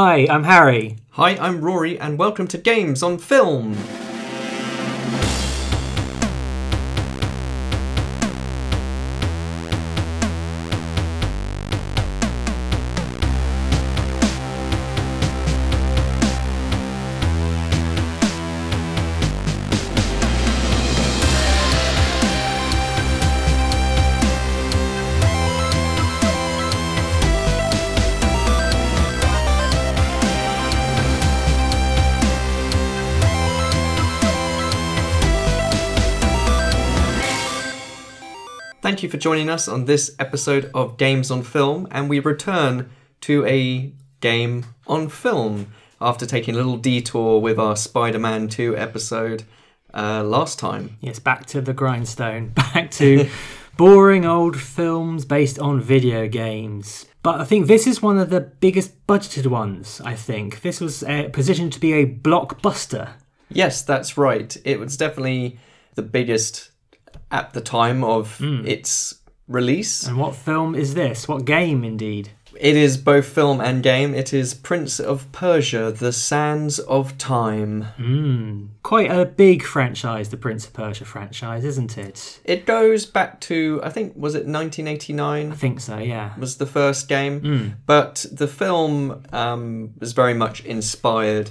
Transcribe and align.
Hi, 0.00 0.28
I'm 0.30 0.44
Harry. 0.44 0.94
Hi, 1.14 1.30
I'm 1.38 1.60
Rory, 1.60 1.98
and 1.98 2.20
welcome 2.20 2.46
to 2.46 2.56
Games 2.56 3.02
on 3.02 3.18
Film. 3.18 3.76
You 39.08 39.12
for 39.12 39.22
joining 39.22 39.48
us 39.48 39.68
on 39.68 39.86
this 39.86 40.14
episode 40.18 40.70
of 40.74 40.98
Games 40.98 41.30
on 41.30 41.42
Film, 41.42 41.88
and 41.90 42.10
we 42.10 42.20
return 42.20 42.90
to 43.22 43.44
a 43.46 43.90
game 44.20 44.66
on 44.86 45.08
film 45.08 45.72
after 45.98 46.26
taking 46.26 46.52
a 46.52 46.58
little 46.58 46.76
detour 46.76 47.40
with 47.40 47.58
our 47.58 47.74
Spider 47.74 48.18
Man 48.18 48.48
2 48.48 48.76
episode 48.76 49.44
uh, 49.94 50.22
last 50.22 50.58
time. 50.58 50.98
Yes, 51.00 51.18
back 51.18 51.46
to 51.46 51.62
the 51.62 51.72
grindstone. 51.72 52.48
Back 52.54 52.90
to 52.92 53.30
boring 53.78 54.26
old 54.26 54.60
films 54.60 55.24
based 55.24 55.58
on 55.58 55.80
video 55.80 56.28
games. 56.28 57.06
But 57.22 57.40
I 57.40 57.44
think 57.44 57.66
this 57.66 57.86
is 57.86 58.02
one 58.02 58.18
of 58.18 58.28
the 58.28 58.40
biggest 58.40 59.06
budgeted 59.06 59.46
ones, 59.46 60.02
I 60.04 60.16
think. 60.16 60.60
This 60.60 60.80
was 60.80 61.02
uh, 61.02 61.30
positioned 61.32 61.72
to 61.72 61.80
be 61.80 61.94
a 61.94 62.06
blockbuster. 62.06 63.12
Yes, 63.48 63.80
that's 63.80 64.18
right. 64.18 64.54
It 64.64 64.78
was 64.78 64.98
definitely 64.98 65.58
the 65.94 66.02
biggest 66.02 66.72
at 67.30 67.52
the 67.52 67.60
time 67.60 68.04
of 68.04 68.38
its 68.40 69.20
release. 69.46 70.06
And 70.06 70.18
what 70.18 70.36
film 70.36 70.74
is 70.74 70.94
this? 70.94 71.26
What 71.26 71.44
game, 71.44 71.84
indeed? 71.84 72.30
It 72.60 72.76
is 72.76 72.96
both 72.96 73.26
film 73.26 73.60
and 73.60 73.82
game. 73.82 74.14
It 74.14 74.32
is 74.32 74.52
Prince 74.52 74.98
of 74.98 75.30
Persia: 75.32 75.92
The 75.92 76.12
Sands 76.12 76.78
of 76.80 77.16
Time. 77.16 77.86
Mm, 77.98 78.68
quite 78.82 79.10
a 79.10 79.24
big 79.24 79.62
franchise, 79.62 80.30
the 80.30 80.36
Prince 80.36 80.66
of 80.66 80.72
Persia 80.72 81.04
franchise, 81.04 81.64
isn't 81.64 81.96
it? 81.96 82.40
It 82.44 82.66
goes 82.66 83.06
back 83.06 83.40
to 83.42 83.80
I 83.84 83.90
think 83.90 84.14
was 84.16 84.34
it 84.34 84.46
1989? 84.46 85.52
I 85.52 85.54
think 85.54 85.80
so, 85.80 85.98
yeah. 85.98 86.32
was 86.38 86.56
the 86.56 86.66
first 86.66 87.08
game, 87.08 87.76
but 87.86 88.26
the 88.32 88.48
film 88.48 89.22
um, 89.32 89.94
was 90.00 90.12
very 90.12 90.34
much 90.34 90.64
inspired 90.64 91.50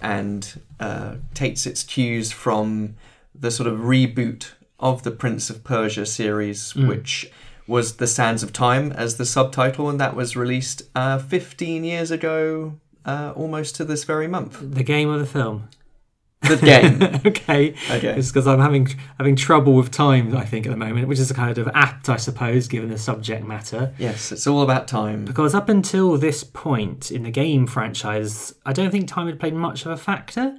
and 0.00 0.60
uh, 0.78 1.16
takes 1.32 1.66
its 1.66 1.82
cues 1.82 2.30
from 2.30 2.94
the 3.34 3.50
sort 3.50 3.66
of 3.66 3.80
reboot 3.80 4.50
of 4.80 5.02
the 5.02 5.10
Prince 5.10 5.50
of 5.50 5.64
Persia 5.64 6.06
series, 6.06 6.74
which 6.74 7.30
was 7.66 7.96
The 7.96 8.06
Sands 8.06 8.42
of 8.42 8.52
Time 8.52 8.92
as 8.92 9.16
the 9.16 9.24
subtitle, 9.24 9.88
and 9.88 9.98
that 10.00 10.14
was 10.14 10.36
released 10.36 10.82
uh, 10.94 11.18
15 11.18 11.84
years 11.84 12.10
ago, 12.10 12.78
uh, 13.04 13.32
almost 13.36 13.76
to 13.76 13.84
this 13.84 14.04
very 14.04 14.26
month. 14.26 14.58
The 14.60 14.82
game 14.82 15.10
or 15.10 15.18
the 15.18 15.26
film? 15.26 15.68
The 16.42 16.56
game. 16.56 17.02
okay. 17.26 17.74
Okay. 17.90 18.18
It's 18.18 18.30
because 18.30 18.46
I'm 18.46 18.60
having 18.60 18.88
having 19.16 19.34
trouble 19.34 19.72
with 19.72 19.90
time, 19.90 20.36
I 20.36 20.44
think, 20.44 20.66
at 20.66 20.70
the 20.70 20.76
moment, 20.76 21.08
which 21.08 21.18
is 21.18 21.30
a 21.30 21.34
kind 21.34 21.56
of 21.56 21.68
apt, 21.74 22.10
I 22.10 22.16
suppose, 22.16 22.68
given 22.68 22.90
the 22.90 22.98
subject 22.98 23.46
matter. 23.46 23.94
yes, 23.98 24.30
it's 24.30 24.46
all 24.46 24.60
about 24.60 24.86
time. 24.86 25.24
Because 25.24 25.54
up 25.54 25.70
until 25.70 26.18
this 26.18 26.44
point 26.44 27.10
in 27.10 27.22
the 27.22 27.30
game 27.30 27.66
franchise, 27.66 28.54
I 28.66 28.74
don't 28.74 28.90
think 28.90 29.08
time 29.08 29.26
had 29.26 29.40
played 29.40 29.54
much 29.54 29.86
of 29.86 29.92
a 29.92 29.96
factor. 29.96 30.58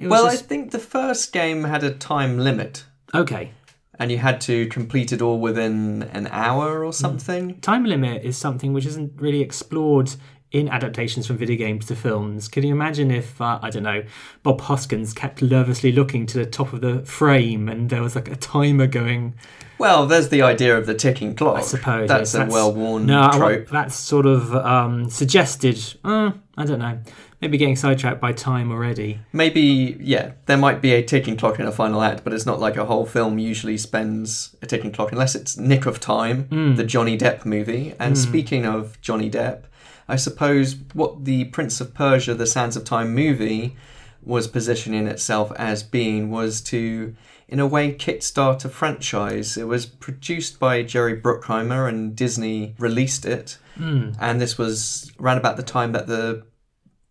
Well, 0.00 0.26
I 0.26 0.36
think 0.36 0.70
the 0.70 0.78
first 0.78 1.32
game 1.32 1.64
had 1.64 1.84
a 1.84 1.90
time 1.90 2.38
limit. 2.38 2.84
Okay. 3.16 3.52
and 3.98 4.10
you 4.10 4.18
had 4.18 4.40
to 4.42 4.66
complete 4.68 5.12
it 5.12 5.22
all 5.22 5.40
within 5.40 6.04
an 6.12 6.28
hour 6.30 6.84
or 6.84 6.92
something. 6.92 7.60
Time 7.60 7.84
limit 7.84 8.24
is 8.24 8.36
something 8.36 8.72
which 8.72 8.86
isn't 8.86 9.12
really 9.20 9.40
explored 9.40 10.10
in 10.52 10.68
adaptations 10.68 11.26
from 11.26 11.36
video 11.36 11.56
games 11.56 11.86
to 11.86 11.96
films. 11.96 12.48
Can 12.48 12.62
you 12.62 12.72
imagine 12.72 13.10
if, 13.10 13.40
uh, 13.40 13.58
I 13.60 13.70
don't 13.70 13.82
know, 13.82 14.04
Bob 14.42 14.60
Hoskins 14.62 15.12
kept 15.12 15.42
nervously 15.42 15.92
looking 15.92 16.24
to 16.26 16.38
the 16.38 16.46
top 16.46 16.72
of 16.72 16.80
the 16.80 17.04
frame 17.04 17.68
and 17.68 17.90
there 17.90 18.02
was 18.02 18.14
like 18.14 18.28
a 18.28 18.36
timer 18.36 18.86
going? 18.86 19.34
Well, 19.78 20.06
there's 20.06 20.30
the 20.30 20.42
idea 20.42 20.78
of 20.78 20.86
the 20.86 20.94
ticking 20.94 21.34
clock. 21.34 21.58
I 21.58 21.60
suppose 21.62 22.08
that's 22.08 22.32
yes, 22.32 22.48
a 22.48 22.50
well-worn 22.50 23.06
no, 23.06 23.30
trope. 23.32 23.68
that's 23.68 23.96
sort 23.96 24.24
of 24.24 24.54
um, 24.54 25.10
suggested. 25.10 25.78
Uh, 26.02 26.30
I 26.56 26.64
don't 26.64 26.78
know. 26.78 26.98
Maybe 27.40 27.58
getting 27.58 27.76
sidetracked 27.76 28.20
by 28.20 28.32
time 28.32 28.72
already. 28.72 29.20
Maybe, 29.32 29.96
yeah, 30.00 30.32
there 30.46 30.56
might 30.56 30.80
be 30.80 30.94
a 30.94 31.02
ticking 31.02 31.36
clock 31.36 31.60
in 31.60 31.66
a 31.66 31.72
final 31.72 32.02
act, 32.02 32.24
but 32.24 32.32
it's 32.32 32.46
not 32.46 32.60
like 32.60 32.76
a 32.76 32.86
whole 32.86 33.04
film 33.04 33.38
usually 33.38 33.76
spends 33.76 34.56
a 34.62 34.66
ticking 34.66 34.90
clock 34.90 35.12
unless 35.12 35.34
it's 35.34 35.56
Nick 35.58 35.84
of 35.84 36.00
Time, 36.00 36.44
Hmm. 36.44 36.74
the 36.76 36.84
Johnny 36.84 37.18
Depp 37.18 37.44
movie. 37.44 37.94
And 38.00 38.16
speaking 38.16 38.64
of 38.64 38.98
Johnny 39.02 39.30
Depp, 39.30 39.64
I 40.08 40.16
suppose 40.16 40.76
what 40.94 41.24
the 41.24 41.44
Prince 41.46 41.80
of 41.80 41.92
Persia: 41.92 42.34
The 42.34 42.46
Sands 42.46 42.76
of 42.76 42.84
Time 42.84 43.14
movie 43.14 43.76
was 44.22 44.48
positioning 44.48 45.06
itself 45.06 45.52
as 45.56 45.82
being 45.82 46.30
was 46.30 46.60
to, 46.60 47.14
in 47.48 47.60
a 47.60 47.66
way, 47.66 47.92
kickstart 47.92 48.64
a 48.64 48.68
franchise. 48.68 49.56
It 49.56 49.68
was 49.68 49.84
produced 49.86 50.58
by 50.58 50.82
Jerry 50.82 51.20
Bruckheimer, 51.20 51.88
and 51.88 52.16
Disney 52.16 52.74
released 52.78 53.24
it. 53.26 53.58
Hmm. 53.76 54.12
And 54.18 54.40
this 54.40 54.56
was 54.56 55.12
around 55.20 55.36
about 55.38 55.56
the 55.56 55.62
time 55.62 55.92
that 55.92 56.06
the 56.06 56.44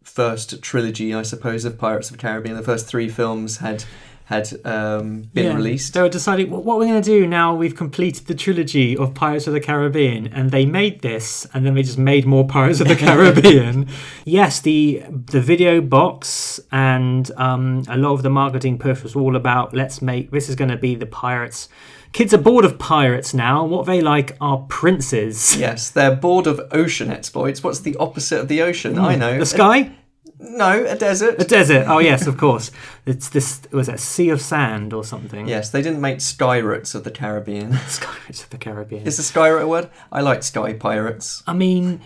first 0.05 0.61
trilogy, 0.61 1.13
I 1.13 1.23
suppose, 1.23 1.66
of 1.66 1.77
Pirates 1.77 2.09
of 2.09 2.17
the 2.17 2.21
Caribbean. 2.21 2.55
The 2.55 2.63
first 2.63 2.88
three 2.88 3.09
films 3.09 3.57
had 3.57 3.83
had 4.27 4.51
um, 4.66 5.29
been 5.35 5.45
Yeah, 5.45 5.53
released. 5.53 5.93
They 5.93 6.01
were 6.01 6.09
deciding 6.09 6.49
what, 6.49 6.63
what 6.63 6.79
we're 6.79 6.88
going 6.88 6.99
to 7.01 7.07
do 7.07 7.27
now. 7.27 7.53
We've 7.53 7.75
completed 7.75 8.25
the 8.25 8.33
trilogy 8.33 8.97
of 8.97 9.13
Pirates 9.13 9.45
of 9.45 9.53
the 9.53 9.59
Caribbean, 9.59 10.25
and 10.33 10.49
they 10.49 10.66
made 10.66 11.01
this, 11.01 11.45
and 11.53 11.63
then 11.63 11.75
they 11.75 11.83
just 11.83 11.99
made 11.99 12.25
more 12.25 12.47
Pirates 12.47 12.79
of 12.79 12.88
the 12.88 12.95
Caribbean. 13.05 13.88
yes, 14.23 14.61
the 14.61 15.03
the 15.09 15.41
video 15.41 15.79
box 15.81 16.59
and 16.72 17.29
um, 17.37 17.83
a 17.87 17.97
lot 17.97 18.13
of 18.13 18.23
the 18.23 18.31
marketing 18.31 18.79
push 18.79 19.03
was 19.03 19.16
all 19.16 19.35
about 19.35 19.73
let's 19.75 20.01
make 20.01 20.31
this 20.31 20.49
is 20.49 20.55
going 20.55 20.72
to 20.72 20.77
be 20.77 20.95
the 20.95 21.05
pirates. 21.05 21.69
Kids 22.16 22.34
are 22.34 22.38
bored 22.38 22.64
of 22.64 22.80
pirates 22.80 23.34
now. 23.34 23.66
What 23.66 23.86
they 23.86 24.00
like 24.00 24.38
are 24.40 24.59
princes. 24.70 25.58
Yes, 25.58 25.90
they're 25.90 26.16
bored 26.16 26.48
of 26.48 26.62
ocean 26.72 27.12
exploits. 27.12 27.62
What's 27.62 27.81
the 27.81 27.98
opposite 27.98 28.40
of 28.40 28.48
the 28.48 28.62
ocean? 28.62 28.98
I 28.98 29.16
know. 29.16 29.34
Hmm. 29.34 29.40
The 29.40 29.46
sky, 29.46 29.92
no, 30.40 30.86
a 30.86 30.96
desert. 30.96 31.42
a 31.42 31.44
desert. 31.44 31.88
Oh 31.90 32.00
yes, 32.00 32.26
of 32.26 32.38
course. 32.38 32.72
It's 33.06 33.28
this 33.28 33.64
was 33.74 33.88
that 33.88 34.00
sea 34.00 34.30
of 34.30 34.42
sand 34.42 34.94
or 34.94 35.03
something. 35.03 35.46
yes, 35.46 35.72
they 35.72 35.81
didn't 35.81 36.00
make 36.00 36.20
Skyrates 36.20 36.96
of 36.96 37.03
the 37.03 37.12
Caribbean. 37.12 37.72
Pirates 38.00 38.44
of 38.44 38.50
the 38.50 38.59
Caribbean. 38.59 39.06
Is 39.06 39.18
the 39.18 39.24
Skyrate 39.24 39.64
a 39.64 39.68
word? 39.68 39.90
I 40.09 40.22
like 40.22 40.42
Sky 40.44 40.72
Pirates. 40.72 41.44
I 41.46 41.52
mean, 41.52 42.00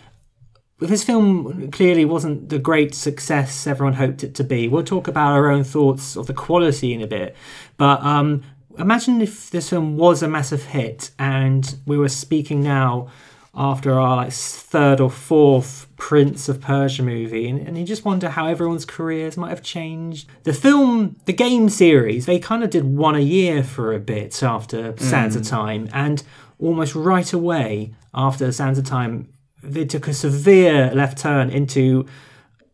this 0.79 1.03
film 1.03 1.69
clearly 1.69 2.05
wasn't 2.05 2.49
the 2.49 2.57
great 2.57 2.95
success 2.95 3.67
everyone 3.67 3.93
hoped 3.93 4.23
it 4.23 4.33
to 4.33 4.43
be. 4.43 4.67
We'll 4.67 4.83
talk 4.83 5.07
about 5.07 5.33
our 5.33 5.51
own 5.51 5.63
thoughts 5.63 6.15
of 6.15 6.25
the 6.25 6.33
quality 6.33 6.95
in 6.95 7.01
a 7.03 7.07
bit, 7.07 7.35
but 7.77 8.01
um, 8.03 8.41
imagine 8.79 9.21
if 9.21 9.49
this 9.51 9.69
film 9.69 9.97
was 9.97 10.23
a 10.23 10.27
massive 10.27 10.65
hit 10.65 11.11
and 11.19 11.75
we 11.85 11.97
were 11.97 12.09
speaking 12.09 12.63
now 12.63 13.09
after 13.55 13.99
our 13.99 14.15
like 14.15 14.31
third 14.31 14.99
or 14.99 15.09
fourth 15.09 15.87
Prince 15.97 16.47
of 16.47 16.61
Persia 16.61 17.03
movie, 17.03 17.47
and, 17.49 17.59
and 17.67 17.77
you 17.77 17.83
just 17.83 18.05
wonder 18.05 18.29
how 18.29 18.47
everyone's 18.47 18.85
careers 18.85 19.37
might 19.37 19.49
have 19.49 19.63
changed. 19.63 20.29
The 20.43 20.53
film, 20.53 21.17
the 21.25 21.33
game 21.33 21.69
series, 21.69 22.25
they 22.25 22.39
kind 22.39 22.63
of 22.63 22.69
did 22.69 22.85
one 22.85 23.15
a 23.15 23.19
year 23.19 23.63
for 23.63 23.93
a 23.93 23.99
bit 23.99 24.41
after 24.41 24.93
hmm. 24.93 25.03
Sands 25.03 25.35
of 25.35 25.43
Time, 25.43 25.89
and 25.93 26.23
almost 26.57 26.95
right 26.95 27.31
away 27.33 27.93
after 28.13 28.51
Sands 28.51 28.79
of 28.79 28.85
Time, 28.85 29.33
they 29.61 29.85
took 29.85 30.07
a 30.07 30.13
severe 30.13 30.91
left 30.93 31.17
turn 31.17 31.49
into, 31.49 32.05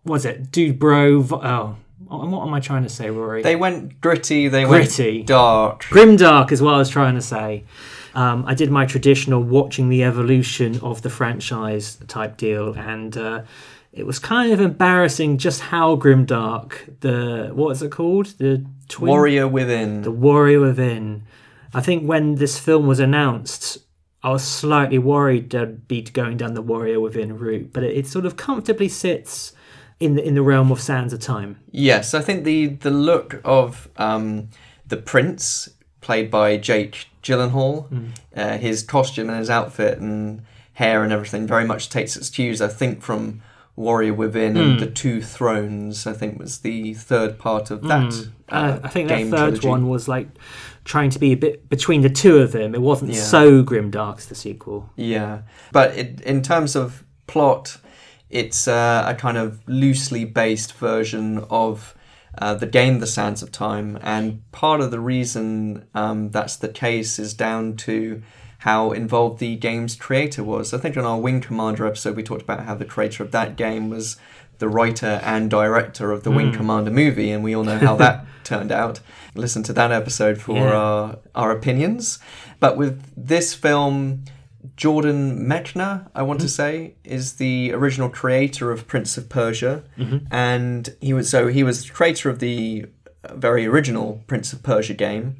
was 0.04 0.24
it 0.26 0.52
Dubrow? 0.52 1.28
Oh, 1.44 1.78
what 2.08 2.46
am 2.48 2.54
I 2.54 2.60
trying 2.60 2.84
to 2.84 2.90
say, 2.90 3.10
Rory? 3.10 3.42
They 3.42 3.56
went 3.56 4.00
gritty. 4.02 4.48
They 4.48 4.66
Gritty. 4.66 5.18
went 5.20 5.28
dark. 5.28 5.84
Grimdark 5.86 6.52
is 6.52 6.62
what 6.62 6.74
I 6.74 6.78
was 6.78 6.90
trying 6.90 7.16
to 7.16 7.22
say. 7.22 7.64
Um, 8.14 8.46
I 8.48 8.54
did 8.54 8.72
my 8.72 8.86
traditional 8.86 9.42
watching 9.44 9.90
the 9.90 10.04
evolution 10.04 10.80
of 10.82 11.02
the 11.02 11.10
franchise 11.10 11.98
type 12.08 12.38
deal, 12.38 12.74
and 12.74 13.18
uh, 13.18 13.42
it 13.92 14.06
was 14.06 14.20
kind 14.20 14.54
of 14.54 14.62
embarrassing 14.62 15.38
just 15.38 15.60
how 15.62 15.96
grimdark 15.98 17.00
the 17.02 17.52
what 17.54 17.72
is 17.72 17.82
it 17.82 17.92
called 17.92 18.28
the 18.38 18.66
twin 18.88 19.10
Warrior 19.10 19.48
Within. 19.48 20.02
the 20.04 20.12
warrior 20.12 20.60
within. 20.62 21.24
I 21.74 21.82
think 21.82 22.08
when 22.08 22.36
this 22.36 22.58
film 22.58 22.88
was 22.88 23.00
announced, 23.02 23.80
I 24.24 24.30
was 24.30 24.44
slightly 24.46 24.98
worried 24.98 25.50
they'd 25.50 25.88
be 25.88 26.02
going 26.02 26.38
down 26.38 26.54
the 26.54 26.62
warrior 26.62 27.02
within 27.02 27.38
route, 27.38 27.74
but 27.74 27.84
it, 27.84 27.98
it 27.98 28.08
sort 28.08 28.26
of 28.26 28.38
comfortably 28.38 28.88
sits 28.88 29.52
in 30.00 30.16
the 30.16 30.24
in 30.26 30.36
the 30.36 30.42
realm 30.42 30.72
of 30.72 30.82
Sands 30.82 31.14
of 31.14 31.20
Time. 31.20 31.58
Yes, 31.72 32.14
I 32.14 32.22
think 32.22 32.44
the 32.44 32.68
the 32.68 32.92
look 32.92 33.42
of 33.44 33.90
um, 33.98 34.50
the 34.88 34.98
prince, 34.98 35.70
played 36.02 36.30
by 36.30 36.58
Jake 36.58 37.08
Gyllenhaal, 37.24 38.12
uh, 38.36 38.58
his 38.58 38.84
costume 38.84 39.30
and 39.30 39.40
his 39.40 39.50
outfit 39.50 39.98
and 40.00 40.44
hair 40.74 41.04
and 41.04 41.14
everything 41.14 41.48
very 41.48 41.66
much 41.66 41.90
takes 41.90 42.16
its 42.18 42.30
cues, 42.30 42.62
I 42.62 42.68
think, 42.68 43.02
from 43.02 43.42
Warrior 43.78 44.14
Within 44.14 44.58
and 44.58 44.80
The 44.80 44.88
Two 44.88 45.22
Thrones. 45.22 46.06
I 46.06 46.14
think 46.14 46.38
was 46.40 46.60
the 46.60 46.94
third 46.94 47.40
part 47.40 47.72
of 47.72 47.82
that. 47.84 48.28
Uh, 48.50 48.80
I 48.84 48.90
think 48.90 49.08
that 49.10 49.22
third 49.30 49.32
trilogy. 49.32 49.68
one 49.68 49.88
was 49.90 50.08
like 50.08 50.28
trying 50.84 51.10
to 51.10 51.20
be 51.20 51.32
a 51.32 51.36
bit 51.38 51.68
between 51.70 52.02
the 52.02 52.10
two 52.10 52.38
of 52.38 52.52
them. 52.52 52.76
It 52.76 52.82
wasn't 52.82 53.14
Yeah. 53.14 53.22
so 53.22 53.64
grimdark 53.64 54.18
as 54.20 54.28
the 54.28 54.36
sequel. 54.36 54.90
Yeah, 54.96 55.40
but 55.72 55.98
it, 55.98 56.22
in 56.22 56.42
terms 56.42 56.76
of 56.76 57.04
plot, 57.26 57.78
it's 58.42 58.68
uh, 58.68 59.06
a 59.08 59.16
kind 59.16 59.38
of 59.38 59.60
loosely 59.68 60.26
based 60.26 60.74
version 60.74 61.46
of 61.50 61.96
uh, 62.38 62.54
the 62.54 62.68
game 62.68 63.00
The 63.00 63.08
Sands 63.08 63.42
of 63.42 63.50
Time, 63.52 63.98
and 64.02 64.42
part 64.52 64.82
of 64.82 64.92
the 64.92 65.00
reason 65.00 65.86
um, 65.94 66.32
that's 66.32 66.56
the 66.58 66.68
case 66.70 67.18
is 67.20 67.34
down 67.34 67.76
to 67.88 68.22
how 68.60 68.92
involved 68.92 69.40
the 69.40 69.56
game's 69.56 69.96
creator 69.96 70.44
was. 70.44 70.74
I 70.74 70.78
think 70.80 70.98
on 70.98 71.06
our 71.06 71.20
Wing 71.20 71.40
Commander 71.40 71.86
episode, 71.86 72.16
we 72.16 72.24
talked 72.24 72.42
about 72.42 72.66
how 72.66 72.76
the 72.76 72.84
creator 72.86 73.24
of 73.24 73.32
that 73.32 73.56
game 73.56 73.90
was 73.90 74.18
the 74.58 74.68
writer 74.70 75.20
and 75.24 75.50
director 75.50 76.12
of 76.12 76.24
the 76.24 76.32
Wing 76.32 76.52
Commander 76.54 76.92
movie, 76.92 77.32
and 77.32 77.44
we 77.44 77.56
all 77.56 77.64
know 77.64 77.78
how 77.78 77.96
that 78.06 78.26
turned 78.44 78.72
out. 78.72 79.00
Listen 79.36 79.64
to 79.64 79.74
that 79.74 79.92
episode 79.92 80.42
for 80.42 80.56
Yeah. 80.58 80.74
our, 80.76 81.18
our 81.36 81.52
opinions. 81.52 82.20
But 82.60 82.76
with 82.78 83.04
this 83.18 83.54
film, 83.54 84.24
Jordan 84.78 85.48
Mechner, 85.48 86.08
I 86.14 86.22
want 86.24 86.42
to 86.42 86.48
mm-hmm. 86.48 86.52
say, 86.52 86.96
is 87.04 87.34
the 87.34 87.72
original 87.74 88.10
creator 88.10 88.72
of 88.72 88.88
Prince 88.88 89.18
of 89.18 89.30
Persia, 89.30 89.84
mm-hmm. 89.98 90.26
and 90.32 90.94
he 91.00 91.14
was 91.14 91.30
so 91.30 91.48
he 91.48 91.64
was 91.64 91.86
the 91.86 91.94
creator 91.94 92.30
of 92.30 92.40
the 92.40 92.86
very 93.32 93.66
original 93.66 94.24
Prince 94.28 94.52
of 94.52 94.64
Persia 94.64 94.94
game, 94.94 95.38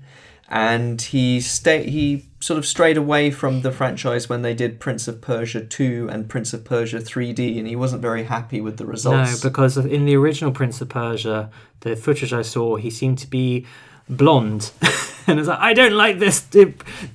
and 0.48 1.02
he 1.02 1.42
stay 1.42 1.90
he 1.90 2.26
sort 2.40 2.58
of 2.58 2.66
strayed 2.66 2.96
away 2.96 3.30
from 3.30 3.62
the 3.62 3.72
franchise 3.72 4.30
when 4.30 4.42
they 4.42 4.54
did 4.54 4.80
Prince 4.80 5.08
of 5.08 5.20
Persia 5.20 5.66
2 5.66 6.08
and 6.12 6.30
Prince 6.30 6.54
of 6.54 6.64
Persia 6.64 7.00
3D, 7.00 7.58
and 7.58 7.68
he 7.68 7.76
wasn't 7.76 8.02
very 8.02 8.24
happy 8.24 8.62
with 8.62 8.78
the 8.78 8.86
results. 8.86 9.44
No, 9.44 9.50
because 9.50 9.76
in 9.78 10.06
the 10.06 10.16
original 10.16 10.52
Prince 10.52 10.80
of 10.80 10.88
Persia, 10.88 11.50
the 11.82 11.96
footage 11.96 12.32
I 12.32 12.44
saw, 12.44 12.78
he 12.78 12.90
seemed 12.90 13.18
to 13.18 13.28
be 13.28 13.66
blonde. 14.10 14.72
and 15.28 15.40
I 15.40 15.42
was 15.42 15.48
like, 15.48 15.60
I 15.60 15.74
don't 15.74 15.94
like 15.94 16.20
this 16.20 16.42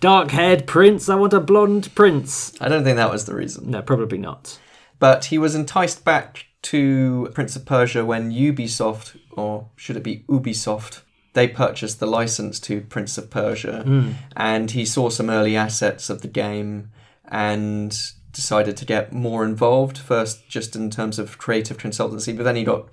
dark 0.01 0.31
haired 0.31 0.67
prince. 0.67 1.09
I 1.09 1.15
want 1.15 1.33
a 1.33 1.41
blonde 1.41 1.95
prince. 1.95 2.53
I 2.61 2.69
don't 2.69 2.85
think 2.85 2.97
that 2.97 3.11
was 3.11 3.27
the 3.27 3.35
reason. 3.35 3.71
No, 3.71 3.83
probably 3.83 4.19
not. 4.19 4.59
But 4.99 5.27
he 5.27 5.39
was 5.39 5.55
enticed 5.55 6.05
back 6.05 6.47
to 6.63 7.31
Prince 7.35 7.57
of 7.57 7.65
Persia 7.65 8.05
when 8.05 8.31
Ubisoft, 8.31 9.19
or 9.31 9.69
should 9.77 9.97
it 9.97 10.03
be 10.03 10.25
Ubisoft, 10.29 11.03
they 11.33 11.49
purchased 11.49 12.01
the 12.01 12.07
license 12.07 12.59
to 12.61 12.83
Prince 12.83 13.17
of 13.17 13.31
Persia, 13.31 13.83
hmm. 13.83 14.13
and 14.37 14.73
he 14.73 14.85
saw 14.85 15.09
some 15.09 15.31
early 15.31 15.57
assets 15.57 16.11
of 16.11 16.23
the 16.23 16.29
game 16.29 16.91
and 17.27 18.13
decided 18.33 18.77
to 18.77 18.85
get 18.85 19.13
more 19.13 19.45
involved. 19.45 19.97
First, 19.97 20.49
just 20.49 20.77
in 20.77 20.91
terms 20.91 21.19
of 21.19 21.39
creative 21.39 21.79
consultancy, 21.79 22.37
but 22.37 22.43
then 22.43 22.57
he 22.57 22.65
got 22.65 22.89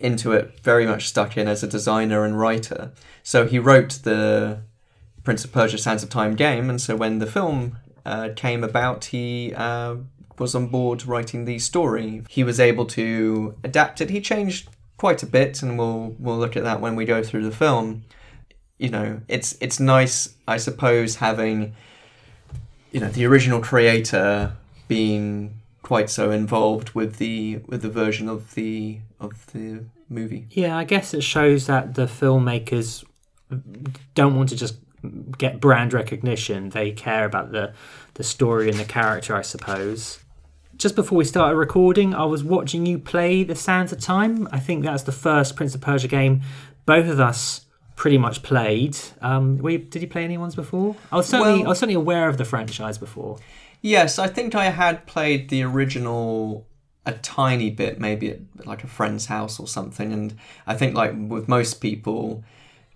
into 0.00 0.32
it 0.32 0.60
very 0.60 0.86
much 0.86 1.08
stuck 1.08 1.36
in 1.36 1.48
as 1.48 1.62
a 1.62 1.66
designer 1.66 2.24
and 2.24 2.38
writer. 2.38 2.92
So 3.22 3.46
he 3.46 3.58
wrote 3.58 4.00
the 4.02 4.60
Prince 5.24 5.44
of 5.44 5.52
Persia: 5.52 5.78
Sands 5.78 6.02
of 6.02 6.10
Time 6.10 6.34
game, 6.34 6.70
and 6.70 6.80
so 6.80 6.96
when 6.96 7.18
the 7.18 7.26
film 7.26 7.78
uh, 8.06 8.30
came 8.34 8.64
about, 8.64 9.06
he 9.06 9.52
uh, 9.54 9.96
was 10.38 10.54
on 10.54 10.68
board 10.68 11.06
writing 11.06 11.44
the 11.44 11.58
story. 11.58 12.22
He 12.28 12.44
was 12.44 12.58
able 12.58 12.86
to 12.86 13.54
adapt 13.64 14.00
it. 14.00 14.10
He 14.10 14.20
changed 14.20 14.68
quite 14.96 15.22
a 15.22 15.26
bit, 15.26 15.62
and 15.62 15.78
we'll 15.78 16.14
we'll 16.18 16.38
look 16.38 16.56
at 16.56 16.64
that 16.64 16.80
when 16.80 16.96
we 16.96 17.04
go 17.04 17.22
through 17.22 17.44
the 17.44 17.54
film. 17.54 18.04
You 18.78 18.90
know, 18.90 19.20
it's 19.28 19.56
it's 19.60 19.80
nice, 19.80 20.34
I 20.46 20.56
suppose, 20.56 21.16
having 21.16 21.74
you 22.92 23.00
know 23.00 23.08
the 23.08 23.26
original 23.26 23.60
creator 23.60 24.52
being 24.86 25.60
quite 25.88 26.10
so 26.10 26.30
involved 26.30 26.90
with 26.90 27.16
the 27.16 27.60
with 27.66 27.80
the 27.80 27.88
version 27.88 28.28
of 28.28 28.54
the 28.54 28.98
of 29.18 29.46
the 29.52 29.84
movie. 30.10 30.46
Yeah, 30.50 30.76
I 30.76 30.84
guess 30.84 31.14
it 31.14 31.22
shows 31.22 31.66
that 31.66 31.94
the 31.94 32.04
filmmakers 32.04 33.04
don't 34.14 34.36
want 34.36 34.50
to 34.50 34.56
just 34.56 34.76
get 35.38 35.60
brand 35.60 35.94
recognition. 35.94 36.68
They 36.68 36.90
care 36.92 37.24
about 37.24 37.52
the 37.52 37.72
the 38.14 38.22
story 38.22 38.68
and 38.68 38.78
the 38.78 38.84
character, 38.84 39.34
I 39.34 39.40
suppose. 39.42 40.18
Just 40.76 40.94
before 40.94 41.16
we 41.18 41.24
started 41.24 41.56
recording, 41.56 42.14
I 42.14 42.24
was 42.26 42.44
watching 42.44 42.84
you 42.86 42.98
play 42.98 43.42
The 43.42 43.54
Sands 43.56 43.90
of 43.92 43.98
Time. 44.00 44.46
I 44.52 44.60
think 44.60 44.84
that's 44.84 45.02
the 45.04 45.12
first 45.26 45.56
Prince 45.56 45.74
of 45.74 45.80
Persia 45.80 46.06
game 46.08 46.42
both 46.86 47.08
of 47.08 47.18
us 47.20 47.66
pretty 47.96 48.16
much 48.18 48.42
played. 48.42 48.96
Um, 49.20 49.58
were 49.58 49.70
you, 49.70 49.78
did 49.78 50.00
you 50.02 50.08
play 50.08 50.24
any 50.24 50.38
ones 50.38 50.54
before? 50.54 50.94
I 51.12 51.16
was 51.16 51.26
certainly 51.26 51.58
Well- 51.60 51.66
I 51.66 51.68
was 51.70 51.78
certainly 51.78 51.96
aware 51.96 52.28
of 52.28 52.36
the 52.36 52.44
franchise 52.44 52.96
before. 52.98 53.38
Yes, 53.80 54.18
I 54.18 54.26
think 54.26 54.54
I 54.54 54.66
had 54.66 55.06
played 55.06 55.48
the 55.48 55.62
original 55.62 56.66
a 57.06 57.12
tiny 57.12 57.70
bit, 57.70 57.98
maybe 57.98 58.30
at 58.30 58.66
like 58.66 58.84
a 58.84 58.88
friend's 58.88 59.26
house 59.26 59.58
or 59.58 59.66
something, 59.66 60.12
and 60.12 60.36
I 60.66 60.74
think 60.74 60.94
like 60.94 61.12
with 61.16 61.48
most 61.48 61.80
people, 61.80 62.44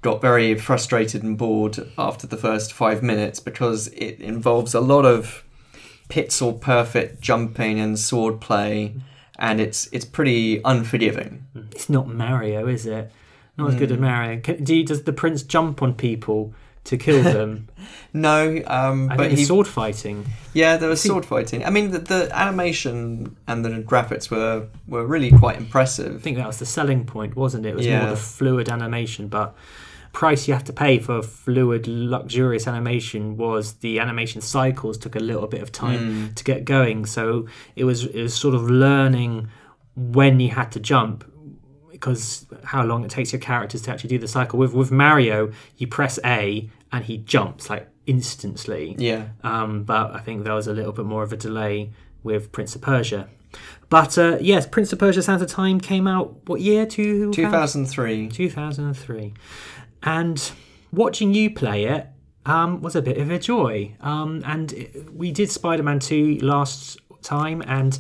got 0.02 0.20
very 0.20 0.54
frustrated 0.56 1.22
and 1.22 1.38
bored 1.38 1.78
after 1.96 2.26
the 2.26 2.36
first 2.36 2.72
five 2.72 3.02
minutes 3.02 3.40
because 3.40 3.86
it 3.88 4.20
involves 4.20 4.74
a 4.74 4.80
lot 4.80 5.06
of 5.06 5.44
pixel 6.08 6.60
perfect 6.60 7.22
jumping 7.22 7.80
and 7.80 7.98
sword 7.98 8.40
play, 8.40 8.94
and 9.38 9.60
it's 9.60 9.88
it's 9.92 10.04
pretty 10.04 10.60
unforgiving. 10.64 11.46
It's 11.70 11.88
not 11.88 12.08
Mario, 12.08 12.66
is 12.66 12.84
it? 12.84 13.10
Not 13.56 13.70
as 13.70 13.76
good 13.76 13.92
as 13.92 13.98
mm. 13.98 14.00
Mario. 14.00 14.40
Can, 14.40 14.64
do 14.64 14.74
you, 14.74 14.84
does 14.84 15.04
the 15.04 15.12
prince 15.12 15.42
jump 15.42 15.82
on 15.82 15.94
people 15.94 16.54
to 16.84 16.96
kill 16.96 17.22
them? 17.38 17.68
No, 18.12 18.62
um, 18.66 19.08
but 19.08 19.30
he 19.32 19.44
sword 19.44 19.66
fighting. 19.66 20.26
Yeah, 20.54 20.76
there 20.76 20.88
was 20.88 21.00
sword 21.02 21.24
fighting. 21.24 21.64
I 21.64 21.70
mean, 21.70 21.90
the, 21.90 21.98
the 21.98 22.28
animation 22.36 23.36
and 23.46 23.64
the 23.64 23.70
graphics 23.70 24.30
were 24.30 24.66
were 24.86 25.06
really 25.06 25.30
quite 25.30 25.56
impressive. 25.56 26.16
I 26.16 26.18
think 26.18 26.36
that 26.36 26.46
was 26.46 26.58
the 26.58 26.66
selling 26.66 27.04
point, 27.04 27.36
wasn't 27.36 27.66
it? 27.66 27.70
It 27.70 27.76
was 27.76 27.86
Yeah. 27.86 28.00
more 28.02 28.10
the 28.10 28.16
fluid 28.16 28.68
animation, 28.68 29.28
but 29.28 29.54
price 30.12 30.46
you 30.46 30.52
have 30.52 30.64
to 30.64 30.74
pay 30.74 30.98
for 30.98 31.22
fluid, 31.22 31.86
luxurious 31.88 32.66
animation 32.68 33.38
was 33.38 33.74
the 33.74 33.98
animation 33.98 34.42
cycles 34.42 34.98
took 34.98 35.16
a 35.16 35.20
little 35.20 35.46
bit 35.46 35.62
of 35.62 35.72
time 35.72 36.34
to 36.34 36.44
get 36.44 36.66
going. 36.66 37.06
So 37.06 37.46
it 37.76 37.84
was 37.84 38.04
it 38.04 38.22
was 38.22 38.34
sort 38.34 38.54
of 38.54 38.68
learning 38.70 39.48
when 39.96 40.38
you 40.40 40.50
had 40.50 40.70
to 40.72 40.80
jump 40.80 41.24
because 42.02 42.46
how 42.64 42.82
long 42.84 43.04
it 43.04 43.10
takes 43.12 43.32
your 43.32 43.38
characters 43.40 43.80
to 43.82 43.92
actually 43.92 44.08
do 44.10 44.18
the 44.18 44.26
cycle. 44.26 44.58
With 44.58 44.74
with 44.74 44.90
Mario, 44.90 45.52
you 45.76 45.86
press 45.86 46.18
A 46.24 46.68
and 46.90 47.04
he 47.04 47.18
jumps 47.18 47.70
like 47.70 47.88
instantly. 48.06 48.96
Yeah, 48.98 49.28
Um, 49.44 49.84
but 49.84 50.12
I 50.12 50.18
think 50.18 50.42
there 50.42 50.54
was 50.54 50.66
a 50.66 50.72
little 50.72 50.92
bit 50.92 51.04
more 51.06 51.22
of 51.22 51.32
a 51.32 51.36
delay 51.36 51.92
with 52.24 52.50
Prince 52.50 52.74
of 52.74 52.80
Persia. 52.82 53.28
But 53.88 54.18
uh, 54.18 54.38
yes, 54.40 54.66
Prince 54.66 54.92
of 54.92 54.98
Persia 54.98 55.22
Sands 55.22 55.42
of 55.42 55.48
Time 55.48 55.78
came 55.80 56.08
out 56.08 56.36
what 56.48 56.60
year? 56.60 56.86
Two, 56.86 57.32
2003. 57.32 58.28
2003. 58.28 59.34
And 60.02 60.52
watching 60.92 61.32
you 61.34 61.50
play 61.54 61.84
it 61.84 62.08
um, 62.44 62.80
was 62.82 62.96
a 62.96 63.02
bit 63.02 63.18
of 63.18 63.30
a 63.30 63.38
joy. 63.38 63.94
Um, 64.00 64.42
and 64.44 64.72
it- 64.72 65.14
we 65.14 65.30
did 65.30 65.50
Spider 65.50 65.82
Man 65.84 66.00
2 66.00 66.38
last 66.42 66.98
time, 67.22 67.62
and 67.66 67.96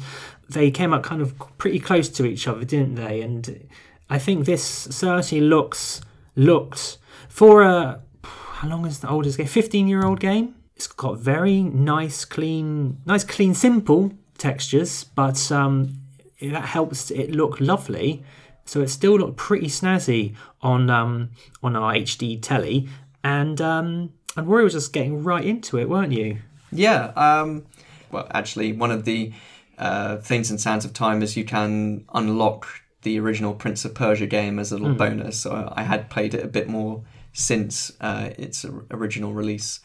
they 0.48 0.70
came 0.72 0.92
out 0.92 1.02
kind 1.04 1.22
of 1.22 1.34
pretty 1.58 1.78
close 1.78 2.08
to 2.08 2.24
each 2.26 2.48
other, 2.48 2.64
didn't 2.64 2.96
they? 2.96 3.20
And 3.20 3.68
I 4.12 4.18
think 4.18 4.44
this 4.44 4.62
certainly 4.62 5.42
looks 5.42 6.02
looked 6.36 6.98
for 7.30 7.62
a 7.62 8.02
how 8.24 8.68
long 8.68 8.84
is 8.84 8.98
the 8.98 9.08
oldest 9.08 9.38
game? 9.38 9.46
15 9.46 9.88
year 9.88 10.04
old 10.04 10.20
game. 10.20 10.54
It's 10.76 10.86
got 10.86 11.18
very 11.18 11.62
nice, 11.62 12.26
clean, 12.26 12.98
nice, 13.06 13.24
clean, 13.24 13.54
simple 13.54 14.12
textures, 14.36 15.04
but 15.04 15.50
um, 15.50 15.94
that 16.42 16.66
helps 16.66 17.10
it 17.10 17.30
look 17.30 17.58
lovely. 17.58 18.22
So 18.66 18.82
it 18.82 18.88
still 18.88 19.16
looked 19.16 19.38
pretty 19.38 19.68
snazzy 19.68 20.34
on 20.60 20.90
um, 20.90 21.30
on 21.62 21.74
our 21.74 21.94
HD 21.94 22.38
telly, 22.42 22.90
and 23.24 23.62
um, 23.62 24.12
and 24.36 24.46
Rory 24.46 24.64
was 24.64 24.74
just 24.74 24.92
getting 24.92 25.24
right 25.24 25.44
into 25.44 25.78
it, 25.78 25.88
weren't 25.88 26.12
you? 26.12 26.36
Yeah. 26.70 27.12
Um, 27.16 27.64
well, 28.10 28.26
actually, 28.34 28.74
one 28.74 28.90
of 28.90 29.06
the 29.06 29.32
uh, 29.78 30.18
things 30.18 30.50
in 30.50 30.58
Sands 30.58 30.84
of 30.84 30.92
Time 30.92 31.22
is 31.22 31.34
you 31.34 31.46
can 31.46 32.04
unlock 32.12 32.81
the 33.02 33.18
original 33.18 33.54
Prince 33.54 33.84
of 33.84 33.94
Persia 33.94 34.26
game 34.26 34.58
as 34.58 34.72
a 34.72 34.78
little 34.78 34.94
bonus. 34.96 35.38
So 35.40 35.72
I 35.76 35.82
had 35.82 36.08
played 36.10 36.34
it 36.34 36.44
a 36.44 36.48
bit 36.48 36.68
more 36.68 37.02
since 37.32 37.92
uh, 38.00 38.30
its 38.38 38.64
original 38.90 39.32
release. 39.32 39.80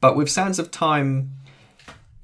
But 0.00 0.16
with 0.16 0.30
Sands 0.30 0.58
of 0.58 0.70
Time, 0.70 1.32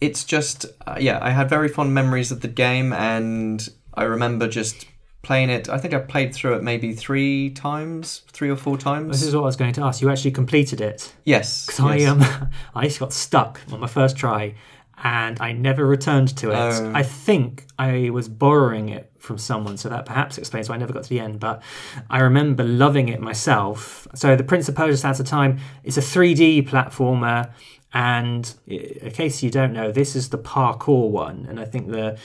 it's 0.00 0.24
just 0.24 0.66
uh, 0.86 0.96
yeah, 0.98 1.18
I 1.22 1.30
had 1.30 1.48
very 1.48 1.68
fond 1.68 1.94
memories 1.94 2.30
of 2.32 2.40
the 2.40 2.48
game, 2.48 2.92
and 2.92 3.66
I 3.94 4.04
remember 4.04 4.48
just 4.48 4.86
playing 5.22 5.50
it. 5.50 5.68
I 5.68 5.78
think 5.78 5.92
I 5.92 5.98
played 5.98 6.34
through 6.34 6.54
it 6.54 6.62
maybe 6.62 6.94
three 6.94 7.50
times, 7.50 8.22
three 8.32 8.48
or 8.48 8.56
four 8.56 8.78
times. 8.78 9.10
This 9.10 9.22
is 9.28 9.34
what 9.34 9.42
I 9.42 9.46
was 9.46 9.56
going 9.56 9.72
to 9.74 9.82
ask. 9.82 10.00
You 10.00 10.08
actually 10.10 10.30
completed 10.32 10.80
it. 10.80 11.12
Yes, 11.24 11.66
'Cause 11.70 11.80
I 11.80 11.96
yes. 11.96 12.08
um 12.10 12.50
I 12.74 12.84
just 12.86 13.00
got 13.00 13.12
stuck 13.12 13.60
on 13.72 13.80
my 13.80 13.86
first 13.88 14.16
try, 14.16 14.54
and 15.02 15.40
I 15.40 15.52
never 15.52 15.86
returned 15.86 16.36
to 16.38 16.50
it. 16.50 16.56
Oh. 16.56 16.92
I 16.94 17.02
think 17.02 17.66
I 17.78 18.10
was 18.10 18.28
borrowing 18.28 18.88
it 18.88 19.12
from 19.18 19.38
someone, 19.38 19.76
so 19.76 19.88
that 19.88 20.06
perhaps 20.06 20.38
explains 20.38 20.68
why 20.68 20.76
I 20.76 20.78
never 20.78 20.92
got 20.92 21.02
to 21.02 21.08
the 21.08 21.20
end. 21.20 21.40
But 21.40 21.62
I 22.08 22.20
remember 22.20 22.64
loving 22.64 23.08
it 23.08 23.20
myself. 23.20 24.06
So 24.14 24.36
the 24.36 24.44
Prince 24.44 24.68
of 24.68 24.74
Persia 24.74 24.96
Sands 24.96 25.20
of 25.20 25.26
Time 25.26 25.58
is 25.84 25.98
a 25.98 26.00
3D 26.00 26.68
platformer, 26.68 27.50
And 27.92 28.54
in 28.66 29.10
case 29.12 29.42
you 29.42 29.50
don't 29.50 29.72
know, 29.72 29.90
this 29.90 30.16
is 30.16 30.28
the 30.28 30.36
parkour 30.36 31.08
one, 31.08 31.46
and 31.48 31.58
I 31.58 31.64
think 31.64 31.88
the 31.88 32.18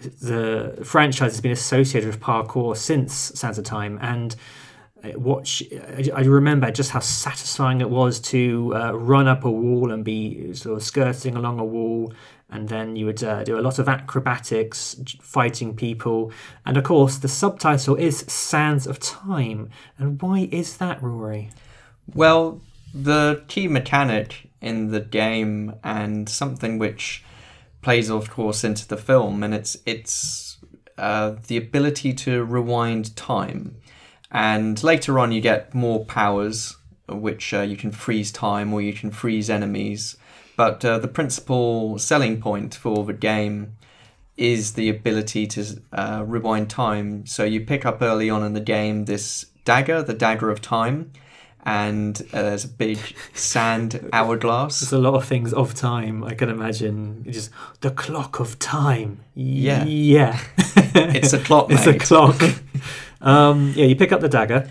the 0.00 0.78
franchise 0.84 1.32
has 1.32 1.40
been 1.40 1.52
associated 1.52 2.08
with 2.08 2.20
parkour 2.20 2.76
since 2.76 3.12
Sands 3.12 3.58
of 3.58 3.64
Time. 3.64 3.98
And 4.00 4.36
watch, 5.14 5.62
I 6.14 6.22
remember 6.22 6.70
just 6.70 6.90
how 6.90 7.00
satisfying 7.00 7.80
it 7.80 7.90
was 7.90 8.20
to 8.20 8.74
uh, 8.74 8.92
run 8.92 9.28
up 9.28 9.44
a 9.44 9.50
wall 9.50 9.92
and 9.92 10.04
be 10.04 10.54
sort 10.54 10.76
of 10.76 10.82
skirting 10.82 11.36
along 11.36 11.60
a 11.60 11.64
wall 11.64 12.12
and 12.50 12.68
then 12.68 12.96
you 12.96 13.06
would 13.06 13.22
uh, 13.22 13.44
do 13.44 13.58
a 13.58 13.60
lot 13.60 13.78
of 13.78 13.88
acrobatics, 13.88 14.96
fighting 15.20 15.76
people, 15.76 16.32
and 16.64 16.76
of 16.76 16.84
course 16.84 17.18
the 17.18 17.28
subtitle 17.28 17.94
is 17.96 18.20
Sands 18.20 18.86
of 18.86 18.98
Time. 18.98 19.70
And 19.98 20.20
why 20.20 20.48
is 20.50 20.78
that, 20.78 21.02
Rory? 21.02 21.50
Well, 22.14 22.62
the 22.94 23.44
key 23.48 23.68
mechanic 23.68 24.50
in 24.62 24.90
the 24.90 25.00
game 25.00 25.74
and 25.84 26.28
something 26.28 26.78
which 26.78 27.22
plays, 27.82 28.10
of 28.10 28.30
course, 28.30 28.64
into 28.64 28.88
the 28.88 28.96
film, 28.96 29.42
and 29.42 29.52
it's 29.52 29.76
it's 29.84 30.58
uh, 30.96 31.36
the 31.46 31.58
ability 31.58 32.14
to 32.14 32.44
rewind 32.44 33.14
time. 33.14 33.76
And 34.30 34.82
later 34.82 35.18
on, 35.18 35.32
you 35.32 35.40
get 35.40 35.74
more 35.74 36.04
powers, 36.04 36.76
which 37.08 37.54
uh, 37.54 37.62
you 37.62 37.76
can 37.76 37.90
freeze 37.90 38.30
time 38.30 38.72
or 38.72 38.80
you 38.82 38.92
can 38.92 39.10
freeze 39.10 39.48
enemies 39.48 40.16
but 40.58 40.84
uh, 40.84 40.98
the 40.98 41.06
principal 41.06 42.00
selling 42.00 42.40
point 42.40 42.74
for 42.74 43.04
the 43.04 43.12
game 43.12 43.76
is 44.36 44.72
the 44.72 44.88
ability 44.88 45.46
to 45.46 45.80
uh, 45.92 46.24
rewind 46.26 46.68
time. 46.68 47.24
So 47.26 47.44
you 47.44 47.60
pick 47.60 47.86
up 47.86 48.02
early 48.02 48.28
on 48.28 48.42
in 48.42 48.54
the 48.54 48.60
game 48.60 49.04
this 49.04 49.46
dagger, 49.64 50.02
the 50.02 50.14
dagger 50.14 50.50
of 50.50 50.60
time, 50.60 51.12
and 51.64 52.20
uh, 52.32 52.42
there's 52.42 52.64
a 52.64 52.68
big 52.68 52.98
sand 53.34 54.10
hourglass. 54.12 54.80
There's 54.80 54.92
a 54.92 54.98
lot 54.98 55.14
of 55.14 55.24
things 55.26 55.52
of 55.52 55.76
time. 55.76 56.24
I 56.24 56.34
can 56.34 56.48
imagine. 56.48 57.22
It's 57.24 57.36
just 57.36 57.50
the 57.80 57.92
clock 57.92 58.40
of 58.40 58.58
time. 58.58 59.20
Yeah, 59.36 59.84
yeah. 59.84 60.40
it's 60.56 61.32
a 61.34 61.38
clock. 61.38 61.66
it's 61.70 61.86
a 61.86 61.96
clock. 61.96 62.42
um, 63.20 63.72
yeah, 63.76 63.86
you 63.86 63.96
pick 63.96 64.12
up 64.12 64.20
the 64.20 64.28
dagger 64.28 64.68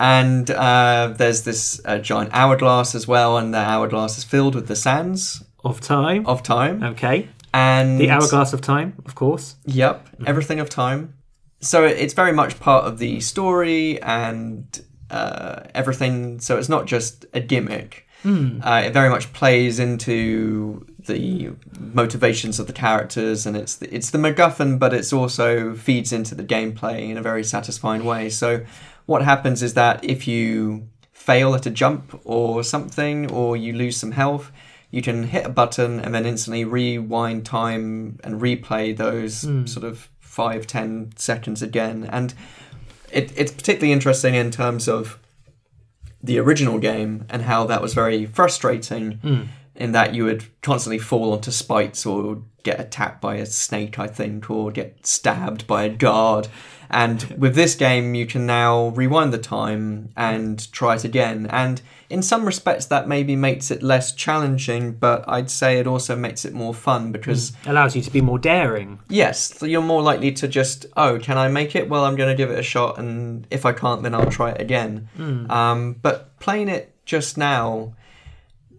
and 0.00 0.50
uh, 0.50 1.12
there's 1.14 1.42
this 1.42 1.78
uh, 1.84 1.98
giant 1.98 2.30
hourglass 2.32 2.94
as 2.94 3.06
well, 3.06 3.36
and 3.36 3.52
the 3.52 3.58
hourglass 3.58 4.16
is 4.16 4.24
filled 4.24 4.54
with 4.54 4.66
the 4.66 4.74
sands 4.74 5.44
of 5.62 5.80
time. 5.82 6.26
Of 6.26 6.42
time. 6.42 6.82
Okay. 6.82 7.28
And 7.52 8.00
the 8.00 8.10
hourglass 8.10 8.54
of 8.54 8.62
time, 8.62 8.94
of 9.04 9.14
course. 9.14 9.56
Yep, 9.66 10.08
everything 10.26 10.58
of 10.58 10.70
time. 10.70 11.14
So 11.60 11.84
it's 11.84 12.14
very 12.14 12.32
much 12.32 12.58
part 12.58 12.86
of 12.86 12.98
the 12.98 13.20
story 13.20 14.00
and 14.00 14.64
uh, 15.10 15.64
everything. 15.74 16.40
So 16.40 16.56
it's 16.56 16.70
not 16.70 16.86
just 16.86 17.26
a 17.34 17.40
gimmick. 17.40 18.06
Mm. 18.24 18.64
it 18.86 18.92
very 18.92 19.08
much 19.08 19.32
plays 19.32 19.78
into 19.78 20.86
the 21.12 21.50
motivations 21.78 22.58
of 22.58 22.66
the 22.66 22.72
characters, 22.72 23.46
and 23.46 23.56
it's 23.56 23.76
the, 23.76 23.94
it's 23.94 24.10
the 24.10 24.18
MacGuffin, 24.18 24.78
but 24.78 24.94
it's 24.94 25.12
also 25.12 25.74
feeds 25.74 26.12
into 26.12 26.34
the 26.34 26.44
gameplay 26.44 27.10
in 27.10 27.16
a 27.16 27.22
very 27.22 27.44
satisfying 27.44 28.04
way. 28.04 28.30
So 28.30 28.64
what 29.06 29.22
happens 29.22 29.62
is 29.62 29.74
that 29.74 30.04
if 30.04 30.26
you 30.26 30.88
fail 31.12 31.54
at 31.54 31.66
a 31.66 31.70
jump 31.70 32.20
or 32.24 32.62
something, 32.62 33.30
or 33.30 33.56
you 33.56 33.72
lose 33.72 33.96
some 33.96 34.12
health, 34.12 34.50
you 34.90 35.02
can 35.02 35.24
hit 35.24 35.46
a 35.46 35.48
button 35.48 36.00
and 36.00 36.14
then 36.14 36.26
instantly 36.26 36.64
rewind 36.64 37.46
time 37.46 38.18
and 38.24 38.40
replay 38.40 38.96
those 38.96 39.44
mm. 39.44 39.68
sort 39.68 39.84
of 39.84 40.08
five, 40.18 40.66
ten 40.66 41.12
seconds 41.16 41.62
again. 41.62 42.08
And 42.10 42.34
it, 43.12 43.32
it's 43.36 43.52
particularly 43.52 43.92
interesting 43.92 44.34
in 44.34 44.50
terms 44.50 44.88
of 44.88 45.18
the 46.22 46.38
original 46.38 46.78
game 46.78 47.24
and 47.30 47.42
how 47.42 47.66
that 47.66 47.80
was 47.80 47.94
very 47.94 48.26
frustrating 48.26 49.18
mm. 49.18 49.48
In 49.80 49.92
that 49.92 50.14
you 50.14 50.24
would 50.24 50.44
constantly 50.60 50.98
fall 50.98 51.32
onto 51.32 51.50
spikes 51.50 52.04
or 52.04 52.42
get 52.62 52.78
attacked 52.78 53.22
by 53.22 53.36
a 53.36 53.46
snake, 53.46 53.98
I 53.98 54.06
think, 54.06 54.50
or 54.50 54.70
get 54.70 55.06
stabbed 55.06 55.66
by 55.66 55.84
a 55.84 55.88
guard. 55.88 56.48
And 56.90 57.22
with 57.38 57.54
this 57.54 57.74
game, 57.76 58.14
you 58.14 58.26
can 58.26 58.44
now 58.44 58.88
rewind 58.88 59.32
the 59.32 59.38
time 59.38 60.12
and 60.18 60.70
try 60.70 60.96
it 60.96 61.04
again. 61.04 61.46
And 61.46 61.80
in 62.10 62.20
some 62.20 62.44
respects, 62.44 62.84
that 62.86 63.08
maybe 63.08 63.36
makes 63.36 63.70
it 63.70 63.82
less 63.82 64.12
challenging, 64.12 64.92
but 64.92 65.24
I'd 65.26 65.50
say 65.50 65.78
it 65.78 65.86
also 65.86 66.14
makes 66.14 66.44
it 66.44 66.52
more 66.52 66.74
fun 66.74 67.10
because. 67.10 67.52
Mm. 67.52 67.70
Allows 67.70 67.96
you 67.96 68.02
to 68.02 68.10
be 68.10 68.20
more 68.20 68.38
daring. 68.38 68.98
Yes, 69.08 69.56
so 69.58 69.64
you're 69.64 69.80
more 69.80 70.02
likely 70.02 70.32
to 70.32 70.48
just, 70.48 70.84
oh, 70.94 71.18
can 71.18 71.38
I 71.38 71.48
make 71.48 71.74
it? 71.74 71.88
Well, 71.88 72.04
I'm 72.04 72.16
going 72.16 72.28
to 72.28 72.36
give 72.36 72.50
it 72.50 72.58
a 72.58 72.62
shot, 72.62 72.98
and 72.98 73.46
if 73.50 73.64
I 73.64 73.72
can't, 73.72 74.02
then 74.02 74.14
I'll 74.14 74.30
try 74.30 74.50
it 74.50 74.60
again. 74.60 75.08
Mm. 75.16 75.48
Um, 75.48 75.96
but 76.02 76.38
playing 76.38 76.68
it 76.68 76.94
just 77.06 77.38
now 77.38 77.94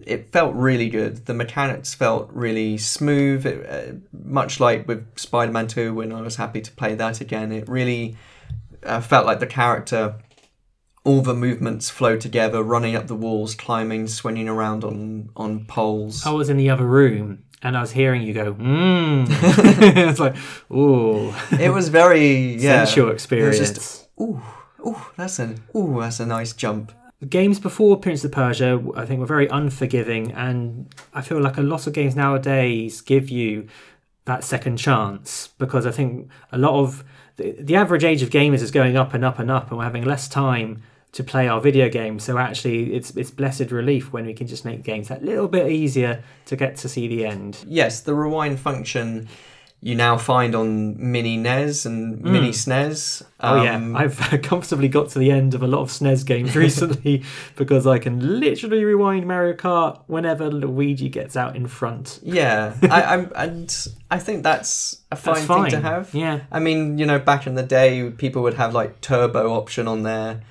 it 0.07 0.31
felt 0.31 0.55
really 0.55 0.89
good. 0.89 1.25
The 1.25 1.33
mechanics 1.33 1.93
felt 1.93 2.29
really 2.31 2.77
smooth, 2.77 3.45
it, 3.45 3.69
uh, 3.69 3.95
much 4.11 4.59
like 4.59 4.87
with 4.87 5.05
Spider 5.17 5.51
Man 5.51 5.67
2 5.67 5.93
when 5.93 6.11
I 6.11 6.21
was 6.21 6.35
happy 6.35 6.61
to 6.61 6.71
play 6.71 6.95
that 6.95 7.21
again. 7.21 7.51
It 7.51 7.67
really 7.67 8.17
uh, 8.83 9.01
felt 9.01 9.25
like 9.25 9.39
the 9.39 9.47
character, 9.47 10.15
all 11.03 11.21
the 11.21 11.33
movements 11.33 11.89
flow 11.89 12.17
together, 12.17 12.63
running 12.63 12.95
up 12.95 13.07
the 13.07 13.15
walls, 13.15 13.55
climbing, 13.55 14.07
swinging 14.07 14.49
around 14.49 14.83
on, 14.83 15.29
on 15.35 15.65
poles. 15.65 16.25
I 16.25 16.31
was 16.31 16.49
in 16.49 16.57
the 16.57 16.69
other 16.69 16.85
room 16.85 17.43
and 17.63 17.77
I 17.77 17.81
was 17.81 17.91
hearing 17.91 18.21
you 18.23 18.33
go, 18.33 18.53
mmm. 18.53 19.27
it's 20.09 20.19
like, 20.19 20.35
ooh. 20.71 21.33
It 21.59 21.69
was 21.69 21.89
very 21.89 22.55
yeah, 22.55 22.85
sensual 22.85 23.11
experience. 23.11 23.57
Just, 23.57 24.09
ooh, 24.19 24.41
ooh, 24.85 24.97
that's 25.17 25.39
a 25.39 25.55
ooh, 25.75 25.97
that's 25.99 26.19
a 26.19 26.25
nice 26.25 26.53
jump. 26.53 26.91
Games 27.27 27.59
before 27.59 27.97
Prince 27.97 28.23
of 28.23 28.31
Persia, 28.31 28.83
I 28.95 29.05
think, 29.05 29.19
were 29.19 29.27
very 29.27 29.47
unforgiving, 29.47 30.31
and 30.31 30.93
I 31.13 31.21
feel 31.21 31.39
like 31.39 31.57
a 31.57 31.61
lot 31.61 31.85
of 31.85 31.93
games 31.93 32.15
nowadays 32.15 33.01
give 33.01 33.29
you 33.29 33.67
that 34.25 34.43
second 34.43 34.77
chance 34.77 35.49
because 35.57 35.85
I 35.85 35.91
think 35.91 36.29
a 36.51 36.57
lot 36.57 36.79
of 36.79 37.03
the, 37.37 37.55
the 37.59 37.75
average 37.75 38.03
age 38.03 38.23
of 38.23 38.29
gamers 38.29 38.61
is 38.61 38.71
going 38.71 38.97
up 38.97 39.13
and 39.13 39.23
up 39.23 39.37
and 39.37 39.51
up, 39.51 39.69
and 39.69 39.77
we're 39.77 39.83
having 39.83 40.03
less 40.03 40.27
time 40.27 40.81
to 41.11 41.23
play 41.23 41.47
our 41.47 41.59
video 41.61 41.89
games. 41.89 42.23
So 42.23 42.37
actually, 42.37 42.93
it's 42.93 43.11
it's 43.11 43.31
blessed 43.31 43.71
relief 43.71 44.11
when 44.11 44.25
we 44.25 44.33
can 44.33 44.47
just 44.47 44.65
make 44.65 44.83
games 44.83 45.09
that 45.09 45.23
little 45.23 45.47
bit 45.47 45.71
easier 45.71 46.23
to 46.45 46.55
get 46.55 46.75
to 46.77 46.89
see 46.89 47.07
the 47.07 47.25
end. 47.25 47.63
Yes, 47.67 48.01
the 48.01 48.15
rewind 48.15 48.59
function 48.59 49.27
you 49.83 49.95
now 49.95 50.15
find 50.15 50.53
on 50.53 51.11
mini 51.11 51.37
NES 51.37 51.87
and 51.87 52.19
mm. 52.19 52.31
mini 52.31 52.49
SNES. 52.49 53.23
Um, 53.39 53.59
oh 53.59 53.63
yeah, 53.63 53.75
um, 53.75 53.95
I've 53.95 54.17
comfortably 54.43 54.87
got 54.87 55.09
to 55.09 55.19
the 55.19 55.31
end 55.31 55.55
of 55.55 55.63
a 55.63 55.67
lot 55.67 55.81
of 55.81 55.89
SNES 55.89 56.23
games 56.25 56.55
recently 56.55 57.23
because 57.55 57.87
I 57.87 57.97
can 57.97 58.39
literally 58.39 58.83
rewind 58.85 59.27
Mario 59.27 59.53
Kart 59.53 59.99
whenever 60.05 60.51
Luigi 60.51 61.09
gets 61.09 61.35
out 61.35 61.55
in 61.55 61.65
front. 61.65 62.19
Yeah, 62.21 62.75
I, 62.83 63.15
am 63.15 63.31
and 63.35 63.87
I 64.11 64.19
think 64.19 64.43
that's 64.43 65.01
a 65.11 65.15
fine, 65.15 65.33
that's 65.33 65.45
fine, 65.47 65.63
thing 65.63 65.81
to 65.81 65.87
have. 65.87 66.13
Yeah, 66.13 66.41
I 66.51 66.59
mean, 66.59 66.99
you 66.99 67.07
know, 67.07 67.17
back 67.17 67.47
in 67.47 67.55
the 67.55 67.63
day, 67.63 68.11
people 68.11 68.43
would 68.43 68.55
have 68.55 68.75
like 68.75 69.01
turbo 69.01 69.51
option 69.51 69.87
on 69.87 70.03
their 70.03 70.41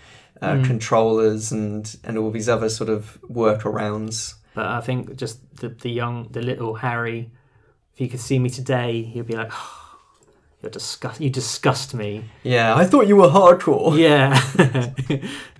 uh, 0.42 0.54
mm. 0.54 0.64
controllers 0.64 1.52
and 1.52 1.96
and 2.02 2.18
all 2.18 2.32
these 2.32 2.49
other 2.49 2.68
sort 2.68 2.90
of 2.90 3.20
workarounds. 3.30 4.34
But 4.54 4.66
I 4.66 4.80
think 4.80 5.14
just 5.14 5.38
the 5.58 5.68
the 5.68 5.90
young, 5.90 6.26
the 6.32 6.42
little 6.42 6.75
Harry 6.75 7.30
he 8.00 8.09
could 8.09 8.19
see 8.19 8.38
me 8.38 8.49
today, 8.49 9.02
he'd 9.02 9.26
be 9.26 9.37
like, 9.37 9.50
oh, 9.52 9.99
"You're 10.62 10.71
disgust. 10.71 11.21
You 11.21 11.28
disgust 11.28 11.92
me." 11.92 12.25
Yeah, 12.42 12.75
I 12.75 12.87
thought 12.87 13.07
you 13.07 13.16
were 13.16 13.28
hardcore. 13.28 13.95
Yeah. 14.09 14.40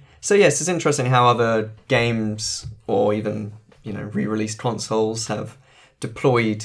so 0.23 0.33
yes, 0.33 0.59
it's 0.59 0.69
interesting 0.69 1.05
how 1.05 1.29
other 1.29 1.73
games 1.89 2.67
or 2.87 3.13
even 3.13 3.53
you 3.83 3.93
know 3.93 4.05
re-released 4.05 4.57
consoles 4.57 5.27
have 5.27 5.59
deployed 6.01 6.65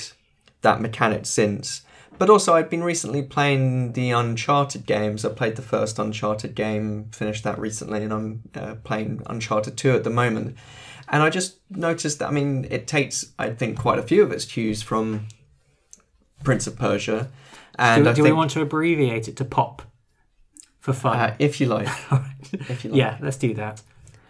that 0.62 0.80
mechanic 0.80 1.26
since. 1.26 1.82
But 2.18 2.30
also, 2.30 2.54
I've 2.54 2.70
been 2.70 2.86
recently 2.86 3.22
playing 3.22 3.92
the 3.92 4.12
Uncharted 4.12 4.86
games. 4.86 5.26
I 5.26 5.30
played 5.34 5.58
the 5.58 5.62
first 5.62 6.00
Uncharted 6.00 6.56
game, 6.56 7.10
finished 7.12 7.44
that 7.44 7.60
recently, 7.60 8.02
and 8.02 8.14
I'm 8.14 8.44
uh, 8.56 8.76
playing 8.86 9.24
Uncharted 9.26 9.76
2 9.76 9.92
at 9.92 10.06
the 10.06 10.10
moment. 10.10 10.56
And 11.10 11.22
I 11.22 11.30
just 11.30 11.58
noticed 11.70 12.20
that, 12.20 12.30
I 12.30 12.32
mean, 12.32 12.66
it 12.72 12.88
takes, 12.88 13.34
I 13.38 13.50
think, 13.50 13.78
quite 13.78 14.00
a 14.00 14.04
few 14.04 14.24
of 14.24 14.32
its 14.32 14.46
cues 14.46 14.82
from 14.82 15.28
Prince 16.44 16.68
of 16.68 16.78
Persia. 16.78 17.30
And 17.78 18.04
do, 18.04 18.10
do 18.10 18.16
think, 18.16 18.26
we 18.26 18.32
want 18.32 18.52
to 18.52 18.62
abbreviate 18.62 19.28
it 19.28 19.36
to 19.38 19.46
POP 19.46 19.82
for 20.80 20.94
fun? 20.94 21.18
Uh, 21.18 21.36
if 21.40 21.60
you 21.60 21.68
like. 21.68 21.88
if 22.54 22.84
you 22.84 22.92
like. 22.92 22.98
Yeah, 22.98 23.18
let's 23.22 23.38
do 23.38 23.54
that. 23.56 23.82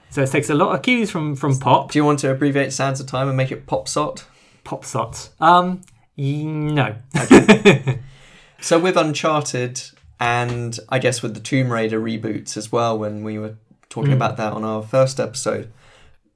So 0.09 0.21
it 0.21 0.31
takes 0.31 0.49
a 0.49 0.55
lot 0.55 0.73
of 0.73 0.81
cues 0.81 1.11
from 1.11 1.35
from 1.35 1.59
POP. 1.59 1.91
Do 1.91 1.99
you 1.99 2.05
want 2.05 2.19
to 2.19 2.31
abbreviate 2.31 2.71
Sands 2.71 2.99
of 2.99 3.07
Time 3.07 3.27
and 3.27 3.35
make 3.35 3.51
it 3.51 3.65
POPSOT? 3.65 4.23
POPSOT. 4.63 5.29
Um, 5.41 5.81
no. 6.17 6.95
Okay. 7.17 7.99
so 8.61 8.79
with 8.79 8.95
Uncharted 8.95 9.81
and 10.19 10.79
I 10.89 10.99
guess 10.99 11.21
with 11.21 11.33
the 11.33 11.39
Tomb 11.39 11.71
Raider 11.71 11.99
reboots 11.99 12.55
as 12.55 12.71
well, 12.71 12.97
when 12.97 13.23
we 13.23 13.37
were 13.37 13.55
talking 13.89 14.11
mm. 14.11 14.15
about 14.15 14.37
that 14.37 14.53
on 14.53 14.63
our 14.63 14.81
first 14.81 15.19
episode, 15.19 15.71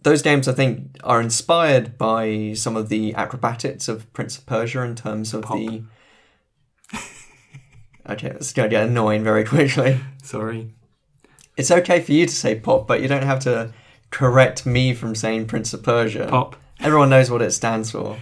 those 0.02 0.22
games, 0.22 0.48
I 0.48 0.54
think, 0.54 0.98
are 1.04 1.20
inspired 1.22 1.98
by 1.98 2.54
some 2.54 2.78
of 2.78 2.90
the 2.90 3.14
acrobatics 3.16 3.88
of 3.88 4.12
Prince 4.14 4.38
of 4.38 4.46
Persia 4.46 4.82
in 4.84 4.96
terms 4.96 5.34
of 5.34 5.44
Pop. 5.44 5.58
the. 5.58 5.84
okay, 8.10 8.30
it's 8.30 8.54
going 8.54 8.70
to 8.70 8.74
get 8.74 8.88
annoying 8.88 9.24
very 9.24 9.44
quickly. 9.44 10.00
Sorry. 10.24 10.74
It's 11.58 11.72
okay 11.72 12.00
for 12.00 12.14
you 12.14 12.26
to 12.26 12.34
say 12.34 12.56
pop, 12.56 12.88
but 12.88 13.02
you 13.02 13.10
don't 13.10 13.24
have 13.24 13.40
to 13.42 13.74
correct 14.12 14.66
me 14.66 14.94
from 14.94 15.14
saying 15.16 15.48
Prince 15.48 15.74
of 15.74 15.84
Persia. 15.84 16.28
Pop. 16.30 16.56
Everyone 16.80 17.10
knows 17.10 17.30
what 17.30 17.42
it 17.42 17.52
stands 17.52 17.92
for. 17.92 18.18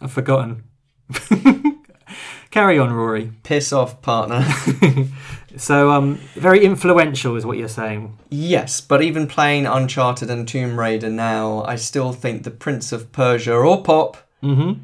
I've 0.00 0.12
forgotten. 0.12 0.64
Carry 2.50 2.78
on, 2.78 2.92
Rory. 2.92 3.32
Piss 3.42 3.72
off, 3.72 4.02
partner. 4.02 4.44
So, 5.56 5.90
um, 5.90 6.16
very 6.34 6.64
influential 6.64 7.36
is 7.36 7.44
what 7.44 7.58
you're 7.58 7.68
saying. 7.68 8.18
yes, 8.30 8.80
but 8.80 9.02
even 9.02 9.26
playing 9.26 9.66
Uncharted 9.66 10.30
and 10.30 10.48
Tomb 10.48 10.78
Raider 10.78 11.10
now, 11.10 11.62
I 11.64 11.76
still 11.76 12.12
think 12.12 12.44
the 12.44 12.50
Prince 12.50 12.92
of 12.92 13.12
Persia 13.12 13.54
or 13.54 13.82
Pop 13.82 14.16
Mm-hmm. 14.42 14.82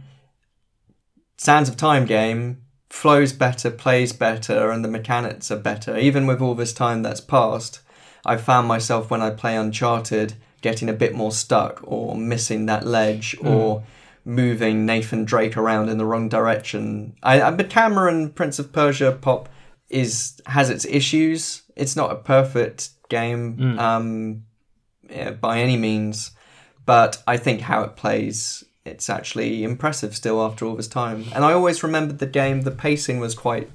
Sands 1.36 1.68
of 1.68 1.76
Time 1.76 2.04
game 2.04 2.62
flows 2.90 3.32
better, 3.32 3.70
plays 3.70 4.12
better, 4.12 4.70
and 4.70 4.84
the 4.84 4.88
mechanics 4.88 5.50
are 5.50 5.56
better. 5.56 5.96
Even 5.96 6.26
with 6.26 6.40
all 6.40 6.54
this 6.54 6.72
time 6.72 7.02
that's 7.02 7.20
passed, 7.20 7.80
I've 8.24 8.42
found 8.42 8.68
myself 8.68 9.10
when 9.10 9.22
I 9.22 9.30
play 9.30 9.56
Uncharted 9.56 10.34
getting 10.60 10.88
a 10.88 10.92
bit 10.92 11.14
more 11.14 11.30
stuck 11.32 11.80
or 11.84 12.16
missing 12.16 12.66
that 12.66 12.86
ledge 12.86 13.36
or 13.42 13.84
moving 14.24 14.84
Nathan 14.84 15.24
Drake 15.24 15.56
around 15.56 15.88
in 15.88 15.98
the 15.98 16.04
wrong 16.04 16.28
direction. 16.28 17.14
I, 17.22 17.40
I 17.40 17.50
but 17.52 17.70
Cameron 17.70 18.30
Prince 18.30 18.58
of 18.58 18.72
Persia 18.72 19.12
Pop 19.12 19.48
is 19.88 20.40
has 20.46 20.70
its 20.70 20.84
issues. 20.84 21.62
It's 21.76 21.96
not 21.96 22.12
a 22.12 22.16
perfect 22.16 22.90
game 23.08 23.78
um, 23.78 24.44
yeah, 25.08 25.30
by 25.30 25.60
any 25.60 25.76
means, 25.76 26.32
but 26.84 27.22
I 27.26 27.36
think 27.36 27.62
how 27.62 27.82
it 27.82 27.96
plays 27.96 28.64
it's 28.84 29.10
actually 29.10 29.64
impressive 29.64 30.16
still 30.16 30.42
after 30.42 30.64
all 30.64 30.74
this 30.74 30.88
time. 30.88 31.26
And 31.34 31.44
I 31.44 31.52
always 31.52 31.82
remembered 31.82 32.18
the 32.18 32.26
game. 32.26 32.62
The 32.62 32.70
pacing 32.70 33.20
was 33.20 33.34
quite 33.34 33.70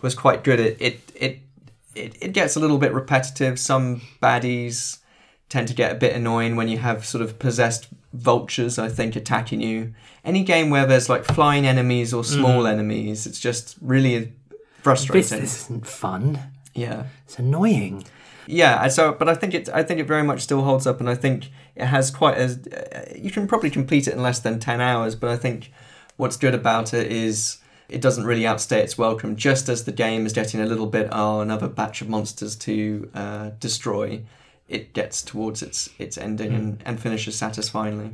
was 0.00 0.14
quite 0.14 0.44
good. 0.44 0.60
It 0.60 0.76
it 0.80 1.00
it 1.14 1.38
it, 1.94 2.16
it 2.20 2.32
gets 2.32 2.56
a 2.56 2.60
little 2.60 2.78
bit 2.78 2.92
repetitive. 2.92 3.58
Some 3.58 4.02
baddies 4.22 4.98
tend 5.48 5.68
to 5.68 5.74
get 5.74 5.92
a 5.92 5.96
bit 5.96 6.16
annoying 6.16 6.56
when 6.56 6.68
you 6.68 6.78
have 6.78 7.04
sort 7.04 7.22
of 7.22 7.38
possessed 7.38 7.88
vultures. 8.12 8.78
I 8.78 8.88
think 8.88 9.16
attacking 9.16 9.60
you. 9.60 9.94
Any 10.24 10.44
game 10.44 10.70
where 10.70 10.86
there's 10.86 11.08
like 11.08 11.24
flying 11.24 11.66
enemies 11.66 12.14
or 12.14 12.24
small 12.24 12.66
enemies, 12.66 13.26
it's 13.26 13.40
just 13.40 13.76
really 13.80 14.32
frustrating. 14.82 15.40
this 15.40 15.64
isn't 15.64 15.86
fun. 15.86 16.38
Yeah. 16.74 17.04
It's 17.24 17.38
annoying. 17.38 18.04
Yeah, 18.46 18.88
so 18.88 19.12
but 19.12 19.28
I 19.28 19.34
think 19.34 19.54
it 19.54 19.68
I 19.72 19.82
think 19.82 20.00
it 20.00 20.06
very 20.08 20.24
much 20.24 20.40
still 20.40 20.62
holds 20.62 20.86
up, 20.86 20.98
and 21.00 21.08
I 21.08 21.14
think 21.14 21.48
it 21.76 21.86
has 21.86 22.10
quite 22.10 22.36
as 22.36 22.58
Uh, 22.66 23.04
you 23.16 23.30
can 23.30 23.46
probably 23.46 23.70
complete 23.70 24.08
it 24.08 24.14
in 24.14 24.22
less 24.22 24.40
than 24.40 24.58
ten 24.58 24.80
hours, 24.80 25.14
but 25.14 25.30
I 25.30 25.36
think 25.36 25.70
what's 26.16 26.36
good 26.36 26.54
about 26.54 26.92
it 26.92 27.10
is 27.12 27.58
it 27.88 28.00
doesn't 28.00 28.24
really 28.24 28.44
outstay 28.46 28.80
its 28.82 28.98
welcome. 28.98 29.36
Just 29.36 29.68
as 29.68 29.84
the 29.84 29.92
game 29.92 30.26
is 30.26 30.32
getting 30.32 30.60
a 30.60 30.66
little 30.66 30.86
bit 30.88 31.08
oh 31.12 31.40
another 31.40 31.68
batch 31.68 32.02
of 32.02 32.08
monsters 32.08 32.56
to 32.56 33.08
uh, 33.14 33.50
destroy, 33.60 34.22
it 34.68 34.92
gets 34.92 35.22
towards 35.22 35.62
its 35.62 35.90
its 35.98 36.18
ending 36.18 36.52
and, 36.52 36.82
and 36.84 37.00
finishes 37.00 37.36
satisfyingly. 37.36 38.10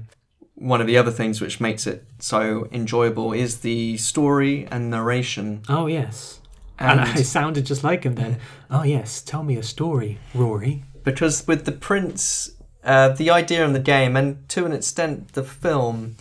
One 0.56 0.80
of 0.82 0.86
the 0.86 0.98
other 0.98 1.12
things 1.12 1.40
which 1.40 1.58
makes 1.60 1.86
it 1.86 2.04
so 2.18 2.68
enjoyable 2.70 3.32
is 3.32 3.60
the 3.60 3.96
story 3.96 4.66
and 4.70 4.90
narration. 4.90 5.62
Oh, 5.68 5.86
yes. 5.86 6.37
And, 6.78 7.00
And- 7.00 7.08
I 7.10 7.22
sounded 7.22 7.66
just 7.66 7.82
like 7.84 8.04
him 8.04 8.14
then. 8.14 8.38
Oh, 8.70 8.82
yes. 8.84 9.20
Tell 9.22 9.42
me 9.42 9.56
a 9.56 9.62
story, 9.62 10.18
Rory. 10.34 10.84
because 11.04 11.46
with 11.46 11.64
the 11.64 11.72
prince 11.72 12.50
uh, 12.84 13.08
the 13.08 13.28
idea 13.30 13.64
in 13.64 13.72
the 13.72 13.80
game 13.80 14.16
and 14.16 14.48
to 14.48 14.64
an 14.64 14.72
extent 14.72 15.32
the 15.32 15.42
film 15.42 16.16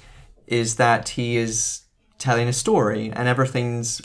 is 0.47 0.75
that 0.77 1.09
he 1.09 1.37
is 1.37 1.81
telling 2.17 2.47
a 2.47 2.53
story 2.53 3.11
and 3.15 3.27
everything's 3.27 4.01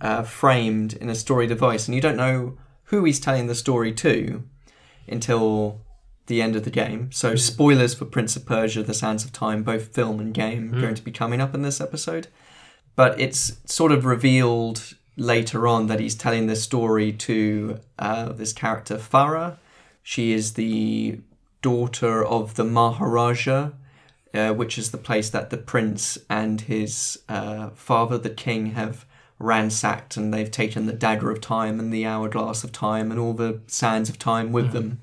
uh, 0.00 0.22
framed 0.22 0.92
in 0.92 1.08
a 1.08 1.14
story 1.14 1.46
device 1.46 1.88
and 1.88 1.94
you 1.94 2.00
don't 2.00 2.16
know 2.16 2.56
who 2.84 3.04
he's 3.04 3.18
telling 3.18 3.46
the 3.46 3.54
story 3.54 3.90
to 3.92 4.44
until 5.08 5.80
the 6.26 6.42
end 6.42 6.54
of 6.56 6.64
the 6.64 6.70
game 6.70 7.10
so 7.10 7.34
spoilers 7.34 7.94
for 7.94 8.04
prince 8.04 8.36
of 8.36 8.44
persia 8.44 8.82
the 8.82 8.94
sands 8.94 9.24
of 9.24 9.32
time 9.32 9.62
both 9.62 9.94
film 9.94 10.20
and 10.20 10.34
game 10.34 10.70
going 10.78 10.94
to 10.94 11.02
be 11.02 11.10
coming 11.10 11.40
up 11.40 11.54
in 11.54 11.62
this 11.62 11.80
episode 11.80 12.28
but 12.94 13.18
it's 13.18 13.58
sort 13.64 13.90
of 13.92 14.04
revealed 14.04 14.94
later 15.18 15.66
on 15.66 15.88
that 15.88 16.00
he's 16.00 16.14
telling 16.14 16.46
this 16.46 16.62
story 16.62 17.12
to 17.12 17.78
uh, 17.98 18.32
this 18.32 18.52
character 18.52 18.96
Farah. 18.96 19.56
She 20.02 20.32
is 20.32 20.54
the 20.54 21.20
daughter 21.60 22.24
of 22.24 22.54
the 22.54 22.64
Maharaja, 22.64 23.72
uh, 24.32 24.54
which 24.54 24.78
is 24.78 24.90
the 24.90 24.98
place 24.98 25.28
that 25.30 25.50
the 25.50 25.56
prince 25.58 26.16
and 26.30 26.62
his 26.62 27.18
uh, 27.28 27.70
father, 27.70 28.16
the 28.16 28.30
king, 28.30 28.72
have 28.72 29.04
ransacked, 29.38 30.16
and 30.16 30.32
they've 30.32 30.50
taken 30.50 30.86
the 30.86 30.92
dagger 30.92 31.30
of 31.30 31.40
time 31.40 31.78
and 31.78 31.92
the 31.92 32.06
hourglass 32.06 32.64
of 32.64 32.72
time 32.72 33.10
and 33.10 33.20
all 33.20 33.34
the 33.34 33.60
sands 33.66 34.08
of 34.08 34.18
time 34.18 34.52
with 34.52 34.72
them. 34.72 35.00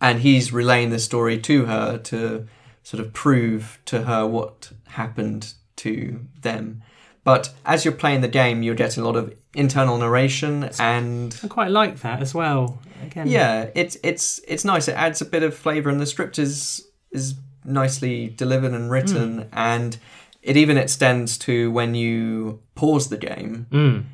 And 0.00 0.20
he's 0.20 0.52
relaying 0.52 0.90
the 0.90 0.98
story 0.98 1.38
to 1.40 1.66
her 1.66 1.98
to 1.98 2.46
sort 2.82 3.00
of 3.00 3.12
prove 3.12 3.78
to 3.86 4.02
her 4.02 4.26
what 4.26 4.72
happened 4.88 5.54
to 5.76 6.20
them. 6.40 6.82
But 7.24 7.50
as 7.64 7.84
you're 7.84 7.94
playing 7.94 8.20
the 8.20 8.28
game, 8.28 8.62
you're 8.62 8.74
getting 8.74 9.02
a 9.02 9.06
lot 9.06 9.16
of 9.16 9.34
internal 9.54 9.96
narration 9.96 10.68
and 10.78 11.38
I 11.42 11.48
quite 11.48 11.70
like 11.70 12.00
that 12.00 12.20
as 12.20 12.34
well. 12.34 12.80
Again, 13.02 13.26
yeah, 13.28 13.70
it's 13.74 13.96
it's 14.02 14.40
it's 14.46 14.64
nice. 14.64 14.88
It 14.88 14.92
adds 14.96 15.20
a 15.20 15.24
bit 15.24 15.42
of 15.42 15.54
flavour, 15.56 15.90
and 15.90 16.00
the 16.00 16.06
script 16.06 16.38
is 16.38 16.86
is 17.12 17.34
nicely 17.64 18.28
delivered 18.28 18.72
and 18.72 18.90
written, 18.90 19.48
and 19.52 19.96
it 20.42 20.56
even 20.56 20.76
extends 20.76 21.38
to 21.38 21.70
when 21.70 21.94
you 21.94 22.60
pause 22.74 23.08
the 23.08 23.16
game. 23.16 23.66
Mm. 23.70 24.04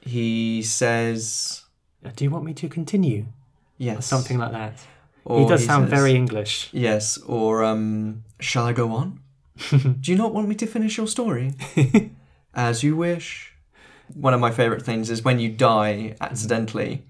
He 0.00 0.62
says 0.62 1.64
Do 2.14 2.24
you 2.24 2.30
want 2.30 2.44
me 2.44 2.54
to 2.54 2.68
continue? 2.68 3.26
yes, 3.78 4.06
Something 4.06 4.38
like 4.38 4.52
that. 4.52 4.78
Or 5.24 5.40
he 5.40 5.46
does 5.48 5.64
sound 5.64 5.90
says, 5.90 5.98
very 5.98 6.14
English. 6.14 6.68
yes, 6.72 7.18
or 7.18 7.64
um, 7.64 8.22
shall 8.40 8.64
I 8.64 8.72
go 8.72 8.92
on? 8.92 9.20
Do 9.70 10.10
you 10.12 10.16
not 10.16 10.34
want 10.34 10.48
me 10.48 10.54
to 10.56 10.66
finish 10.66 10.96
your 10.96 11.06
story? 11.06 11.54
As 12.54 12.82
you 12.82 12.96
wish. 12.96 13.52
One 14.14 14.34
of 14.34 14.40
my 14.40 14.50
favourite 14.50 14.82
things 14.82 15.10
is 15.10 15.24
when 15.24 15.40
you 15.40 15.48
die 15.48 16.14
accidentally, 16.20 17.04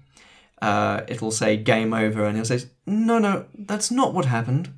uh, 0.61 1.01
it'll 1.07 1.31
say 1.31 1.55
game 1.57 1.93
over, 1.93 2.25
and 2.25 2.35
he'll 2.35 2.45
say, 2.45 2.61
No, 2.85 3.19
no, 3.19 3.45
that's 3.53 3.91
not 3.91 4.13
what 4.13 4.25
happened. 4.25 4.73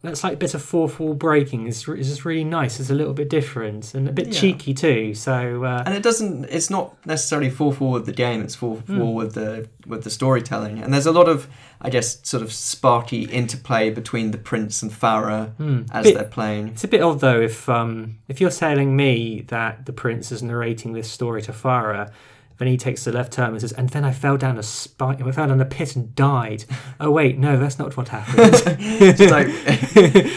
That's 0.00 0.22
like 0.22 0.34
a 0.34 0.36
bit 0.36 0.54
of 0.54 0.62
fourth 0.62 1.00
wall 1.00 1.12
breaking. 1.14 1.66
It's 1.66 1.82
just 1.82 2.24
really 2.24 2.44
nice. 2.44 2.78
It's 2.78 2.88
a 2.88 2.94
little 2.94 3.14
bit 3.14 3.28
different 3.28 3.94
and 3.94 4.08
a 4.08 4.12
bit 4.12 4.28
Yeah. 4.28 4.32
cheeky 4.40 4.72
too. 4.72 5.12
So 5.14 5.64
uh, 5.64 5.82
And 5.84 5.92
it 5.92 6.04
doesn't. 6.04 6.44
It's 6.44 6.70
not 6.70 6.94
necessarily 7.04 7.50
fourth 7.50 7.80
wall 7.80 7.90
with 7.92 8.06
the 8.06 8.12
game. 8.12 8.40
It's 8.40 8.54
fourth 8.54 8.86
Hmm. 8.86 8.98
wall 9.00 9.14
with 9.14 9.34
the 9.34 9.68
with 9.88 10.04
the 10.04 10.10
storytelling. 10.10 10.78
And 10.78 10.94
there's 10.94 11.06
a 11.06 11.10
lot 11.12 11.28
of, 11.28 11.48
I 11.80 11.90
guess, 11.90 12.20
sort 12.22 12.42
of 12.44 12.52
sparky 12.52 13.22
interplay 13.24 13.90
between 13.90 14.30
the 14.30 14.38
prince 14.38 14.82
and 14.82 14.92
Farah 14.92 15.50
as 15.90 16.04
Bit- 16.04 16.14
they're 16.14 16.24
playing. 16.24 16.68
It's 16.68 16.84
a 16.84 16.88
bit 16.88 17.00
odd 17.02 17.18
though 17.20 17.40
if 17.40 17.68
um, 17.68 18.18
if 18.28 18.40
you're 18.40 18.50
telling 18.50 18.94
me 18.94 19.44
that 19.48 19.86
the 19.86 19.92
prince 19.92 20.30
is 20.30 20.42
narrating 20.44 20.92
this 20.92 21.10
story 21.10 21.42
to 21.42 21.52
Farah, 21.52 22.10
then 22.58 22.68
he 22.68 22.76
takes 22.76 23.04
the 23.04 23.12
left 23.12 23.32
turn 23.32 23.50
and 23.50 23.60
says, 23.60 23.72
"And 23.72 23.88
then 23.90 24.04
I 24.04 24.12
fell 24.12 24.36
down 24.36 24.58
a 24.58 24.62
spike. 24.62 25.20
I 25.22 25.30
fell 25.32 25.46
down 25.48 25.60
a 25.60 25.64
pit 25.64 25.96
and 25.96 26.14
died." 26.14 26.64
oh 27.00 27.10
wait, 27.10 27.38
no, 27.38 27.56
that's 27.58 27.78
not 27.78 27.96
what 27.96 28.08
happened. 28.08 28.76
It's 28.80 29.20
like, 29.30 29.48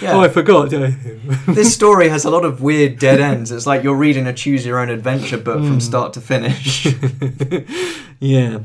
yeah. 0.01 0.13
Oh, 0.13 0.21
I 0.21 0.29
forgot. 0.29 0.69
this 1.47 1.73
story 1.73 2.09
has 2.09 2.25
a 2.25 2.29
lot 2.29 2.45
of 2.45 2.61
weird 2.61 2.99
dead 2.99 3.19
ends. 3.19 3.51
It's 3.51 3.65
like 3.67 3.83
you're 3.83 3.95
reading 3.95 4.27
a 4.27 4.33
choose 4.33 4.65
your 4.65 4.79
own 4.79 4.89
adventure 4.89 5.37
book 5.37 5.59
Hmm. 5.59 5.67
from 5.67 5.79
start 5.81 6.13
to 6.13 6.21
finish. 6.21 6.85
yeah. 8.19 8.59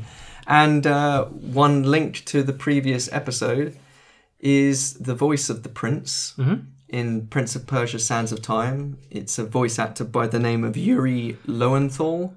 and 0.47 0.87
uh, 0.87 1.25
one 1.25 1.83
link 1.83 2.23
to 2.25 2.43
the 2.43 2.53
previous 2.53 3.11
episode 3.11 3.75
is 4.39 4.93
the 4.93 5.15
voice 5.15 5.49
of 5.49 5.63
the 5.63 5.69
prince 5.69 6.33
Mhm. 6.37 6.65
in 6.89 7.27
Prince 7.27 7.55
of 7.55 7.65
Persia: 7.67 7.99
Sands 7.99 8.31
of 8.31 8.41
Time. 8.41 8.97
It's 9.11 9.37
a 9.39 9.43
voice 9.45 9.77
actor 9.79 10.03
by 10.05 10.27
the 10.27 10.39
name 10.39 10.63
of 10.63 10.77
Yuri 10.77 11.37
Lowenthal, 11.45 12.35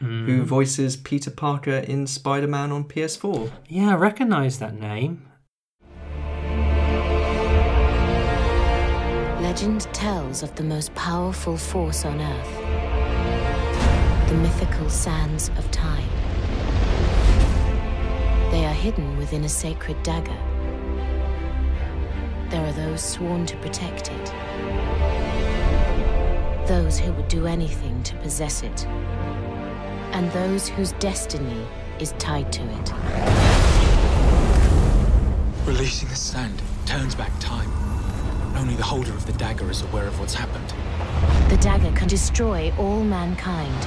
Hmm. 0.00 0.24
who 0.24 0.42
voices 0.44 0.96
Peter 0.96 1.30
Parker 1.30 1.76
in 1.76 2.06
Spider-Man 2.06 2.72
on 2.72 2.84
PS4. 2.84 3.50
Yeah, 3.68 3.90
I 3.90 3.96
recognise 3.96 4.58
that 4.58 4.74
name. 4.74 5.26
Legend 9.42 9.82
tells 9.92 10.42
of 10.42 10.54
the 10.54 10.62
most 10.62 10.94
powerful 10.94 11.58
force 11.58 12.06
on 12.06 12.18
Earth 12.20 12.56
the 14.30 14.36
mythical 14.36 14.88
sands 14.88 15.50
of 15.58 15.68
time. 15.72 16.08
They 18.52 18.64
are 18.64 18.72
hidden 18.72 19.18
within 19.18 19.42
a 19.42 19.48
sacred 19.48 20.00
dagger. 20.04 20.38
There 22.48 22.64
are 22.64 22.72
those 22.72 23.02
sworn 23.02 23.44
to 23.46 23.56
protect 23.56 24.10
it, 24.12 24.26
those 26.68 26.98
who 26.98 27.12
would 27.12 27.26
do 27.26 27.46
anything 27.46 28.02
to 28.04 28.14
possess 28.18 28.62
it, 28.62 28.86
and 30.12 30.30
those 30.32 30.68
whose 30.68 30.92
destiny 30.92 31.66
is 31.98 32.12
tied 32.18 32.52
to 32.52 32.62
it. 32.62 32.92
Releasing 35.66 36.08
the 36.08 36.16
sand 36.16 36.60
turns 36.86 37.14
back 37.14 37.32
time. 37.38 37.70
Only 38.56 38.74
the 38.74 38.82
holder 38.82 39.12
of 39.12 39.26
the 39.26 39.32
dagger 39.34 39.70
is 39.70 39.82
aware 39.82 40.06
of 40.06 40.18
what's 40.18 40.34
happened. 40.34 40.68
The 41.50 41.56
dagger 41.58 41.92
can 41.96 42.08
destroy 42.08 42.72
all 42.78 43.02
mankind. 43.04 43.86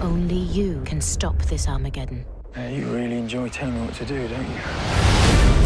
Only 0.00 0.36
you 0.36 0.82
can 0.84 1.00
stop 1.00 1.38
this 1.42 1.68
Armageddon. 1.68 2.24
Uh, 2.56 2.60
you 2.62 2.86
really 2.86 3.16
enjoy 3.16 3.48
telling 3.48 3.74
me 3.74 3.86
what 3.86 3.94
to 3.94 4.04
do, 4.04 4.28
don't 4.28 4.48
you? 4.48 5.61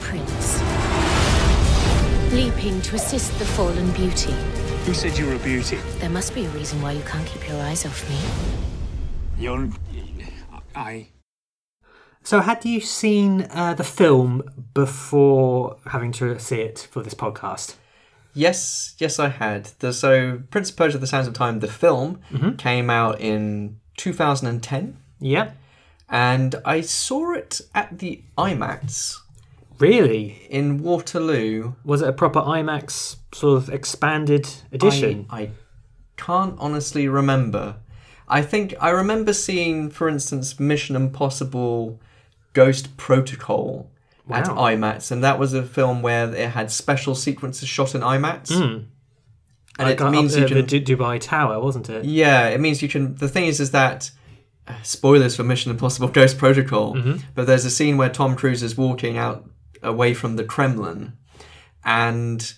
Prince, 0.00 0.60
leaping 2.32 2.80
to 2.82 2.96
assist 2.96 3.38
the 3.38 3.44
fallen 3.44 3.90
beauty. 3.92 4.32
Who 4.86 4.94
said 4.94 5.18
you 5.18 5.26
were 5.26 5.34
a 5.34 5.38
beauty? 5.38 5.76
There 5.98 6.10
must 6.10 6.34
be 6.34 6.44
a 6.46 6.48
reason 6.50 6.80
why 6.80 6.92
you 6.92 7.02
can't 7.02 7.26
keep 7.26 7.46
your 7.48 7.60
eyes 7.62 7.84
off 7.84 8.08
me. 8.08 8.18
You're. 9.42 9.68
I. 10.74 11.08
So, 12.22 12.40
had 12.40 12.64
you 12.64 12.80
seen 12.80 13.46
uh, 13.50 13.74
the 13.74 13.84
film 13.84 14.42
before 14.74 15.76
having 15.86 16.12
to 16.12 16.38
see 16.38 16.60
it 16.60 16.86
for 16.90 17.02
this 17.02 17.14
podcast? 17.14 17.74
Yes, 18.34 18.94
yes, 18.98 19.18
I 19.18 19.28
had. 19.28 19.66
The, 19.80 19.92
so, 19.92 20.42
Prince 20.50 20.70
of 20.70 20.76
Persia: 20.76 20.98
The 20.98 21.06
Sands 21.06 21.26
of 21.28 21.34
Time, 21.34 21.60
the 21.60 21.68
film, 21.68 22.20
came 22.58 22.90
out 22.90 23.20
in 23.20 23.80
2010, 23.96 24.96
Yeah. 25.20 25.52
and 26.08 26.54
I 26.64 26.82
saw 26.82 27.32
it 27.32 27.60
at 27.74 27.98
the 27.98 28.22
IMAX 28.36 29.16
Really? 29.80 30.46
in 30.50 30.82
Waterloo. 30.82 31.74
Was 31.84 32.02
it 32.02 32.08
a 32.08 32.12
proper 32.12 32.40
IMAX 32.40 33.16
sort 33.32 33.62
of 33.62 33.68
expanded 33.70 34.48
edition? 34.72 35.26
I, 35.30 35.40
I 35.42 35.50
can't 36.16 36.56
honestly 36.58 37.08
remember. 37.08 37.76
I 38.28 38.42
think 38.42 38.74
I 38.80 38.90
remember 38.90 39.32
seeing, 39.32 39.88
for 39.90 40.08
instance, 40.08 40.58
Mission 40.60 40.96
Impossible 40.96 42.00
Ghost 42.52 42.96
Protocol 42.96 43.90
at 44.30 44.44
IMAX, 44.44 45.10
and 45.10 45.24
that 45.24 45.38
was 45.38 45.54
a 45.54 45.62
film 45.62 46.02
where 46.02 46.34
it 46.34 46.50
had 46.50 46.70
special 46.70 47.14
sequences 47.14 47.68
shot 47.68 47.94
in 47.94 48.02
IMAX. 48.02 48.50
And 48.50 48.88
Like, 49.78 49.94
it 49.94 50.00
uh, 50.02 50.10
means 50.10 50.34
up 50.34 50.40
you 50.42 50.46
can. 50.48 50.56
the 50.66 50.80
Du- 50.80 50.96
Dubai 50.96 51.20
Tower, 51.20 51.60
wasn't 51.60 51.88
it? 51.88 52.04
Yeah, 52.04 52.48
it 52.48 52.60
means 52.60 52.82
you 52.82 52.88
can. 52.88 53.14
The 53.14 53.28
thing 53.28 53.46
is, 53.46 53.60
is 53.60 53.70
that 53.70 54.10
uh, 54.66 54.74
spoilers 54.82 55.36
for 55.36 55.44
Mission 55.44 55.70
Impossible: 55.70 56.08
Ghost 56.08 56.36
Protocol. 56.36 56.94
Mm-hmm. 56.96 57.18
But 57.34 57.46
there's 57.46 57.64
a 57.64 57.70
scene 57.70 57.96
where 57.96 58.10
Tom 58.10 58.34
Cruise 58.36 58.62
is 58.62 58.76
walking 58.76 59.16
out 59.16 59.48
away 59.82 60.14
from 60.14 60.36
the 60.36 60.44
Kremlin, 60.44 61.14
and 61.84 62.54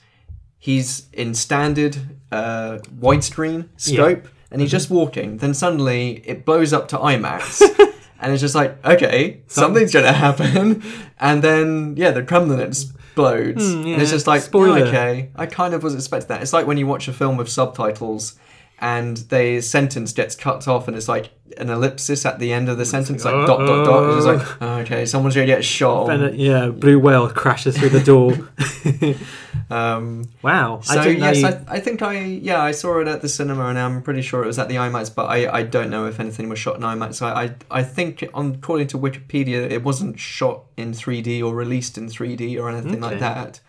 he's 0.58 1.08
in 1.12 1.34
standard 1.34 1.96
uh, 2.32 2.78
widescreen 2.98 3.68
scope, 3.76 4.28
and 4.50 4.60
he's 4.60 4.70
just 4.70 4.90
walking. 4.90 5.38
Then 5.38 5.54
suddenly 5.54 6.22
it 6.24 6.44
blows 6.44 6.72
up 6.72 6.88
to 6.88 6.98
IMAX. 6.98 7.62
And 8.22 8.34
it's 8.34 8.42
just 8.42 8.54
like, 8.54 8.84
okay, 8.84 9.40
something's 9.46 9.94
gonna 9.94 10.12
happen, 10.12 10.82
and 11.18 11.42
then 11.42 11.94
yeah, 11.96 12.10
the 12.10 12.22
Kremlin 12.22 12.60
explodes. 12.60 13.66
And 13.66 13.86
it's 13.86 14.10
just 14.10 14.26
like, 14.26 14.42
spoiler. 14.42 14.84
okay, 14.84 15.30
I 15.34 15.46
kind 15.46 15.72
of 15.72 15.82
was 15.82 15.94
expecting 15.94 16.28
that. 16.28 16.42
It's 16.42 16.52
like 16.52 16.66
when 16.66 16.76
you 16.76 16.86
watch 16.86 17.08
a 17.08 17.14
film 17.14 17.38
with 17.38 17.48
subtitles 17.48 18.38
and 18.80 19.16
the 19.28 19.60
sentence 19.60 20.12
gets 20.12 20.34
cut 20.34 20.66
off 20.66 20.88
and 20.88 20.96
it's 20.96 21.08
like 21.08 21.30
an 21.58 21.68
ellipsis 21.68 22.24
at 22.24 22.38
the 22.38 22.52
end 22.52 22.68
of 22.68 22.78
the 22.78 22.84
sentence, 22.86 23.24
like 23.24 23.46
dot 23.46 23.58
dot 23.66 23.84
dot. 23.84 24.16
It's 24.16 24.26
like, 24.26 24.62
oh, 24.62 24.78
okay, 24.80 25.04
someone's 25.04 25.34
gonna 25.34 25.46
get 25.46 25.64
shot. 25.64 26.08
Uh, 26.08 26.30
yeah, 26.32 26.68
blue 26.68 26.98
whale 26.98 27.28
crashes 27.28 27.76
through 27.76 27.90
the 27.90 28.00
door. 28.02 28.32
Um, 29.70 30.24
wow. 30.42 30.80
so 30.82 30.98
I 31.00 31.06
yes, 31.08 31.38
you- 31.42 31.46
I, 31.46 31.60
I 31.68 31.80
think 31.80 32.02
I 32.02 32.18
yeah 32.24 32.60
I 32.60 32.72
saw 32.72 32.98
it 33.00 33.06
at 33.06 33.22
the 33.22 33.28
cinema 33.28 33.66
and 33.66 33.78
I'm 33.78 34.02
pretty 34.02 34.20
sure 34.20 34.42
it 34.42 34.46
was 34.48 34.58
at 34.58 34.68
the 34.68 34.74
IMAX, 34.74 35.14
but 35.14 35.26
I, 35.26 35.48
I 35.58 35.62
don't 35.62 35.90
know 35.90 36.06
if 36.06 36.18
anything 36.18 36.48
was 36.48 36.58
shot 36.58 36.74
in 36.74 36.82
IMAX. 36.82 37.22
I, 37.22 37.44
I 37.44 37.54
I 37.70 37.82
think 37.84 38.24
on 38.34 38.54
according 38.56 38.88
to 38.88 38.98
Wikipedia 38.98 39.70
it 39.70 39.84
wasn't 39.84 40.18
shot 40.18 40.64
in 40.76 40.90
3D 40.92 41.40
or 41.44 41.54
released 41.54 41.96
in 41.96 42.06
3D 42.08 42.60
or 42.60 42.68
anything 42.68 43.00
like 43.00 43.20
that. 43.20 43.60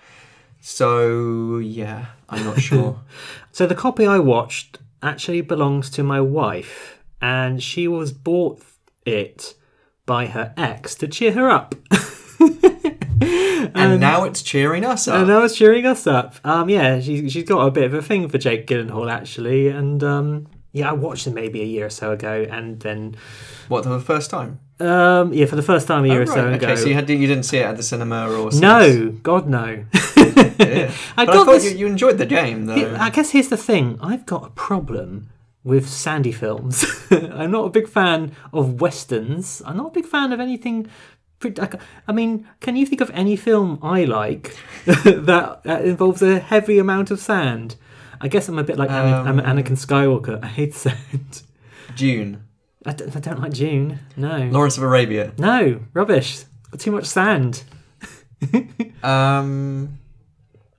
So 0.59 1.57
yeah, 1.59 2.07
I'm 2.29 2.45
not 2.45 2.59
sure. 2.59 2.99
So 3.51 3.67
the 3.67 3.75
copy 3.75 4.07
I 4.07 4.17
watched 4.17 4.77
actually 5.01 5.41
belongs 5.41 5.89
to 5.91 6.03
my 6.03 6.21
wife, 6.21 7.03
and 7.21 7.61
she 7.61 7.87
was 7.87 8.11
bought 8.11 8.61
it 9.05 9.55
by 10.05 10.27
her 10.27 10.53
ex 10.57 10.95
to 10.95 11.07
cheer 11.07 11.31
her 11.33 11.49
up. 11.49 11.75
and 12.39 13.99
now 13.99 14.23
it's 14.23 14.41
cheering 14.41 14.85
us 14.85 15.07
up. 15.07 15.19
And 15.19 15.27
now 15.27 15.43
it's 15.43 15.55
cheering 15.55 15.85
us 15.85 16.07
up. 16.07 16.35
Um, 16.43 16.69
yeah, 16.69 16.99
she, 16.99 17.29
she's 17.29 17.43
got 17.43 17.65
a 17.65 17.71
bit 17.71 17.85
of 17.85 17.93
a 17.93 18.01
thing 18.01 18.27
for 18.27 18.37
Jake 18.37 18.67
Gyllenhaal 18.67 19.11
actually, 19.11 19.67
and 19.67 20.03
um, 20.03 20.47
yeah, 20.71 20.89
I 20.89 20.93
watched 20.93 21.27
him 21.27 21.33
maybe 21.33 21.61
a 21.61 21.65
year 21.65 21.87
or 21.87 21.89
so 21.89 22.11
ago, 22.11 22.45
and 22.49 22.79
then 22.79 23.15
What 23.67 23.83
for 23.83 23.89
the 23.89 23.99
first 23.99 24.29
time? 24.29 24.59
Um, 24.81 25.33
yeah, 25.33 25.45
for 25.45 25.55
the 25.55 25.61
first 25.61 25.87
time 25.87 26.03
a 26.05 26.07
year 26.07 26.19
Oh, 26.19 26.23
or 26.23 26.25
so 26.27 26.43
right. 26.45 26.53
ago. 26.55 26.67
Okay, 26.67 26.75
so 26.75 26.87
you 26.87 26.93
had 26.95 27.09
you 27.09 27.27
didn't 27.27 27.43
see 27.43 27.57
it 27.57 27.65
at 27.65 27.77
the 27.77 27.83
cinema 27.83 28.29
or 28.29 28.51
since? 28.51 28.61
no, 28.61 29.09
God 29.23 29.47
no. 29.47 29.85
Yeah. 30.17 30.91
I 31.17 31.25
But 31.25 31.29
I 31.29 31.33
got 31.33 31.45
thought 31.45 31.51
this. 31.53 31.71
you, 31.73 31.77
you 31.79 31.87
enjoyed 31.87 32.17
the 32.17 32.25
game 32.25 32.65
though. 32.65 32.95
I 32.99 33.09
guess 33.09 33.31
here's 33.31 33.49
the 33.49 33.57
thing. 33.57 33.97
I've 34.01 34.25
got 34.25 34.45
a 34.45 34.49
problem 34.51 35.29
with 35.63 35.87
Sandy 35.89 36.31
films. 36.31 36.85
I'm 37.11 37.51
not 37.51 37.65
a 37.65 37.69
big 37.69 37.87
fan 37.87 38.31
of 38.53 38.81
westerns. 38.81 39.61
I'm 39.65 39.77
not 39.77 39.87
a 39.87 39.91
big 39.91 40.05
fan 40.05 40.31
of 40.33 40.39
anything. 40.39 40.87
I 42.07 42.11
mean, 42.11 42.47
can 42.59 42.75
you 42.75 42.85
think 42.85 43.01
of 43.01 43.09
any 43.15 43.35
film 43.35 43.79
I 43.81 44.03
like 44.03 44.55
that, 44.85 45.61
that 45.63 45.85
involves 45.85 46.21
a 46.21 46.39
heavy 46.39 46.77
amount 46.79 47.09
of 47.11 47.19
sand? 47.19 47.75
I 48.19 48.27
guess 48.27 48.47
I'm 48.47 48.59
a 48.59 48.63
bit 48.63 48.77
like 48.77 48.91
Um, 48.91 49.39
Anakin 49.39 49.77
Skywalker. 49.77 50.43
I 50.43 50.47
hate 50.47 50.75
sand. 50.75 51.41
Dune, 51.95 52.43
I 52.85 52.93
don't, 52.93 53.15
I 53.15 53.19
don't 53.19 53.39
like 53.39 53.53
Dune. 53.53 53.99
No. 54.17 54.49
Lawrence 54.51 54.77
of 54.77 54.83
Arabia. 54.83 55.33
No, 55.37 55.81
rubbish. 55.93 56.43
Got 56.71 56.79
too 56.79 56.91
much 56.91 57.05
sand. 57.05 57.63
Um, 59.03 59.99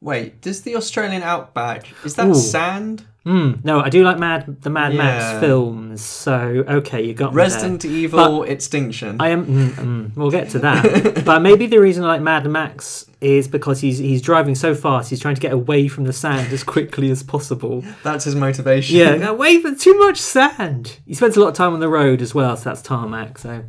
wait, 0.03 0.41
does 0.43 0.63
the 0.63 0.77
Australian 0.77 1.23
outback 1.23 1.87
is 2.05 2.15
that 2.17 2.27
Ooh. 2.29 2.35
sand? 2.35 3.07
Mm, 3.25 3.65
no, 3.65 3.79
I 3.79 3.89
do 3.89 4.03
like 4.03 4.19
Mad 4.19 4.63
the 4.63 4.71
Mad 4.71 4.93
Yeah. 4.93 4.99
Max 4.99 5.41
films. 5.41 6.03
So 6.03 6.65
okay, 6.69 7.05
you 7.05 7.15
got 7.15 7.33
me 7.33 7.37
Resident 7.37 7.83
there. 7.83 7.91
Evil 7.93 8.43
Extinction. 8.43 9.17
I 9.21 9.29
am. 9.29 9.47
Mm, 9.47 9.69
mm, 9.71 10.17
we'll 10.17 10.33
get 10.33 10.51
to 10.51 10.59
that. 10.59 11.23
but 11.25 11.41
maybe 11.41 11.67
the 11.69 11.79
reason 11.79 12.03
I 12.03 12.09
like 12.09 12.21
Mad 12.23 12.45
Max 12.51 13.07
is 13.21 13.47
because 13.47 13.81
he's 13.81 13.99
he's 13.99 14.23
driving 14.23 14.57
so 14.57 14.75
fast. 14.75 15.09
He's 15.09 15.21
trying 15.21 15.37
to 15.37 15.41
get 15.41 15.53
away 15.53 15.87
from 15.87 16.03
the 16.03 16.13
sand 16.13 16.53
as 16.53 16.65
quickly 16.65 17.13
as 17.13 17.23
possible. 17.23 17.85
That's 18.03 18.25
his 18.25 18.35
motivation. 18.35 18.97
Yeah, 18.97 19.29
away 19.29 19.61
from 19.63 19.77
too 19.79 19.97
much 19.99 20.19
sand. 20.19 20.99
He 21.07 21.15
spends 21.15 21.37
a 21.37 21.41
lot 21.41 21.49
of 21.51 21.55
time 21.55 21.75
on 21.75 21.79
the 21.79 21.89
road 21.89 22.21
as 22.23 22.35
well, 22.35 22.57
so 22.57 22.71
that's 22.71 22.83
tarmac. 22.83 23.39
So, 23.39 23.63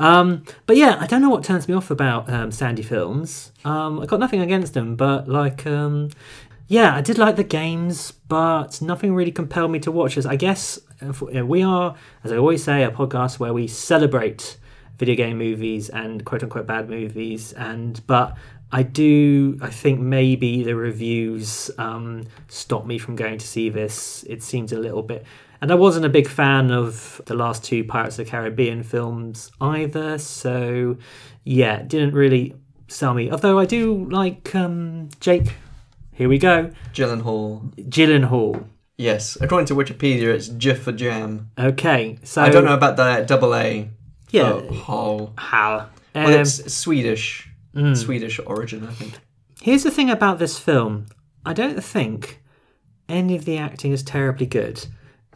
um, 0.00 0.44
but 0.64 0.78
yeah, 0.78 0.96
I 0.98 1.06
don't 1.06 1.20
know 1.20 1.28
what 1.28 1.44
turns 1.44 1.68
me 1.68 1.74
off 1.74 1.90
about 1.90 2.28
um, 2.30 2.50
Sandy 2.50 2.82
films. 2.82 3.52
Um, 3.66 4.00
I 4.00 4.06
got 4.06 4.18
nothing 4.18 4.40
against 4.40 4.72
them, 4.72 4.96
but 4.96 5.28
like, 5.28 5.66
um, 5.66 6.08
yeah, 6.68 6.96
I 6.96 7.02
did 7.02 7.18
like 7.18 7.36
the 7.36 7.44
games, 7.44 8.10
but 8.26 8.80
nothing 8.80 9.14
really 9.14 9.30
compelled 9.30 9.70
me 9.70 9.78
to 9.80 9.92
watch 9.92 10.14
this. 10.14 10.24
I 10.24 10.36
guess 10.36 10.78
we 11.30 11.62
are, 11.62 11.94
as 12.24 12.32
I 12.32 12.38
always 12.38 12.64
say, 12.64 12.82
a 12.82 12.90
podcast 12.90 13.38
where 13.38 13.52
we 13.52 13.68
celebrate 13.68 14.56
video 14.96 15.16
game 15.16 15.36
movies 15.36 15.90
and 15.90 16.24
quote 16.24 16.42
unquote 16.42 16.66
bad 16.66 16.88
movies, 16.88 17.52
and 17.52 18.00
but. 18.06 18.36
I 18.72 18.84
do. 18.84 19.58
I 19.60 19.68
think 19.68 19.98
maybe 19.98 20.62
the 20.62 20.76
reviews 20.76 21.72
um, 21.76 22.26
stopped 22.46 22.86
me 22.86 22.98
from 22.98 23.16
going 23.16 23.38
to 23.38 23.44
see 23.44 23.68
this. 23.68 24.24
It 24.28 24.44
seems 24.44 24.70
a 24.70 24.78
little 24.78 25.02
bit, 25.02 25.26
and 25.60 25.70
I 25.70 25.74
wasn't 25.74 26.06
a 26.06 26.08
big 26.08 26.28
fan 26.28 26.70
of 26.70 27.20
the 27.26 27.34
last 27.34 27.64
two 27.64 27.84
Pirates 27.84 28.18
of 28.18 28.24
the 28.24 28.30
Caribbean 28.30 28.82
films 28.82 29.50
either. 29.60 30.18
So, 30.18 30.96
yeah, 31.44 31.78
it 31.80 31.88
didn't 31.88 32.14
really 32.14 32.54
sell 32.88 33.14
me. 33.14 33.30
Although 33.30 33.58
I 33.58 33.64
do 33.66 34.04
like 34.10 34.54
um, 34.54 35.08
Jake. 35.20 35.54
Here 36.12 36.28
we 36.28 36.38
go, 36.38 36.70
Gyllenhaal. 36.92 37.72
Gyllenhaal. 37.88 38.64
Yes, 38.98 39.38
according 39.40 39.66
to 39.68 39.74
Wikipedia, 39.74 40.34
it's 40.34 40.48
J 40.48 40.74
for 40.74 40.92
jam. 40.92 41.50
Okay, 41.58 42.18
so 42.22 42.42
I 42.42 42.50
don't 42.50 42.66
know 42.66 42.74
about 42.74 42.96
the 42.96 43.24
double 43.26 43.54
A. 43.54 43.88
Yeah. 44.30 44.60
Hall. 44.72 45.32
how. 45.38 45.88
Well, 46.14 46.26
Um, 46.34 46.40
it's 46.40 46.72
Swedish. 46.74 47.48
Hmm. 47.74 47.94
Swedish 47.94 48.38
origin, 48.46 48.86
I 48.86 48.92
think. 48.92 49.14
Here's 49.62 49.84
the 49.84 49.90
thing 49.90 50.10
about 50.10 50.38
this 50.38 50.58
film. 50.58 51.06
I 51.46 51.52
don't 51.52 51.82
think 51.82 52.42
any 53.08 53.34
of 53.36 53.44
the 53.44 53.56
acting 53.58 53.92
is 53.92 54.02
terribly 54.02 54.44
good. 54.46 54.86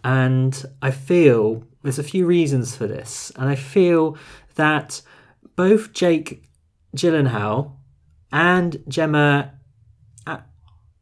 And 0.04 0.64
I 0.82 0.90
feel 0.90 1.64
there's 1.82 1.98
a 1.98 2.04
few 2.04 2.26
reasons 2.26 2.76
for 2.76 2.86
this. 2.86 3.32
And 3.36 3.48
I 3.48 3.56
feel 3.56 4.16
that 4.56 5.00
both 5.56 5.92
Jake 5.92 6.44
Gyllenhaal 6.94 7.72
and 8.30 8.82
Gemma 8.86 9.54
A- 10.26 10.42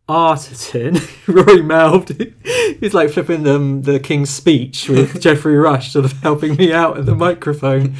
Arterton, 0.08 1.00
Rory 1.26 1.62
mouthed, 1.62 2.32
he's 2.80 2.94
like 2.94 3.10
flipping 3.10 3.42
them 3.42 3.82
the 3.82 3.98
King's 3.98 4.30
Speech 4.30 4.88
with 4.88 5.20
Geoffrey 5.20 5.56
Rush 5.56 5.92
sort 5.92 6.04
of 6.04 6.12
helping 6.20 6.54
me 6.54 6.72
out 6.72 6.96
at 6.96 7.06
the 7.06 7.14
microphone. 7.14 7.96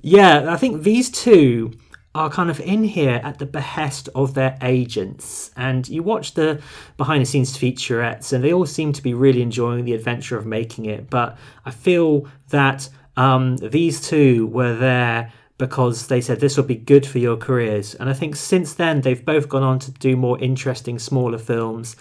Yeah, 0.00 0.52
I 0.52 0.56
think 0.56 0.82
these 0.82 1.10
two 1.10 1.72
are 2.14 2.30
kind 2.30 2.50
of 2.50 2.58
in 2.60 2.84
here 2.84 3.20
at 3.22 3.38
the 3.38 3.46
behest 3.46 4.08
of 4.14 4.34
their 4.34 4.58
agents. 4.62 5.50
And 5.56 5.88
you 5.88 6.02
watch 6.02 6.34
the 6.34 6.60
behind 6.96 7.22
the 7.22 7.26
scenes 7.26 7.56
featurettes, 7.56 8.32
and 8.32 8.42
they 8.42 8.52
all 8.52 8.66
seem 8.66 8.92
to 8.94 9.02
be 9.02 9.14
really 9.14 9.42
enjoying 9.42 9.84
the 9.84 9.94
adventure 9.94 10.36
of 10.36 10.46
making 10.46 10.86
it. 10.86 11.10
But 11.10 11.36
I 11.64 11.70
feel 11.70 12.26
that 12.48 12.88
um, 13.16 13.56
these 13.58 14.00
two 14.00 14.46
were 14.46 14.74
there 14.74 15.32
because 15.58 16.06
they 16.06 16.20
said 16.20 16.38
this 16.38 16.56
will 16.56 16.64
be 16.64 16.76
good 16.76 17.04
for 17.04 17.18
your 17.18 17.36
careers. 17.36 17.94
And 17.96 18.08
I 18.08 18.12
think 18.12 18.36
since 18.36 18.74
then, 18.74 19.00
they've 19.00 19.24
both 19.24 19.48
gone 19.48 19.64
on 19.64 19.80
to 19.80 19.90
do 19.90 20.16
more 20.16 20.38
interesting, 20.38 20.98
smaller 21.00 21.38
films. 21.38 21.96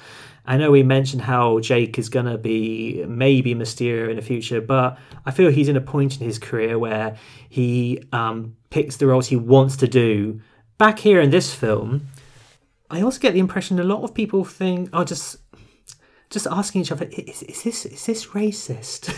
I 0.48 0.58
know 0.58 0.72
we 0.72 0.82
mentioned 0.82 1.24
how 1.24 1.60
Jake 1.60 2.00
is 2.00 2.10
going 2.10 2.26
to 2.26 2.38
be 2.38 3.04
maybe 3.08 3.54
Mysterio 3.54 4.10
in 4.10 4.16
the 4.16 4.22
future, 4.22 4.62
but 4.62 4.98
I 5.26 5.32
feel 5.32 5.52
he's 5.52 5.68
in 5.68 5.76
a 5.76 5.82
point 5.82 6.20
in 6.20 6.26
his 6.26 6.40
career 6.40 6.80
where 6.80 7.18
he 7.50 8.02
um, 8.14 8.56
picks 8.70 8.98
the 8.98 9.08
roles 9.08 9.28
he 9.28 9.36
wants 9.36 9.76
to 9.78 9.88
do 9.88 10.40
back 10.78 11.00
here 11.00 11.20
in 11.20 11.32
this 11.32 11.54
film, 11.54 12.08
I 12.90 13.02
also 13.02 13.20
get 13.20 13.34
the 13.34 13.40
impression 13.40 13.80
a 13.80 13.84
lot 13.84 14.04
of 14.04 14.14
people 14.14 14.44
think 14.44 14.90
are 14.94 15.06
just 15.06 15.38
just 16.30 16.48
asking 16.48 16.82
each 16.82 16.92
other, 16.92 17.06
is, 17.06 17.44
is 17.44 17.64
this 17.64 17.86
is 17.86 18.06
this 18.06 18.28
racist? 18.28 19.14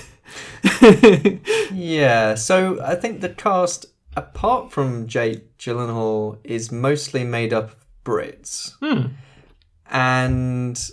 Yeah, 1.71 2.35
so 2.35 2.81
I 2.83 2.95
think 2.95 3.21
the 3.21 3.29
cast, 3.29 3.87
apart 4.15 4.71
from 4.71 5.07
Jake 5.07 5.57
Gyllenhaal, 5.57 6.37
is 6.43 6.71
mostly 6.71 7.23
made 7.23 7.53
up 7.53 7.71
of 7.71 7.75
Brits. 8.03 8.73
And 9.91 10.89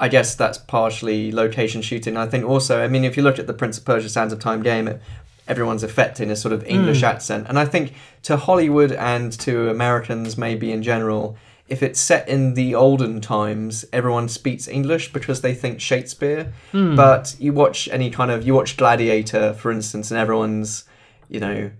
I 0.00 0.08
guess 0.08 0.34
that's 0.34 0.56
partially 0.56 1.30
location 1.30 1.82
shooting. 1.82 2.16
I 2.16 2.26
think 2.26 2.44
also, 2.44 2.82
I 2.82 2.88
mean, 2.88 3.04
if 3.04 3.16
you 3.18 3.22
look 3.22 3.38
at 3.38 3.46
the 3.46 3.52
Prince 3.52 3.76
of 3.76 3.84
Persia 3.84 4.08
Sands 4.08 4.32
of 4.32 4.40
Time 4.40 4.62
game, 4.62 4.88
it, 4.88 5.02
everyone's 5.46 5.82
affecting 5.82 6.30
a 6.30 6.36
sort 6.36 6.54
of 6.54 6.64
English 6.64 7.00
hmm. 7.00 7.04
accent. 7.04 7.46
And 7.48 7.58
I 7.58 7.66
think 7.66 7.92
to 8.22 8.38
Hollywood 8.38 8.92
and 8.92 9.30
to 9.40 9.68
Americans, 9.68 10.38
maybe 10.38 10.72
in 10.72 10.82
general, 10.82 11.36
if 11.68 11.82
it's 11.82 12.00
set 12.00 12.26
in 12.28 12.54
the 12.54 12.74
olden 12.74 13.20
times, 13.20 13.84
everyone 13.92 14.28
speaks 14.28 14.66
English 14.66 15.12
because 15.12 15.42
they 15.42 15.54
think 15.54 15.80
Shakespeare. 15.80 16.52
Hmm. 16.72 16.96
But 16.96 17.36
you 17.38 17.52
watch 17.52 17.88
any 17.92 18.10
kind 18.10 18.30
of, 18.30 18.46
you 18.46 18.54
watch 18.54 18.78
Gladiator, 18.78 19.52
for 19.52 19.70
instance, 19.70 20.10
and 20.10 20.18
everyone's, 20.18 20.84
you 21.28 21.40
know, 21.40 21.70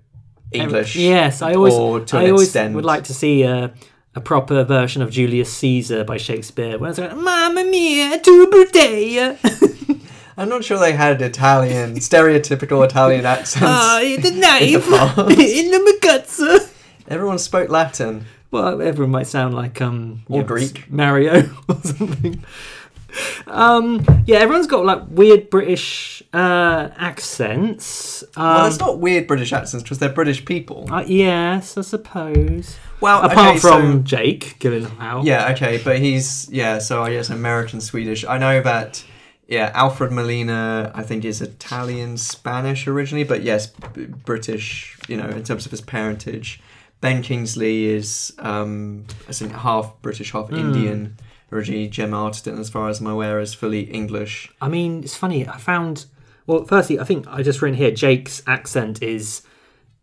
English. 0.52 0.96
yes, 0.96 1.42
I 1.42 1.54
always 1.54 1.74
or 1.74 2.00
to 2.00 2.18
I 2.18 2.22
an 2.24 2.30
always 2.32 2.48
extent. 2.48 2.74
would 2.74 2.84
like 2.84 3.04
to 3.04 3.14
see 3.14 3.44
a, 3.44 3.72
a 4.14 4.20
proper 4.20 4.64
version 4.64 5.02
of 5.02 5.10
Julius 5.10 5.52
Caesar 5.58 6.04
by 6.04 6.16
Shakespeare. 6.16 6.78
When 6.78 6.90
it's 6.90 6.98
like, 6.98 7.16
"Mamma 7.16 7.64
mia, 7.64 8.18
tu 8.20 8.48
birthday!" 8.50 9.36
I'm 10.36 10.48
not 10.48 10.64
sure 10.64 10.78
they 10.78 10.92
had 10.92 11.20
Italian, 11.20 11.96
stereotypical 11.96 12.84
Italian 12.84 13.26
accents. 13.26 13.66
Ah, 13.66 13.98
the 14.00 14.30
knife 14.30 14.86
in 15.38 15.70
the 15.70 15.98
magazza. 16.02 16.70
Everyone 17.08 17.38
spoke 17.38 17.68
Latin. 17.68 18.24
Well, 18.50 18.80
everyone 18.80 19.10
might 19.12 19.26
sound 19.26 19.54
like 19.54 19.80
um 19.80 20.22
Or 20.28 20.36
you 20.36 20.42
know, 20.42 20.48
Greek. 20.48 20.90
Mario 20.90 21.50
or 21.68 21.76
something. 21.82 22.42
Um, 23.46 24.04
yeah, 24.26 24.38
everyone's 24.38 24.66
got 24.66 24.84
like 24.84 25.02
weird 25.10 25.50
British 25.50 26.22
uh, 26.32 26.88
accents. 26.96 28.22
Um, 28.36 28.44
Well, 28.54 28.66
it's 28.66 28.78
not 28.78 28.98
weird 28.98 29.26
British 29.26 29.52
accents 29.52 29.82
because 29.82 29.98
they're 29.98 30.08
British 30.12 30.44
people. 30.44 30.86
uh, 30.92 31.04
yes, 31.06 31.76
I 31.76 31.82
suppose. 31.82 32.76
Well, 33.00 33.22
Apart 33.22 33.48
okay, 33.50 33.58
from 33.58 33.92
so- 33.92 34.02
Jake 34.02 34.58
Gyllenhaal. 34.60 35.24
Yeah, 35.24 35.50
okay, 35.52 35.80
but 35.82 35.98
he's 35.98 36.48
yeah. 36.50 36.78
So 36.78 37.02
I 37.02 37.10
guess 37.12 37.30
American 37.30 37.80
Swedish. 37.80 38.24
I 38.24 38.38
know 38.38 38.60
that. 38.62 39.04
Yeah, 39.48 39.72
Alfred 39.74 40.12
Molina, 40.12 40.92
I 40.94 41.02
think, 41.02 41.24
is 41.24 41.42
Italian 41.42 42.16
Spanish 42.18 42.86
originally, 42.86 43.24
but 43.24 43.42
yes, 43.42 43.66
B- 43.66 44.06
British. 44.06 44.96
You 45.08 45.16
know, 45.16 45.28
in 45.28 45.42
terms 45.42 45.64
of 45.66 45.72
his 45.72 45.80
parentage. 45.80 46.60
Ben 47.00 47.22
Kingsley 47.22 47.86
is, 47.86 48.32
um, 48.38 49.06
I 49.26 49.32
think, 49.32 49.52
half 49.52 50.00
British, 50.02 50.32
half 50.32 50.52
Indian. 50.52 51.16
Originally, 51.52 51.88
Gemma 51.88 52.16
Arterton, 52.16 52.58
as 52.58 52.70
far 52.70 52.88
as 52.88 53.00
I'm 53.00 53.06
aware, 53.06 53.40
is 53.40 53.54
fully 53.54 53.82
English. 53.82 54.52
I 54.60 54.68
mean, 54.68 55.02
it's 55.02 55.16
funny. 55.16 55.46
I 55.48 55.58
found. 55.58 56.06
Well, 56.46 56.64
firstly, 56.64 56.98
I 56.98 57.04
think 57.04 57.26
I 57.28 57.42
just 57.42 57.60
written 57.60 57.76
here. 57.76 57.90
Jake's 57.90 58.42
accent 58.46 59.02
is 59.02 59.42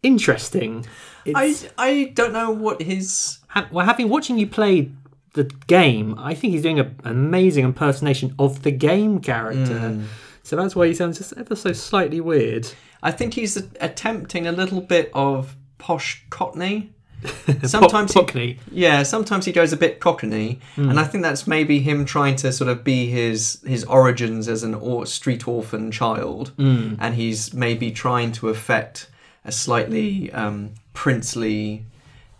interesting. 0.03 0.85
I 1.33 1.45
It's, 1.45 1.67
I 1.77 2.11
don't 2.13 2.33
know 2.33 2.51
what 2.51 2.81
his 2.81 3.39
ha- 3.47 3.67
well, 3.71 3.85
having 3.85 4.09
watching 4.09 4.37
you 4.37 4.47
play 4.47 4.91
the 5.33 5.45
game, 5.67 6.15
I 6.17 6.33
think 6.33 6.53
he's 6.53 6.63
doing 6.63 6.79
a, 6.79 6.83
an 6.83 7.11
amazing 7.11 7.63
impersonation 7.63 8.35
of 8.39 8.63
the 8.63 8.71
game 8.71 9.19
character. 9.19 9.79
Hmm. 9.79 10.03
So 10.43 10.55
that's 10.55 10.75
why 10.75 10.87
he 10.87 10.93
sounds 10.93 11.17
just 11.17 11.33
ever 11.37 11.55
so 11.55 11.73
slightly 11.73 12.19
weird. 12.21 12.67
I 13.03 13.11
think 13.11 13.35
he's 13.35 13.57
attempting 13.79 14.47
a 14.47 14.51
little 14.51 14.81
bit 14.81 15.11
of 15.13 15.55
posh 15.77 16.25
Cockney. 16.29 16.93
Sometimes 17.63 18.13
he, 18.13 18.19
Cockney. 18.19 18.59
yeah, 18.71 19.03
sometimes 19.03 19.45
he 19.45 19.51
goes 19.51 19.73
a 19.73 19.77
bit 19.77 19.99
Cockney, 19.99 20.59
and 20.75 20.99
I 20.99 21.03
think 21.03 21.23
that's 21.23 21.47
maybe 21.47 21.79
him 21.79 22.05
trying 22.05 22.35
to 22.37 22.51
sort 22.51 22.69
of 22.69 22.83
be 22.83 23.07
his 23.07 23.59
his 23.65 23.83
origins 23.85 24.47
as 24.47 24.61
an 24.63 24.75
or, 24.75 25.05
street 25.05 25.47
orphan 25.47 25.91
child, 25.91 26.51
and 26.57 27.15
he's 27.15 27.53
maybe 27.53 27.91
trying 27.91 28.31
to 28.33 28.49
affect 28.49 29.09
a 29.45 29.51
slightly 29.51 30.31
um, 30.31 30.73
princely 30.93 31.85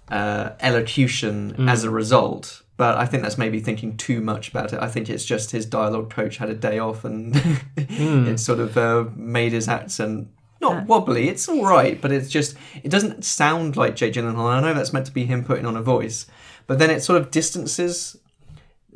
uh, 0.10 0.52
elocution 0.60 1.68
as 1.68 1.84
a 1.84 1.90
result. 1.90 2.62
But 2.78 2.98
I 2.98 3.08
think 3.08 3.24
that's 3.24 3.40
maybe 3.40 3.60
thinking 3.60 3.98
too 3.98 4.22
much 4.22 4.50
about 4.50 4.72
it. 4.72 4.80
I 4.80 4.88
think 4.88 5.10
it's 5.10 5.26
just 5.26 5.50
his 5.50 5.66
dialogue 5.66 6.12
coach 6.12 6.38
had 6.38 6.52
a 6.52 6.54
day 6.54 6.78
off, 6.78 7.04
and 7.04 7.36
it 7.78 8.40
sort 8.40 8.60
of 8.60 8.78
uh, 8.78 9.06
made 9.16 9.54
his 9.54 9.68
accent 9.68 10.28
not 10.62 10.86
wobbly. 10.86 11.30
It's 11.30 11.48
all 11.48 11.66
right, 11.66 12.00
but 12.00 12.12
it's 12.12 12.30
just 12.30 12.56
it 12.84 12.90
doesn't 12.90 13.24
sound 13.24 13.78
like 13.78 13.96
Jake 13.96 14.14
Gyllenhaal. 14.14 14.46
I 14.46 14.62
know 14.62 14.74
that's 14.74 14.94
meant 14.94 15.06
to 15.08 15.12
be 15.12 15.26
him 15.26 15.44
putting 15.44 15.66
on 15.66 15.76
a 15.76 15.82
voice, 15.82 16.28
but 16.66 16.80
then 16.80 16.90
it 16.90 17.02
sort 17.02 17.22
of 17.22 17.32
distances 17.32 18.18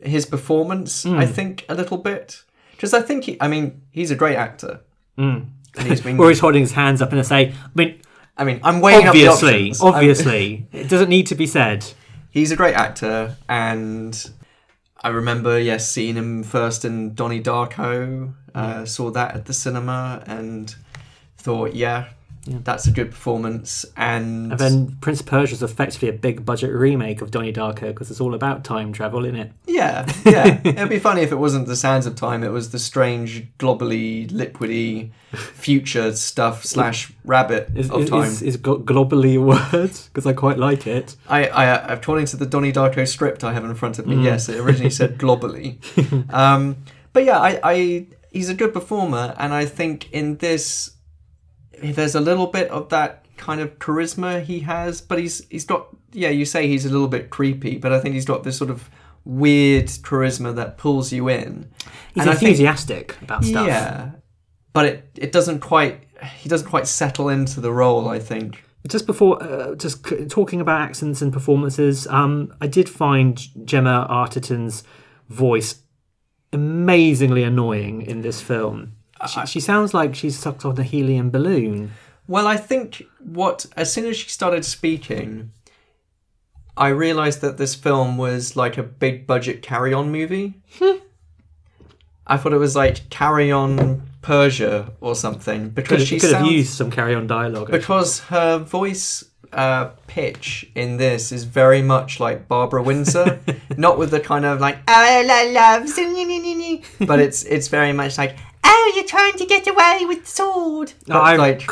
his 0.02 0.26
performance. 0.26 1.06
I 1.06 1.26
hmm. 1.26 1.32
think 1.32 1.66
a 1.70 1.76
little 1.76 1.98
bit 1.98 2.44
because 2.72 2.94
I 2.94 3.02
think 3.02 3.26
he, 3.26 3.38
I 3.40 3.48
mean 3.48 3.82
he's 3.92 4.12
a 4.12 4.16
great 4.16 4.36
actor. 4.36 4.82
Hmm. 5.18 5.40
And 5.78 5.88
he's 5.88 6.02
been, 6.02 6.20
Or 6.20 6.30
he's 6.30 6.40
holding 6.40 6.62
his 6.62 6.74
hands 6.74 7.02
up 7.02 7.14
and 7.14 7.26
say, 7.26 7.54
I 7.54 7.70
mean, 7.76 8.02
I 8.38 8.44
mean, 8.44 8.60
I'm 8.64 8.82
weighing 8.82 9.08
obviously, 9.08 9.74
obviously, 9.82 10.68
it 10.74 10.90
doesn't 10.90 11.10
need 11.10 11.28
to 11.28 11.36
be 11.36 11.48
said. 11.48 11.86
he's 12.32 12.52
a 12.52 12.56
great 12.56 12.76
actor, 12.76 13.38
and 13.48 14.32
I 15.02 15.10
remember 15.10 15.60
yes 15.60 15.90
seeing 15.90 16.16
him 16.16 16.44
first 16.44 16.86
in 16.86 17.14
Donnie 17.14 17.42
Darko. 17.42 18.34
Uh, 18.54 18.80
hmm. 18.80 18.86
saw 18.86 19.12
that 19.12 19.36
at 19.36 19.46
the 19.46 19.54
cinema 19.54 20.24
and 20.26 20.76
thought, 21.42 21.74
yeah, 21.74 22.06
that's 22.48 22.88
a 22.88 22.92
good 22.92 23.12
performance. 23.12 23.86
And, 23.96 24.52
And 24.52 24.60
then 24.60 24.98
Prince 25.00 25.20
of 25.20 25.28
Persia 25.28 25.54
is 25.54 25.62
effectively 25.62 26.10
a 26.10 26.14
big 26.14 26.44
budget 26.44 26.72
remake 26.72 27.22
of 27.22 27.30
Donnie 27.30 27.54
Darko 27.54 27.88
because 27.88 28.10
it's 28.10 28.20
all 28.20 28.34
about 28.34 28.64
time 28.64 28.92
travel, 28.94 29.26
isn't 29.26 29.36
it? 29.40 29.52
yeah, 29.68 30.12
yeah, 30.26 30.60
it'd 30.66 30.90
be 30.90 30.98
funny 31.00 31.22
if 31.22 31.32
it 31.32 31.36
wasn't 31.36 31.68
the 31.68 31.76
Sands 31.76 32.06
of 32.08 32.16
Time. 32.16 32.44
It 32.44 32.50
was 32.50 32.72
the 32.72 32.80
strange, 32.80 33.48
globally, 33.60 34.28
liquidy 34.32 35.12
future 35.34 36.14
stuff 36.16 36.66
slash 36.66 37.12
rabbit 37.24 37.70
Is, 37.76 37.92
of 37.92 38.02
is, 38.04 38.10
time. 38.10 38.24
is, 38.24 38.42
is 38.42 38.58
globally 38.58 39.36
a 39.38 39.42
word? 39.42 39.92
Because 40.12 40.26
I 40.26 40.34
quite 40.34 40.58
like 40.58 40.88
it. 40.88 41.16
I, 41.30 41.48
I, 41.48 41.66
according 41.94 42.26
to 42.28 42.38
the 42.38 42.46
Donnie 42.46 42.74
Darko 42.74 43.08
script 43.08 43.44
I 43.44 43.54
have 43.54 43.64
in 43.64 43.76
front 43.76 44.00
of 44.00 44.08
me, 44.08 44.24
yes, 44.24 44.50
it 44.50 44.60
originally 44.60 44.90
said 44.90 45.18
globally. 45.24 45.78
Um, 46.34 46.78
but 47.14 47.24
yeah, 47.24 47.40
I, 47.40 47.60
I, 47.64 48.08
he's 48.32 48.50
a 48.50 48.54
good 48.56 48.74
performer, 48.74 49.36
and 49.38 49.54
I 49.54 49.66
think 49.66 50.12
in 50.12 50.38
this, 50.38 50.92
there's 51.82 52.16
a 52.16 52.22
little 52.22 52.48
bit 52.48 52.70
of 52.70 52.90
that 52.90 53.26
kind 53.38 53.60
of 53.60 53.80
charisma 53.80 54.42
he 54.44 54.60
has, 54.62 55.02
but 55.02 55.20
he's 55.20 55.46
he's 55.50 55.66
got 55.66 55.88
yeah, 56.14 56.30
you 56.30 56.46
say 56.46 56.68
he's 56.68 56.86
a 56.86 56.90
little 56.90 57.08
bit 57.08 57.30
creepy, 57.30 57.78
but 57.78 57.92
I 57.92 58.00
think 58.00 58.16
he's 58.16 58.26
got 58.26 58.44
this 58.44 58.58
sort 58.58 58.70
of 58.70 58.90
weird 59.26 59.88
charisma 59.88 60.56
that 60.56 60.78
pulls 60.78 61.12
you 61.12 61.28
in. 61.30 61.70
He's 62.14 62.24
and 62.24 62.30
I 62.30 62.34
think 62.34 62.50
enthusiastic 62.50 63.22
about 63.22 63.44
stuff. 63.44 63.68
yeah, 63.68 64.12
but 64.74 64.86
it 64.86 65.10
it 65.16 65.32
doesn't 65.32 65.60
quite 65.60 66.08
he 66.38 66.50
doesn't 66.50 66.70
quite 66.70 66.88
settle 66.88 67.30
into 67.30 67.60
the 67.60 67.72
role. 67.72 68.08
I 68.08 68.20
think. 68.20 68.64
Just 68.88 69.06
before, 69.06 69.42
uh, 69.44 69.76
just 69.76 70.08
c- 70.08 70.26
talking 70.26 70.60
about 70.60 70.82
accents 70.82 71.22
and 71.22 71.32
performances, 71.32 72.08
um, 72.08 72.52
I 72.60 72.66
did 72.66 72.90
find 72.90 73.40
Gemma 73.64 74.08
Arterton's 74.10 74.84
voice 75.30 75.84
amazingly 76.52 77.44
annoying 77.44 78.02
in 78.02 78.22
this 78.22 78.42
film. 78.42 78.94
She, 79.28 79.46
she 79.46 79.60
sounds 79.60 79.94
like 79.94 80.16
she's 80.16 80.38
sucked 80.38 80.66
on 80.66 80.78
a 80.78 80.84
helium 80.84 81.30
balloon. 81.30 81.92
Well, 82.28 82.48
I 82.48 82.58
think 82.58 83.04
what 83.20 83.66
as 83.76 83.92
soon 83.92 84.06
as 84.06 84.18
she 84.18 84.30
started 84.30 84.64
speaking, 84.66 85.52
I 86.78 86.90
realized 86.90 87.42
that 87.42 87.58
this 87.58 87.76
film 87.76 88.18
was 88.18 88.56
like 88.56 88.78
a 88.78 88.84
big 88.84 89.28
budget 89.28 89.62
carry 89.62 89.94
on 89.94 90.12
movie. 90.12 90.62
I 92.28 92.38
thought 92.38 92.54
it 92.54 92.58
was 92.58 92.76
like 92.76 93.10
Carry 93.10 93.52
On 93.52 94.04
Persia 94.22 94.92
or 95.02 95.16
something 95.16 95.70
because 95.70 96.00
Could, 96.00 96.08
she 96.08 96.20
could 96.20 96.34
have 96.34 96.46
used 96.46 96.74
some 96.74 96.90
carry-on 96.90 97.28
dialogue. 97.28 97.64
actually. 97.64 97.80
because 97.80 98.20
her 98.22 98.60
voice 98.60 99.26
uh, 99.52 99.90
pitch 100.08 100.72
in 100.76 100.96
this 100.98 101.32
is 101.32 101.44
very 101.44 101.82
much 101.82 102.20
like 102.20 102.48
Barbara 102.48 102.84
Windsor, 102.84 103.42
not 103.78 103.98
with 103.98 104.12
the 104.12 104.20
kind 104.20 104.46
of 104.46 104.62
like 104.62 104.78
oh 104.78 104.82
I 104.88 105.24
love, 105.24 105.90
but 107.06 107.20
it's 107.20 107.44
it's 107.44 107.68
very 107.68 107.92
much 107.92 108.18
like 108.18 108.38
oh 108.72 108.94
you're 108.96 109.06
trying 109.06 109.34
to 109.34 109.46
get 109.46 109.68
away 109.68 110.06
with 110.08 110.22
the 110.22 110.28
sword, 110.28 110.94
but 111.06 111.18
I'm... 111.18 111.38
like 111.38 111.70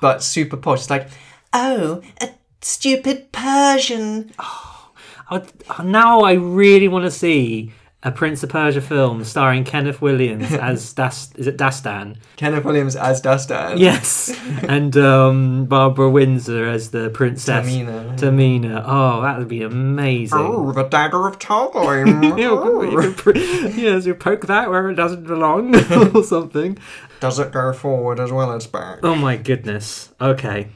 but 0.00 0.22
super 0.22 0.56
posh. 0.56 0.80
It's 0.80 0.90
like 0.90 1.08
oh 1.52 2.02
a 2.20 2.30
stupid 2.60 3.32
Persian. 3.32 4.32
Oh, 4.38 4.90
I- 5.30 5.82
now 5.84 6.20
I 6.20 6.32
really 6.32 6.88
want 6.88 7.04
to 7.04 7.10
see 7.10 7.72
a 8.04 8.10
Prince 8.10 8.42
of 8.42 8.48
Persia 8.50 8.80
film 8.80 9.22
starring 9.24 9.62
Kenneth 9.64 10.02
Williams 10.02 10.52
as 10.70 10.92
Das. 10.92 11.30
Is 11.36 11.46
it 11.46 11.56
Dastan? 11.56 12.16
Kenneth 12.36 12.64
Williams 12.64 12.96
as 12.96 13.22
Dastan. 13.22 13.78
Yes, 13.78 14.36
and 14.68 14.96
um, 14.96 15.66
Barbara 15.66 16.10
Windsor 16.10 16.66
as 16.68 16.90
the 16.90 17.10
princess 17.10 17.66
Tamina. 17.66 18.18
Tamina. 18.18 18.82
Oh, 18.86 19.22
that 19.22 19.38
would 19.38 19.48
be 19.48 19.62
amazing. 19.62 20.38
Oh, 20.38 20.72
the 20.72 20.82
dagger 20.84 21.28
of 21.28 21.38
time. 21.38 22.22
Yeah, 22.22 22.36
you 22.36 22.96
could 23.00 23.16
pr- 23.16 23.36
yes, 23.38 24.04
you 24.06 24.14
poke 24.14 24.46
that 24.46 24.68
where 24.70 24.90
it 24.90 24.94
doesn't 24.96 25.24
belong, 25.24 25.74
or 26.14 26.24
something. 26.24 26.78
Does 27.20 27.38
it 27.38 27.52
go 27.52 27.72
forward 27.72 28.18
as 28.18 28.32
well 28.32 28.52
as 28.52 28.66
back? 28.66 28.98
Oh 29.04 29.14
my 29.14 29.36
goodness. 29.36 30.10
Okay. 30.20 30.68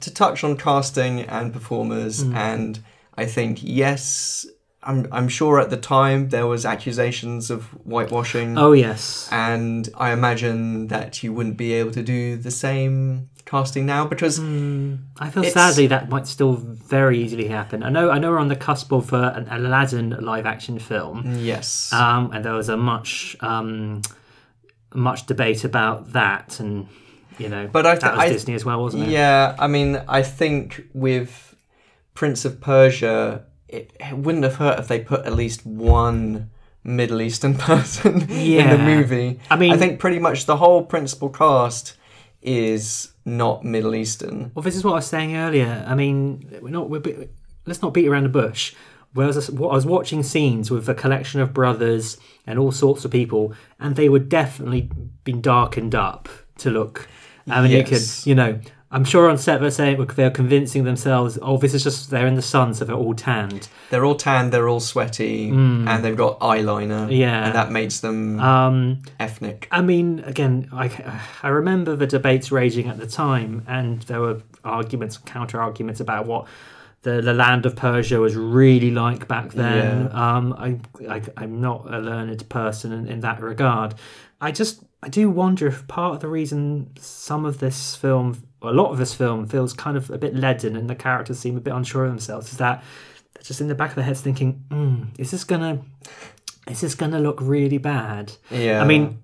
to 0.00 0.10
touch 0.14 0.42
on 0.42 0.56
casting 0.56 1.20
and 1.20 1.52
performers 1.52 2.24
Mm. 2.24 2.34
and 2.34 2.80
I 3.18 3.26
think 3.26 3.58
yes. 3.62 4.46
I'm 4.82 5.06
I'm 5.12 5.28
sure 5.28 5.60
at 5.60 5.68
the 5.70 5.76
time 5.76 6.30
there 6.30 6.46
was 6.46 6.64
accusations 6.64 7.50
of 7.50 7.64
whitewashing. 7.84 8.56
Oh 8.58 8.72
yes. 8.72 9.28
and 9.30 9.88
I 9.96 10.12
imagine 10.12 10.86
that 10.88 11.22
you 11.22 11.32
wouldn't 11.34 11.56
be 11.58 11.72
able 11.74 11.90
to 11.92 12.02
do 12.02 12.36
the 12.36 12.50
same 12.50 13.28
casting 13.44 13.84
now 13.84 14.06
because 14.06 14.38
I 14.38 15.28
feel 15.30 15.42
It's- 15.44 15.52
sadly 15.52 15.86
that 15.88 16.08
might 16.08 16.26
still 16.26 16.54
very 16.54 17.18
easily 17.22 17.48
happen. 17.48 17.82
I 17.82 17.90
know 17.90 18.10
I 18.10 18.18
know 18.18 18.30
we're 18.30 18.38
on 18.38 18.48
the 18.48 18.56
cusp 18.56 18.90
of 18.92 19.12
uh, 19.12 19.32
an 19.36 19.48
Aladdin 19.50 20.10
live 20.20 20.46
action 20.46 20.78
film. 20.78 21.34
yes, 21.38 21.92
Um, 21.92 22.30
and 22.32 22.44
there 22.44 22.54
was 22.54 22.68
a 22.70 22.76
much 22.76 23.36
um, 23.40 24.00
much 24.94 25.26
debate 25.26 25.64
about 25.64 26.12
that, 26.14 26.58
and 26.60 26.88
you 27.38 27.48
know, 27.48 27.68
But 27.70 27.86
I 27.86 27.96
that 27.96 28.12
was 28.16 28.20
I- 28.24 28.28
Disney 28.30 28.54
as 28.54 28.64
well, 28.64 28.80
wasn't 28.82 29.04
it? 29.04 29.10
yeah. 29.10 29.54
I 29.58 29.66
mean, 29.66 30.00
I 30.08 30.22
think 30.22 30.84
with 30.94 31.54
Prince 32.14 32.44
of 32.44 32.60
Persia, 32.60 33.44
it, 33.72 33.92
it 34.00 34.16
wouldn't 34.16 34.44
have 34.44 34.56
hurt 34.56 34.78
if 34.78 34.88
they 34.88 35.00
put 35.00 35.24
at 35.26 35.34
least 35.34 35.64
one 35.66 36.50
Middle 36.84 37.20
Eastern 37.20 37.54
person 37.68 38.22
in 38.30 38.70
the 38.70 38.78
movie. 38.78 39.40
I 39.50 39.56
mean- 39.56 39.72
I 39.72 39.76
think 39.76 39.98
pretty 40.00 40.18
much 40.18 40.46
the 40.46 40.56
whole 40.56 40.84
principal 40.84 41.28
cast 41.28 41.96
is 42.42 43.12
not 43.24 43.64
Middle 43.64 43.94
Eastern. 43.94 44.50
Well, 44.54 44.62
this 44.62 44.76
is 44.76 44.84
what 44.84 44.92
I 44.92 44.96
was 44.96 45.06
saying 45.06 45.36
earlier. 45.36 45.84
I 45.86 45.94
mean, 45.94 46.58
we're 46.62 46.70
not. 46.70 46.88
We're, 46.90 47.00
bit- 47.00 47.32
let's 47.66 47.82
not 47.82 47.92
beat 47.94 48.08
around 48.08 48.22
the 48.24 48.28
bush. 48.30 48.74
Whereas 49.12 49.36
I 49.50 49.52
was- 49.52 49.86
watching 49.86 50.22
scenes 50.22 50.70
with 50.70 50.88
a 50.88 50.94
collection 50.94 51.40
of 51.40 51.52
brothers 51.52 52.16
and 52.46 52.58
all 52.58 52.72
sorts 52.72 53.04
of 53.04 53.10
people, 53.10 53.52
and 53.78 53.96
they 53.96 54.08
were 54.08 54.20
definitely 54.20 54.88
been 55.24 55.40
darkened 55.40 55.94
up 55.94 56.28
to 56.58 56.70
look. 56.70 57.08
I 57.48 57.62
mean, 57.62 57.72
you 57.72 57.82
could, 57.84 58.02
you 58.24 58.34
know, 58.36 58.60
I'm 58.92 59.04
sure 59.04 59.30
on 59.30 59.38
set 59.38 59.60
they're 59.60 59.70
saying 59.70 60.04
they're 60.16 60.32
convincing 60.32 60.82
themselves, 60.82 61.38
oh, 61.42 61.58
this 61.58 61.74
is 61.74 61.84
just 61.84 62.10
they're 62.10 62.26
in 62.26 62.34
the 62.34 62.42
sun, 62.42 62.74
so 62.74 62.84
they're 62.84 62.96
all 62.96 63.14
tanned. 63.14 63.68
They're 63.90 64.04
all 64.04 64.16
tanned, 64.16 64.50
they're 64.52 64.68
all 64.68 64.80
sweaty, 64.80 65.50
and 65.50 66.04
they've 66.04 66.16
got 66.16 66.40
eyeliner. 66.40 67.08
Yeah. 67.16 67.46
and 67.46 67.54
that 67.54 67.70
makes 67.70 68.00
them 68.00 68.40
Um, 68.40 69.02
ethnic. 69.20 69.68
I 69.70 69.80
mean, 69.82 70.20
again, 70.26 70.68
I, 70.72 70.90
I 71.42 71.48
remember 71.48 71.94
the 71.94 72.06
debates 72.06 72.50
raging 72.50 72.88
at 72.88 72.98
the 72.98 73.06
time, 73.06 73.62
and 73.68 74.02
there 74.02 74.20
were 74.20 74.42
arguments, 74.64 75.18
counter 75.18 75.60
arguments 75.60 76.00
about 76.00 76.26
what 76.26 76.46
the, 77.02 77.22
the 77.22 77.32
land 77.32 77.66
of 77.66 77.76
Persia 77.76 78.18
was 78.18 78.34
really 78.36 78.90
like 78.90 79.26
back 79.28 79.52
then. 79.52 80.10
Um, 80.12 80.52
I, 80.52 80.78
I, 81.08 81.22
I'm 81.36 81.60
not 81.60 81.86
a 81.94 81.98
learned 81.98 82.46
person 82.48 82.92
in, 82.92 83.06
in 83.06 83.20
that 83.20 83.40
regard. 83.40 83.94
I 84.40 84.50
just, 84.52 84.82
I 85.02 85.08
do 85.08 85.30
wonder 85.30 85.66
if 85.68 85.86
part 85.86 86.14
of 86.16 86.20
the 86.20 86.28
reason 86.28 86.90
some 86.98 87.44
of 87.46 87.58
this 87.58 87.96
film, 87.96 88.42
a 88.62 88.72
lot 88.72 88.90
of 88.90 88.98
this 88.98 89.14
film, 89.14 89.46
feels 89.46 89.72
kind 89.72 89.96
of 89.96 90.10
a 90.10 90.18
bit 90.18 90.34
leaden 90.34 90.76
and 90.76 90.88
the 90.88 90.94
characters 90.94 91.38
seem 91.38 91.56
a 91.56 91.60
bit 91.60 91.74
unsure 91.74 92.04
of 92.04 92.10
themselves 92.10 92.52
is 92.52 92.58
that 92.58 92.82
they're 93.34 93.42
just 93.42 93.60
in 93.60 93.68
the 93.68 93.74
back 93.74 93.90
of 93.90 93.96
their 93.96 94.04
heads 94.04 94.20
thinking, 94.20 94.64
mm, 94.68 95.08
is 95.18 95.30
this 95.30 95.44
gonna, 95.44 95.82
is 96.68 96.80
this 96.80 96.94
gonna 96.94 97.20
look 97.20 97.40
really 97.40 97.78
bad? 97.78 98.32
Yeah, 98.50 98.82
I 98.82 98.84
mean, 98.84 99.22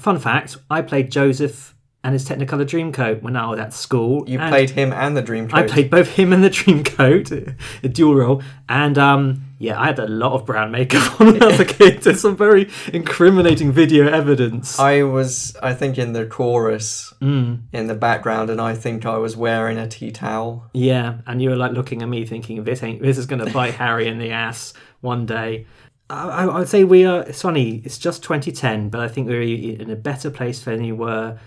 fun 0.00 0.18
fact: 0.18 0.56
I 0.70 0.82
played 0.82 1.10
Joseph 1.10 1.74
and 2.04 2.12
his 2.12 2.28
Technicolor 2.28 2.64
Dreamcoat 2.64 3.22
when 3.22 3.34
I 3.36 3.46
was 3.50 3.58
at 3.58 3.72
school. 3.72 4.28
you 4.28 4.38
and 4.38 4.50
played 4.50 4.70
him 4.70 4.92
and 4.92 5.16
the 5.16 5.22
Dreamcoat. 5.22 5.52
I 5.54 5.66
played 5.66 5.90
both 5.90 6.08
him 6.14 6.32
and 6.32 6.44
the 6.44 6.48
Dreamcoat, 6.50 7.54
a 7.82 7.88
dual 7.88 8.14
role, 8.14 8.42
and 8.68 8.96
um, 8.96 9.44
yeah, 9.58 9.80
I 9.80 9.86
had 9.86 9.98
a 9.98 10.06
lot 10.06 10.32
of 10.34 10.46
brown 10.46 10.70
makeup 10.70 11.20
on 11.20 11.26
when 11.32 11.42
I 11.42 11.46
was 11.46 11.58
a 11.60 11.64
kid. 11.78 12.02
There's 12.02 12.20
some 12.20 12.36
very 12.36 12.70
incriminating 12.92 13.72
video 13.72 14.06
evidence. 14.08 14.78
I 14.78 15.02
was, 15.02 15.56
I 15.62 15.74
think, 15.74 15.98
in 15.98 16.12
the 16.12 16.26
chorus 16.26 17.12
Mm. 17.20 17.62
in 17.72 17.88
the 17.88 17.96
background, 17.96 18.48
and 18.48 18.60
I 18.60 18.74
think 18.76 19.04
I 19.04 19.16
was 19.16 19.36
wearing 19.36 19.76
a 19.76 19.88
tea 19.88 20.12
towel. 20.12 20.70
Yeah, 20.72 21.18
and 21.26 21.42
you 21.42 21.50
were 21.50 21.56
like 21.56 21.72
looking 21.72 22.00
at 22.02 22.08
me, 22.08 22.24
thinking 22.24 22.62
this 22.62 22.80
ain't 22.84 23.02
this 23.02 23.18
is 23.18 23.26
going 23.26 23.44
to 23.44 23.52
bite 23.52 23.74
Harry 23.74 24.06
in 24.06 24.18
the 24.20 24.30
ass 24.30 24.72
one 25.00 25.26
day. 25.26 25.66
I, 26.08 26.28
I 26.28 26.46
would 26.46 26.68
say 26.68 26.84
we 26.84 27.04
are. 27.04 27.22
It's 27.22 27.42
funny. 27.42 27.82
It's 27.84 27.98
just 27.98 28.22
2010, 28.22 28.88
but 28.88 29.00
I 29.00 29.08
think 29.08 29.26
we're 29.26 29.42
in 29.42 29.90
a 29.90 29.96
better 29.96 30.30
place 30.30 30.62
than 30.62 30.84
you 30.84 30.94
were 30.94 31.38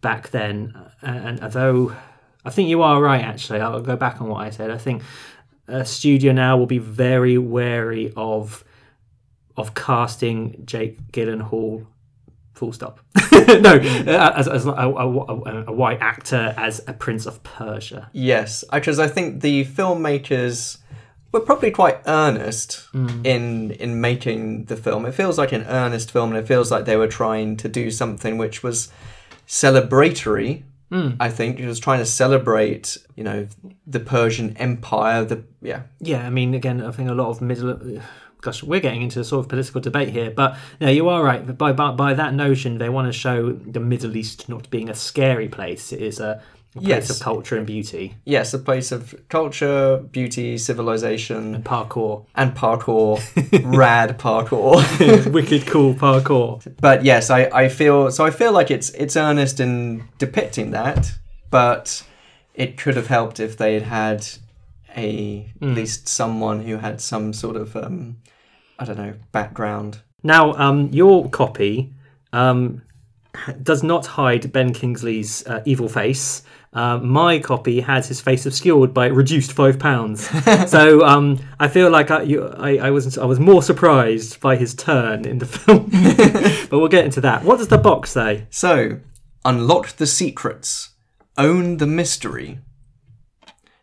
back 0.00 0.30
then. 0.30 0.74
And 1.02 1.40
although 1.40 1.94
I 2.44 2.50
think 2.50 2.68
you 2.68 2.82
are 2.82 3.00
right, 3.02 3.22
actually, 3.22 3.60
I'll 3.60 3.80
go 3.80 3.96
back 3.96 4.20
on 4.20 4.28
what 4.28 4.44
I 4.46 4.50
said. 4.50 4.70
I 4.70 4.78
think 4.78 5.02
a 5.66 5.84
studio 5.84 6.32
now 6.32 6.56
will 6.56 6.66
be 6.66 6.78
very 6.78 7.38
wary 7.38 8.12
of 8.16 8.64
of 9.56 9.74
casting 9.74 10.62
Jake 10.64 11.10
Gyllenhaal. 11.12 11.86
Full 12.54 12.72
stop. 12.72 12.98
no, 13.60 13.74
as, 13.78 14.48
as 14.48 14.66
a, 14.66 14.70
a, 14.70 14.88
a, 14.90 15.64
a 15.68 15.72
white 15.72 16.00
actor 16.00 16.54
as 16.56 16.80
a 16.88 16.92
Prince 16.92 17.24
of 17.26 17.40
Persia. 17.44 18.10
Yes, 18.12 18.64
because 18.72 18.98
I 18.98 19.06
think 19.06 19.42
the 19.42 19.64
filmmakers 19.64 20.78
were 21.30 21.40
probably 21.40 21.70
quite 21.70 21.98
earnest 22.06 22.88
Mm. 22.92 23.26
in 23.26 23.70
in 23.72 24.00
making 24.00 24.64
the 24.64 24.76
film. 24.76 25.06
It 25.06 25.12
feels 25.12 25.38
like 25.38 25.52
an 25.52 25.64
earnest 25.68 26.10
film, 26.10 26.30
and 26.30 26.38
it 26.38 26.48
feels 26.48 26.70
like 26.70 26.84
they 26.84 26.96
were 26.96 27.06
trying 27.08 27.56
to 27.58 27.68
do 27.68 27.90
something 27.90 28.38
which 28.38 28.62
was 28.62 28.90
celebratory. 29.48 30.62
Mm. 30.92 31.16
I 31.20 31.28
think 31.28 31.58
it 31.58 31.66
was 31.66 31.80
trying 31.80 31.98
to 31.98 32.06
celebrate, 32.06 32.96
you 33.14 33.24
know, 33.24 33.48
the 33.86 34.00
Persian 34.00 34.56
Empire. 34.56 35.24
The 35.24 35.42
yeah, 35.60 35.82
Yeah, 36.00 36.26
I 36.26 36.30
mean, 36.30 36.54
again, 36.54 36.82
I 36.82 36.92
think 36.92 37.10
a 37.10 37.14
lot 37.14 37.28
of 37.28 37.40
middle. 37.40 38.00
Gosh, 38.40 38.62
we're 38.62 38.80
getting 38.80 39.02
into 39.02 39.18
a 39.18 39.24
sort 39.24 39.44
of 39.44 39.48
political 39.48 39.80
debate 39.80 40.10
here, 40.10 40.30
but 40.30 40.56
no, 40.80 40.88
you 40.88 41.08
are 41.08 41.24
right. 41.24 41.58
By 41.58 41.72
by, 41.72 41.90
by 41.90 42.14
that 42.14 42.34
notion, 42.34 42.78
they 42.78 42.88
want 42.88 43.08
to 43.08 43.12
show 43.12 43.52
the 43.52 43.80
Middle 43.80 44.16
East 44.16 44.48
not 44.48 44.70
being 44.70 44.88
a 44.88 44.94
scary 44.94 45.48
place. 45.48 45.92
It 45.92 46.00
is 46.00 46.20
a, 46.20 46.40
a 46.76 46.80
place 46.80 46.88
Yes. 46.88 47.10
of 47.10 47.20
culture 47.20 47.56
and 47.56 47.66
beauty, 47.66 48.14
yes, 48.24 48.54
a 48.54 48.58
place 48.58 48.92
of 48.92 49.14
culture, 49.28 49.98
beauty, 50.12 50.58
civilization, 50.58 51.62
parkour, 51.62 52.24
and 52.34 52.54
parkour, 52.54 53.20
rad 53.76 54.18
parkour. 54.18 54.76
wicked 55.32 55.66
cool 55.66 55.94
parkour. 55.94 56.60
but 56.80 57.04
yes, 57.04 57.30
I, 57.30 57.44
I 57.52 57.68
feel 57.68 58.10
so. 58.10 58.24
I 58.24 58.30
feel 58.30 58.52
like 58.52 58.70
it's 58.70 58.90
it's 58.90 59.16
earnest 59.16 59.60
in 59.60 60.04
depicting 60.18 60.70
that, 60.72 61.12
but 61.50 62.02
it 62.54 62.76
could 62.76 62.96
have 62.96 63.06
helped 63.08 63.40
if 63.40 63.56
they 63.56 63.74
had 63.74 63.82
had 63.84 64.26
a 64.96 65.50
Hmm. 65.60 65.70
at 65.70 65.76
least 65.76 66.08
someone 66.08 66.62
who 66.62 66.76
had 66.76 67.00
some 67.00 67.32
sort 67.32 67.56
of 67.56 67.74
um, 67.76 68.16
I 68.78 68.84
don't 68.84 68.98
know 68.98 69.14
background. 69.32 70.00
Now, 70.22 70.52
um, 70.54 70.88
your 70.92 71.28
copy 71.30 71.92
um, 72.32 72.82
does 73.62 73.82
not 73.82 74.06
hide 74.06 74.50
Ben 74.52 74.72
Kingsley's 74.74 75.46
uh, 75.46 75.62
evil 75.64 75.88
face. 75.88 76.42
Uh, 76.72 76.98
my 76.98 77.38
copy 77.38 77.80
has 77.80 78.08
his 78.08 78.20
face 78.20 78.44
obscured 78.44 78.92
by 78.92 79.06
reduced 79.06 79.52
five 79.52 79.78
pounds. 79.78 80.28
so 80.70 81.02
um, 81.04 81.38
I 81.58 81.66
feel 81.68 81.90
like 81.90 82.10
I, 82.10 82.22
you, 82.22 82.46
I, 82.46 82.76
I 82.76 82.90
was 82.90 83.16
I 83.16 83.24
was 83.24 83.40
more 83.40 83.62
surprised 83.62 84.38
by 84.40 84.56
his 84.56 84.74
turn 84.74 85.24
in 85.26 85.38
the 85.38 85.46
film. 85.58 85.88
but 86.70 86.78
we'll 86.78 86.88
get 86.88 87.04
into 87.06 87.20
that. 87.22 87.42
What 87.42 87.56
does 87.58 87.68
the 87.68 87.78
box 87.78 88.10
say? 88.10 88.46
So, 88.50 89.00
unlock 89.44 89.88
the 89.96 90.06
secrets, 90.06 90.90
own 91.38 91.78
the 91.78 91.86
mystery. 91.86 92.58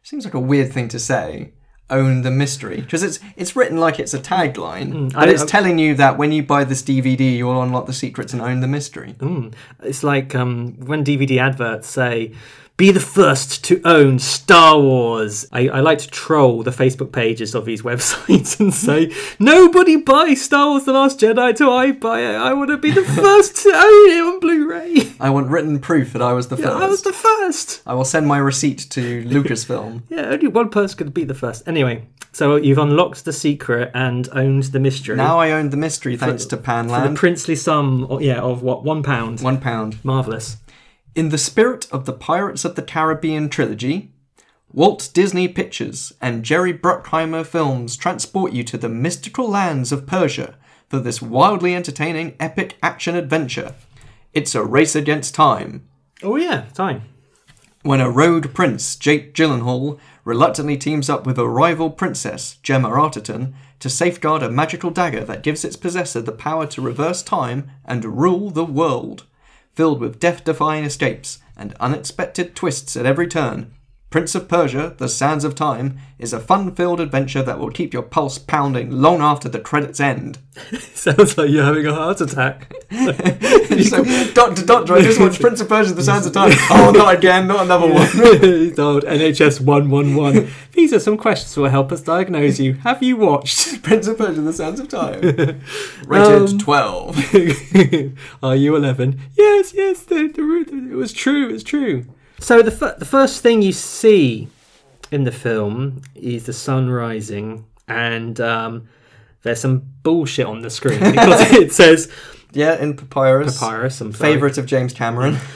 Seems 0.03 0.23
like 0.25 0.35
a 0.35 0.39
weird 0.39 0.71
thing 0.71 0.87
to 0.89 0.99
say. 0.99 1.53
Own 1.87 2.23
the 2.23 2.31
mystery 2.31 2.81
because 2.81 3.03
it's 3.03 3.19
it's 3.35 3.55
written 3.55 3.77
like 3.77 3.99
it's 3.99 4.15
a 4.15 4.19
tagline, 4.19 5.13
but 5.13 5.29
I- 5.29 5.31
it's 5.31 5.45
telling 5.45 5.77
you 5.77 5.93
that 5.95 6.17
when 6.17 6.31
you 6.31 6.41
buy 6.41 6.63
this 6.63 6.81
DVD, 6.81 7.37
you'll 7.37 7.61
unlock 7.61 7.85
the 7.85 7.93
secrets 7.93 8.33
and 8.33 8.41
own 8.41 8.59
the 8.61 8.67
mystery. 8.67 9.13
Mm. 9.19 9.53
It's 9.83 10.03
like 10.03 10.33
um, 10.33 10.77
when 10.79 11.03
DVD 11.05 11.39
adverts 11.39 11.87
say, 11.87 12.31
"Be 12.77 12.91
the 12.91 12.99
first 12.99 13.63
to 13.65 13.81
own 13.85 14.19
Star 14.19 14.79
Wars." 14.79 15.47
I, 15.51 15.69
I 15.69 15.79
like 15.79 15.99
to 15.99 16.09
troll 16.09 16.63
the 16.63 16.71
Facebook 16.71 17.11
pages 17.11 17.55
of 17.55 17.65
these 17.65 17.81
websites 17.89 18.59
and 18.59 18.73
say, 18.73 19.13
"Nobody 19.39 19.95
buys 19.97 20.43
Star 20.43 20.69
Wars: 20.69 20.85
The 20.85 20.93
Last 20.93 21.19
Jedi 21.19 21.55
till 21.55 21.71
I 21.71 21.91
buy 21.91 22.21
it. 22.21 22.35
I 22.35 22.53
want 22.53 22.69
to 22.71 22.77
be 22.77 22.91
the 22.91 23.03
first 23.21 23.55
to 23.63 23.69
own 23.69 24.11
it 24.11 24.21
on 24.21 24.39
Blu-ray. 24.39 25.13
I 25.19 25.29
want 25.29 25.49
written 25.49 25.79
proof 25.79 26.13
that 26.13 26.21
I 26.21 26.33
was 26.33 26.47
the 26.49 26.57
first. 26.57 26.69
I 26.69 26.87
was 26.87 27.01
the 27.03 27.13
first." 27.13 27.81
I 27.85 27.93
will 27.93 28.05
send 28.05 28.27
my 28.27 28.37
receipt 28.37 28.87
to 28.91 29.23
Lucasfilm. 29.23 30.03
Yeah, 30.09 30.27
only 30.27 30.47
one 30.47 30.69
person 30.69 30.97
could 30.97 31.13
be 31.13 31.23
the 31.23 31.33
first. 31.33 31.67
Anyway, 31.67 32.07
so 32.31 32.57
you've 32.57 32.77
unlocked 32.77 33.25
the 33.25 33.33
secret 33.33 33.91
and 33.93 34.27
owned 34.33 34.63
the 34.63 34.79
mystery. 34.79 35.15
now 35.15 35.39
I 35.39 35.51
own 35.51 35.69
the 35.69 35.77
mystery 35.77 36.17
thanks 36.17 36.45
to 36.45 36.57
for 36.57 36.83
the 36.83 37.13
princely 37.15 37.55
sum, 37.55 38.07
yeah, 38.21 38.39
of 38.41 38.61
what 38.61 38.83
one 38.83 39.03
pound. 39.03 39.41
One 39.41 39.59
pound. 39.59 40.03
Marvelous. 40.03 40.57
In 41.15 41.29
the 41.29 41.37
spirit 41.37 41.87
of 41.93 42.03
the 42.03 42.11
Pirates 42.11 42.65
of 42.65 42.75
the 42.75 42.81
Caribbean 42.81 43.47
trilogy, 43.47 44.11
Walt 44.73 45.09
Disney 45.13 45.47
Pictures 45.47 46.11
and 46.19 46.43
Jerry 46.43 46.73
Bruckheimer 46.73 47.45
Films 47.45 47.95
transport 47.95 48.51
you 48.51 48.65
to 48.65 48.77
the 48.77 48.89
mystical 48.89 49.47
lands 49.49 49.93
of 49.93 50.05
Persia 50.05 50.55
for 50.89 50.99
this 50.99 51.21
wildly 51.21 51.73
entertaining 51.73 52.35
epic 52.37 52.75
action 52.83 53.15
adventure. 53.15 53.75
It's 54.33 54.55
a 54.55 54.65
race 54.65 54.93
against 54.93 55.33
time. 55.33 55.87
Oh 56.21 56.35
yeah, 56.35 56.65
time. 56.73 57.03
When 57.81 58.01
a 58.01 58.11
rogue 58.11 58.53
prince, 58.53 58.97
Jake 58.97 59.33
Gyllenhaal, 59.33 59.97
reluctantly 60.25 60.75
teams 60.75 61.09
up 61.09 61.25
with 61.25 61.39
a 61.39 61.47
rival 61.47 61.91
princess, 61.91 62.57
Gemma 62.61 62.89
Arterton, 62.89 63.53
to 63.79 63.89
safeguard 63.89 64.43
a 64.43 64.51
magical 64.51 64.91
dagger 64.91 65.23
that 65.23 65.43
gives 65.43 65.63
its 65.63 65.77
possessor 65.77 66.19
the 66.19 66.33
power 66.33 66.67
to 66.67 66.81
reverse 66.81 67.23
time 67.23 67.71
and 67.85 68.19
rule 68.19 68.49
the 68.49 68.65
world. 68.65 69.23
Filled 69.75 69.99
with 69.99 70.19
death 70.19 70.43
defying 70.43 70.85
escapes 70.85 71.39
and 71.57 71.75
unexpected 71.79 72.55
twists 72.55 72.95
at 72.95 73.05
every 73.05 73.27
turn, 73.27 73.73
Prince 74.15 74.33
of 74.33 74.47
Persia, 74.47 74.95
The 74.97 75.09
Sands 75.09 75.43
of 75.43 75.55
Time 75.55 75.97
is 76.17 76.31
a 76.31 76.39
fun 76.39 76.73
filled 76.73 77.01
adventure 77.01 77.43
that 77.43 77.59
will 77.59 77.69
keep 77.69 77.91
your 77.93 78.01
pulse 78.01 78.37
pounding 78.37 78.89
long 78.89 79.19
after 79.19 79.49
the 79.49 79.59
credits 79.59 79.99
end. 79.99 80.37
Sounds 80.93 81.37
like 81.37 81.49
you're 81.49 81.65
having 81.65 81.85
a 81.85 81.93
heart 81.93 82.21
attack. 82.21 82.71
so, 83.83 84.05
Doctor, 84.33 84.65
Doctor, 84.65 84.93
I 84.93 85.01
just 85.01 85.19
watched 85.19 85.41
Prince 85.41 85.59
of 85.59 85.67
Persia, 85.67 85.93
The 85.93 86.01
Sands 86.01 86.25
of 86.25 86.31
Time. 86.31 86.53
Oh, 86.71 86.93
not 86.95 87.13
again, 87.13 87.45
not 87.45 87.65
another 87.65 87.87
one. 87.87 88.07
Old 88.79 89.03
NHS 89.03 89.59
111. 89.59 90.49
These 90.71 90.93
are 90.93 90.99
some 91.01 91.17
questions 91.17 91.53
that 91.53 91.59
will 91.59 91.69
help 91.69 91.91
us 91.91 91.99
diagnose 91.99 92.57
you. 92.57 92.75
Have 92.75 93.03
you 93.03 93.17
watched? 93.17 93.83
Prince 93.83 94.07
of 94.07 94.17
Persia, 94.17 94.39
The 94.39 94.53
Sands 94.53 94.79
of 94.79 94.87
Time. 94.87 95.19
Rated 96.07 96.51
Um, 96.51 96.57
12. 96.57 98.15
Are 98.41 98.55
you 98.55 98.77
11? 98.77 99.19
Yes, 99.33 99.73
yes, 99.73 100.03
the, 100.03 100.29
the, 100.29 100.89
it 100.89 100.95
was 100.95 101.11
true, 101.11 101.49
it's 101.49 101.63
true. 101.63 102.05
So 102.45 102.61
the, 102.61 102.71
f- 102.71 102.99
the 102.99 103.05
first 103.05 103.41
thing 103.41 103.63
you 103.63 103.71
see 103.71 104.49
in 105.11 105.23
the 105.23 105.31
film 105.31 106.03
is 106.13 106.45
the 106.45 106.53
sun 106.53 106.91
rising, 106.91 107.65
and 107.87 108.39
um, 108.39 108.87
there's 109.41 109.59
some 109.61 109.81
bullshit 110.03 110.45
on 110.45 110.61
the 110.61 110.69
screen 110.69 110.99
because 111.11 111.51
it 111.53 111.73
says 111.73 112.07
Yeah, 112.53 112.75
in 112.75 112.95
Papyrus. 112.95 113.57
Papyrus. 113.57 113.99
I'm 113.99 114.13
sorry. 114.13 114.33
Favourite 114.33 114.59
of 114.59 114.67
James 114.67 114.93
Cameron. 114.93 115.37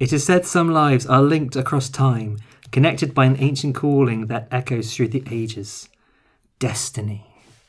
It 0.00 0.12
is 0.12 0.24
said 0.24 0.44
some 0.44 0.72
lives 0.72 1.06
are 1.06 1.22
linked 1.22 1.54
across 1.54 1.88
time, 1.88 2.38
connected 2.72 3.14
by 3.14 3.24
an 3.26 3.36
ancient 3.38 3.76
calling 3.76 4.26
that 4.26 4.48
echoes 4.50 4.94
through 4.94 5.08
the 5.08 5.22
ages. 5.30 5.88
Destiny. 6.58 7.24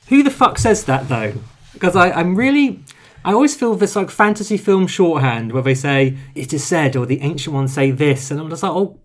Who 0.09 0.23
the 0.23 0.31
fuck 0.31 0.57
says 0.57 0.83
that 0.85 1.07
though? 1.09 1.33
Because 1.73 1.95
I, 1.95 2.09
I'm 2.11 2.35
really. 2.35 2.83
I 3.27 3.33
always 3.33 3.57
feel 3.57 3.75
this 3.75 3.97
like 3.97 4.09
fantasy 4.09 4.55
film 4.55 4.87
shorthand 4.87 5.51
where 5.51 5.61
they 5.61 5.75
say 5.75 6.15
it 6.33 6.53
is 6.53 6.63
said 6.63 6.95
or 6.95 7.05
the 7.05 7.19
ancient 7.19 7.53
ones 7.53 7.73
say 7.73 7.91
this, 7.91 8.31
and 8.31 8.39
I'm 8.39 8.49
just 8.49 8.63
like, 8.63 8.71
oh, 8.71 9.01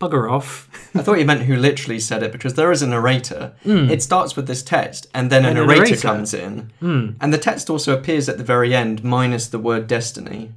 bugger 0.00 0.28
off. 0.28 0.68
I 0.92 1.02
thought 1.02 1.20
you 1.20 1.24
meant 1.24 1.42
who 1.42 1.54
literally 1.54 2.00
said 2.00 2.24
it 2.24 2.32
because 2.32 2.54
there 2.54 2.72
is 2.72 2.82
a 2.82 2.88
narrator. 2.88 3.54
Hmm. 3.62 3.90
It 3.90 4.02
starts 4.02 4.34
with 4.34 4.48
this 4.48 4.64
text 4.64 5.06
and 5.14 5.30
then 5.30 5.44
a 5.44 5.50
And 5.50 5.58
a 5.58 5.60
narrator, 5.60 5.82
narrator. 5.84 6.02
comes 6.02 6.34
in. 6.34 6.72
Hmm. 6.80 7.10
And 7.20 7.32
the 7.32 7.38
text 7.38 7.70
also 7.70 7.96
appears 7.96 8.28
at 8.28 8.38
the 8.38 8.44
very 8.44 8.74
end, 8.74 9.04
minus 9.04 9.46
the 9.46 9.60
word 9.60 9.86
destiny. 9.86 10.50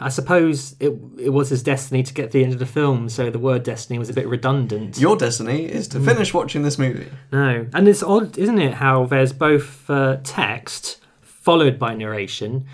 I 0.00 0.08
suppose 0.08 0.76
it 0.78 0.92
it 1.18 1.30
was 1.30 1.48
his 1.48 1.64
destiny 1.64 2.04
to 2.04 2.14
get 2.14 2.30
to 2.30 2.38
the 2.38 2.44
end 2.44 2.52
of 2.52 2.60
the 2.60 2.66
film, 2.66 3.08
so 3.08 3.30
the 3.30 3.38
word 3.40 3.64
destiny 3.64 3.98
was 3.98 4.10
a 4.10 4.12
bit 4.12 4.28
redundant. 4.28 4.96
Your 4.96 5.16
destiny 5.16 5.64
is 5.64 5.88
to 5.88 5.98
hmm. 5.98 6.04
finish 6.04 6.32
watching 6.32 6.62
this 6.62 6.78
movie. 6.78 7.10
No, 7.32 7.66
and 7.74 7.88
it's 7.88 8.02
odd, 8.02 8.38
isn't 8.38 8.60
it, 8.60 8.74
how 8.74 9.06
there's 9.06 9.32
both 9.32 9.90
uh, 9.90 10.18
text 10.22 11.01
followed 11.42 11.78
by 11.78 11.94
narration, 11.94 12.64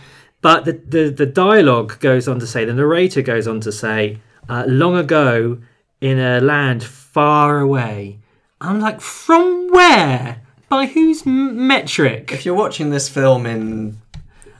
but 0.40 0.64
the, 0.64 0.72
the 0.72 1.10
the 1.10 1.26
dialogue 1.26 1.98
goes 2.00 2.28
on 2.28 2.38
to 2.40 2.46
say, 2.46 2.64
the 2.64 2.74
narrator 2.74 3.22
goes 3.22 3.46
on 3.48 3.60
to 3.60 3.72
say, 3.72 4.18
uh, 4.48 4.64
long 4.66 4.96
ago 4.96 5.58
in 6.00 6.18
a 6.18 6.40
land 6.40 6.84
far 6.84 7.60
away. 7.60 8.18
I'm 8.60 8.80
like, 8.80 9.00
from 9.00 9.68
where? 9.70 10.42
By 10.68 10.86
whose 10.86 11.26
m- 11.26 11.66
metric? 11.66 12.30
If 12.32 12.44
you're 12.44 12.54
watching 12.54 12.90
this 12.90 13.08
film 13.08 13.46
in 13.46 13.98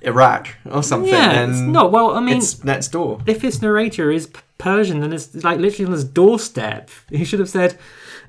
Iraq 0.02 0.56
or 0.70 0.82
something, 0.82 1.12
yeah, 1.12 1.32
then 1.32 1.50
it's 1.50 1.61
not. 1.61 1.92
Well, 1.92 2.12
I 2.12 2.20
mean, 2.20 2.38
it's 2.38 2.64
next 2.64 2.88
door. 2.88 3.20
if 3.26 3.42
his 3.42 3.61
narrator 3.62 4.11
is 4.11 4.28
Persian, 4.56 5.00
then 5.00 5.12
it's 5.12 5.34
like 5.44 5.59
literally 5.59 5.86
on 5.86 5.92
his 5.92 6.04
doorstep. 6.04 6.90
He 7.11 7.24
should 7.24 7.40
have 7.40 7.50
said, 7.50 7.78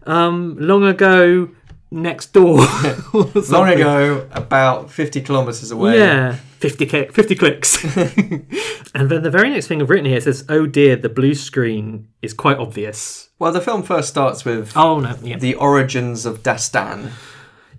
um, 0.06 0.56
long 0.60 0.84
ago 0.84 1.50
next 1.92 2.34
door. 2.34 2.58
Long 3.14 3.70
ago, 3.70 4.28
about 4.32 4.92
50 4.92 5.22
kilometres 5.22 5.72
away. 5.72 5.98
Yeah, 5.98 6.34
50, 6.60 6.86
cli- 6.86 7.08
50 7.08 7.36
clicks. 7.36 7.84
and 8.94 9.10
then 9.10 9.24
the 9.24 9.32
very 9.32 9.50
next 9.50 9.68
thing 9.68 9.82
I've 9.82 9.90
written 9.90 10.06
here 10.06 10.22
says, 10.22 10.46
oh 10.50 10.66
dear, 10.66 10.96
the 10.96 11.10
blue 11.10 11.34
screen 11.34 12.08
is 12.22 12.34
quite 12.34 12.58
obvious. 12.58 13.30
Well, 13.40 13.52
the 13.52 13.62
film 13.62 13.84
first 13.84 14.10
starts 14.10 14.44
with 14.46 14.74
Oh, 14.76 15.00
no, 15.00 15.16
yeah. 15.24 15.38
the 15.38 15.56
origins 15.56 16.26
of 16.26 16.44
Dastan. 16.44 17.12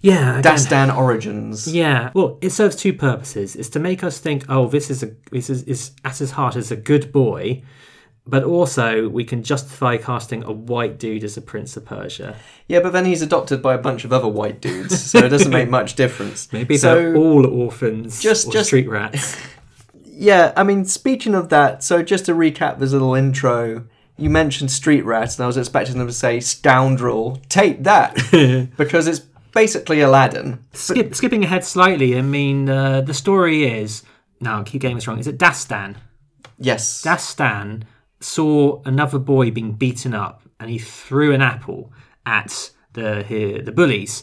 yeah, 0.00 0.38
again, 0.38 0.54
Dastan 0.54 0.96
origins. 0.96 1.72
Yeah, 1.72 2.10
well, 2.14 2.38
it 2.40 2.50
serves 2.50 2.76
two 2.76 2.92
purposes. 2.94 3.54
It's 3.56 3.68
to 3.70 3.78
make 3.78 4.02
us 4.02 4.18
think, 4.18 4.44
oh, 4.48 4.68
this 4.68 4.88
is 4.90 5.02
a 5.02 5.10
this 5.30 5.50
is, 5.50 5.62
is 5.64 5.92
at 6.04 6.16
his 6.18 6.30
heart 6.32 6.56
is 6.56 6.70
a 6.72 6.76
good 6.76 7.12
boy, 7.12 7.62
but 8.26 8.44
also 8.44 9.08
we 9.08 9.24
can 9.24 9.42
justify 9.42 9.96
casting 9.96 10.42
a 10.44 10.52
white 10.52 10.98
dude 10.98 11.24
as 11.24 11.36
a 11.36 11.40
prince 11.42 11.76
of 11.76 11.84
Persia. 11.84 12.36
Yeah, 12.68 12.80
but 12.80 12.92
then 12.92 13.04
he's 13.04 13.22
adopted 13.22 13.60
by 13.62 13.74
a 13.74 13.78
bunch 13.78 14.04
of 14.04 14.12
other 14.12 14.28
white 14.28 14.60
dudes, 14.60 15.02
so 15.02 15.18
it 15.18 15.28
doesn't 15.30 15.50
make 15.50 15.68
much 15.68 15.94
difference. 15.96 16.52
Maybe 16.52 16.76
so, 16.76 16.94
they're 16.94 17.16
all 17.16 17.46
orphans, 17.46 18.20
just- 18.22 18.48
or 18.48 18.52
just- 18.52 18.66
street 18.68 18.88
rats. 18.88 19.36
Yeah, 20.22 20.52
I 20.54 20.64
mean, 20.64 20.84
speaking 20.84 21.34
of 21.34 21.48
that, 21.48 21.82
so 21.82 22.02
just 22.02 22.26
to 22.26 22.32
recap 22.34 22.78
this 22.78 22.92
little 22.92 23.14
intro, 23.14 23.86
you 24.18 24.28
mentioned 24.28 24.70
Street 24.70 25.00
rats, 25.06 25.38
and 25.38 25.44
I 25.44 25.46
was 25.46 25.56
expecting 25.56 25.96
them 25.96 26.08
to 26.08 26.12
say 26.12 26.40
scoundrel. 26.40 27.40
Take 27.48 27.84
that! 27.84 28.16
because 28.76 29.06
it's 29.06 29.20
basically 29.54 30.02
Aladdin. 30.02 30.62
Skip, 30.74 31.14
skipping 31.14 31.42
ahead 31.42 31.64
slightly, 31.64 32.18
I 32.18 32.20
mean, 32.20 32.68
uh, 32.68 33.00
the 33.00 33.14
story 33.14 33.64
is 33.64 34.02
no, 34.40 34.60
I 34.60 34.62
keep 34.62 34.82
getting 34.82 34.96
this 34.96 35.08
wrong. 35.08 35.18
Is 35.18 35.26
it 35.26 35.38
Dastan? 35.38 35.96
Yes. 36.58 37.02
Dastan 37.02 37.84
saw 38.20 38.82
another 38.84 39.18
boy 39.18 39.50
being 39.50 39.72
beaten 39.72 40.14
up, 40.14 40.42
and 40.58 40.70
he 40.70 40.78
threw 40.78 41.32
an 41.32 41.42
apple 41.42 41.92
at 42.26 42.70
the 42.92 43.22
he- 43.22 43.60
the 43.60 43.72
bullies, 43.72 44.22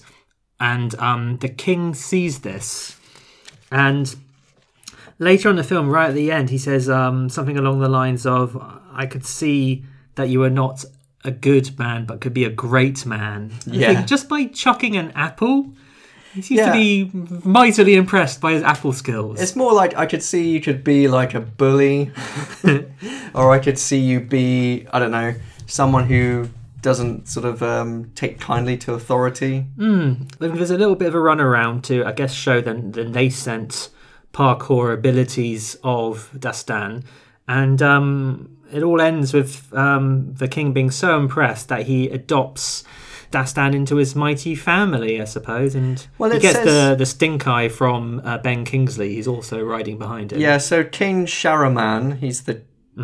and 0.59 0.95
um, 0.99 1.37
the 1.37 1.49
king 1.49 1.93
sees 1.93 2.39
this, 2.39 2.97
and 3.71 4.15
later 5.19 5.49
on 5.49 5.53
in 5.53 5.57
the 5.57 5.63
film, 5.63 5.89
right 5.89 6.09
at 6.09 6.15
the 6.15 6.31
end, 6.31 6.49
he 6.49 6.57
says 6.57 6.89
um, 6.89 7.29
something 7.29 7.57
along 7.57 7.79
the 7.79 7.89
lines 7.89 8.25
of, 8.25 8.57
"I 8.91 9.05
could 9.05 9.25
see 9.25 9.83
that 10.15 10.29
you 10.29 10.39
were 10.39 10.49
not 10.49 10.85
a 11.23 11.31
good 11.31 11.77
man, 11.79 12.05
but 12.05 12.21
could 12.21 12.33
be 12.33 12.45
a 12.45 12.49
great 12.49 13.05
man." 13.05 13.51
Yeah. 13.65 14.05
just 14.05 14.29
by 14.29 14.45
chucking 14.45 14.95
an 14.95 15.11
apple. 15.15 15.73
He 16.37 16.43
seems 16.43 16.59
Yeah. 16.59 16.67
to 16.67 16.71
be 16.73 17.09
mightily 17.43 17.95
impressed 17.95 18.39
by 18.39 18.51
his 18.53 18.61
apple 18.61 18.93
skills. 18.93 19.41
It's 19.41 19.55
more 19.55 19.73
like 19.73 19.97
I 19.97 20.05
could 20.05 20.21
see 20.21 20.47
you 20.49 20.61
could 20.61 20.83
be 20.83 21.07
like 21.07 21.33
a 21.33 21.39
bully, 21.39 22.11
or 23.33 23.51
I 23.51 23.57
could 23.59 23.79
see 23.79 23.97
you 23.99 24.19
be, 24.19 24.85
I 24.93 24.99
don't 24.99 25.09
know, 25.11 25.33
someone 25.65 26.05
who 26.05 26.49
doesn't 26.83 27.27
sort 27.27 27.45
of 27.45 27.63
um, 27.63 28.11
take 28.13 28.39
kindly 28.39 28.77
to 28.77 28.93
authority. 28.93 29.65
There's 29.77 30.69
a 30.71 30.77
little 30.77 30.95
bit 30.95 31.07
of 31.07 31.15
a 31.15 31.17
runaround 31.17 31.81
to, 31.83 32.05
I 32.05 32.11
guess, 32.11 32.33
show 32.33 32.61
the, 32.61 32.75
the 32.75 33.03
nascent 33.03 33.89
parkour 34.31 34.93
abilities 34.93 35.75
of 35.83 36.29
Dastan. 36.37 37.03
And 37.47 37.81
um, 37.81 38.57
it 38.71 38.83
all 38.83 39.01
ends 39.01 39.33
with 39.33 39.73
um, 39.73 40.35
the 40.35 40.47
king 40.47 40.71
being 40.71 40.91
so 40.91 41.17
impressed 41.17 41.67
that 41.69 41.87
he 41.87 42.09
adopts 42.09 42.83
Dastan 43.31 43.75
into 43.75 43.97
his 43.97 44.15
mighty 44.15 44.55
family, 44.55 45.21
I 45.21 45.25
suppose. 45.25 45.75
And 45.75 46.05
Well, 46.17 46.31
he 46.31 46.39
gets 46.39 46.55
says- 46.59 46.65
the, 46.65 46.95
the 46.95 47.05
stink 47.05 47.47
eye 47.47 47.69
from 47.69 48.21
uh, 48.23 48.37
Ben 48.37 48.63
Kingsley. 48.65 49.15
He's 49.15 49.27
also 49.27 49.61
riding 49.61 49.97
behind 49.97 50.31
him. 50.31 50.39
Yeah, 50.39 50.57
so 50.57 50.83
King 50.83 51.25
Shahraman, 51.25 52.17
he's 52.19 52.43
the 52.43 52.61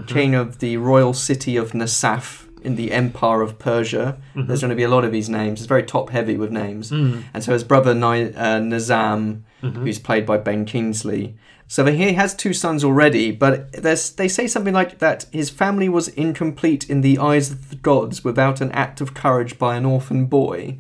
king 0.07 0.33
of 0.33 0.59
the 0.59 0.77
royal 0.77 1.13
city 1.13 1.55
of 1.55 1.71
Nasaf 1.73 2.47
in 2.63 2.75
the 2.77 2.91
Empire 2.91 3.41
of 3.41 3.59
Persia. 3.59 4.17
There's 4.35 4.61
going 4.61 4.69
to 4.69 4.75
be 4.75 4.83
a 4.83 4.89
lot 4.89 5.03
of 5.03 5.11
these 5.11 5.29
names. 5.29 5.59
It's 5.59 5.67
very 5.67 5.83
top 5.83 6.09
heavy 6.09 6.37
with 6.37 6.51
names. 6.51 6.91
And 6.91 7.43
so 7.43 7.51
his 7.53 7.63
brother 7.63 7.93
Ni- 7.93 8.33
uh, 8.33 8.59
Nizam, 8.59 9.41
who's 9.61 9.99
played 9.99 10.25
by 10.25 10.37
Ben 10.37 10.65
Kingsley. 10.65 11.35
So 11.67 11.85
he 11.85 12.13
has 12.13 12.35
two 12.35 12.53
sons 12.53 12.83
already, 12.83 13.31
but 13.31 13.71
they 13.71 13.95
say 13.95 14.47
something 14.47 14.73
like 14.73 14.99
that 14.99 15.25
his 15.31 15.49
family 15.49 15.89
was 15.89 16.07
incomplete 16.09 16.89
in 16.89 17.01
the 17.01 17.17
eyes 17.17 17.51
of 17.51 17.69
the 17.69 17.75
gods 17.75 18.23
without 18.23 18.61
an 18.61 18.71
act 18.71 19.01
of 19.01 19.13
courage 19.13 19.57
by 19.57 19.75
an 19.75 19.85
orphan 19.85 20.25
boy. 20.25 20.79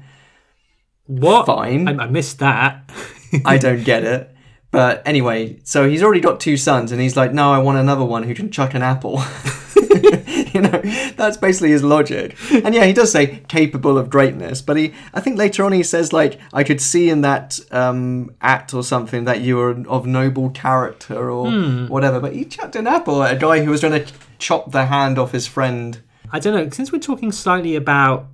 What? 1.05 1.45
Fine. 1.45 1.87
I, 1.87 2.03
I 2.03 2.07
missed 2.07 2.39
that. 2.39 2.89
I 3.45 3.57
don't 3.57 3.83
get 3.83 4.03
it. 4.03 4.29
But 4.71 5.03
anyway, 5.05 5.59
so 5.63 5.87
he's 5.87 6.01
already 6.01 6.21
got 6.21 6.39
two 6.39 6.57
sons, 6.57 6.91
and 6.91 6.99
he's 6.99 7.15
like, 7.15 7.31
no, 7.31 7.51
I 7.51 7.59
want 7.59 7.77
another 7.77 8.03
one 8.03 8.23
who 8.23 8.33
can 8.33 8.49
chuck 8.49 8.73
an 8.73 8.81
apple. 8.81 9.21
you 10.53 10.61
know, 10.61 10.81
that's 11.15 11.37
basically 11.37 11.71
his 11.71 11.83
logic. 11.83 12.35
And 12.51 12.73
yeah, 12.73 12.85
he 12.85 12.93
does 12.93 13.11
say 13.11 13.41
capable 13.47 13.97
of 13.97 14.09
greatness, 14.09 14.61
but 14.61 14.77
he, 14.77 14.93
I 15.13 15.19
think 15.19 15.37
later 15.37 15.63
on 15.63 15.71
he 15.71 15.83
says 15.83 16.13
like, 16.13 16.39
I 16.51 16.63
could 16.63 16.81
see 16.81 17.09
in 17.09 17.21
that 17.21 17.59
um, 17.71 18.35
act 18.41 18.73
or 18.73 18.83
something 18.83 19.25
that 19.25 19.41
you 19.41 19.57
were 19.57 19.71
of 19.87 20.05
noble 20.05 20.49
character 20.49 21.29
or 21.29 21.51
whatever. 21.87 22.19
But 22.19 22.33
he 22.33 22.45
chucked 22.45 22.75
an 22.75 22.87
apple 22.87 23.23
at 23.23 23.35
a 23.35 23.39
guy 23.39 23.63
who 23.63 23.71
was 23.71 23.81
trying 23.81 24.03
to 24.03 24.13
chop 24.39 24.71
the 24.71 24.85
hand 24.85 25.17
off 25.17 25.31
his 25.31 25.47
friend. 25.47 26.01
I 26.31 26.39
don't 26.39 26.53
know. 26.53 26.69
Since 26.69 26.91
we're 26.91 26.99
talking 26.99 27.31
slightly 27.31 27.75
about 27.75 28.27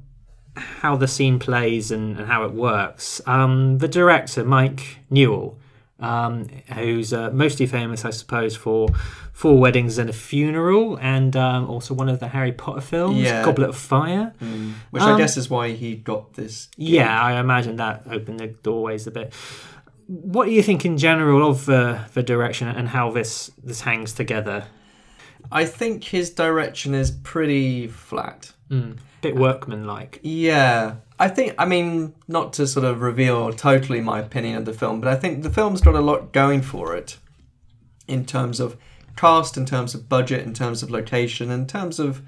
how 0.55 0.95
the 0.95 1.07
scene 1.07 1.39
plays 1.39 1.91
and, 1.91 2.18
and 2.18 2.28
how 2.28 2.43
it 2.45 2.53
works, 2.53 3.22
um, 3.26 3.78
the 3.80 3.88
director 3.88 4.43
Mike 4.43 4.99
Newell, 5.10 5.57
um, 5.99 6.47
who's 6.74 7.14
uh, 7.14 7.30
mostly 7.32 7.66
famous, 7.66 8.05
I 8.05 8.12
suppose, 8.12 8.55
for 8.55 8.89
Four 9.40 9.58
Weddings 9.58 9.98
and 9.98 10.10
a 10.10 10.14
Funeral, 10.14 10.98
and 11.02 11.34
um, 11.38 11.70
also 11.70 11.94
one 11.94 12.10
of 12.10 12.20
the 12.20 12.28
Harry 12.28 12.52
Potter 12.52 12.82
films, 12.82 13.20
Yeah. 13.22 13.46
Goblet 13.46 13.70
of 13.70 13.78
Fire. 13.78 14.34
Which 14.92 15.02
I 15.02 15.12
Um, 15.14 15.18
guess 15.18 15.38
is 15.38 15.50
why 15.50 15.72
he 15.72 15.96
got 15.96 16.34
this. 16.34 16.68
Yeah, 16.76 17.18
I 17.24 17.40
imagine 17.40 17.78
that 17.78 18.04
opened 18.12 18.42
the 18.42 18.48
doorways 18.48 19.08
a 19.08 19.12
bit. 19.12 19.34
What 20.08 20.44
do 20.46 20.52
you 20.52 20.62
think 20.62 20.86
in 20.86 20.98
general 20.98 21.50
of 21.50 21.66
the 21.66 22.00
the 22.14 22.22
direction 22.22 22.68
and 22.68 22.90
how 22.90 23.12
this 23.12 23.50
this 23.64 23.80
hangs 23.82 24.12
together? 24.12 24.66
I 25.52 25.64
think 25.64 26.04
his 26.04 26.30
direction 26.32 26.94
is 26.94 27.10
pretty 27.12 27.88
flat. 27.88 28.52
Bit 29.22 29.36
workmanlike. 29.38 30.20
Yeah. 30.22 30.96
I 31.18 31.30
think, 31.30 31.56
I 31.58 31.66
mean, 31.66 32.14
not 32.28 32.52
to 32.54 32.68
sort 32.68 32.86
of 32.86 33.02
reveal 33.02 33.54
totally 33.54 34.02
my 34.02 34.20
opinion 34.20 34.58
of 34.58 34.66
the 34.66 34.74
film, 34.74 35.00
but 35.02 35.08
I 35.08 35.16
think 35.16 35.44
the 35.44 35.50
film's 35.50 35.80
got 35.82 35.96
a 35.96 36.02
lot 36.02 36.34
going 36.34 36.62
for 36.62 36.94
it 36.96 37.18
in 38.08 38.26
terms 38.26 38.60
of 38.60 38.76
cast, 39.20 39.57
in 39.57 39.65
terms 39.65 39.93
of 39.93 40.07
budget, 40.07 40.45
in 40.45 40.53
terms 40.53 40.82
of 40.82 40.89
location, 40.89 41.51
in 41.51 41.67
terms 41.67 41.99
of, 41.99 42.22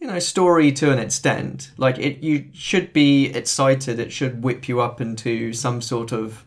you 0.00 0.06
know, 0.06 0.18
story 0.18 0.70
to 0.72 0.92
an 0.92 0.98
extent. 0.98 1.72
Like, 1.76 1.98
it, 1.98 2.22
you 2.22 2.50
should 2.52 2.92
be 2.92 3.26
excited, 3.26 3.98
it 3.98 4.12
should 4.12 4.44
whip 4.44 4.68
you 4.68 4.80
up 4.80 5.00
into 5.00 5.52
some 5.52 5.82
sort 5.82 6.12
of 6.12 6.44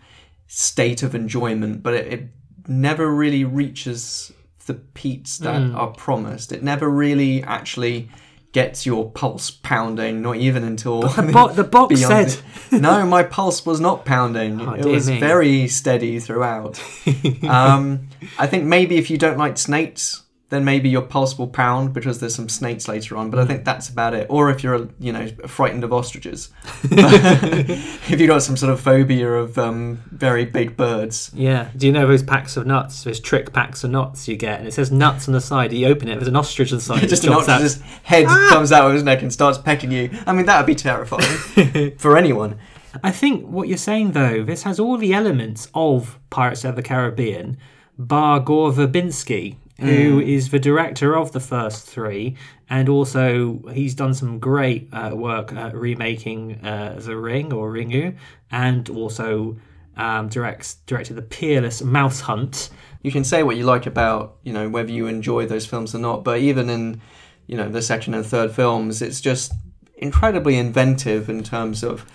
state 0.47 1.03
of 1.03 1.13
enjoyment, 1.13 1.83
but 1.83 1.93
it, 1.93 2.13
it 2.13 2.27
never 2.67 3.13
really 3.13 3.43
reaches 3.43 4.31
the 4.67 4.75
peaks 4.75 5.37
that 5.39 5.61
hmm. 5.61 5.75
are 5.75 5.91
promised. 5.91 6.53
It 6.53 6.63
never 6.63 6.89
really 6.89 7.43
actually 7.43 8.09
gets 8.53 8.85
your 8.85 9.09
pulse 9.11 9.51
pounding, 9.51 10.21
not 10.21 10.37
even 10.37 10.63
until 10.63 11.01
The, 11.01 11.23
bo- 11.33 11.49
the 11.51 11.63
box 11.65 11.99
said. 11.99 12.35
the- 12.69 12.79
no, 12.79 13.05
my 13.17 13.23
pulse 13.23 13.65
was 13.65 13.81
not 13.81 14.05
pounding. 14.05 14.61
Oh, 14.61 14.73
it 14.73 14.85
was 14.85 15.09
me. 15.09 15.19
very 15.19 15.67
steady 15.67 16.19
throughout. 16.19 16.81
um, 17.43 18.07
I 18.39 18.47
think 18.47 18.63
maybe 18.63 18.95
if 18.97 19.09
you 19.09 19.17
don't 19.17 19.37
like 19.37 19.57
snakes, 19.57 20.21
then 20.53 20.63
maybe 20.63 20.87
your 20.87 21.01
pulse 21.01 21.37
will 21.37 21.47
pound 21.47 21.93
because 21.93 22.19
there's 22.19 22.35
some 22.35 22.47
snakes 22.47 22.87
later 22.87 23.17
on. 23.17 23.29
But 23.29 23.39
I 23.39 23.45
think 23.45 23.65
that's 23.65 23.89
about 23.89 24.13
it. 24.13 24.27
Or 24.29 24.51
if 24.51 24.63
you're, 24.63 24.87
you 24.99 25.11
know, 25.11 25.27
frightened 25.47 25.83
of 25.83 25.91
ostriches, 25.91 26.51
if 26.83 28.19
you've 28.19 28.27
got 28.27 28.43
some 28.43 28.55
sort 28.55 28.71
of 28.71 28.79
phobia 28.79 29.31
of 29.31 29.57
um, 29.57 30.03
very 30.11 30.45
big 30.45 30.77
birds. 30.77 31.31
Yeah. 31.33 31.69
Do 31.75 31.87
you 31.87 31.91
know 31.91 32.07
those 32.07 32.23
packs 32.23 32.55
of 32.55 32.67
nuts, 32.67 33.03
those 33.03 33.19
trick 33.19 33.51
packs 33.51 33.83
of 33.83 33.91
nuts 33.91 34.27
you 34.27 34.37
get? 34.37 34.59
And 34.59 34.67
it 34.67 34.73
says 34.73 34.91
nuts 34.91 35.27
on 35.27 35.33
the 35.33 35.41
side. 35.41 35.73
You 35.73 35.87
open 35.87 36.07
it, 36.07 36.15
there's 36.15 36.27
an 36.27 36.35
ostrich 36.35 36.71
on 36.71 36.77
the 36.77 36.83
side. 36.83 36.99
Just 37.09 37.23
an 37.23 37.33
out. 37.33 37.49
ostrich's 37.49 37.81
head 38.03 38.27
comes 38.49 38.71
out 38.71 38.87
of 38.87 38.93
his 38.93 39.03
neck 39.03 39.21
and 39.21 39.33
starts 39.33 39.57
pecking 39.57 39.91
you. 39.91 40.11
I 40.27 40.33
mean, 40.33 40.45
that 40.45 40.57
would 40.59 40.67
be 40.67 40.75
terrifying 40.75 41.97
for 41.97 42.15
anyone. 42.15 42.59
I 43.03 43.11
think 43.11 43.47
what 43.47 43.67
you're 43.67 43.77
saying 43.77 44.11
though, 44.11 44.43
this 44.43 44.63
has 44.63 44.79
all 44.79 44.97
the 44.97 45.13
elements 45.13 45.67
of 45.73 46.19
Pirates 46.29 46.63
of 46.63 46.75
the 46.75 46.83
Caribbean, 46.83 47.57
bar 47.97 48.39
Gore 48.39 48.71
Verbinski, 48.71 49.55
who 49.83 50.19
is 50.19 50.49
the 50.49 50.59
director 50.59 51.15
of 51.15 51.31
the 51.31 51.39
first 51.39 51.87
three, 51.87 52.35
and 52.69 52.89
also 52.89 53.61
he's 53.73 53.95
done 53.95 54.13
some 54.13 54.39
great 54.39 54.89
uh, 54.93 55.11
work 55.13 55.53
uh, 55.53 55.71
remaking 55.73 56.63
uh, 56.65 56.99
The 56.99 57.15
Ring 57.17 57.53
or 57.53 57.71
Ringu, 57.71 58.15
and 58.51 58.89
also 58.89 59.57
um, 59.97 60.29
directs 60.29 60.75
directed 60.85 61.15
the 61.15 61.21
peerless 61.21 61.81
Mouse 61.81 62.21
Hunt. 62.21 62.69
you 63.03 63.11
can 63.11 63.23
say 63.23 63.43
what 63.43 63.57
you 63.57 63.63
like 63.65 63.85
about 63.85 64.37
you 64.43 64.53
know 64.53 64.69
whether 64.69 64.91
you 64.91 65.07
enjoy 65.07 65.45
those 65.45 65.65
films 65.65 65.93
or 65.93 65.99
not 65.99 66.23
but 66.23 66.39
even 66.39 66.69
in 66.69 66.99
you 67.45 67.55
know 67.57 67.69
the 67.69 67.81
second 67.81 68.13
and 68.15 68.25
third 68.25 68.51
films 68.51 69.01
it's 69.01 69.21
just 69.21 69.53
incredibly 69.97 70.57
inventive 70.57 71.29
in 71.29 71.43
terms 71.43 71.83
of 71.83 72.05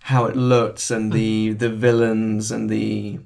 how 0.00 0.26
it 0.26 0.36
looks 0.36 0.90
and 0.90 1.12
the 1.12 1.52
the 1.54 1.70
villains 1.70 2.50
and 2.50 2.68
the 2.68 3.18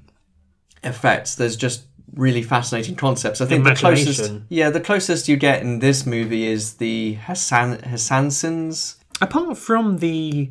effects 0.83 1.35
there's 1.35 1.57
just 1.57 1.85
really 2.15 2.41
fascinating 2.41 2.95
concepts 2.95 3.39
i 3.41 3.45
think 3.45 3.63
the 3.63 3.75
closest 3.75 4.31
yeah 4.49 4.69
the 4.69 4.79
closest 4.79 5.27
you 5.27 5.37
get 5.37 5.61
in 5.61 5.79
this 5.79 6.05
movie 6.05 6.45
is 6.47 6.75
the 6.75 7.13
hassan 7.13 7.77
Hassansins 7.77 8.95
apart 9.21 9.57
from 9.57 9.97
the 9.97 10.49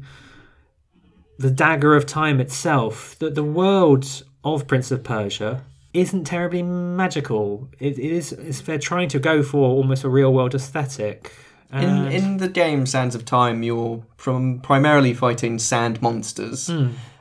the 1.38 1.50
dagger 1.50 1.94
of 1.94 2.04
time 2.04 2.40
itself, 2.40 3.16
the 3.18 3.30
the 3.30 3.44
world 3.44 4.24
of 4.44 4.66
Prince 4.66 4.90
of 4.90 5.04
Persia 5.04 5.62
isn't 5.94 6.24
terribly 6.24 6.62
magical. 6.62 7.68
It, 7.78 7.98
it 7.98 8.12
is 8.12 8.32
it's, 8.32 8.61
they're 8.61 8.78
trying 8.78 9.09
to 9.11 9.18
go 9.18 9.42
for 9.42 9.59
almost 9.68 10.04
a 10.04 10.09
real 10.09 10.32
world 10.32 10.54
aesthetic. 10.54 11.32
in 11.72 11.78
And- 11.84 12.12
in 12.12 12.36
the 12.38 12.48
game 12.48 12.86
Sands 12.86 13.14
of 13.14 13.24
Time, 13.24 13.62
you're 13.62 14.02
from 14.16 14.61
primarily 14.61 15.14
fighting 15.14 15.59
sand 15.59 16.02
monsters, 16.02 16.70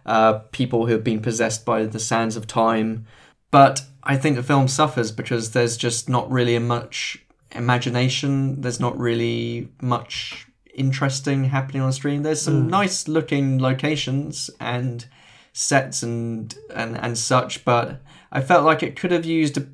uh, 0.05 0.33
people 0.51 0.85
who 0.87 0.93
have 0.93 1.03
been 1.03 1.21
possessed 1.21 1.65
by 1.65 1.85
the 1.85 1.99
sands 1.99 2.35
of 2.35 2.47
time. 2.47 3.05
But 3.51 3.81
I 4.07 4.15
think 4.15 4.37
the 4.37 4.43
film 4.43 4.69
suffers 4.69 5.11
because 5.11 5.51
there's 5.51 5.75
just 5.75 6.07
not 6.07 6.31
really 6.31 6.57
much 6.59 7.23
imagination. 7.51 8.61
There's 8.61 8.79
not 8.79 8.97
really 8.97 9.67
much 9.81 10.47
interesting 10.73 11.45
happening 11.45 11.81
on 11.81 11.91
screen. 11.91 12.23
There's 12.23 12.41
some 12.41 12.63
hmm. 12.63 12.69
nice 12.69 13.09
looking 13.09 13.59
locations 13.59 14.49
and 14.61 15.05
sets 15.51 16.03
and 16.03 16.55
and 16.73 16.97
and 16.97 17.17
such, 17.17 17.65
but 17.65 18.01
I 18.31 18.39
felt 18.41 18.63
like 18.63 18.81
it 18.81 18.95
could 18.95 19.11
have 19.11 19.25
used 19.25 19.57
a, 19.57 19.67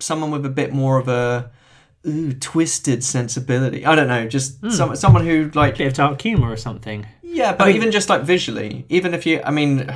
someone 0.00 0.30
with 0.30 0.46
a 0.46 0.50
bit 0.50 0.72
more 0.72 0.98
of 0.98 1.08
a 1.08 1.50
ooh, 2.06 2.32
twisted 2.32 3.04
sensibility. 3.04 3.84
I 3.84 3.94
don't 3.94 4.08
know, 4.08 4.26
just 4.26 4.60
hmm. 4.60 4.70
some, 4.70 4.96
someone 4.96 5.26
who 5.26 5.50
like 5.54 5.76
bit 5.76 5.88
of 5.88 5.92
dark 5.92 6.22
humor 6.22 6.50
or 6.50 6.56
something. 6.56 7.06
yeah, 7.22 7.54
but 7.54 7.66
mean- 7.66 7.76
even 7.76 7.90
just 7.90 8.08
like 8.08 8.22
visually, 8.22 8.86
even 8.88 9.12
if 9.12 9.26
you, 9.26 9.42
I 9.44 9.50
mean, 9.50 9.94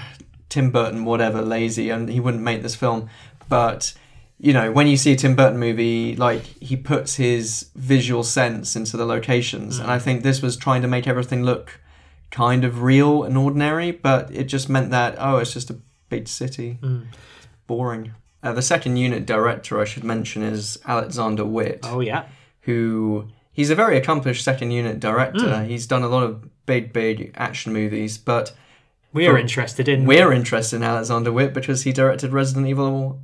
Tim 0.50 0.70
Burton, 0.70 1.04
whatever, 1.04 1.40
lazy, 1.40 1.88
and 1.88 2.08
he 2.08 2.20
wouldn't 2.20 2.42
make 2.42 2.62
this 2.62 2.74
film, 2.74 3.08
but 3.48 3.94
you 4.40 4.52
know, 4.52 4.70
when 4.70 4.86
you 4.86 4.96
see 4.96 5.12
a 5.12 5.16
Tim 5.16 5.34
Burton 5.34 5.58
movie, 5.58 6.14
like 6.14 6.42
he 6.42 6.76
puts 6.76 7.16
his 7.16 7.70
visual 7.74 8.22
sense 8.22 8.76
into 8.76 8.96
the 8.96 9.04
locations, 9.04 9.78
and 9.78 9.90
I 9.90 9.98
mm. 9.98 10.02
think 10.02 10.22
this 10.22 10.40
was 10.40 10.56
trying 10.56 10.82
to 10.82 10.88
make 10.88 11.08
everything 11.08 11.42
look 11.42 11.80
kind 12.30 12.64
of 12.64 12.82
real 12.82 13.24
and 13.24 13.36
ordinary, 13.36 13.90
but 13.90 14.30
it 14.30 14.44
just 14.44 14.68
meant 14.68 14.90
that 14.90 15.16
oh, 15.18 15.38
it's 15.38 15.52
just 15.52 15.70
a 15.70 15.80
big 16.08 16.28
city, 16.28 16.78
mm. 16.80 17.06
boring. 17.66 18.14
Uh, 18.40 18.52
the 18.52 18.62
second 18.62 18.96
unit 18.96 19.26
director 19.26 19.80
I 19.80 19.84
should 19.84 20.04
mention 20.04 20.42
is 20.42 20.78
Alexander 20.86 21.44
Witt 21.44 21.80
Oh 21.82 21.98
yeah, 21.98 22.26
who 22.60 23.28
he's 23.50 23.70
a 23.70 23.74
very 23.74 23.96
accomplished 23.96 24.44
second 24.44 24.70
unit 24.70 25.00
director. 25.00 25.40
Mm. 25.40 25.66
He's 25.66 25.88
done 25.88 26.04
a 26.04 26.08
lot 26.08 26.22
of 26.22 26.64
big, 26.64 26.92
big 26.92 27.32
action 27.36 27.72
movies, 27.72 28.16
but 28.18 28.54
we're 29.12 29.36
interested 29.36 29.88
in 29.88 30.04
we're 30.04 30.32
interested 30.32 30.76
in 30.76 30.82
Alexander 30.84 31.32
Witt 31.32 31.54
because 31.54 31.82
he 31.82 31.92
directed 31.92 32.32
Resident 32.32 32.68
Evil 32.68 33.20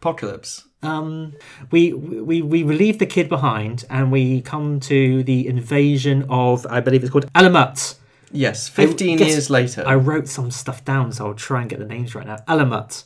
Apocalypse. 0.00 0.64
um, 0.82 1.34
we 1.72 1.92
we 1.92 2.40
we 2.42 2.62
leave 2.62 2.98
the 2.98 3.06
kid 3.06 3.28
behind 3.28 3.84
and 3.90 4.12
we 4.12 4.40
come 4.42 4.78
to 4.80 5.22
the 5.24 5.46
invasion 5.48 6.24
of 6.28 6.66
I 6.70 6.80
believe 6.80 7.02
it's 7.02 7.10
called 7.12 7.32
Alamut. 7.32 7.96
Yes, 8.30 8.68
15 8.68 9.16
guess- 9.18 9.28
years 9.28 9.50
later. 9.50 9.82
I 9.86 9.94
wrote 9.94 10.28
some 10.28 10.50
stuff 10.50 10.84
down, 10.84 11.12
so 11.12 11.26
I'll 11.28 11.34
try 11.34 11.62
and 11.62 11.70
get 11.70 11.78
the 11.78 11.86
names 11.86 12.14
right 12.14 12.26
now. 12.26 12.36
Alamut. 12.46 13.04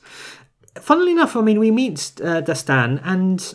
Funnily 0.80 1.12
enough, 1.12 1.36
I 1.36 1.42
mean, 1.42 1.60
we 1.60 1.70
meet 1.70 2.12
uh, 2.20 2.42
Dastan, 2.42 3.00
and 3.04 3.54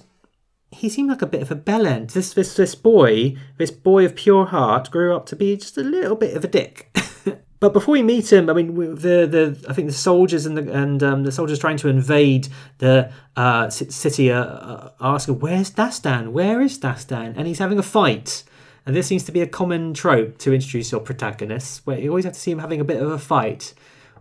he 0.72 0.88
seemed 0.90 1.10
like 1.10 1.22
a 1.22 1.26
bit 1.28 1.42
of 1.42 1.52
a 1.52 1.56
bellend. 1.56 2.14
This 2.14 2.34
this 2.34 2.56
this 2.56 2.74
boy, 2.76 3.36
this 3.58 3.72
boy 3.72 4.06
of 4.06 4.16
pure 4.16 4.46
heart, 4.46 4.90
grew 4.92 5.16
up 5.16 5.26
to 5.28 5.36
be 5.36 5.58
just 5.58 5.78
a 5.78 5.84
little 5.84 6.16
bit 6.16 6.36
of 6.38 6.44
a 6.44 6.48
dick. 6.48 6.96
but 7.60 7.74
before 7.74 7.93
we 7.93 8.03
meet 8.03 8.32
him, 8.32 8.49
I 8.49 8.53
mean, 8.53 8.76
the 8.76 9.26
the 9.28 9.66
I 9.70 9.74
think 9.74 9.88
the 9.88 9.93
soldiers 9.93 10.45
and 10.45 10.58
the 10.58 10.72
and 10.72 11.01
um, 11.03 11.24
the 11.24 11.32
soldiers 11.32 11.60
trying 11.60 11.78
to 11.78 11.88
invade 11.89 12.47
the 12.80 13.12
uh, 13.36 13.70
city 13.70 14.32
are, 14.32 14.91
are 14.99 15.16
asking, 15.16 15.39
"Where's 15.39 15.72
Dastan? 15.72 16.30
Where 16.32 16.62
is 16.62 16.78
Dastan?" 16.80 17.34
And 17.38 17.47
he's 17.47 17.60
having 17.60 17.80
a 17.80 17.84
fight. 17.84 18.43
And 18.86 18.95
this 18.95 19.05
seems 19.08 19.24
to 19.26 19.34
be 19.34 19.41
a 19.41 19.47
common 19.47 19.93
trope 19.93 20.38
to 20.39 20.53
introduce 20.53 20.91
your 20.93 21.01
protagonists, 21.01 21.82
where 21.86 21.99
you 21.99 22.10
always 22.10 22.24
have 22.24 22.34
to 22.36 22.39
see 22.39 22.51
him 22.51 22.60
having 22.60 22.80
a 22.80 22.86
bit 22.86 23.01
of 23.01 23.12
a 23.12 23.20
fight. 23.20 23.74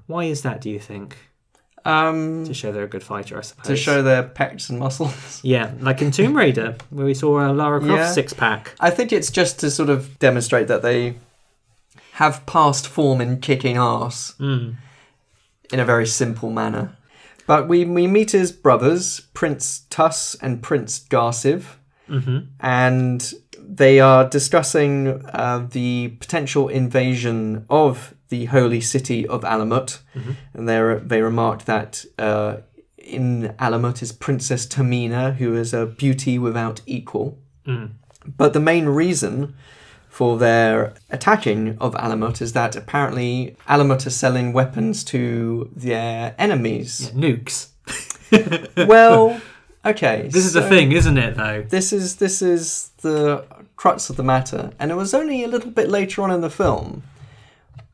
Why 0.08 0.24
is 0.24 0.42
that, 0.42 0.60
do 0.60 0.68
you 0.70 0.80
think? 0.80 1.16
um, 1.84 2.44
To 2.46 2.52
show 2.52 2.72
they're 2.72 2.82
a 2.82 2.88
good 2.88 3.04
fighter, 3.04 3.38
I 3.38 3.42
suppose. 3.42 3.66
to 3.68 3.76
show 3.76 4.02
their 4.02 4.24
pecs 4.24 4.68
and 4.70 4.80
muscles. 4.80 5.40
Yeah, 5.44 5.70
like 5.78 6.02
in 6.02 6.10
Tomb 6.10 6.36
Raider, 6.36 6.74
where 6.90 7.06
we 7.06 7.14
saw 7.14 7.38
uh, 7.48 7.52
Lara 7.52 7.78
Croft's 7.78 7.96
Yeah. 8.08 8.10
six 8.12 8.32
pack. 8.32 8.74
I 8.80 8.90
think 8.90 9.12
it's 9.12 9.30
just 9.30 9.60
to 9.60 9.70
sort 9.70 9.88
of 9.88 10.18
demonstrate 10.18 10.66
that 10.66 10.82
they 10.82 11.14
have 12.20 12.44
past 12.46 12.86
form 12.88 13.20
in 13.20 13.40
kicking 13.40 13.76
ass 13.76 14.34
in 15.72 15.80
a 15.80 15.84
very 15.84 16.06
simple 16.06 16.50
manner. 16.50 16.96
But 17.46 17.68
we, 17.68 17.84
we 17.84 18.06
meet 18.06 18.30
his 18.32 18.50
brothers, 18.52 19.20
Prince 19.34 19.84
Tus 19.90 20.34
and 20.40 20.62
Prince 20.62 20.98
Garsiv, 21.10 21.76
and 22.60 23.32
they 23.58 24.00
are 24.00 24.28
discussing 24.28 25.24
uh, 25.32 25.66
the 25.70 26.16
potential 26.20 26.68
invasion 26.68 27.66
of 27.68 28.14
the 28.28 28.46
holy 28.46 28.80
city 28.80 29.26
of 29.26 29.42
Alamut. 29.42 29.98
And 30.54 30.68
they 30.68 30.80
they 31.02 31.20
remarked 31.22 31.66
that 31.66 32.04
uh, 32.18 32.56
in 32.96 33.54
Alamut 33.58 34.02
is 34.02 34.12
Princess 34.12 34.66
Tamina, 34.66 35.34
who 35.36 35.54
is 35.54 35.74
a 35.74 35.86
beauty 35.86 36.38
without 36.38 36.80
equal. 36.86 37.38
But 38.36 38.52
the 38.52 38.60
main 38.60 38.86
reason 38.86 39.54
for 40.16 40.38
their 40.38 40.94
attacking 41.10 41.76
of 41.78 41.94
Alamut 41.96 42.40
is 42.40 42.54
that 42.54 42.74
apparently 42.74 43.54
Alamut 43.68 44.06
are 44.06 44.10
selling 44.10 44.54
weapons 44.54 45.04
to 45.04 45.70
their 45.76 46.34
enemies. 46.38 47.10
Nukes. 47.14 47.68
Well, 48.88 49.40
okay. 49.84 50.22
This 50.32 50.46
is 50.46 50.54
the 50.54 50.62
so 50.62 50.68
thing, 50.70 50.92
isn't 50.92 51.18
it, 51.18 51.36
though? 51.36 51.62
This 51.68 51.92
is 51.92 52.16
this 52.16 52.40
is 52.40 52.90
the 53.02 53.44
crux 53.76 54.10
of 54.10 54.16
the 54.16 54.24
matter, 54.24 54.70
and 54.78 54.90
it 54.90 54.94
was 54.94 55.12
only 55.12 55.44
a 55.44 55.48
little 55.48 55.70
bit 55.70 55.88
later 55.88 56.22
on 56.22 56.30
in 56.30 56.40
the 56.40 56.50
film. 56.50 57.02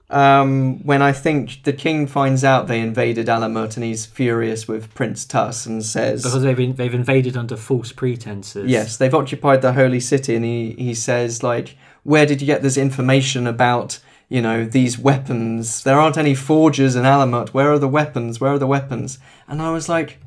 Um, 0.09 0.79
when 0.85 1.03
I 1.03 1.13
think 1.13 1.65
the 1.65 1.73
king 1.73 2.07
finds 2.07 2.45
out 2.45 2.69
they 2.69 2.81
invaded 2.81 3.27
Alamut 3.27 3.77
and 3.77 3.85
he's 3.85 4.07
furious 4.07 4.69
with 4.69 4.95
Prince 4.95 5.25
Tus 5.25 5.67
and 5.67 5.85
says, 5.85 6.23
Because 6.23 6.43
they've, 6.43 6.61
in, 6.61 6.75
they've 6.75 6.95
invaded 6.95 7.37
under 7.37 7.57
false 7.57 7.93
pretenses. 7.93 8.71
Yes, 8.71 8.97
they've 8.97 9.15
occupied 9.15 9.63
the 9.63 9.73
holy 9.73 10.01
city, 10.01 10.35
and 10.37 10.45
he, 10.45 10.73
he 10.73 10.95
says, 10.95 11.43
like, 11.43 11.77
where 12.03 12.27
did 12.27 12.41
you 12.41 12.47
get 12.47 12.63
this 12.63 12.77
information 12.77 13.47
about 13.47 14.01
you 14.29 14.41
know 14.41 14.65
these 14.65 14.99
weapons? 14.99 15.83
There 15.83 16.01
aren't 16.01 16.19
any 16.19 16.35
forgers 16.35 16.97
in 16.97 17.05
Alamut. 17.05 17.51
Where 17.51 17.73
are 17.73 17.79
the 17.79 17.89
weapons? 17.89 18.41
Where 18.41 18.53
are 18.53 18.59
the 18.59 18.67
weapons? 18.67 19.19
And 19.49 19.61
I 19.61 19.71
was 19.73 19.89
like, 19.89 20.19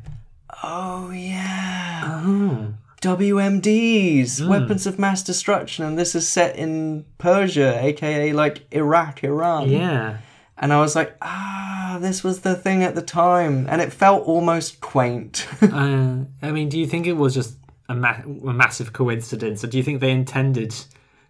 oh 0.64 1.12
yeah. 1.12 2.72
WMDs, 3.02 4.48
weapons 4.48 4.88
of 4.88 4.98
mass 4.98 5.22
destruction, 5.22 5.86
and 5.86 5.98
this 5.98 6.16
is 6.16 6.28
set 6.28 6.56
in 6.56 7.06
Persia, 7.20 7.80
aka 7.84 8.34
like 8.34 8.66
Iraq, 8.72 9.24
Iran. 9.24 9.70
Yeah. 9.70 10.18
And 10.58 10.74
I 10.74 10.80
was 10.80 10.96
like, 10.96 11.16
ah, 11.22 11.98
this 12.02 12.24
was 12.24 12.42
the 12.42 12.56
thing 12.56 12.84
at 12.84 12.96
the 12.96 13.02
time. 13.02 13.68
And 13.70 13.82
it 13.82 13.94
felt 13.94 14.26
almost 14.26 14.82
quaint. 14.82 15.48
Uh, 15.62 16.24
I 16.42 16.52
mean, 16.52 16.70
do 16.70 16.80
you 16.80 16.88
think 16.88 17.06
it 17.06 17.14
was 17.14 17.34
just 17.34 17.58
a, 17.90 17.96
ma- 17.96 18.22
a 18.24 18.54
massive 18.54 18.94
coincidence, 18.94 19.64
or 19.64 19.68
do 19.68 19.78
you 19.78 19.84
think 19.84 20.00
they 20.00 20.12
intended? 20.12 20.74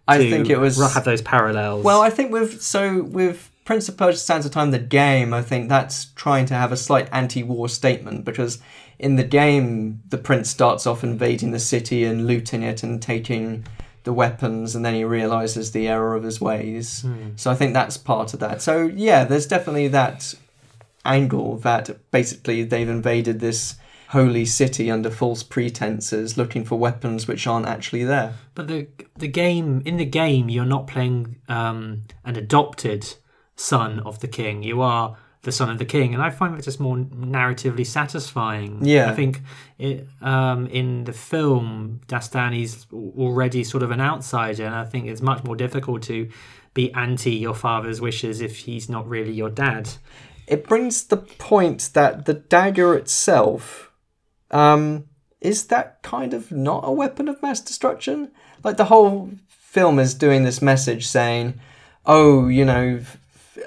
I 0.08 0.18
think 0.18 0.48
it 0.50 0.58
was- 0.58 0.76
have 0.94 1.04
those 1.04 1.22
parallels. 1.22 1.84
well, 1.84 2.00
I 2.00 2.10
think 2.10 2.32
with 2.32 2.62
so 2.62 3.02
with 3.02 3.50
Prince 3.64 3.88
of 3.88 3.96
Persia 3.96 4.18
Sands 4.18 4.46
of 4.46 4.52
Time, 4.52 4.70
the 4.70 4.78
game, 4.78 5.34
I 5.34 5.42
think 5.42 5.68
that's 5.68 6.06
trying 6.14 6.46
to 6.46 6.54
have 6.54 6.70
a 6.70 6.76
slight 6.76 7.08
anti-war 7.12 7.68
statement 7.68 8.24
because 8.24 8.58
in 8.98 9.16
the 9.16 9.24
game, 9.24 10.00
the 10.08 10.18
prince 10.18 10.48
starts 10.48 10.86
off 10.86 11.02
invading 11.02 11.50
the 11.50 11.58
city 11.58 12.04
and 12.04 12.26
looting 12.26 12.62
it 12.62 12.82
and 12.82 13.02
taking 13.02 13.64
the 14.04 14.12
weapons, 14.12 14.76
and 14.76 14.84
then 14.84 14.94
he 14.94 15.02
realizes 15.02 15.72
the 15.72 15.88
error 15.88 16.14
of 16.14 16.22
his 16.22 16.40
ways. 16.40 17.02
Hmm. 17.02 17.30
So 17.34 17.50
I 17.50 17.56
think 17.56 17.74
that's 17.74 17.96
part 17.96 18.32
of 18.34 18.40
that. 18.40 18.62
So 18.62 18.84
yeah, 18.94 19.24
there's 19.24 19.46
definitely 19.46 19.88
that 19.88 20.32
angle 21.04 21.56
that 21.58 21.90
basically 22.10 22.62
they've 22.62 22.88
invaded 22.88 23.40
this 23.40 23.74
holy 24.08 24.44
city 24.44 24.90
under 24.90 25.10
false 25.10 25.42
pretenses, 25.42 26.36
looking 26.36 26.64
for 26.64 26.78
weapons 26.78 27.26
which 27.26 27.46
aren't 27.46 27.66
actually 27.66 28.04
there. 28.04 28.34
But 28.54 28.68
the 28.68 28.88
the 29.16 29.28
game 29.28 29.82
in 29.84 29.96
the 29.96 30.04
game, 30.04 30.48
you're 30.48 30.64
not 30.64 30.86
playing 30.86 31.36
um, 31.48 32.04
an 32.24 32.36
adopted 32.36 33.14
son 33.56 34.00
of 34.00 34.20
the 34.20 34.28
king. 34.28 34.62
You 34.62 34.82
are 34.82 35.16
the 35.42 35.52
son 35.52 35.70
of 35.70 35.78
the 35.78 35.84
king, 35.84 36.12
and 36.12 36.22
I 36.22 36.30
find 36.30 36.56
that 36.56 36.64
just 36.64 36.80
more 36.80 36.96
narratively 36.96 37.86
satisfying. 37.86 38.84
Yeah. 38.84 39.10
I 39.10 39.14
think 39.14 39.42
it, 39.78 40.08
um, 40.20 40.66
in 40.66 41.04
the 41.04 41.12
film, 41.12 42.00
Dastani's 42.08 42.86
already 42.92 43.62
sort 43.62 43.82
of 43.84 43.92
an 43.92 44.00
outsider, 44.00 44.66
and 44.66 44.74
I 44.74 44.84
think 44.84 45.06
it's 45.06 45.22
much 45.22 45.44
more 45.44 45.54
difficult 45.54 46.02
to 46.04 46.28
be 46.74 46.92
anti 46.92 47.30
your 47.30 47.54
father's 47.54 48.00
wishes 48.00 48.40
if 48.40 48.58
he's 48.58 48.88
not 48.88 49.08
really 49.08 49.32
your 49.32 49.50
dad. 49.50 49.88
it 50.46 50.66
brings 50.66 51.04
the 51.04 51.16
point 51.16 51.90
that 51.94 52.24
the 52.24 52.34
dagger 52.34 52.94
itself 52.94 53.85
um, 54.50 55.04
is 55.40 55.66
that 55.66 56.02
kind 56.02 56.32
of 56.34 56.50
not 56.50 56.80
a 56.86 56.92
weapon 56.92 57.28
of 57.28 57.40
mass 57.42 57.60
destruction. 57.60 58.30
Like 58.64 58.76
the 58.76 58.86
whole 58.86 59.30
film 59.48 59.98
is 59.98 60.14
doing 60.14 60.44
this 60.44 60.60
message 60.62 61.06
saying, 61.06 61.54
"Oh, 62.04 62.48
you 62.48 62.64
know." 62.64 62.98
f- 63.00 63.18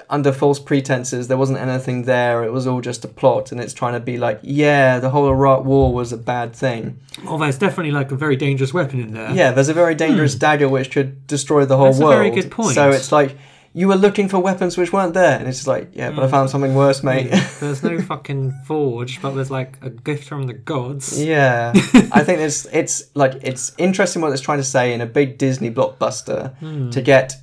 Under 0.08 0.32
false 0.32 0.60
pretenses, 0.60 1.26
there 1.26 1.36
wasn't 1.36 1.58
anything 1.58 2.04
there. 2.04 2.44
It 2.44 2.52
was 2.52 2.64
all 2.66 2.80
just 2.80 3.04
a 3.04 3.08
plot, 3.08 3.50
and 3.50 3.60
it's 3.60 3.74
trying 3.74 3.94
to 3.94 4.00
be 4.00 4.16
like, 4.18 4.38
yeah, 4.42 5.00
the 5.00 5.10
whole 5.10 5.28
Iraq 5.28 5.64
War 5.64 5.92
was 5.92 6.12
a 6.12 6.16
bad 6.16 6.54
thing. 6.54 7.00
Although 7.26 7.46
it's 7.46 7.58
definitely 7.58 7.90
like 7.90 8.12
a 8.12 8.16
very 8.16 8.36
dangerous 8.36 8.72
weapon 8.72 9.00
in 9.00 9.12
there. 9.14 9.32
Yeah, 9.32 9.50
there's 9.50 9.68
a 9.68 9.74
very 9.74 9.96
dangerous 9.96 10.36
dagger 10.36 10.68
which 10.68 10.92
could 10.92 11.26
destroy 11.26 11.64
the 11.64 11.76
whole 11.76 11.86
Hmm. 11.86 11.90
That's 11.92 12.00
a 12.00 12.04
world. 12.04 12.14
very 12.16 12.30
good 12.30 12.50
point. 12.52 12.74
So 12.76 12.90
it's 12.90 13.10
like 13.10 13.36
you 13.72 13.86
were 13.88 13.96
looking 13.96 14.28
for 14.28 14.38
weapons 14.40 14.76
which 14.76 14.92
weren't 14.92 15.14
there, 15.14 15.38
and 15.38 15.46
it's 15.48 15.58
just 15.58 15.68
like, 15.68 15.90
yeah, 15.94 16.10
Hmm. 16.10 16.16
but 16.16 16.24
I 16.24 16.28
found 16.28 16.50
something 16.50 16.74
worse, 16.74 17.02
mate. 17.04 17.30
There's 17.60 17.82
no 17.82 18.00
fucking 18.00 18.52
forge, 18.66 19.22
but 19.22 19.30
there's 19.32 19.50
like 19.50 19.78
a 19.82 19.90
gift 19.90 20.24
from 20.28 20.46
the 20.46 20.54
gods. 20.54 21.22
Yeah, 21.22 21.72
I 22.12 22.24
think 22.24 22.40
it's 22.40 22.66
it's 22.72 23.02
like 23.14 23.34
it's 23.42 23.72
interesting 23.78 24.22
what 24.22 24.32
it's 24.32 24.42
trying 24.42 24.58
to 24.58 24.64
say 24.64 24.92
in 24.92 25.00
a 25.00 25.06
big 25.06 25.38
Disney 25.38 25.70
blockbuster 25.70 26.54
Hmm. 26.58 26.90
to 26.90 27.00
get 27.00 27.34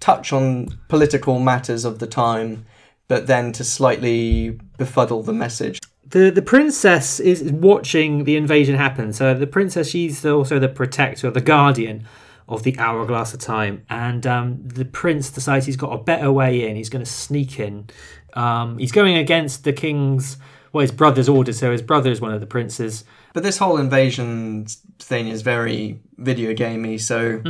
touch 0.00 0.32
on 0.32 0.68
political 0.88 1.38
matters 1.38 1.84
of 1.84 1.98
the 1.98 2.06
time, 2.06 2.64
but 3.08 3.26
then 3.26 3.52
to 3.52 3.64
slightly 3.64 4.58
befuddle 4.78 5.22
the 5.22 5.32
message. 5.32 5.78
The 6.08 6.30
the 6.30 6.42
princess 6.42 7.20
is 7.20 7.42
watching 7.52 8.24
the 8.24 8.36
invasion 8.36 8.74
happen. 8.76 9.12
So 9.12 9.32
the 9.34 9.46
princess, 9.46 9.88
she's 9.90 10.26
also 10.26 10.58
the 10.58 10.68
protector, 10.68 11.30
the 11.30 11.40
guardian 11.40 12.04
of 12.50 12.64
the 12.64 12.78
hourglass 12.78 13.32
of 13.32 13.40
time. 13.40 13.84
And 13.88 14.26
um, 14.26 14.58
the 14.66 14.84
prince 14.84 15.30
decides 15.30 15.66
he's 15.66 15.76
got 15.76 15.92
a 15.92 15.98
better 15.98 16.30
way 16.30 16.68
in. 16.68 16.76
He's 16.76 16.90
going 16.90 17.04
to 17.04 17.10
sneak 17.10 17.58
in. 17.58 17.88
Um, 18.34 18.78
he's 18.78 18.92
going 18.92 19.16
against 19.16 19.64
the 19.64 19.72
king's, 19.72 20.36
well, 20.72 20.82
his 20.82 20.92
brother's 20.92 21.28
orders. 21.28 21.58
So 21.58 21.72
his 21.72 21.82
brother 21.82 22.10
is 22.10 22.20
one 22.20 22.32
of 22.32 22.40
the 22.40 22.46
princes. 22.46 23.04
But 23.32 23.44
this 23.44 23.58
whole 23.58 23.76
invasion 23.76 24.66
thing 24.98 25.28
is 25.28 25.42
very 25.42 26.00
video 26.18 26.52
gamey. 26.52 26.98
So 26.98 27.40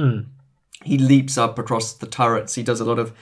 he 0.84 0.98
leaps 0.98 1.38
up 1.38 1.58
across 1.58 1.94
the 1.94 2.06
turrets. 2.06 2.54
He 2.54 2.62
does 2.62 2.80
a 2.80 2.84
lot 2.84 2.98
of 2.98 3.12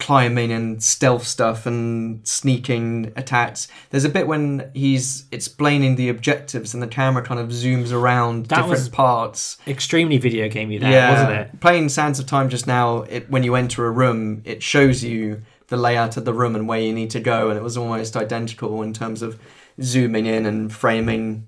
climbing 0.00 0.50
and 0.50 0.82
stealth 0.82 1.26
stuff 1.26 1.66
and 1.66 2.26
sneaking 2.26 3.12
attacks. 3.14 3.68
There's 3.90 4.04
a 4.04 4.08
bit 4.08 4.26
when 4.26 4.70
he's 4.74 5.26
explaining 5.30 5.96
the 5.96 6.08
objectives 6.08 6.74
and 6.74 6.82
the 6.82 6.88
camera 6.88 7.22
kind 7.22 7.38
of 7.38 7.48
zooms 7.48 7.92
around 7.92 8.46
That 8.46 8.62
different 8.62 8.90
parts. 8.92 9.58
Extremely 9.66 10.18
video 10.18 10.48
gamey 10.48 10.78
there, 10.78 11.12
wasn't 11.12 11.32
it? 11.32 11.60
Playing 11.60 11.88
Sands 11.88 12.18
of 12.18 12.26
Time 12.26 12.48
just 12.48 12.66
now, 12.66 13.02
it, 13.02 13.30
when 13.30 13.44
you 13.44 13.54
enter 13.54 13.86
a 13.86 13.90
room, 13.90 14.42
it 14.44 14.62
shows 14.62 15.04
you 15.04 15.42
the 15.68 15.76
layout 15.76 16.16
of 16.16 16.24
the 16.24 16.32
room 16.34 16.56
and 16.56 16.66
where 16.66 16.80
you 16.80 16.92
need 16.92 17.10
to 17.10 17.20
go, 17.20 17.48
and 17.48 17.56
it 17.56 17.62
was 17.62 17.76
almost 17.76 18.16
identical 18.16 18.82
in 18.82 18.92
terms 18.92 19.22
of 19.22 19.38
zooming 19.80 20.26
in 20.26 20.44
and 20.46 20.72
framing 20.72 21.46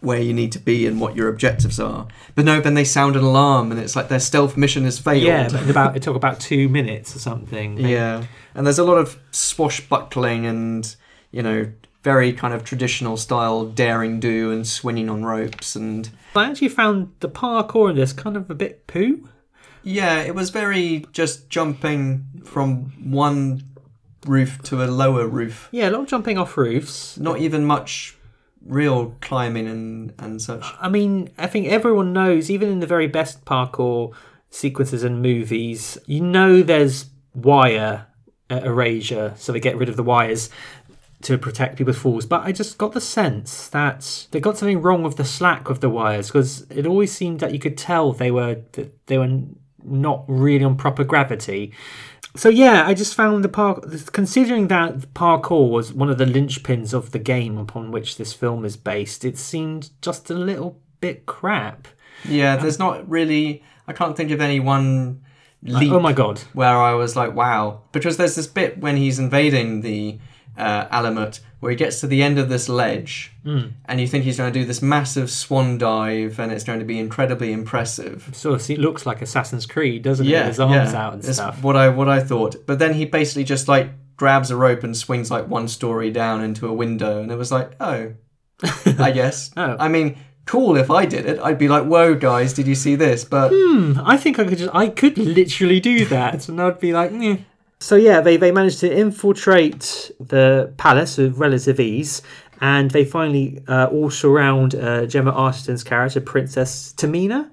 where 0.00 0.20
you 0.20 0.32
need 0.32 0.52
to 0.52 0.58
be 0.58 0.86
and 0.86 1.00
what 1.00 1.16
your 1.16 1.28
objectives 1.28 1.80
are. 1.80 2.06
But 2.34 2.44
no, 2.44 2.60
then 2.60 2.74
they 2.74 2.84
sound 2.84 3.16
an 3.16 3.24
alarm, 3.24 3.72
and 3.72 3.80
it's 3.80 3.96
like 3.96 4.08
their 4.08 4.20
stealth 4.20 4.56
mission 4.56 4.84
has 4.84 4.98
failed. 4.98 5.22
Yeah, 5.22 5.48
but 5.50 5.68
about 5.68 5.96
it 5.96 6.02
took 6.02 6.16
about 6.16 6.40
two 6.40 6.68
minutes 6.68 7.16
or 7.16 7.18
something. 7.18 7.78
Yeah, 7.78 8.24
and 8.54 8.66
there's 8.66 8.78
a 8.78 8.84
lot 8.84 8.98
of 8.98 9.18
swashbuckling 9.30 10.46
and 10.46 10.94
you 11.30 11.42
know 11.42 11.72
very 12.04 12.32
kind 12.32 12.54
of 12.54 12.64
traditional 12.64 13.16
style 13.16 13.64
daring 13.66 14.20
do 14.20 14.52
and 14.52 14.66
swinging 14.66 15.10
on 15.10 15.24
ropes 15.24 15.74
and 15.74 16.10
I 16.34 16.48
actually 16.48 16.68
found 16.68 17.12
the 17.20 17.28
parkour 17.28 17.90
in 17.90 17.96
this 17.96 18.12
kind 18.12 18.36
of 18.36 18.48
a 18.48 18.54
bit 18.54 18.86
poo. 18.86 19.28
Yeah, 19.82 20.20
it 20.20 20.34
was 20.34 20.50
very 20.50 21.06
just 21.12 21.48
jumping 21.48 22.24
from 22.44 22.92
one 23.10 23.62
roof 24.26 24.62
to 24.64 24.82
a 24.82 24.86
lower 24.86 25.26
roof. 25.26 25.68
Yeah, 25.72 25.88
a 25.88 25.90
lot 25.90 26.02
of 26.02 26.08
jumping 26.08 26.38
off 26.38 26.56
roofs. 26.56 27.18
Not 27.18 27.38
even 27.38 27.64
much 27.64 28.16
real 28.64 29.14
climbing 29.20 29.66
and, 29.66 30.14
and 30.18 30.40
such. 30.42 30.64
I 30.80 30.88
mean, 30.88 31.30
I 31.38 31.46
think 31.46 31.68
everyone 31.68 32.12
knows, 32.12 32.50
even 32.50 32.68
in 32.68 32.80
the 32.80 32.86
very 32.86 33.06
best 33.06 33.44
parkour 33.44 34.12
sequences 34.50 35.04
and 35.04 35.22
movies, 35.22 35.98
you 36.06 36.20
know 36.20 36.62
there's 36.62 37.06
wire 37.34 38.06
uh, 38.50 38.60
erasure, 38.64 39.34
so 39.36 39.52
they 39.52 39.60
get 39.60 39.76
rid 39.76 39.88
of 39.88 39.96
the 39.96 40.02
wires 40.02 40.50
to 41.22 41.36
protect 41.36 41.76
people's 41.76 41.98
falls. 41.98 42.26
But 42.26 42.44
I 42.44 42.52
just 42.52 42.78
got 42.78 42.92
the 42.92 43.00
sense 43.00 43.68
that 43.68 44.26
they 44.30 44.40
got 44.40 44.56
something 44.56 44.80
wrong 44.80 45.02
with 45.02 45.16
the 45.16 45.24
slack 45.24 45.68
of 45.68 45.80
the 45.80 45.90
wires 45.90 46.28
because 46.28 46.66
it 46.70 46.86
always 46.86 47.12
seemed 47.12 47.40
that 47.40 47.52
you 47.52 47.58
could 47.58 47.76
tell 47.76 48.12
they 48.12 48.30
were 48.30 48.58
they 49.06 49.18
were 49.18 49.40
not 49.84 50.24
really 50.28 50.64
on 50.64 50.76
proper 50.76 51.04
gravity. 51.04 51.72
So 52.38 52.48
yeah, 52.48 52.86
I 52.86 52.94
just 52.94 53.16
found 53.16 53.42
the 53.42 53.48
park. 53.48 53.84
Considering 54.12 54.68
that 54.68 55.12
parkour 55.12 55.68
was 55.68 55.92
one 55.92 56.08
of 56.08 56.18
the 56.18 56.24
linchpins 56.24 56.94
of 56.94 57.10
the 57.10 57.18
game 57.18 57.58
upon 57.58 57.90
which 57.90 58.16
this 58.16 58.32
film 58.32 58.64
is 58.64 58.76
based, 58.76 59.24
it 59.24 59.36
seemed 59.36 59.90
just 60.02 60.30
a 60.30 60.34
little 60.34 60.80
bit 61.00 61.26
crap. 61.26 61.88
Yeah, 62.24 62.56
there's 62.56 62.78
not 62.78 63.08
really. 63.10 63.64
I 63.88 63.92
can't 63.92 64.16
think 64.16 64.30
of 64.30 64.40
any 64.40 64.60
one 64.60 65.22
leap 65.64 65.90
Oh 65.90 65.98
my 65.98 66.12
god! 66.12 66.38
where 66.52 66.76
I 66.76 66.94
was 66.94 67.16
like, 67.16 67.34
wow. 67.34 67.82
Because 67.90 68.18
there's 68.18 68.36
this 68.36 68.46
bit 68.46 68.78
when 68.78 68.96
he's 68.96 69.18
invading 69.18 69.80
the 69.80 70.20
uh, 70.56 70.86
Alamut 70.86 71.40
where 71.60 71.70
he 71.70 71.76
gets 71.76 72.00
to 72.00 72.06
the 72.06 72.22
end 72.22 72.38
of 72.38 72.48
this 72.48 72.68
ledge 72.68 73.32
hmm. 73.42 73.66
and 73.86 74.00
you 74.00 74.06
think 74.06 74.22
he's 74.22 74.36
going 74.36 74.52
to 74.52 74.58
do 74.58 74.64
this 74.64 74.80
massive 74.80 75.28
swan 75.28 75.76
dive 75.76 76.38
and 76.38 76.52
it's 76.52 76.62
going 76.62 76.78
to 76.78 76.84
be 76.84 76.98
incredibly 76.98 77.52
impressive. 77.52 78.30
Sort 78.32 78.54
of 78.54 78.62
see, 78.62 78.76
looks 78.76 79.06
like 79.06 79.22
Assassin's 79.22 79.66
Creed, 79.66 80.02
doesn't 80.02 80.26
yeah, 80.26 80.44
it? 80.44 80.48
His 80.48 80.60
arms 80.60 80.94
out 80.94 81.14
and 81.14 81.22
That's 81.22 81.38
stuff. 81.38 81.62
what 81.62 81.76
I 81.76 81.88
what 81.88 82.08
I 82.08 82.20
thought. 82.20 82.66
But 82.66 82.78
then 82.78 82.94
he 82.94 83.04
basically 83.04 83.44
just 83.44 83.66
like 83.66 83.90
grabs 84.18 84.50
a 84.50 84.56
rope 84.56 84.84
and 84.84 84.94
swings 84.94 85.30
like 85.30 85.48
one 85.48 85.68
story 85.68 86.10
down 86.10 86.42
into 86.42 86.66
a 86.66 86.72
window, 86.72 87.22
and 87.22 87.32
it 87.32 87.36
was 87.36 87.50
like, 87.50 87.72
oh, 87.80 88.12
I 88.98 89.12
guess. 89.12 89.50
Oh. 89.56 89.76
I 89.78 89.88
mean, 89.88 90.18
cool 90.44 90.76
if 90.76 90.90
I 90.90 91.06
did 91.06 91.24
it. 91.24 91.38
I'd 91.40 91.56
be 91.56 91.68
like, 91.68 91.84
whoa, 91.84 92.14
guys, 92.14 92.52
did 92.52 92.66
you 92.66 92.74
see 92.74 92.96
this? 92.96 93.24
But 93.24 93.50
hmm, 93.54 93.94
I 94.04 94.18
think 94.18 94.38
I 94.38 94.44
could 94.44 94.58
just, 94.58 94.74
I 94.74 94.88
could 94.88 95.16
literally 95.16 95.80
do 95.80 96.04
that, 96.06 96.48
and 96.48 96.60
I'd 96.60 96.78
be 96.78 96.92
like, 96.92 97.12
Meh. 97.12 97.38
So 97.80 97.96
yeah, 97.96 98.20
they 98.20 98.36
they 98.36 98.50
managed 98.50 98.80
to 98.80 98.92
infiltrate 98.92 100.10
the 100.18 100.72
palace 100.76 101.16
with 101.16 101.38
relative 101.38 101.78
ease, 101.78 102.22
and 102.60 102.90
they 102.90 103.04
finally 103.04 103.62
uh, 103.68 103.86
all 103.86 104.10
surround 104.10 104.74
uh, 104.74 105.06
Gemma 105.06 105.32
Arterton's 105.32 105.84
character, 105.84 106.20
Princess 106.20 106.92
Tamina. 106.96 107.50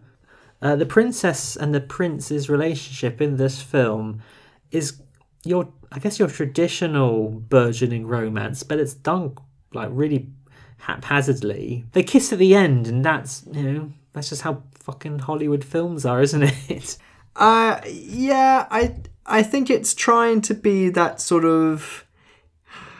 Uh, 0.61 0.75
the 0.75 0.85
princess 0.85 1.55
and 1.55 1.75
the 1.75 1.81
prince's 1.81 2.49
relationship 2.49 3.21
in 3.21 3.37
this 3.37 3.61
film 3.61 4.23
is 4.71 4.99
your, 5.43 5.71
I 5.91 5.99
guess, 5.99 6.17
your 6.17 6.29
traditional 6.29 7.29
burgeoning 7.29 8.07
romance, 8.07 8.63
but 8.63 8.79
it's 8.79 8.95
done 8.95 9.35
like 9.73 9.89
really 9.91 10.29
haphazardly. 10.77 11.85
They 11.91 12.01
kiss 12.01 12.33
at 12.33 12.39
the 12.39 12.55
end, 12.55 12.87
and 12.87 13.05
that's 13.05 13.43
you 13.51 13.63
know 13.63 13.93
that's 14.13 14.29
just 14.29 14.41
how 14.41 14.63
fucking 14.73 15.19
Hollywood 15.19 15.63
films 15.63 16.05
are, 16.05 16.21
isn't 16.21 16.43
it? 16.43 16.97
Uh, 17.35 17.81
yeah, 17.85 18.67
I 18.71 18.95
I 19.25 19.43
think 19.43 19.69
it's 19.69 19.93
trying 19.93 20.41
to 20.41 20.53
be 20.53 20.89
that 20.89 21.19
sort 21.19 21.45
of 21.45 22.05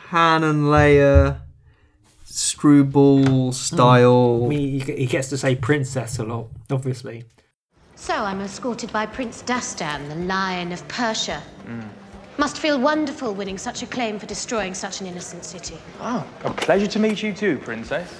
Han 0.09 0.43
and 0.43 0.63
Leia 0.63 1.39
screwball 2.25 3.51
style. 3.53 4.41
I 4.45 4.47
mean, 4.47 4.79
he 4.79 4.93
he 4.93 5.05
gets 5.05 5.29
to 5.29 5.37
say 5.37 5.55
princess 5.55 6.19
a 6.19 6.23
lot, 6.23 6.47
obviously. 6.69 7.23
So 7.95 8.13
I'm 8.13 8.41
escorted 8.41 8.91
by 8.91 9.05
Prince 9.05 9.41
Dastan, 9.43 10.09
the 10.09 10.15
Lion 10.15 10.71
of 10.73 10.85
Persia. 10.89 11.41
Must 12.37 12.57
feel 12.59 12.77
wonderful 12.77 13.33
winning 13.33 13.57
such 13.57 13.81
acclaim 13.81 14.19
for 14.19 14.25
destroying 14.25 14.73
such 14.73 14.99
an 14.99 15.07
innocent 15.07 15.45
city. 15.45 15.77
Oh, 16.01 16.27
a 16.43 16.51
pleasure 16.51 16.87
to 16.87 16.99
meet 16.99 17.23
you 17.23 17.31
too, 17.31 17.57
Princess. 17.59 18.13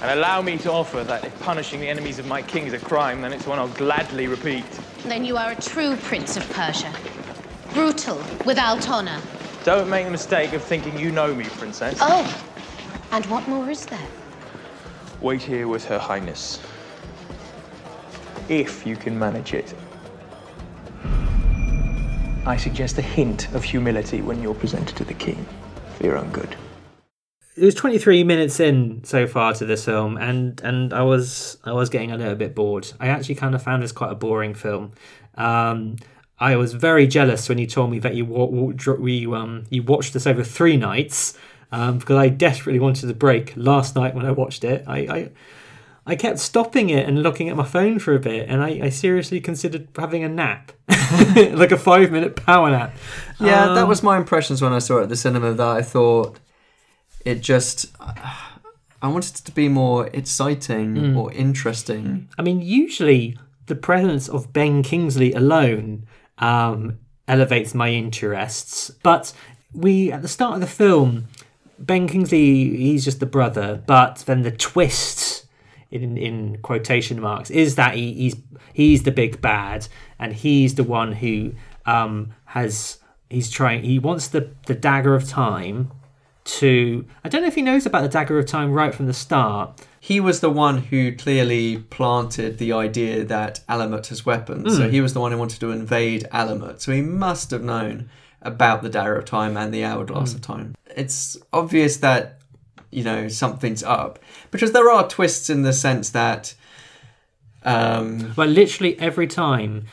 And 0.00 0.12
allow 0.12 0.40
me 0.40 0.58
to 0.58 0.70
offer 0.70 1.02
that 1.02 1.24
if 1.24 1.40
punishing 1.40 1.80
the 1.80 1.88
enemies 1.88 2.20
of 2.20 2.26
my 2.26 2.40
king 2.40 2.66
is 2.66 2.72
a 2.72 2.78
crime, 2.78 3.20
then 3.20 3.32
it's 3.32 3.46
one 3.46 3.58
I'll 3.58 3.68
gladly 3.68 4.28
repeat. 4.28 4.64
Then 5.04 5.24
you 5.24 5.36
are 5.36 5.50
a 5.50 5.56
true 5.56 5.96
Prince 5.96 6.36
of 6.36 6.48
Persia. 6.52 6.92
Brutal, 7.74 8.22
without 8.46 8.88
honor. 8.88 9.20
Don't 9.64 9.90
make 9.90 10.04
the 10.04 10.10
mistake 10.10 10.52
of 10.52 10.62
thinking 10.62 10.96
you 10.96 11.10
know 11.10 11.34
me, 11.34 11.44
Princess. 11.44 11.98
Oh, 12.00 12.24
and 13.10 13.26
what 13.26 13.48
more 13.48 13.68
is 13.70 13.86
there? 13.86 14.06
Wait 15.20 15.42
here 15.42 15.66
with 15.66 15.84
Her 15.86 15.98
Highness. 15.98 16.60
If 18.48 18.86
you 18.86 18.94
can 18.94 19.18
manage 19.18 19.52
it. 19.52 19.74
I 22.46 22.56
suggest 22.56 22.98
a 22.98 23.02
hint 23.02 23.52
of 23.52 23.64
humility 23.64 24.22
when 24.22 24.40
you're 24.40 24.54
presented 24.54 24.96
to 24.96 25.04
the 25.04 25.14
king, 25.14 25.44
for 25.96 26.04
your 26.04 26.16
own 26.16 26.30
good. 26.30 26.56
It 27.60 27.64
was 27.64 27.74
23 27.74 28.24
minutes 28.24 28.60
in 28.60 29.02
so 29.04 29.26
far 29.26 29.52
to 29.54 29.64
this 29.66 29.84
film, 29.84 30.16
and 30.16 30.60
and 30.62 30.92
I 30.92 31.02
was 31.02 31.58
I 31.64 31.72
was 31.72 31.88
getting 31.88 32.12
a 32.12 32.16
little 32.16 32.34
bit 32.36 32.54
bored. 32.54 32.90
I 33.00 33.08
actually 33.08 33.34
kind 33.34 33.54
of 33.54 33.62
found 33.62 33.82
this 33.82 33.92
quite 33.92 34.12
a 34.12 34.14
boring 34.14 34.54
film. 34.54 34.92
Um, 35.36 35.96
I 36.40 36.56
was 36.56 36.72
very 36.72 37.06
jealous 37.06 37.48
when 37.48 37.58
you 37.58 37.66
told 37.66 37.90
me 37.90 37.98
that 38.00 38.14
you 38.14 38.24
wa- 38.24 38.44
wa- 38.44 38.72
dr- 38.74 39.00
we 39.00 39.26
um 39.26 39.64
you 39.70 39.82
watched 39.82 40.12
this 40.12 40.26
over 40.26 40.44
three 40.44 40.76
nights 40.76 41.36
um, 41.72 41.98
because 41.98 42.16
I 42.16 42.28
desperately 42.28 42.78
wanted 42.80 43.10
a 43.10 43.14
break 43.14 43.52
last 43.56 43.96
night 43.96 44.14
when 44.14 44.24
I 44.24 44.30
watched 44.30 44.62
it. 44.64 44.84
I, 44.86 44.98
I 44.98 45.30
I 46.06 46.16
kept 46.16 46.38
stopping 46.38 46.88
it 46.90 47.06
and 47.06 47.22
looking 47.22 47.48
at 47.50 47.56
my 47.56 47.64
phone 47.66 47.98
for 47.98 48.14
a 48.14 48.18
bit, 48.20 48.48
and 48.48 48.62
I, 48.62 48.80
I 48.84 48.88
seriously 48.88 49.40
considered 49.40 49.88
having 49.96 50.24
a 50.24 50.28
nap, 50.28 50.72
like 51.36 51.72
a 51.72 51.76
five 51.76 52.10
minute 52.12 52.34
power 52.36 52.70
nap. 52.70 52.94
Yeah, 53.40 53.66
that 53.74 53.82
Um, 53.82 53.88
was 53.88 54.02
my 54.02 54.16
impressions 54.16 54.62
when 54.62 54.72
I 54.72 54.78
saw 54.78 54.98
it 55.00 55.02
at 55.04 55.08
the 55.08 55.16
cinema. 55.16 55.52
That 55.52 55.66
I 55.76 55.82
thought 55.82 56.38
it 57.28 57.40
just. 57.40 57.86
I 59.00 59.06
wanted 59.06 59.34
it 59.36 59.44
to 59.44 59.52
be 59.52 59.68
more 59.68 60.08
exciting 60.12 60.96
Hmm. 60.96 61.16
or 61.16 61.32
interesting. 61.32 62.28
I 62.36 62.42
mean, 62.42 62.60
usually 62.60 63.38
the 63.66 63.76
presence 63.76 64.28
of 64.28 64.52
Ben 64.52 64.82
Kingsley 64.82 65.32
alone 65.34 66.06
um, 66.38 66.98
elevates 67.28 67.74
my 67.74 67.90
interests, 67.90 68.90
but 69.02 69.32
we 69.72 70.10
at 70.10 70.22
the 70.22 70.28
start 70.28 70.54
of 70.54 70.60
the 70.60 70.66
film, 70.66 71.26
Ben 71.78 72.08
Kingsley 72.08 72.76
he's 72.76 73.04
just 73.04 73.20
the 73.20 73.26
brother, 73.26 73.82
but 73.86 74.24
then 74.26 74.42
the 74.42 74.50
twist 74.50 75.46
in 75.90 76.16
in 76.18 76.58
quotation 76.62 77.20
marks 77.20 77.50
is 77.50 77.76
that 77.76 77.94
he, 77.94 78.12
he's 78.14 78.36
he's 78.74 79.02
the 79.04 79.12
big 79.12 79.40
bad 79.40 79.86
and 80.18 80.32
he's 80.34 80.74
the 80.74 80.84
one 80.84 81.12
who 81.12 81.52
um, 81.86 82.32
has 82.46 82.98
he's 83.30 83.48
trying 83.50 83.82
he 83.84 83.98
wants 83.98 84.28
the 84.28 84.50
the 84.66 84.74
dagger 84.74 85.14
of 85.14 85.24
time 85.28 85.90
to 86.48 87.04
I 87.24 87.28
don't 87.28 87.42
know 87.42 87.48
if 87.48 87.54
he 87.54 87.62
knows 87.62 87.84
about 87.86 88.02
the 88.02 88.08
dagger 88.08 88.38
of 88.38 88.46
time 88.46 88.72
right 88.72 88.94
from 88.94 89.06
the 89.06 89.12
start. 89.14 89.80
He 90.00 90.20
was 90.20 90.40
the 90.40 90.50
one 90.50 90.78
who 90.78 91.14
clearly 91.14 91.78
planted 91.90 92.58
the 92.58 92.72
idea 92.72 93.24
that 93.24 93.60
Alamut 93.68 94.06
has 94.08 94.24
weapons. 94.24 94.72
Hmm. 94.72 94.76
So 94.76 94.88
he 94.88 95.00
was 95.00 95.12
the 95.12 95.20
one 95.20 95.32
who 95.32 95.38
wanted 95.38 95.60
to 95.60 95.70
invade 95.72 96.26
Alamut. 96.32 96.80
So 96.80 96.92
he 96.92 97.02
must 97.02 97.50
have 97.50 97.62
known 97.62 98.08
about 98.40 98.82
the 98.82 98.88
Dagger 98.88 99.16
of 99.16 99.24
Time 99.26 99.56
and 99.56 99.74
the 99.74 99.84
Hourglass 99.84 100.30
Hmm. 100.32 100.36
of 100.36 100.42
Time. 100.42 100.74
It's 100.96 101.36
obvious 101.52 101.98
that, 101.98 102.38
you 102.90 103.02
know, 103.04 103.28
something's 103.28 103.82
up. 103.82 104.18
Because 104.50 104.72
there 104.72 104.90
are 104.90 105.06
twists 105.08 105.50
in 105.50 105.62
the 105.62 105.72
sense 105.72 106.10
that. 106.10 106.54
Um, 107.64 108.32
But 108.36 108.48
literally 108.48 108.98
every 109.00 109.26
time 109.26 109.84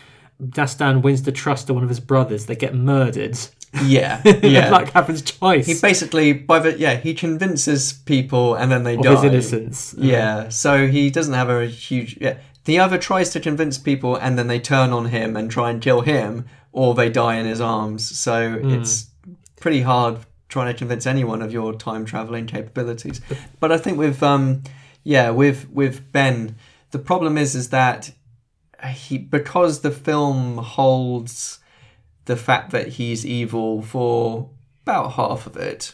Dastan 0.41 1.01
wins 1.01 1.23
the 1.23 1.31
trust 1.31 1.69
of 1.69 1.75
one 1.75 1.83
of 1.83 1.89
his 1.89 1.99
brothers, 1.99 2.45
they 2.45 2.55
get 2.55 2.75
murdered. 2.75 3.37
Yeah, 3.83 4.21
yeah. 4.43 4.69
like 4.69 4.91
happens 4.91 5.21
twice. 5.21 5.65
he 5.65 5.73
basically, 5.73 6.33
by 6.33 6.59
the 6.59 6.77
yeah, 6.77 6.95
he 6.95 7.13
convinces 7.13 7.93
people 7.93 8.55
and 8.55 8.71
then 8.71 8.83
they 8.83 8.95
of 8.95 9.03
die. 9.03 9.15
his 9.15 9.23
innocence. 9.23 9.95
Yeah, 9.97 10.49
so 10.49 10.87
he 10.87 11.09
doesn't 11.09 11.33
have 11.33 11.49
a 11.49 11.65
huge. 11.67 12.17
Yeah, 12.19 12.37
he 12.65 12.79
either 12.79 12.97
tries 12.97 13.29
to 13.31 13.39
convince 13.39 13.77
people 13.77 14.15
and 14.15 14.37
then 14.37 14.47
they 14.47 14.59
turn 14.59 14.91
on 14.91 15.05
him 15.05 15.35
and 15.35 15.51
try 15.51 15.69
and 15.69 15.81
kill 15.81 16.01
him, 16.01 16.45
or 16.71 16.93
they 16.93 17.09
die 17.09 17.35
in 17.35 17.45
his 17.45 17.61
arms. 17.61 18.17
So 18.17 18.59
it's 18.63 19.09
pretty 19.59 19.81
hard 19.81 20.19
trying 20.49 20.71
to 20.71 20.77
convince 20.77 21.05
anyone 21.05 21.41
of 21.41 21.51
your 21.51 21.73
time 21.73 22.05
traveling 22.05 22.47
capabilities. 22.47 23.21
But 23.59 23.71
I 23.71 23.77
think 23.77 23.97
with 23.97 24.21
um, 24.23 24.63
yeah, 25.03 25.29
with 25.29 25.69
with 25.69 26.11
Ben, 26.11 26.55
the 26.91 26.99
problem 26.99 27.37
is 27.37 27.55
is 27.55 27.69
that 27.69 28.11
he 28.89 29.17
because 29.17 29.81
the 29.81 29.91
film 29.91 30.57
holds 30.57 31.59
the 32.25 32.35
fact 32.35 32.71
that 32.71 32.89
he's 32.89 33.25
evil 33.25 33.81
for 33.81 34.49
about 34.83 35.13
half 35.13 35.47
of 35.47 35.57
it. 35.57 35.93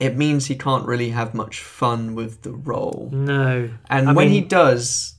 It 0.00 0.16
means 0.16 0.46
he 0.46 0.56
can't 0.56 0.86
really 0.86 1.10
have 1.10 1.34
much 1.34 1.60
fun 1.60 2.14
with 2.14 2.42
the 2.42 2.52
role. 2.52 3.10
No. 3.12 3.70
And 3.88 4.08
I 4.10 4.12
when 4.12 4.28
he 4.28 4.40
does, 4.40 5.14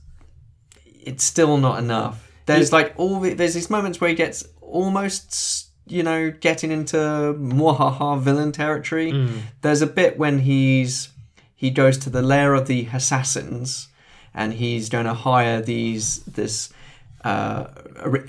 it's 0.83 1.23
still 1.23 1.57
not 1.57 1.79
enough. 1.79 2.29
There's 2.45 2.71
like 2.71 2.93
all 2.97 3.19
the, 3.19 3.33
there's 3.33 3.53
these 3.53 3.69
moments 3.69 3.99
where 3.99 4.09
he 4.09 4.15
gets 4.15 4.45
almost 4.61 5.69
you 5.85 6.03
know 6.03 6.29
getting 6.31 6.71
into 6.71 6.97
mwahaha 6.97 8.19
villain 8.19 8.51
territory. 8.51 9.11
Hmm. 9.11 9.39
There's 9.61 9.81
a 9.81 9.87
bit 9.87 10.17
when 10.17 10.39
he's 10.39 11.09
he 11.55 11.71
goes 11.71 11.97
to 11.99 12.09
the 12.09 12.21
lair 12.21 12.53
of 12.53 12.67
the 12.67 12.87
assassins, 12.93 13.87
and 14.33 14.53
he's 14.53 14.89
going 14.89 15.05
to 15.05 15.13
hire 15.13 15.61
these 15.61 16.23
this 16.25 16.71
uh, 17.23 17.67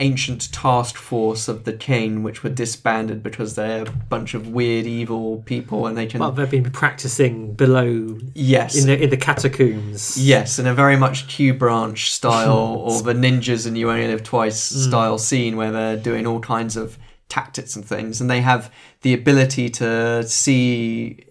ancient 0.01 0.51
task 0.53 0.97
force 0.97 1.47
of 1.47 1.65
the 1.65 1.73
king, 1.73 2.23
which 2.23 2.43
were 2.43 2.51
disbanded 2.51 3.23
because 3.23 3.55
they're 3.55 3.83
a 3.83 3.91
bunch 3.91 4.35
of 4.35 4.49
weird 4.49 4.87
evil 4.87 5.43
people, 5.45 5.87
and 5.87 5.97
they 5.97 6.07
can 6.07 6.21
Well, 6.21 6.33
they've 6.33 6.51
been 6.51 6.71
practicing 6.71 7.53
below 7.55 8.19
yes. 8.35 8.77
in 8.77 8.87
the 8.87 9.03
in 9.03 9.11
the 9.11 9.17
catacombs. 9.17 10.17
Yes, 10.17 10.59
in 10.59 10.67
a 10.67 10.75
very 10.75 10.97
much 10.97 11.29
Q 11.29 11.55
branch 11.55 12.13
style 12.13 12.57
or 12.87 13.03
the 13.03 13.13
ninjas 13.13 13.67
and 13.67 13.77
you 13.77 13.91
only 13.91 14.07
live 14.07 14.23
twice 14.23 14.59
style 14.59 15.19
scene 15.19 15.57
where 15.57 15.71
they're 15.71 15.97
doing 15.97 16.27
all 16.27 16.41
kinds 16.41 16.77
of 16.77 16.99
tactics 17.29 17.77
and 17.77 17.85
things, 17.85 18.21
and 18.21 18.31
they 18.31 18.41
have 18.41 18.73
the 19.03 19.13
ability 19.13 19.69
to 19.69 20.27
see 20.27 21.25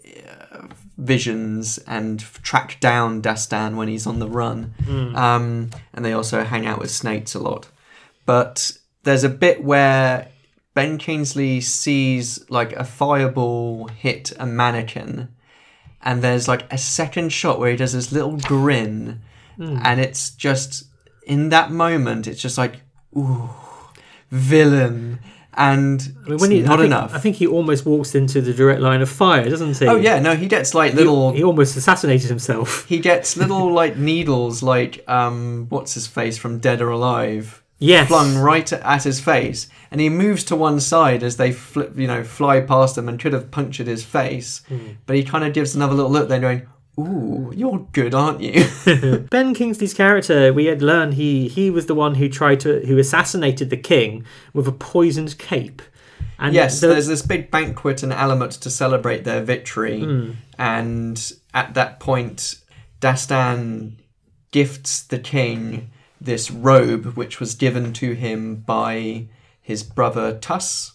visions 0.97 1.77
and 1.87 2.19
track 2.19 2.79
down 2.79 3.21
Dastan 3.21 3.75
when 3.75 3.87
he's 3.87 4.07
on 4.07 4.19
the 4.19 4.27
run. 4.27 4.73
Um, 5.15 5.69
and 5.93 6.03
they 6.03 6.13
also 6.13 6.43
hang 6.43 6.65
out 6.65 6.79
with 6.79 6.91
snakes 6.91 7.35
a 7.35 7.39
lot. 7.39 7.69
But 8.25 8.71
there's 9.03 9.23
a 9.23 9.29
bit 9.29 9.63
where 9.63 10.29
Ben 10.73 10.97
Kingsley 10.97 11.61
sees 11.61 12.49
like 12.49 12.73
a 12.73 12.83
fireball 12.83 13.87
hit 13.87 14.33
a 14.39 14.45
mannequin 14.45 15.29
and 16.01 16.21
there's 16.21 16.47
like 16.47 16.71
a 16.71 16.77
second 16.77 17.29
shot 17.33 17.59
where 17.59 17.71
he 17.71 17.77
does 17.77 17.93
this 17.93 18.11
little 18.11 18.37
grin, 18.37 19.21
and 19.59 19.99
it's 19.99 20.29
just 20.29 20.85
in 21.23 21.49
that 21.49 21.71
moment, 21.71 22.27
it's 22.27 22.41
just 22.41 22.57
like, 22.57 22.81
ooh, 23.17 23.49
villain, 24.29 25.19
and 25.57 25.99
I 26.01 26.25
mean, 26.25 26.33
it's 26.33 26.41
when 26.41 26.51
he, 26.51 26.61
not 26.61 26.73
I 26.73 26.75
think, 26.77 26.85
enough. 26.85 27.13
I 27.15 27.17
think 27.19 27.35
he 27.37 27.47
almost 27.47 27.85
walks 27.85 28.13
into 28.15 28.41
the 28.41 28.53
direct 28.53 28.79
line 28.81 29.01
of 29.01 29.09
fire, 29.09 29.49
doesn't 29.49 29.77
he? 29.77 29.87
oh 29.87 29.95
yeah, 29.95 30.19
no, 30.19 30.35
he 30.35 30.47
gets 30.47 30.73
like 30.73 30.93
little. 30.93 31.31
he 31.33 31.43
almost 31.43 31.75
assassinated 31.75 32.29
himself. 32.29 32.85
he 32.89 32.99
gets 32.99 33.35
little 33.37 33.71
like 33.71 33.97
needles, 33.97 34.61
like 34.63 35.03
um, 35.09 35.65
what's 35.69 35.93
his 35.95 36.07
face 36.07 36.37
from 36.37 36.59
Dead 36.59 36.81
or 36.81 36.89
Alive, 36.89 37.63
Yes. 37.79 38.07
flung 38.07 38.37
right 38.37 38.71
at 38.73 39.03
his 39.03 39.19
face, 39.19 39.67
and 39.91 39.99
he 40.01 40.09
moves 40.09 40.43
to 40.45 40.55
one 40.55 40.79
side 40.79 41.21
as 41.23 41.37
they 41.37 41.51
flip, 41.51 41.97
you 41.97 42.07
know, 42.07 42.23
fly 42.23 42.61
past 42.61 42.97
him 42.97 43.07
and 43.09 43.19
could 43.19 43.33
have 43.33 43.51
punctured 43.51 43.87
his 43.87 44.03
face, 44.03 44.61
Hmm. 44.67 44.77
but 45.05 45.15
he 45.15 45.23
kind 45.23 45.43
of 45.43 45.53
gives 45.53 45.75
another 45.75 45.93
little 45.95 46.11
look, 46.11 46.27
then 46.29 46.41
going, 46.41 46.67
"Ooh, 46.99 47.51
you're 47.55 47.85
good, 47.93 48.13
aren't 48.13 48.41
you?" 48.41 48.65
Ben 49.29 49.53
Kingsley's 49.53 49.93
character, 49.93 50.51
we 50.53 50.65
had 50.65 50.81
learned 50.81 51.13
he 51.15 51.47
he 51.47 51.69
was 51.69 51.85
the 51.85 51.95
one 51.95 52.15
who 52.15 52.27
tried 52.29 52.59
to 52.61 52.85
who 52.85 52.97
assassinated 52.97 53.69
the 53.69 53.77
king 53.77 54.25
with 54.53 54.67
a 54.67 54.71
poisoned 54.71 55.37
cape. 55.37 55.81
And 56.39 56.53
yes, 56.53 56.79
the- 56.81 56.87
there's 56.87 57.07
this 57.07 57.21
big 57.23 57.49
banquet 57.51 58.03
in 58.03 58.11
Alamut 58.11 58.59
to 58.61 58.69
celebrate 58.69 59.23
their 59.23 59.41
victory, 59.43 60.01
Hmm. 60.03 60.31
and 60.57 61.33
at 61.53 61.73
that 61.73 61.99
point, 61.99 62.55
Dastan 63.01 63.93
gifts 64.51 65.01
the 65.03 65.19
king 65.19 65.89
this 66.21 66.49
robe, 66.51 67.05
which 67.15 67.39
was 67.39 67.53
given 67.55 67.93
to 67.93 68.13
him 68.13 68.55
by 68.55 69.27
his 69.61 69.83
brother 69.83 70.37
Tus 70.39 70.93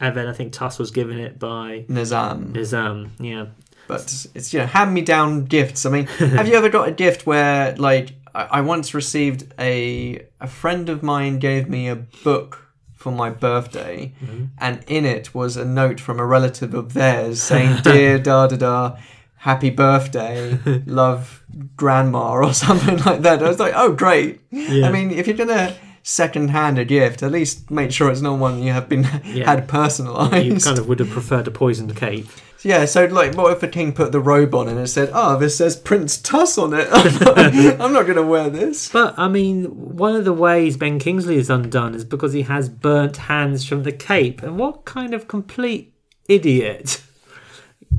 and 0.00 0.16
then 0.16 0.26
I 0.26 0.32
think 0.32 0.52
Tus 0.52 0.78
was 0.78 0.90
given 0.90 1.18
it 1.18 1.38
by 1.38 1.84
Nizam. 1.88 2.52
Nizam. 2.52 3.10
Yeah. 3.18 3.46
But 3.86 4.26
it's 4.34 4.52
you 4.52 4.60
know 4.60 4.66
hand 4.66 4.94
me 4.94 5.02
down 5.02 5.44
gifts. 5.44 5.84
I 5.86 5.90
mean, 5.90 6.06
have 6.18 6.48
you 6.48 6.54
ever 6.54 6.68
got 6.68 6.88
a 6.88 6.92
gift 6.92 7.26
where 7.26 7.74
like 7.76 8.12
I, 8.34 8.44
I 8.44 8.60
once 8.60 8.94
received 8.94 9.52
a 9.58 10.26
a 10.40 10.46
friend 10.46 10.88
of 10.88 11.02
mine 11.02 11.38
gave 11.38 11.68
me 11.68 11.88
a 11.88 11.96
book 11.96 12.68
for 12.92 13.12
my 13.12 13.30
birthday, 13.30 14.14
mm-hmm. 14.22 14.44
and 14.58 14.82
in 14.86 15.04
it 15.04 15.34
was 15.34 15.56
a 15.56 15.64
note 15.64 16.00
from 16.00 16.18
a 16.18 16.26
relative 16.26 16.74
of 16.74 16.94
theirs 16.94 17.42
saying, 17.42 17.80
"Dear 17.82 18.18
da 18.18 18.46
da 18.46 18.56
da." 18.56 18.96
Happy 19.36 19.68
birthday, 19.68 20.58
love 20.86 21.44
grandma, 21.76 22.32
or 22.32 22.54
something 22.54 22.96
like 23.00 23.20
that. 23.20 23.42
I 23.42 23.48
was 23.48 23.58
like, 23.58 23.74
oh, 23.76 23.92
great. 23.92 24.40
I 24.50 24.90
mean, 24.90 25.10
if 25.10 25.26
you're 25.26 25.36
gonna 25.36 25.76
second 26.04 26.50
hand 26.50 26.78
a 26.78 26.84
gift, 26.84 27.22
at 27.22 27.32
least 27.32 27.70
make 27.70 27.90
sure 27.90 28.10
it's 28.10 28.20
not 28.20 28.38
one 28.38 28.62
you 28.62 28.72
have 28.72 28.88
been 28.88 29.02
had 29.44 29.66
personalized. 29.66 30.46
You 30.46 30.60
kind 30.60 30.78
of 30.78 30.86
would 30.86 31.00
have 31.00 31.10
preferred 31.10 31.48
a 31.48 31.50
poisoned 31.50 31.96
cape. 31.96 32.28
Yeah, 32.62 32.86
so 32.86 33.04
like, 33.06 33.34
what 33.34 33.52
if 33.52 33.60
the 33.60 33.68
king 33.68 33.92
put 33.92 34.12
the 34.12 34.20
robe 34.20 34.54
on 34.54 34.68
and 34.68 34.78
it 34.78 34.86
said, 34.86 35.10
"Oh, 35.12 35.38
this 35.38 35.56
says 35.56 35.76
Prince 35.76 36.16
Tus 36.16 36.56
on 36.56 36.72
it. 36.72 36.88
I'm 36.92 37.92
not, 37.92 38.04
going 38.04 38.16
to 38.16 38.22
wear 38.22 38.48
this." 38.48 38.88
But 38.88 39.18
I 39.18 39.28
mean, 39.28 39.64
one 39.66 40.14
of 40.14 40.24
the 40.24 40.32
ways 40.32 40.78
Ben 40.78 40.98
Kingsley 40.98 41.36
is 41.36 41.50
undone 41.50 41.94
is 41.94 42.04
because 42.04 42.32
he 42.32 42.42
has 42.42 42.70
burnt 42.70 43.18
hands 43.18 43.66
from 43.66 43.82
the 43.82 43.92
cape. 43.92 44.42
And 44.42 44.58
what 44.58 44.86
kind 44.86 45.12
of 45.12 45.28
complete 45.28 45.94
idiot 46.26 47.02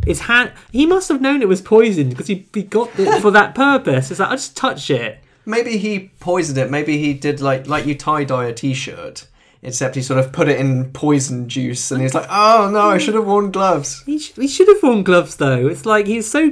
is 0.07 0.21
hand? 0.21 0.51
He 0.71 0.87
must 0.87 1.09
have 1.09 1.21
known 1.21 1.43
it 1.43 1.47
was 1.47 1.61
poisoned 1.61 2.11
because 2.11 2.27
he, 2.27 2.47
he 2.51 2.63
got 2.63 2.89
it 2.99 3.21
for 3.21 3.29
that 3.31 3.53
purpose. 3.53 4.09
It's 4.09 4.19
like 4.19 4.29
I 4.29 4.35
just 4.35 4.57
touch 4.57 4.89
it. 4.89 5.19
Maybe 5.45 5.77
he 5.77 6.11
poisoned 6.19 6.57
it. 6.57 6.71
Maybe 6.71 6.97
he 6.97 7.13
did 7.13 7.41
like 7.41 7.67
like 7.67 7.85
you 7.85 7.95
tie 7.95 8.23
dye 8.23 8.45
a 8.45 8.53
t-shirt, 8.53 9.27
except 9.61 9.95
he 9.95 10.01
sort 10.01 10.19
of 10.19 10.31
put 10.31 10.49
it 10.49 10.59
in 10.59 10.91
poison 10.91 11.47
juice, 11.47 11.91
and 11.91 12.01
he's 12.01 12.13
like, 12.13 12.27
"Oh 12.29 12.69
no, 12.71 12.89
I 12.89 12.97
should 12.97 13.15
have 13.15 13.25
worn 13.25 13.51
gloves." 13.51 14.03
He, 14.05 14.19
sh- 14.19 14.33
he 14.35 14.47
should 14.47 14.67
have 14.67 14.81
worn 14.81 15.03
gloves 15.03 15.35
though. 15.35 15.67
It's 15.67 15.85
like 15.85 16.07
he's 16.07 16.29
so 16.29 16.51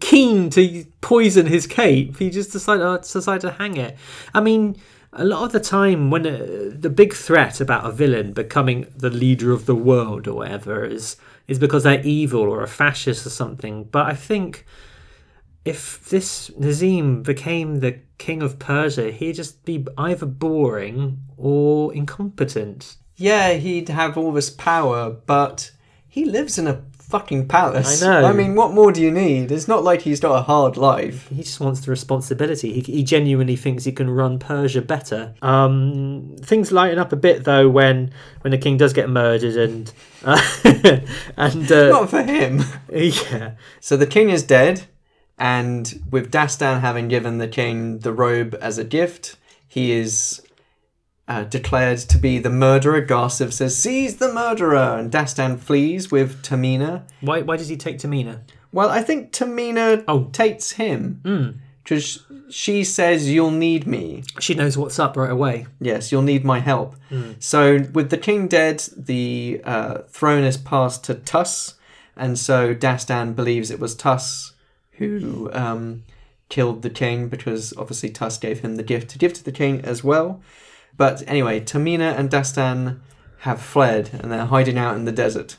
keen 0.00 0.50
to 0.50 0.84
poison 1.00 1.46
his 1.46 1.66
cape, 1.66 2.18
he 2.18 2.30
just 2.30 2.52
decided 2.52 2.84
uh, 2.84 2.98
decided 2.98 3.40
to 3.42 3.52
hang 3.52 3.76
it. 3.76 3.96
I 4.34 4.40
mean, 4.40 4.76
a 5.12 5.24
lot 5.24 5.44
of 5.44 5.52
the 5.52 5.60
time 5.60 6.10
when 6.10 6.26
uh, 6.26 6.70
the 6.72 6.90
big 6.90 7.14
threat 7.14 7.60
about 7.60 7.84
a 7.84 7.92
villain 7.92 8.32
becoming 8.32 8.86
the 8.96 9.10
leader 9.10 9.52
of 9.52 9.66
the 9.66 9.74
world 9.74 10.26
or 10.26 10.34
whatever 10.36 10.84
is 10.84 11.16
is 11.48 11.58
because 11.58 11.82
they're 11.82 12.00
evil 12.02 12.42
or 12.42 12.62
a 12.62 12.68
fascist 12.68 13.26
or 13.26 13.30
something. 13.30 13.84
But 13.84 14.06
I 14.06 14.14
think 14.14 14.64
if 15.64 16.08
this 16.08 16.50
Nizam 16.50 17.22
became 17.22 17.80
the 17.80 18.00
king 18.18 18.42
of 18.42 18.58
Persia, 18.58 19.10
he'd 19.10 19.34
just 19.34 19.64
be 19.64 19.86
either 19.96 20.26
boring 20.26 21.18
or 21.36 21.94
incompetent. 21.94 22.96
Yeah, 23.16 23.52
he'd 23.52 23.88
have 23.88 24.18
all 24.18 24.32
this 24.32 24.50
power, 24.50 25.10
but 25.10 25.70
he 26.08 26.24
lives 26.24 26.58
in 26.58 26.66
a 26.66 26.82
fucking 27.12 27.46
palace. 27.46 28.02
I 28.02 28.06
know. 28.06 28.26
I 28.26 28.32
mean, 28.32 28.54
what 28.54 28.72
more 28.72 28.90
do 28.90 29.02
you 29.02 29.10
need? 29.10 29.52
It's 29.52 29.68
not 29.68 29.84
like 29.84 30.00
he's 30.00 30.18
got 30.18 30.34
a 30.34 30.42
hard 30.42 30.78
life. 30.78 31.28
He 31.28 31.42
just 31.42 31.60
wants 31.60 31.80
the 31.80 31.90
responsibility. 31.90 32.80
He, 32.80 32.80
he 32.80 33.04
genuinely 33.04 33.54
thinks 33.54 33.84
he 33.84 33.92
can 33.92 34.08
run 34.08 34.38
Persia 34.38 34.80
better. 34.80 35.34
Um, 35.42 36.36
things 36.40 36.72
lighten 36.72 36.98
up 36.98 37.12
a 37.12 37.16
bit 37.16 37.44
though 37.44 37.68
when 37.68 38.12
when 38.40 38.50
the 38.50 38.58
king 38.58 38.78
does 38.78 38.94
get 38.94 39.10
murdered 39.10 39.56
and 39.56 39.92
uh, 40.24 40.40
and 41.36 41.70
uh, 41.70 41.88
Not 41.90 42.08
for 42.08 42.22
him. 42.22 42.62
yeah, 42.90 43.52
So 43.80 43.98
the 43.98 44.06
king 44.06 44.30
is 44.30 44.42
dead, 44.42 44.86
and 45.38 46.02
with 46.10 46.30
Dastan 46.30 46.80
having 46.80 47.08
given 47.08 47.38
the 47.38 47.48
king 47.48 47.98
the 48.00 48.12
robe 48.12 48.56
as 48.60 48.78
a 48.78 48.84
gift, 48.84 49.36
he 49.66 49.92
is 49.92 50.42
uh, 51.28 51.44
declared 51.44 51.98
to 51.98 52.18
be 52.18 52.38
the 52.38 52.50
murderer. 52.50 53.00
Garsiv 53.00 53.52
says, 53.52 53.76
"Seize 53.76 54.16
the 54.16 54.32
murderer!" 54.32 54.96
and 54.98 55.10
Dastan 55.10 55.58
flees 55.58 56.10
with 56.10 56.42
Tamina. 56.42 57.02
why 57.20 57.42
why 57.42 57.56
does 57.56 57.68
he 57.68 57.76
take 57.76 57.98
Tamina? 57.98 58.40
Well, 58.72 58.88
I 58.90 59.02
think 59.02 59.32
Tamina 59.32 60.02
Oh. 60.08 60.24
takes 60.32 60.72
him 60.72 61.20
because 61.84 62.22
she 62.50 62.84
says, 62.84 63.30
"You'll 63.30 63.50
need 63.50 63.86
me." 63.86 64.22
She 64.40 64.54
knows 64.54 64.76
what's 64.78 64.98
up 64.98 65.16
right 65.16 65.30
away. 65.30 65.66
Yes, 65.80 66.10
you'll 66.12 66.22
need 66.22 66.44
my 66.44 66.60
help. 66.60 66.96
So, 67.38 67.84
with 67.92 68.08
the 68.10 68.16
king 68.18 68.48
dead, 68.48 68.82
the 68.96 69.60
uh, 69.64 69.98
throne 70.08 70.44
is 70.44 70.56
passed 70.56 71.04
to 71.04 71.14
Tus, 71.14 71.74
and 72.16 72.38
so 72.38 72.74
Dastan 72.74 73.34
believes 73.36 73.70
it 73.70 73.78
was 73.80 73.94
Tus 73.94 74.51
who 74.92 75.50
um, 75.52 76.04
killed 76.48 76.82
the 76.82 76.90
king 76.90 77.28
because 77.28 77.72
obviously 77.76 78.10
Tus 78.10 78.38
gave 78.38 78.60
him 78.60 78.76
the 78.76 78.82
gift 78.82 79.10
to 79.10 79.18
give 79.18 79.32
to 79.34 79.44
the 79.44 79.52
king 79.52 79.80
as 79.84 80.04
well. 80.04 80.40
But 80.96 81.22
anyway, 81.26 81.60
Tamina 81.60 82.18
and 82.18 82.30
Dastan 82.30 83.00
have 83.40 83.60
fled 83.60 84.10
and 84.12 84.30
they're 84.30 84.46
hiding 84.46 84.78
out 84.78 84.96
in 84.96 85.04
the 85.04 85.12
desert. 85.12 85.56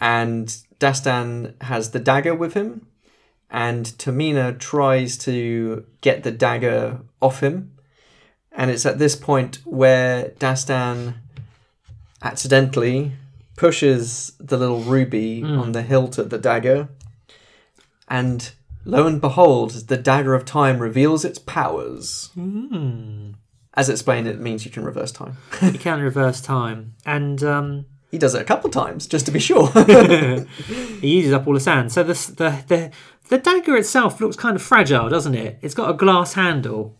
And 0.00 0.46
Dastan 0.78 1.60
has 1.62 1.90
the 1.90 1.98
dagger 1.98 2.34
with 2.34 2.54
him, 2.54 2.86
and 3.50 3.86
Tamina 3.86 4.58
tries 4.58 5.16
to 5.18 5.84
get 6.00 6.22
the 6.22 6.30
dagger 6.30 7.00
off 7.20 7.40
him. 7.40 7.72
And 8.52 8.70
it's 8.70 8.86
at 8.86 8.98
this 8.98 9.16
point 9.16 9.56
where 9.64 10.30
Dastan 10.38 11.14
accidentally 12.22 13.12
pushes 13.56 14.32
the 14.38 14.56
little 14.56 14.80
ruby 14.80 15.42
on 15.42 15.72
the 15.72 15.82
hilt 15.82 16.18
of 16.18 16.30
the 16.30 16.38
dagger. 16.38 16.88
And 18.08 18.52
lo 18.88 19.06
and 19.06 19.20
behold, 19.20 19.70
the 19.88 19.96
dagger 19.96 20.34
of 20.34 20.44
time 20.44 20.78
reveals 20.78 21.24
its 21.24 21.38
powers. 21.38 22.30
As 23.74 23.88
explained, 23.88 24.26
it 24.26 24.40
means 24.40 24.64
you 24.64 24.70
can 24.70 24.84
reverse 24.84 25.12
time. 25.12 25.36
You 25.62 25.78
can 25.78 26.00
reverse 26.00 26.40
time, 26.40 26.94
and 27.04 27.42
um, 27.44 27.86
he 28.10 28.18
does 28.18 28.34
it 28.34 28.40
a 28.42 28.44
couple 28.44 28.70
times, 28.70 29.06
just 29.06 29.26
to 29.26 29.32
be 29.32 29.38
sure. 29.38 29.68
he 31.00 31.16
uses 31.16 31.32
up 31.32 31.46
all 31.46 31.54
the 31.54 31.60
sand. 31.60 31.92
So 31.92 32.02
the 32.02 32.14
the 32.14 32.64
the 32.66 32.90
the 33.28 33.38
dagger 33.38 33.76
itself 33.76 34.20
looks 34.20 34.36
kind 34.36 34.56
of 34.56 34.62
fragile, 34.62 35.08
doesn't 35.08 35.34
it? 35.34 35.58
It's 35.62 35.74
got 35.74 35.90
a 35.90 35.94
glass 35.94 36.32
handle. 36.32 36.97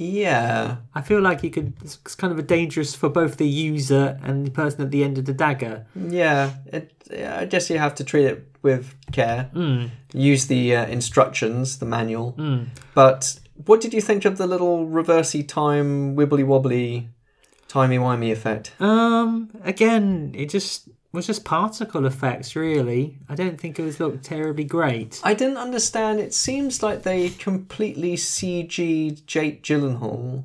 Yeah. 0.00 0.76
I 0.94 1.02
feel 1.02 1.20
like 1.20 1.42
you 1.42 1.50
could. 1.50 1.74
It's 1.82 2.14
kind 2.14 2.32
of 2.32 2.38
a 2.38 2.42
dangerous 2.42 2.94
for 2.94 3.08
both 3.08 3.36
the 3.36 3.46
user 3.46 4.18
and 4.22 4.46
the 4.46 4.50
person 4.50 4.80
at 4.80 4.90
the 4.90 5.04
end 5.04 5.18
of 5.18 5.26
the 5.26 5.34
dagger. 5.34 5.86
Yeah, 5.94 6.54
it, 6.66 6.92
yeah, 7.10 7.38
I 7.38 7.44
guess 7.44 7.68
you 7.70 7.78
have 7.78 7.94
to 7.96 8.04
treat 8.04 8.24
it 8.24 8.46
with 8.62 8.94
care. 9.12 9.50
Use 10.12 10.46
the 10.46 10.76
uh, 10.76 10.86
instructions, 10.86 11.78
the 11.78 11.86
manual. 11.86 12.34
But 12.94 13.38
what 13.66 13.80
did 13.80 13.92
you 13.92 14.00
think 14.00 14.24
of 14.24 14.38
the 14.38 14.46
little 14.46 14.86
reversey 14.86 15.46
time, 15.46 16.16
wibbly 16.16 16.44
wobbly, 16.44 17.08
timey 17.68 17.98
wimey 17.98 18.32
effect? 18.32 18.72
Um, 18.80 19.50
again, 19.62 20.32
it 20.34 20.48
just 20.48 20.88
was 21.12 21.26
just 21.26 21.44
particle 21.44 22.06
effects. 22.06 22.54
Really, 22.54 23.18
I 23.28 23.34
don't 23.34 23.60
think 23.60 23.78
it 23.78 23.82
was 23.82 24.00
looked 24.00 24.24
terribly 24.24 24.64
great. 24.64 25.20
I 25.24 25.34
didn't 25.34 25.56
understand. 25.56 26.20
It 26.20 26.34
seems 26.34 26.82
like 26.82 27.02
they 27.02 27.30
completely 27.30 28.16
CG'd 28.16 29.26
Jake 29.26 29.62
Gyllenhaal. 29.62 30.44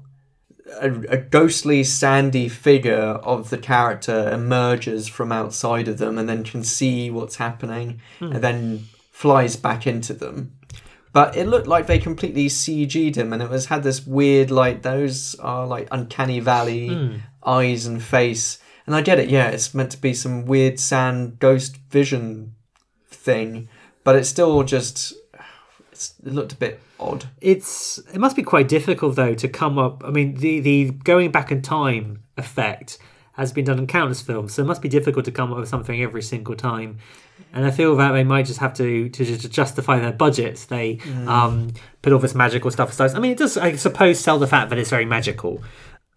A, 0.82 0.90
a 1.10 1.18
ghostly, 1.18 1.84
sandy 1.84 2.50
figure 2.50 2.96
of 2.96 3.52
the 3.52 3.58
character 3.58 4.30
emerges 4.32 5.08
from 5.08 5.32
outside 5.32 5.88
of 5.88 6.00
them 6.00 6.18
and 6.18 6.28
then 6.28 6.44
can 6.44 6.64
see 6.64 7.12
what's 7.12 7.36
happening 7.36 8.02
hmm. 8.18 8.32
and 8.32 8.44
then 8.44 8.86
flies 9.12 9.56
back 9.56 9.86
into 9.86 10.14
them. 10.14 10.58
But 11.14 11.38
it 11.38 11.48
looked 11.48 11.68
like 11.68 11.88
they 11.88 12.00
completely 12.00 12.48
CG'd 12.48 13.16
him 13.16 13.32
and 13.32 13.42
it 13.42 13.50
was 13.50 13.68
had 13.68 13.84
this 13.84 14.06
weird, 14.06 14.52
like, 14.52 14.82
those 14.82 15.36
are 15.36 15.66
like 15.68 15.88
uncanny 15.92 16.40
valley 16.40 16.90
hmm. 16.90 17.18
eyes 17.42 17.86
and 17.86 18.04
face. 18.04 18.58
And 18.86 18.96
I 18.96 19.02
get 19.02 19.20
it, 19.20 19.30
yeah, 19.30 19.50
it's 19.50 19.74
meant 19.74 19.92
to 19.92 19.98
be 19.98 20.14
some 20.14 20.46
weird 20.46 20.80
sand 20.80 21.40
ghost 21.40 21.78
vision 21.90 22.54
thing, 23.10 23.68
but 24.04 24.16
it's 24.16 24.30
still 24.30 24.64
just 24.64 25.14
it's, 25.92 26.14
it 26.24 26.34
looked 26.34 26.54
a 26.54 26.58
bit 26.58 26.80
odd. 27.00 27.26
It's 27.42 27.98
it 28.14 28.20
must 28.20 28.36
be 28.36 28.44
quite 28.44 28.68
difficult 28.68 29.16
though 29.16 29.34
to 29.34 29.48
come 29.48 29.80
up. 29.80 30.04
I 30.06 30.12
mean, 30.12 30.36
the 30.36 30.60
the 30.60 30.92
going 30.92 31.32
back 31.32 31.52
in 31.52 31.62
time 31.62 32.24
effect 32.38 33.00
has 33.34 33.52
been 33.52 33.66
done 33.66 33.80
in 33.80 33.88
countless 33.88 34.22
films, 34.22 34.54
so 34.54 34.62
it 34.62 34.66
must 34.66 34.82
be 34.82 34.90
difficult 34.90 35.26
to 35.26 35.32
come 35.32 35.52
up 35.52 35.60
with 35.60 35.68
something 35.68 36.02
every 36.02 36.22
single 36.22 36.56
time. 36.56 37.00
And 37.54 37.66
I 37.66 37.72
feel 37.72 37.96
that 37.98 38.12
they 38.12 38.24
might 38.24 38.46
just 38.46 38.60
have 38.60 38.74
to 38.76 39.10
to 39.10 39.26
just 39.26 39.52
justify 39.52 40.00
their 40.00 40.14
budgets. 40.14 40.66
They 40.66 41.00
um, 41.28 41.74
put 42.02 42.14
all 42.14 42.20
this 42.20 42.36
magical 42.36 42.72
stuff 42.72 42.92
aside. 42.92 43.12
I 43.12 43.20
mean, 43.20 43.32
it 43.32 43.38
does, 43.38 43.58
I 43.58 43.76
suppose, 43.76 44.20
sell 44.20 44.40
the 44.40 44.48
fact 44.48 44.70
that 44.70 44.80
it's 44.80 44.90
very 44.90 45.06
magical. 45.06 45.62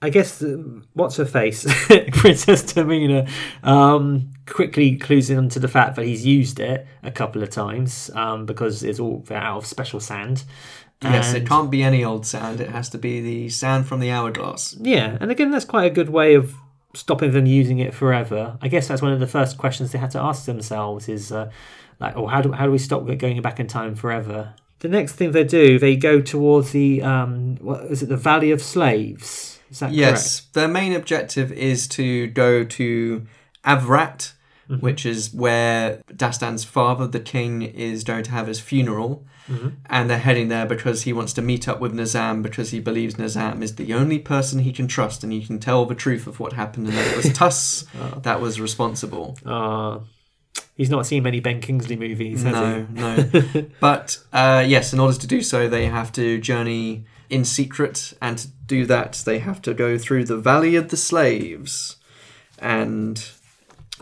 I 0.01 0.11
guess 0.11 0.43
um, 0.43 0.87
what's 0.95 1.17
her 1.17 1.25
face, 1.25 1.65
Princess 2.13 2.63
Tamina, 2.63 3.29
um, 3.65 4.31
quickly 4.47 4.97
clues 4.97 5.29
into 5.29 5.59
the 5.59 5.67
fact 5.67 5.97
that 5.97 6.05
he's 6.05 6.25
used 6.25 6.61
it 6.61 6.87
a 7.03 7.11
couple 7.11 7.43
of 7.43 7.51
times 7.51 8.09
um, 8.15 8.47
because 8.47 8.85
it's 8.85 9.01
all 9.01 9.25
out 9.31 9.59
of 9.59 9.67
special 9.67 9.99
sand. 9.99 10.45
Yes, 11.03 11.33
it 11.33 11.47
can't 11.47 11.71
be 11.71 11.83
any 11.83 12.05
old 12.05 12.27
sand. 12.27 12.61
It 12.61 12.71
has 12.71 12.89
to 12.91 12.99
be 12.99 13.21
the 13.21 13.49
sand 13.49 13.87
from 13.87 14.01
the 14.01 14.11
hourglass. 14.11 14.77
Yeah, 14.81 15.17
and 15.21 15.31
again, 15.31 15.51
that's 15.51 15.65
quite 15.65 15.85
a 15.85 15.95
good 15.95 16.09
way 16.09 16.35
of 16.35 16.55
stopping 16.95 17.33
them 17.33 17.47
using 17.47 17.79
it 17.79 17.95
forever. 17.95 18.59
I 18.61 18.69
guess 18.69 18.89
that's 18.89 19.03
one 19.03 19.13
of 19.13 19.21
the 19.21 19.27
first 19.27 19.59
questions 19.59 19.93
they 19.93 19.99
had 19.99 20.11
to 20.13 20.21
ask 20.21 20.45
themselves: 20.47 21.09
is 21.09 21.31
uh, 21.31 21.51
like, 22.01 22.17
oh, 22.17 22.27
how 22.27 22.43
do 22.43 22.51
how 22.51 22.67
do 22.67 22.73
we 22.73 22.79
stop 22.79 23.09
it 23.09 23.17
going 23.17 23.41
back 23.43 23.61
in 23.61 23.69
time 23.69 23.95
forever? 23.95 24.55
The 24.81 24.89
next 24.89 25.13
thing 25.13 25.33
they 25.33 25.45
do, 25.45 25.79
they 25.79 25.97
go 25.97 26.21
towards 26.21 26.73
the 26.73 27.03
um, 27.03 27.57
what 27.61 27.85
is 27.85 28.03
it, 28.03 28.09
the 28.09 28.17
Valley 28.17 28.51
of 28.51 28.61
Slaves? 28.61 29.58
Is 29.71 29.81
that 29.81 29.93
Yes, 29.93 30.41
their 30.53 30.69
main 30.69 30.93
objective 30.93 31.53
is 31.53 31.87
to 31.89 32.29
go 32.29 32.65
to 32.65 33.27
Avrat, 33.65 34.33
which 34.81 35.07
is 35.07 35.33
where 35.33 36.03
Dastan's 36.13 36.65
father, 36.65 37.07
the 37.07 37.21
king, 37.21 37.63
is 37.63 38.05
going 38.05 38.23
to 38.25 38.31
have 38.31 38.47
his 38.47 38.61
funeral. 38.61 39.27
And 39.87 40.11
they're 40.11 40.19
heading 40.19 40.49
there 40.49 40.67
because 40.67 41.03
he 41.03 41.15
wants 41.15 41.33
to 41.33 41.41
meet 41.43 41.67
up 41.69 41.81
with 41.81 41.95
Nizam 41.95 42.43
because 42.43 42.71
he 42.71 42.81
believes 42.81 43.15
Nizam 43.15 43.63
is 43.63 43.77
the 43.77 43.95
only 43.95 44.19
person 44.19 44.59
he 44.59 44.73
can 44.73 44.87
trust 44.87 45.25
and 45.25 45.33
he 45.33 45.43
can 45.43 45.59
tell 45.59 45.87
the 45.87 45.95
truth 45.95 46.27
of 46.27 46.39
what 46.39 46.53
happened 46.53 46.89
and 46.89 46.97
that 46.97 47.07
it 47.13 47.17
was 47.17 47.33
Tus 47.33 47.87
that 48.23 48.43
was 48.43 48.61
responsible. 48.61 49.39
Uh, 49.47 50.01
he's 50.77 50.91
not 50.91 51.07
seen 51.07 51.23
many 51.23 51.41
Ben 51.41 51.63
Kingsley 51.63 51.97
movies, 51.97 52.43
has 52.43 52.53
No, 52.53 52.87
no. 52.91 53.65
But 53.81 54.19
uh, 54.35 54.65
yes, 54.67 54.93
in 54.93 55.01
order 55.01 55.17
to 55.17 55.27
do 55.27 55.41
so, 55.41 55.67
they 55.67 55.87
have 55.87 56.13
to 56.13 56.39
journey 56.39 57.07
in 57.31 57.45
secret, 57.45 58.15
and 58.21 58.39
to 58.39 58.49
do 58.67 58.87
that, 58.87 59.23
they 59.25 59.39
have 59.39 59.61
to 59.63 59.75
go 59.75 59.99
through 59.99 60.25
the 60.25 60.37
Valley 60.37 60.77
of 60.77 60.89
the 60.89 60.97
Slaves. 60.97 61.97
And? 62.59 63.31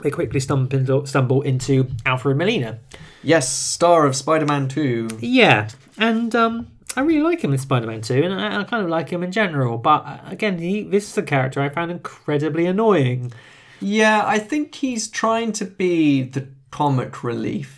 They 0.02 0.10
quickly 0.10 0.40
stumble, 0.40 1.06
stumble 1.06 1.40
into 1.40 1.88
Alfred 2.04 2.36
Molina. 2.36 2.80
yes, 3.22 3.50
star 3.50 4.04
of 4.04 4.14
Spider 4.14 4.44
Man 4.44 4.68
2. 4.68 5.08
Yeah, 5.20 5.70
and 5.96 6.34
um, 6.36 6.68
I 6.96 7.02
really 7.02 7.22
like 7.22 7.42
him 7.42 7.52
in 7.52 7.58
Spider-Man 7.58 8.00
2, 8.00 8.22
and 8.22 8.34
I, 8.34 8.60
I 8.60 8.64
kind 8.64 8.82
of 8.82 8.88
like 8.88 9.10
him 9.10 9.22
in 9.22 9.30
general. 9.30 9.76
But 9.76 10.06
uh, 10.06 10.18
again, 10.24 10.58
he, 10.58 10.82
this 10.82 11.10
is 11.10 11.18
a 11.18 11.22
character 11.22 11.60
I 11.60 11.68
found 11.68 11.90
incredibly 11.90 12.64
annoying. 12.64 13.32
Yeah, 13.80 14.22
I 14.24 14.38
think 14.38 14.74
he's 14.74 15.06
trying 15.08 15.52
to 15.52 15.66
be 15.66 16.22
the 16.22 16.48
comic 16.70 17.22
relief. 17.22 17.75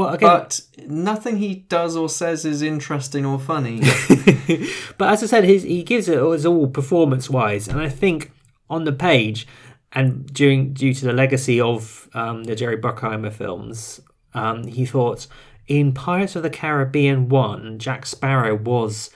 Well, 0.00 0.14
again, 0.14 0.28
But 0.28 0.60
nothing 0.86 1.36
he 1.36 1.56
does 1.56 1.94
or 1.94 2.08
says 2.08 2.46
is 2.46 2.62
interesting 2.62 3.26
or 3.26 3.38
funny. 3.38 3.82
But 4.98 5.12
as 5.12 5.22
I 5.22 5.26
said, 5.26 5.44
his, 5.44 5.62
he 5.62 5.82
gives 5.82 6.08
it 6.08 6.18
as 6.18 6.46
all 6.46 6.68
performance 6.68 7.28
wise, 7.28 7.68
and 7.68 7.78
I 7.78 7.90
think 7.90 8.32
on 8.70 8.84
the 8.84 8.92
page, 8.92 9.46
and 9.92 10.26
during 10.32 10.72
due 10.72 10.94
to 10.94 11.04
the 11.04 11.12
legacy 11.12 11.60
of 11.60 12.08
um, 12.14 12.44
the 12.44 12.54
Jerry 12.54 12.78
Bruckheimer 12.78 13.30
films, 13.30 14.00
um, 14.32 14.66
he 14.66 14.86
thought 14.86 15.26
in 15.68 15.92
Pirates 15.92 16.34
of 16.34 16.42
the 16.42 16.50
Caribbean 16.50 17.28
one, 17.28 17.78
Jack 17.78 18.06
Sparrow 18.06 18.54
was 18.54 19.10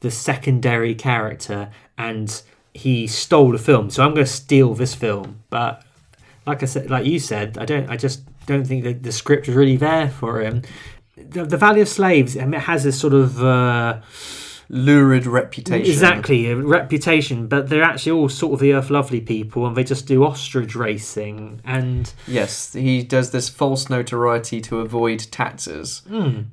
the 0.00 0.10
secondary 0.10 0.94
character, 0.94 1.70
and 1.98 2.42
he 2.72 3.06
stole 3.06 3.52
the 3.52 3.58
film. 3.58 3.90
So 3.90 4.02
I'm 4.02 4.14
going 4.14 4.26
to 4.26 4.32
steal 4.32 4.74
this 4.74 4.94
film, 4.94 5.42
but 5.50 5.84
like 6.46 6.62
I 6.62 6.66
said, 6.66 6.88
like 6.90 7.04
you 7.04 7.18
said, 7.18 7.58
I 7.58 7.66
don't. 7.66 7.90
I 7.90 7.96
just 7.98 8.22
don't 8.50 8.66
think 8.66 8.84
that 8.84 9.02
the 9.02 9.12
script 9.12 9.48
is 9.48 9.54
really 9.54 9.76
there 9.76 10.10
for 10.10 10.40
him. 10.40 10.62
The, 11.16 11.44
the 11.44 11.56
Valley 11.56 11.80
of 11.80 11.88
Slaves, 11.88 12.36
I 12.36 12.44
mean, 12.44 12.54
it 12.54 12.60
has 12.60 12.84
this 12.84 12.98
sort 12.98 13.14
of. 13.14 13.42
Uh, 13.42 14.00
Lurid 14.72 15.26
reputation. 15.26 15.90
Exactly, 15.90 16.48
a 16.48 16.54
reputation, 16.54 17.48
but 17.48 17.68
they're 17.68 17.82
actually 17.82 18.12
all 18.12 18.28
sort 18.28 18.52
of 18.54 18.60
the 18.60 18.72
Earth 18.72 18.88
Lovely 18.88 19.20
people, 19.20 19.66
and 19.66 19.76
they 19.76 19.82
just 19.82 20.06
do 20.06 20.24
ostrich 20.24 20.76
racing. 20.76 21.60
And 21.64 22.12
Yes, 22.28 22.72
he 22.72 23.02
does 23.02 23.32
this 23.32 23.48
false 23.48 23.90
notoriety 23.90 24.60
to 24.60 24.78
avoid 24.78 25.18
taxes, 25.32 26.02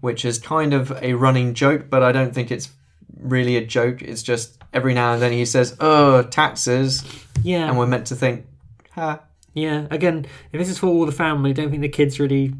which 0.01 0.25
is 0.25 0.39
kind 0.39 0.73
of 0.73 0.91
a 1.03 1.13
running 1.13 1.53
joke, 1.53 1.91
but 1.91 2.01
I 2.01 2.11
don't 2.11 2.33
think 2.33 2.49
it's 2.49 2.71
really 3.19 3.55
a 3.55 3.63
joke. 3.63 4.01
It's 4.01 4.23
just 4.23 4.57
every 4.73 4.95
now 4.95 5.13
and 5.13 5.21
then 5.21 5.31
he 5.31 5.45
says, 5.45 5.77
"Oh, 5.79 6.23
taxes," 6.23 7.03
yeah, 7.43 7.69
and 7.69 7.77
we're 7.77 7.85
meant 7.85 8.07
to 8.07 8.15
think, 8.15 8.47
"Ha." 8.95 9.19
Yeah. 9.57 9.87
Again, 9.89 10.25
if 10.51 10.59
this 10.59 10.69
is 10.69 10.77
for 10.77 10.87
all 10.87 11.05
the 11.05 11.11
family, 11.11 11.51
don't 11.51 11.71
think 11.71 11.81
the 11.81 11.89
kids 11.89 12.19
really 12.19 12.53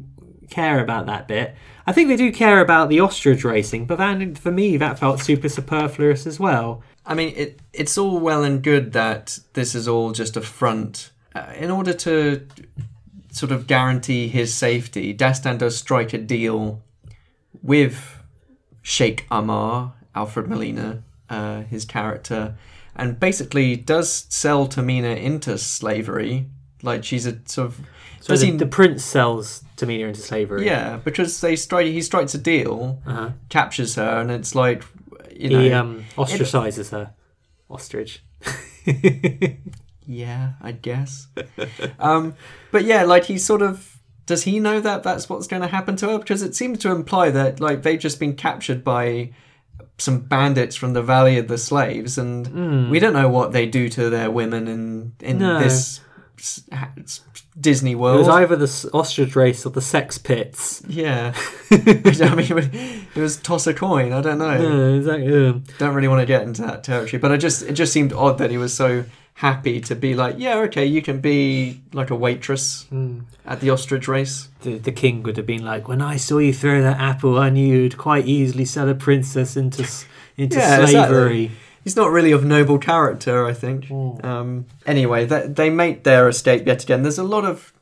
care 0.50 0.80
about 0.80 1.06
that 1.06 1.28
bit. 1.28 1.54
I 1.86 1.92
think 1.92 2.08
they 2.08 2.16
do 2.16 2.32
care 2.32 2.60
about 2.60 2.88
the 2.88 3.00
ostrich 3.00 3.44
racing, 3.44 3.86
but 3.86 3.98
then 3.98 4.34
for 4.34 4.50
me, 4.50 4.76
that 4.76 4.98
felt 4.98 5.20
super 5.20 5.48
superfluous 5.48 6.26
as 6.26 6.40
well. 6.40 6.82
I 7.06 7.14
mean, 7.14 7.32
it 7.36 7.60
it's 7.72 7.96
all 7.96 8.18
well 8.18 8.42
and 8.42 8.62
good 8.62 8.92
that 8.92 9.38
this 9.52 9.74
is 9.76 9.86
all 9.86 10.10
just 10.10 10.36
a 10.36 10.40
front. 10.40 11.12
Uh, 11.34 11.52
in 11.56 11.70
order 11.70 11.92
to 11.92 12.46
sort 13.30 13.52
of 13.52 13.68
guarantee 13.68 14.26
his 14.26 14.52
safety, 14.52 15.14
Dastan 15.14 15.58
does 15.58 15.76
strike 15.78 16.12
a 16.12 16.18
deal 16.18 16.82
with 17.62 18.18
Sheikh 18.82 19.24
Amar, 19.30 19.94
Alfred 20.16 20.48
Molina, 20.48 21.04
uh, 21.30 21.62
his 21.62 21.84
character, 21.84 22.56
and 22.96 23.20
basically 23.20 23.76
does 23.76 24.26
sell 24.28 24.66
Tamina 24.66 25.16
into 25.16 25.56
slavery. 25.58 26.46
Like 26.82 27.04
she's 27.04 27.26
a 27.26 27.38
sort 27.46 27.68
of. 27.68 27.80
So 28.20 28.36
the, 28.36 28.46
he- 28.46 28.52
the 28.52 28.66
prince 28.66 29.04
sells 29.04 29.62
Tamina 29.76 30.08
into 30.08 30.20
slavery. 30.20 30.66
yeah, 30.66 30.96
because 31.04 31.40
they 31.40 31.56
strike. 31.56 31.86
He 31.86 32.02
strikes 32.02 32.34
a 32.34 32.38
deal, 32.38 33.00
Uh-huh. 33.06 33.30
captures 33.48 33.94
her, 33.94 34.20
and 34.20 34.30
it's 34.30 34.54
like, 34.54 34.84
you 35.34 35.50
know, 35.50 35.60
He 35.60 35.72
um, 35.72 36.04
ostracizes 36.16 36.90
her. 36.90 37.14
Ostrich. 37.70 38.22
Yeah, 40.10 40.52
I 40.62 40.72
guess. 40.72 41.26
um, 41.98 42.34
but 42.72 42.84
yeah, 42.84 43.02
like 43.02 43.24
he 43.26 43.36
sort 43.36 43.60
of 43.60 43.98
does 44.24 44.44
he 44.44 44.58
know 44.58 44.80
that 44.80 45.02
that's 45.02 45.28
what's 45.28 45.46
going 45.46 45.60
to 45.62 45.68
happen 45.68 45.96
to 45.96 46.08
her? 46.08 46.18
Because 46.18 46.42
it 46.42 46.54
seems 46.56 46.78
to 46.78 46.90
imply 46.90 47.30
that 47.30 47.60
like 47.60 47.82
they've 47.82 47.98
just 48.00 48.18
been 48.18 48.34
captured 48.34 48.82
by 48.82 49.32
some 49.98 50.20
bandits 50.20 50.76
from 50.76 50.94
the 50.94 51.02
Valley 51.02 51.36
of 51.36 51.48
the 51.48 51.58
Slaves, 51.58 52.16
and 52.16 52.90
we 52.90 52.98
don't 53.00 53.12
know 53.12 53.28
what 53.28 53.52
they 53.52 53.66
do 53.66 53.90
to 53.90 54.08
their 54.08 54.30
women 54.30 54.66
in 54.66 55.12
in. 55.20 55.38
No. 55.40 55.58
this 55.58 56.00
s- 56.38 56.62
ha- 56.72 56.90
s- 56.98 57.20
Disney 57.60 57.92
It 57.92 57.94
world. 57.96 58.18
was 58.18 58.28
either 58.28 58.56
the 58.56 58.90
ostrich 58.94 59.34
race 59.36 59.66
or 59.66 59.70
the 59.70 59.80
sex 59.82 60.18
pits. 60.18 60.82
yeah, 60.88 61.34
I 61.70 62.34
mean, 62.34 63.06
it 63.14 63.20
was 63.20 63.36
toss 63.36 63.66
a 63.66 63.74
coin. 63.74 64.12
I 64.12 64.20
don't 64.20 64.38
know. 64.38 64.52
Yeah, 64.52 64.96
exactly. 64.96 65.26
yeah. 65.32 65.52
Don't 65.78 65.94
really 65.94 66.08
want 66.08 66.20
to 66.20 66.26
get 66.26 66.42
into 66.42 66.62
that 66.62 66.84
territory, 66.84 67.18
but 67.20 67.32
I 67.32 67.36
just 67.36 67.62
it 67.62 67.72
just 67.72 67.92
seemed 67.92 68.12
odd 68.12 68.38
that 68.38 68.50
he 68.50 68.58
was 68.58 68.72
so 68.74 69.04
happy 69.34 69.80
to 69.80 69.94
be 69.94 70.14
like, 70.16 70.34
yeah, 70.38 70.56
okay, 70.58 70.84
you 70.84 71.00
can 71.00 71.20
be 71.20 71.80
like 71.92 72.10
a 72.10 72.14
waitress 72.16 72.86
Hmm. 72.90 73.20
at 73.46 73.60
the 73.60 73.70
ostrich 73.70 74.08
race. 74.08 74.48
The, 74.62 74.78
the 74.78 74.90
king 74.90 75.22
would 75.22 75.36
have 75.36 75.46
been 75.46 75.64
like, 75.64 75.86
when 75.86 76.02
I 76.02 76.16
saw 76.16 76.38
you 76.38 76.52
throw 76.52 76.82
that 76.82 76.98
apple, 77.00 77.38
I 77.38 77.48
knew 77.50 77.82
you'd 77.82 77.96
quite 77.98 78.26
easily 78.26 78.64
sell 78.64 78.88
a 78.88 78.94
princess 78.96 79.56
into 79.56 79.86
into 80.36 80.56
Yeah, 80.58 80.84
slavery. 80.86 81.44
exactly. 81.44 81.50
He's 81.88 81.96
not 81.96 82.10
really 82.10 82.32
of 82.32 82.44
noble 82.44 82.76
character, 82.78 83.46
I 83.46 83.54
think. 83.54 83.86
Hmm. 83.86 84.10
Um, 84.22 84.66
anyway, 84.84 85.24
that, 85.24 85.56
they 85.56 85.70
make 85.70 86.04
their 86.04 86.28
escape 86.28 86.66
yet 86.66 86.82
again. 86.84 87.02
There's 87.02 87.16
a 87.16 87.22
lot 87.24 87.46
of 87.46 87.72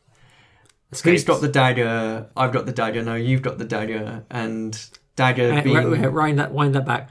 who's 0.90 0.98
Escapes. 1.00 1.24
got 1.24 1.40
the 1.40 1.48
dagger? 1.48 2.28
I've 2.36 2.52
got 2.52 2.66
the 2.66 2.72
dagger. 2.72 3.02
No, 3.02 3.16
you've 3.16 3.42
got 3.42 3.58
the 3.58 3.64
dagger. 3.64 4.22
And 4.30 4.80
dagger 5.16 5.52
Uh, 5.54 5.60
being 5.60 5.76
ri- 5.76 5.98
ri- 5.98 6.08
Wind 6.08 6.38
that, 6.38 6.52
wind 6.52 6.76
that 6.76 6.86
back. 6.86 7.10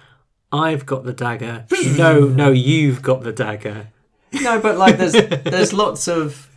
I've 0.54 0.86
got 0.86 1.04
the 1.04 1.12
dagger. 1.12 1.66
no, 1.98 2.30
no, 2.30 2.52
you've 2.52 3.02
got 3.02 3.24
the 3.24 3.34
dagger. 3.34 3.88
no, 4.32 4.62
but 4.62 4.78
like 4.78 4.98
there's 4.98 5.12
there's 5.44 5.74
lots 5.74 6.08
of 6.08 6.50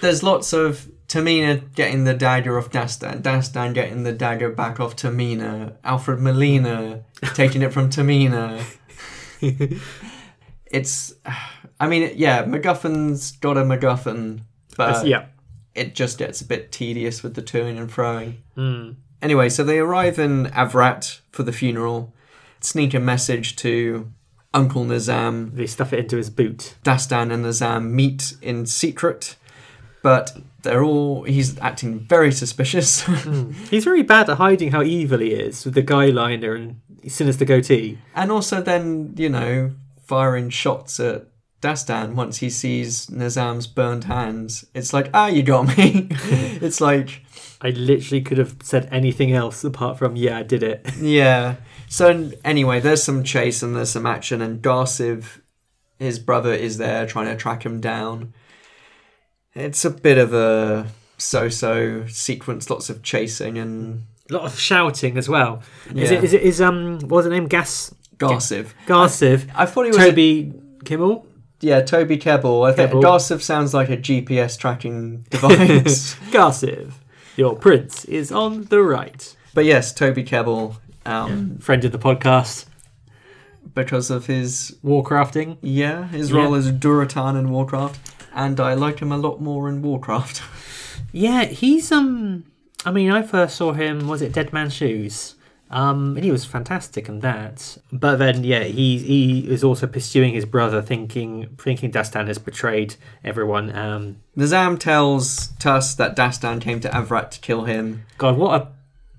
there's 0.00 0.22
lots 0.22 0.54
of 0.54 0.88
Tamina 1.08 1.60
getting 1.74 2.04
the 2.04 2.14
dagger 2.14 2.56
off 2.58 2.70
Dastan, 2.70 3.20
Dastan 3.20 3.74
getting 3.74 4.02
the 4.04 4.12
dagger 4.12 4.48
back 4.48 4.80
off 4.80 4.96
Tamina, 4.96 5.74
Alfred 5.84 6.20
Molina 6.20 7.02
taking 7.34 7.60
it 7.60 7.70
from 7.70 7.90
Tamina. 7.90 8.62
it's, 10.66 11.14
I 11.80 11.86
mean, 11.88 12.12
yeah, 12.16 12.44
MacGuffin's 12.44 13.32
got 13.32 13.56
a 13.56 13.62
MacGuffin, 13.62 14.42
but 14.76 15.06
yeah. 15.06 15.26
it 15.74 15.94
just 15.94 16.18
gets 16.18 16.40
a 16.40 16.44
bit 16.44 16.72
tedious 16.72 17.22
with 17.22 17.34
the 17.34 17.42
toing 17.42 17.78
and 17.78 17.90
froing. 17.90 18.36
Mm. 18.56 18.96
Anyway, 19.20 19.48
so 19.48 19.62
they 19.62 19.78
arrive 19.78 20.18
in 20.18 20.46
Avrat 20.46 21.20
for 21.30 21.42
the 21.44 21.52
funeral, 21.52 22.12
sneak 22.60 22.94
a 22.94 23.00
message 23.00 23.56
to 23.56 24.12
Uncle 24.52 24.84
Nizam. 24.84 25.54
They 25.54 25.66
stuff 25.66 25.92
it 25.92 26.00
into 26.00 26.16
his 26.16 26.30
boot. 26.30 26.76
Dastan 26.84 27.32
and 27.32 27.44
Nizam 27.44 27.90
meet 27.90 28.34
in 28.42 28.66
secret, 28.66 29.36
but 30.02 30.36
they're 30.62 30.82
all. 30.82 31.22
He's 31.24 31.58
acting 31.60 32.00
very 32.00 32.32
suspicious. 32.32 33.02
He's 33.70 33.84
very 33.84 34.02
bad 34.02 34.28
at 34.28 34.38
hiding 34.38 34.72
how 34.72 34.82
evil 34.82 35.20
he 35.20 35.32
is 35.32 35.64
with 35.64 35.74
the 35.74 35.82
guy 35.82 36.06
liner 36.06 36.54
and 36.54 36.80
sinister 37.08 37.44
goatee. 37.44 37.98
and 38.14 38.30
also, 38.30 38.60
then, 38.62 39.14
you 39.16 39.28
know, 39.28 39.72
firing 40.04 40.50
shots 40.50 41.00
at 41.00 41.26
Dastan 41.60 42.14
once 42.14 42.38
he 42.38 42.50
sees 42.50 43.06
Nizam's 43.06 43.66
burned 43.66 44.04
hands. 44.04 44.64
It's 44.74 44.92
like, 44.92 45.10
ah, 45.14 45.28
you 45.28 45.42
got 45.42 45.76
me. 45.76 46.08
it's 46.60 46.80
like, 46.80 47.22
I 47.60 47.70
literally 47.70 48.20
could 48.20 48.38
have 48.38 48.56
said 48.62 48.88
anything 48.90 49.32
else 49.32 49.62
apart 49.62 49.98
from, 49.98 50.16
yeah, 50.16 50.38
I 50.38 50.42
did 50.42 50.62
it. 50.62 50.86
yeah. 50.98 51.56
So, 51.88 52.30
anyway, 52.44 52.80
there's 52.80 53.02
some 53.02 53.22
chase 53.22 53.62
and 53.62 53.76
there's 53.76 53.90
some 53.90 54.06
action, 54.06 54.40
and 54.40 54.62
Garsiv, 54.62 55.40
his 55.98 56.18
brother, 56.18 56.52
is 56.52 56.78
there 56.78 57.06
trying 57.06 57.26
to 57.26 57.36
track 57.36 57.64
him 57.64 57.80
down. 57.80 58.32
It's 59.54 59.84
a 59.84 59.90
bit 59.90 60.16
of 60.18 60.32
a 60.32 60.88
so 61.18 61.48
so 61.48 62.06
sequence, 62.08 62.70
lots 62.70 62.90
of 62.90 63.02
chasing 63.02 63.58
and 63.58 64.04
A 64.32 64.36
lot 64.36 64.44
of 64.46 64.58
shouting 64.58 65.18
as 65.18 65.28
well. 65.28 65.62
Is 65.94 66.10
Yeah. 66.10 66.18
it? 66.18 66.24
Is 66.24 66.32
it? 66.32 66.42
Is 66.42 66.60
um? 66.60 66.98
What 67.00 67.10
was 67.18 67.24
the 67.26 67.30
name? 67.30 67.46
Gas. 67.48 67.94
Garsiv. 68.16 68.68
Garsiv. 68.86 69.48
I 69.54 69.66
thought 69.66 69.82
he 69.84 69.88
was 69.90 69.98
Toby 69.98 70.52
Kimmel. 70.84 71.26
Yeah, 71.60 71.80
Toby 71.82 72.16
Kebbell. 72.18 72.68
I 72.68 72.72
think 72.72 72.90
Kebbell. 72.90 73.02
Garsiv 73.02 73.40
sounds 73.42 73.74
like 73.74 73.88
a 73.90 73.96
GPS 73.96 74.56
tracking 74.58 75.26
device. 75.30 76.14
Garsiv. 76.30 76.92
Your 77.36 77.54
prince 77.56 78.04
is 78.06 78.30
on 78.32 78.64
the 78.64 78.80
right. 78.82 79.36
but 79.54 79.64
yes, 79.64 79.92
Toby 79.92 80.24
Kebbell, 80.24 80.76
um, 81.06 81.58
Friend 81.58 81.84
of 81.84 81.92
the 81.92 81.98
podcast. 81.98 82.66
because 83.74 84.10
of 84.10 84.26
his 84.26 84.76
Warcrafting. 84.84 85.56
yeah 85.62 86.08
his 86.08 86.30
Yeah. 86.30 86.38
role 86.38 86.54
as 86.54 86.70
Durotan 86.72 87.38
in 87.38 87.50
Warcraft, 87.50 87.98
and 88.34 88.58
I 88.60 88.74
like 88.74 89.00
him 89.00 89.12
a 89.12 89.16
lot 89.18 89.40
more 89.40 89.68
in 89.68 89.82
Warcraft. 89.82 90.42
Yeah, 91.12 91.44
he's 91.44 91.90
um. 91.92 92.44
I 92.84 92.90
mean, 92.90 93.10
I 93.10 93.22
first 93.22 93.56
saw 93.56 93.72
him. 93.72 94.08
Was 94.08 94.22
it 94.22 94.32
Dead 94.32 94.52
Man's 94.52 94.74
Shoes? 94.74 95.36
Um, 95.72 96.16
and 96.16 96.24
he 96.24 96.30
was 96.30 96.44
fantastic 96.44 97.08
in 97.08 97.20
that. 97.20 97.78
But 97.90 98.16
then, 98.16 98.44
yeah, 98.44 98.64
he 98.64 98.98
he 98.98 99.50
is 99.50 99.64
also 99.64 99.86
pursuing 99.86 100.34
his 100.34 100.44
brother, 100.44 100.82
thinking 100.82 101.56
thinking 101.58 101.90
Dastan 101.90 102.26
has 102.26 102.38
betrayed 102.38 102.96
everyone. 103.24 103.74
Um, 103.74 104.16
Nizam 104.36 104.78
tells 104.78 105.48
Tus 105.58 105.94
that 105.94 106.14
Dastan 106.14 106.60
came 106.60 106.80
to 106.80 106.90
Avrat 106.90 107.30
to 107.30 107.40
kill 107.40 107.64
him. 107.64 108.04
God, 108.18 108.36
what 108.36 108.60
a 108.60 108.68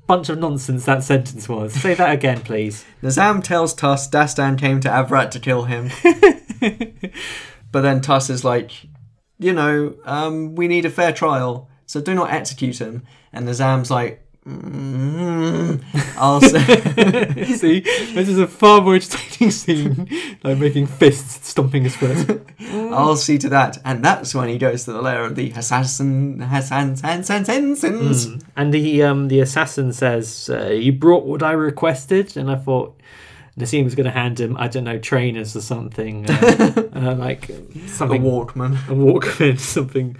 bunch 0.05 0.29
of 0.29 0.37
nonsense 0.37 0.85
that 0.85 1.03
sentence 1.03 1.49
was. 1.49 1.73
Say 1.73 1.95
that 1.95 2.11
again, 2.13 2.41
please. 2.41 2.85
Nizam 3.01 3.43
tells 3.43 3.73
Tus 3.73 4.07
Dastan 4.07 4.55
came 4.55 4.79
to 4.81 4.89
Avrat 4.89 5.31
to 5.31 5.39
kill 5.39 5.63
him. 5.63 5.89
but 7.71 7.81
then 7.81 7.99
Tus 7.99 8.29
is 8.29 8.43
like, 8.43 8.71
you 9.39 9.53
know, 9.53 9.95
um, 10.05 10.53
we 10.53 10.67
need 10.67 10.85
a 10.85 10.91
fair 10.91 11.11
trial, 11.11 11.67
so 11.85 12.01
do 12.01 12.13
not 12.13 12.31
execute 12.31 12.79
him. 12.79 13.03
And 13.31 13.47
Nizam's 13.47 13.89
like, 13.91 14.21
mm, 14.47 15.83
I'll 16.17 16.41
say. 17.33 17.43
See, 17.55 17.79
this 17.79 18.29
is 18.29 18.39
a 18.39 18.47
far 18.47 18.81
more 18.81 18.95
entertaining 18.95 19.51
scene, 19.51 20.09
like 20.43 20.57
making 20.57 20.87
fists 20.87 21.49
stomping 21.49 21.83
his 21.83 21.95
foot. 21.95 22.41
I'll 22.71 23.15
see 23.15 23.37
to 23.39 23.49
that. 23.49 23.77
And 23.85 24.03
that's 24.03 24.33
when 24.35 24.49
he 24.49 24.57
goes 24.57 24.85
to 24.85 24.93
the 24.93 25.01
lair 25.01 25.23
of 25.23 25.35
the 25.35 25.51
assassin, 25.51 26.39
Hassan, 26.41 26.89
Hassan, 26.97 27.43
Hassans. 27.43 28.43
And 28.55 28.73
the 28.73 29.03
um 29.03 29.27
the 29.27 29.39
assassin 29.39 29.93
says, 29.93 30.49
uh, 30.51 30.67
"You 30.69 30.91
brought 30.93 31.25
what 31.25 31.43
I 31.43 31.51
requested," 31.51 32.37
and 32.37 32.49
I 32.49 32.55
thought. 32.55 32.99
Nassim 33.55 33.83
was 33.83 33.93
going 33.93 34.05
to 34.05 34.11
hand 34.11 34.39
him, 34.39 34.57
I 34.57 34.67
don't 34.67 34.83
know, 34.83 34.97
trainers 34.97 35.55
or 35.55 35.61
something, 35.61 36.27
uh, 36.27 36.73
uh, 36.95 37.13
like 37.13 37.49
A 37.49 37.53
Walkman. 37.53 38.73
a 38.89 38.93
Walkman, 38.95 39.59
something. 39.59 40.17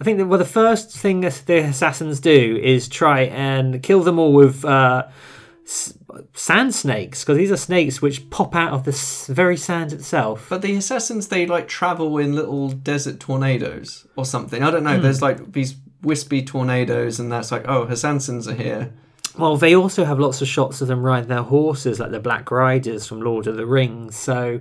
I 0.00 0.04
think 0.04 0.18
that 0.18 0.26
well, 0.26 0.38
the 0.38 0.44
first 0.44 0.96
thing 0.96 1.20
the 1.20 1.64
assassins 1.68 2.20
do 2.20 2.60
is 2.62 2.88
try 2.88 3.22
and 3.22 3.82
kill 3.82 4.02
them 4.02 4.18
all 4.18 4.32
with 4.32 4.64
uh, 4.64 5.08
s- 5.64 5.94
sand 6.34 6.74
snakes 6.74 7.24
because 7.24 7.36
these 7.36 7.50
are 7.50 7.56
snakes 7.56 8.00
which 8.00 8.30
pop 8.30 8.54
out 8.54 8.72
of 8.72 8.84
the 8.84 8.92
s- 8.92 9.26
very 9.26 9.56
sand 9.56 9.92
itself. 9.92 10.46
But 10.48 10.62
the 10.62 10.74
assassins, 10.76 11.28
they 11.28 11.46
like 11.46 11.66
travel 11.66 12.18
in 12.18 12.34
little 12.34 12.68
desert 12.68 13.18
tornadoes 13.18 14.06
or 14.16 14.24
something. 14.24 14.62
I 14.62 14.70
don't 14.70 14.84
know. 14.84 15.00
There's 15.00 15.20
like 15.22 15.52
these 15.52 15.74
wispy 16.02 16.44
tornadoes, 16.44 17.18
and 17.18 17.30
that's 17.32 17.50
like, 17.50 17.64
oh, 17.68 17.82
assassins 17.84 18.46
are 18.46 18.54
here. 18.54 18.92
Well, 19.36 19.56
they 19.56 19.74
also 19.76 20.04
have 20.04 20.18
lots 20.18 20.42
of 20.42 20.48
shots 20.48 20.80
of 20.80 20.88
them 20.88 21.00
riding 21.02 21.28
their 21.28 21.42
horses, 21.42 22.00
like 22.00 22.10
the 22.10 22.18
Black 22.18 22.50
Riders 22.50 23.06
from 23.06 23.20
Lord 23.20 23.46
of 23.46 23.56
the 23.56 23.66
Rings. 23.66 24.16
So, 24.16 24.58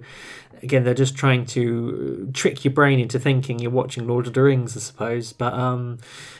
again, 0.63 0.83
they're 0.83 0.93
just 0.93 1.15
trying 1.15 1.45
to 1.47 2.29
trick 2.33 2.63
your 2.65 2.73
brain 2.73 2.99
into 2.99 3.19
thinking 3.19 3.59
you're 3.59 3.71
watching 3.71 4.07
Lord 4.07 4.27
of 4.27 4.33
the 4.33 4.41
Rings, 4.41 4.75
I 4.75 4.79
suppose. 4.79 5.33
But 5.33 5.53
um, 5.53 5.99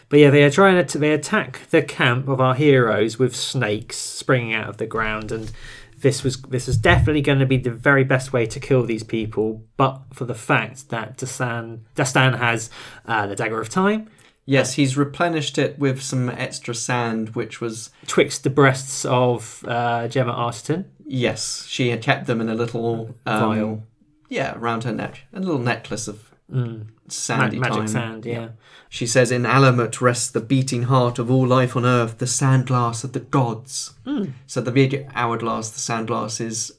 but 0.10 0.20
yeah, 0.20 0.30
they 0.30 0.44
are 0.44 0.52
trying 0.52 0.86
to 0.86 0.98
they 0.98 1.12
attack 1.12 1.62
the 1.70 1.82
camp 1.82 2.28
of 2.28 2.40
our 2.40 2.56
heroes 2.56 3.20
with 3.20 3.36
snakes 3.36 3.98
springing 3.98 4.54
out 4.54 4.70
of 4.70 4.78
the 4.78 4.86
ground, 4.86 5.32
and 5.32 5.52
this 6.00 6.24
was 6.24 6.42
this 6.44 6.68
was 6.68 6.78
definitely 6.78 7.22
going 7.22 7.40
to 7.40 7.46
be 7.46 7.58
the 7.58 7.72
very 7.72 8.04
best 8.04 8.32
way 8.32 8.46
to 8.46 8.60
kill 8.60 8.84
these 8.84 9.04
people, 9.04 9.64
but 9.78 10.02
for 10.14 10.26
the 10.26 10.36
fact 10.36 10.90
that 10.90 11.18
Dastan 11.18 11.80
Dastan 11.96 12.38
has 12.38 12.70
uh, 13.06 13.28
the 13.28 13.36
dagger 13.36 13.60
of 13.60 13.70
time. 13.70 14.10
Yes, 14.50 14.76
he's 14.76 14.96
replenished 14.96 15.58
it 15.58 15.78
with 15.78 16.02
some 16.02 16.30
extra 16.30 16.74
sand, 16.74 17.36
which 17.36 17.60
was 17.60 17.90
Twixt 18.06 18.46
the 18.46 18.50
breasts 18.50 19.04
of 19.04 19.66
uh, 19.68 20.08
Gemma 20.08 20.32
Arterton. 20.34 20.86
yes, 21.06 21.66
she 21.68 21.90
had 21.90 22.02
kept 22.02 22.28
them 22.28 22.40
in 22.40 22.48
a 22.48 22.56
little 22.56 23.14
um, 23.26 23.40
Vial. 23.42 23.84
Yeah, 24.30 24.58
around 24.58 24.84
her 24.84 24.92
neck, 24.92 25.22
a 25.34 25.40
little 25.40 25.60
necklace 25.60 26.08
of 26.08 26.32
mm. 26.52 26.86
sandy 27.08 27.58
Mm. 27.58 27.62
Ma- 27.62 27.68
magic 27.70 27.78
time. 27.80 27.88
sand, 27.88 28.26
yeah. 28.26 28.50
She 28.90 29.08
says, 29.08 29.32
"In 29.32 29.44
Alamut 29.44 30.02
rests 30.02 30.30
the 30.30 30.40
beating 30.42 30.84
heart 30.84 31.20
of 31.20 31.32
all 31.32 31.46
life 31.48 31.76
on 31.76 31.86
earth, 31.86 32.18
the 32.18 32.26
sandglass 32.26 33.04
of 33.04 33.14
the 33.14 33.20
gods." 33.20 33.94
Mm. 34.06 34.32
So 34.46 34.62
the 34.62 34.72
big 34.72 35.08
hourglass, 35.16 35.70
the 35.70 35.80
sandglass, 35.80 36.42
is 36.42 36.74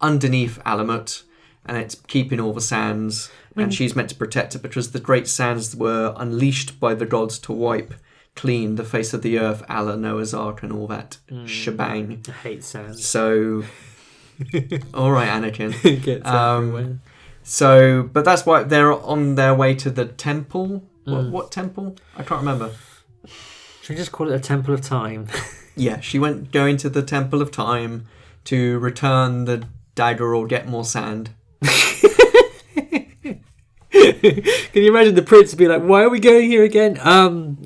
underneath 0.00 0.58
Alamut, 0.64 1.22
and 1.64 1.76
it's 1.76 1.94
keeping 1.94 2.40
all 2.40 2.52
the 2.52 2.60
sands. 2.60 3.30
Mm. 3.56 3.62
and 3.62 3.72
she's 3.74 3.94
meant 3.94 4.08
to 4.08 4.16
protect 4.16 4.56
it 4.56 4.62
because 4.62 4.90
the 4.90 4.98
great 4.98 5.28
sands 5.28 5.76
were 5.76 6.12
unleashed 6.16 6.80
by 6.80 6.92
the 6.92 7.06
gods 7.06 7.38
to 7.38 7.52
wipe 7.52 7.94
clean 8.34 8.74
the 8.74 8.84
face 8.84 9.14
of 9.14 9.22
the 9.22 9.38
earth, 9.38 9.62
Allah, 9.68 9.96
Noah's 9.96 10.34
Ark, 10.34 10.62
and 10.62 10.72
all 10.72 10.86
that 10.88 11.18
shebang. 11.46 12.24
I 12.28 12.32
hate 12.32 12.64
sand. 12.64 12.98
So, 12.98 13.62
all 14.94 15.10
right, 15.10 15.28
Anakin. 15.28 15.74
It 15.84 16.02
gets 16.02 16.26
Um, 16.26 16.68
everywhere. 16.68 16.98
So, 17.42 18.02
but 18.12 18.24
that's 18.24 18.46
why 18.46 18.62
they're 18.62 18.92
on 18.92 19.34
their 19.34 19.54
way 19.54 19.74
to 19.74 19.90
the 19.90 20.06
temple. 20.06 20.82
What, 21.04 21.30
what 21.30 21.52
temple? 21.52 21.96
I 22.16 22.22
can't 22.22 22.40
remember. 22.40 22.70
Should 23.82 23.90
we 23.90 23.96
just 23.96 24.12
call 24.12 24.30
it 24.32 24.34
a 24.34 24.40
temple 24.40 24.72
of 24.74 24.80
time? 24.80 25.28
Yeah, 25.76 25.98
she 25.98 26.20
went 26.20 26.52
going 26.52 26.76
to 26.78 26.88
the 26.88 27.02
Temple 27.02 27.42
of 27.42 27.50
Time 27.50 28.06
to 28.44 28.78
return 28.78 29.44
the 29.44 29.64
dagger 29.96 30.32
or 30.32 30.46
get 30.46 30.68
more 30.68 30.84
sand. 30.84 31.30
Can 34.72 34.82
you 34.82 34.90
imagine 34.90 35.14
the 35.14 35.22
prince 35.22 35.54
be 35.54 35.68
like, 35.68 35.82
"Why 35.82 36.02
are 36.02 36.08
we 36.10 36.18
going 36.18 36.50
here 36.50 36.64
again?" 36.64 36.98
Um, 37.02 37.58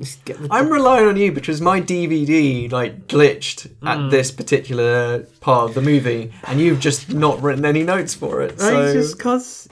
I'm 0.51 0.69
relying 0.69 1.07
on 1.07 1.17
you 1.17 1.31
because 1.31 1.59
my 1.59 1.81
DVD 1.81 2.71
like 2.71 3.07
glitched 3.07 3.71
at 3.83 4.11
this 4.11 4.31
particular 4.31 5.25
part 5.41 5.69
of 5.69 5.75
the 5.75 5.81
movie, 5.81 6.31
and 6.43 6.61
you've 6.61 6.79
just 6.79 7.11
not 7.13 7.41
written 7.41 7.65
any 7.65 7.83
notes 7.83 8.13
for 8.13 8.41
it. 8.41 8.51
Right, 8.51 8.57
So 8.57 8.93
just 8.93 9.19
cause. 9.19 9.67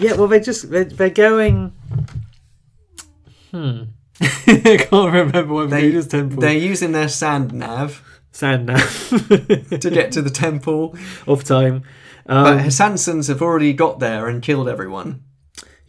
Yeah, 0.00 0.14
well, 0.14 0.28
they 0.28 0.40
just 0.40 0.70
they're, 0.70 0.84
they're 0.84 1.10
going. 1.10 1.72
Hmm. 3.50 3.82
I 4.22 4.86
can't 4.90 5.12
remember 5.12 5.52
what 5.52 5.70
they, 5.70 5.82
Buddha's 5.82 6.08
temple. 6.08 6.40
they're 6.40 6.52
using 6.52 6.92
their 6.92 7.08
sand 7.08 7.52
nav 7.52 8.02
Sand 8.32 8.66
now 8.66 8.76
to 8.78 9.90
get 9.92 10.12
to 10.12 10.22
the 10.22 10.30
temple, 10.32 10.96
of 11.26 11.42
time. 11.44 11.82
Um, 12.26 12.44
but 12.44 12.58
Hassansins 12.64 13.28
have 13.28 13.42
already 13.42 13.72
got 13.72 13.98
there 13.98 14.28
and 14.28 14.40
killed 14.40 14.68
everyone. 14.68 15.24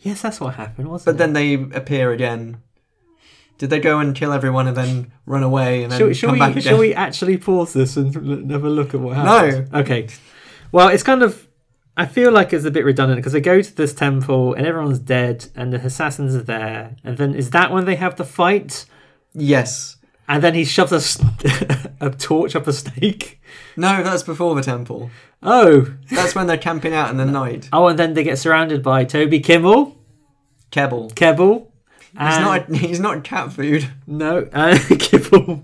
Yes, 0.01 0.21
that's 0.21 0.39
what 0.39 0.55
happened, 0.55 0.89
wasn't 0.89 1.03
it? 1.07 1.11
But 1.11 1.15
it? 1.15 1.17
then 1.19 1.33
they 1.33 1.53
appear 1.77 2.11
again. 2.11 2.61
Did 3.57 3.69
they 3.69 3.79
go 3.79 3.99
and 3.99 4.15
kill 4.15 4.33
everyone 4.33 4.67
and 4.67 4.75
then 4.75 5.11
run 5.27 5.43
away 5.43 5.83
and 5.83 5.91
then 5.91 5.99
Shall, 5.99 6.13
shall 6.13 6.29
come 6.29 6.33
we, 6.33 6.39
back 6.39 6.51
again? 6.51 6.63
shall 6.63 6.79
we 6.79 6.93
actually 6.95 7.37
pause 7.37 7.73
this 7.73 7.95
and 7.95 8.15
l- 8.15 8.49
have 8.53 8.63
a 8.63 8.69
look 8.69 8.93
at 8.95 8.99
what 8.99 9.15
happened? 9.17 9.71
No. 9.71 9.79
Okay. 9.81 10.07
Well, 10.71 10.87
it's 10.89 11.03
kind 11.03 11.21
of. 11.21 11.47
I 11.95 12.05
feel 12.07 12.31
like 12.31 12.53
it's 12.53 12.65
a 12.65 12.71
bit 12.71 12.85
redundant 12.85 13.19
because 13.19 13.33
they 13.33 13.41
go 13.41 13.61
to 13.61 13.75
this 13.75 13.93
temple 13.93 14.53
and 14.55 14.65
everyone's 14.65 14.97
dead 14.97 15.47
and 15.55 15.71
the 15.73 15.77
assassins 15.77 16.33
are 16.33 16.41
there. 16.41 16.95
And 17.03 17.17
then 17.17 17.35
is 17.35 17.49
that 17.51 17.71
when 17.71 17.85
they 17.85 17.95
have 17.95 18.15
the 18.15 18.23
fight? 18.23 18.85
Yes. 19.33 19.97
And 20.27 20.41
then 20.41 20.55
he 20.55 20.63
shoves 20.63 21.19
a 21.99 22.09
torch 22.17 22.55
up 22.55 22.65
a 22.65 22.73
snake. 22.73 23.41
No, 23.75 24.01
that's 24.01 24.23
before 24.23 24.55
the 24.55 24.61
temple. 24.63 25.11
Oh. 25.43 25.93
That's 26.11 26.35
when 26.35 26.47
they're 26.47 26.57
camping 26.57 26.93
out 26.93 27.09
in 27.09 27.17
the 27.17 27.25
night. 27.25 27.67
Oh, 27.73 27.87
and 27.87 27.97
then 27.97 28.13
they 28.13 28.23
get 28.23 28.37
surrounded 28.37 28.83
by 28.83 29.05
Toby 29.05 29.39
Kimmel, 29.39 29.97
Kebbell. 30.71 31.13
Kebbell. 31.13 31.67
He's 32.11 32.19
and- 32.19 32.43
not. 32.43 32.69
He's 32.75 32.99
not 32.99 33.23
cat 33.23 33.51
food. 33.53 33.87
No, 34.05 34.47
uh, 34.53 34.77
Kibble. 34.99 35.63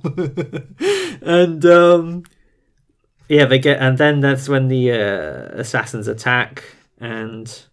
and 1.21 1.65
um, 1.65 2.23
yeah, 3.29 3.45
they 3.45 3.59
get, 3.59 3.79
and 3.81 3.97
then 3.97 4.21
that's 4.21 4.47
when 4.49 4.67
the 4.69 4.91
uh, 4.91 5.59
assassins 5.59 6.07
attack, 6.07 6.63
and 6.99 7.63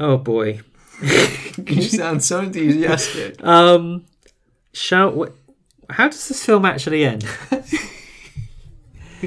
oh 0.00 0.18
boy, 0.18 0.60
You 1.66 1.82
sound 1.82 2.24
so 2.24 2.40
enthusiastic. 2.40 3.42
um, 3.44 4.04
shall 4.72 5.10
wh- 5.12 5.92
how 5.92 6.08
does 6.08 6.26
this 6.28 6.44
film 6.44 6.64
actually 6.64 7.04
end? 7.04 7.24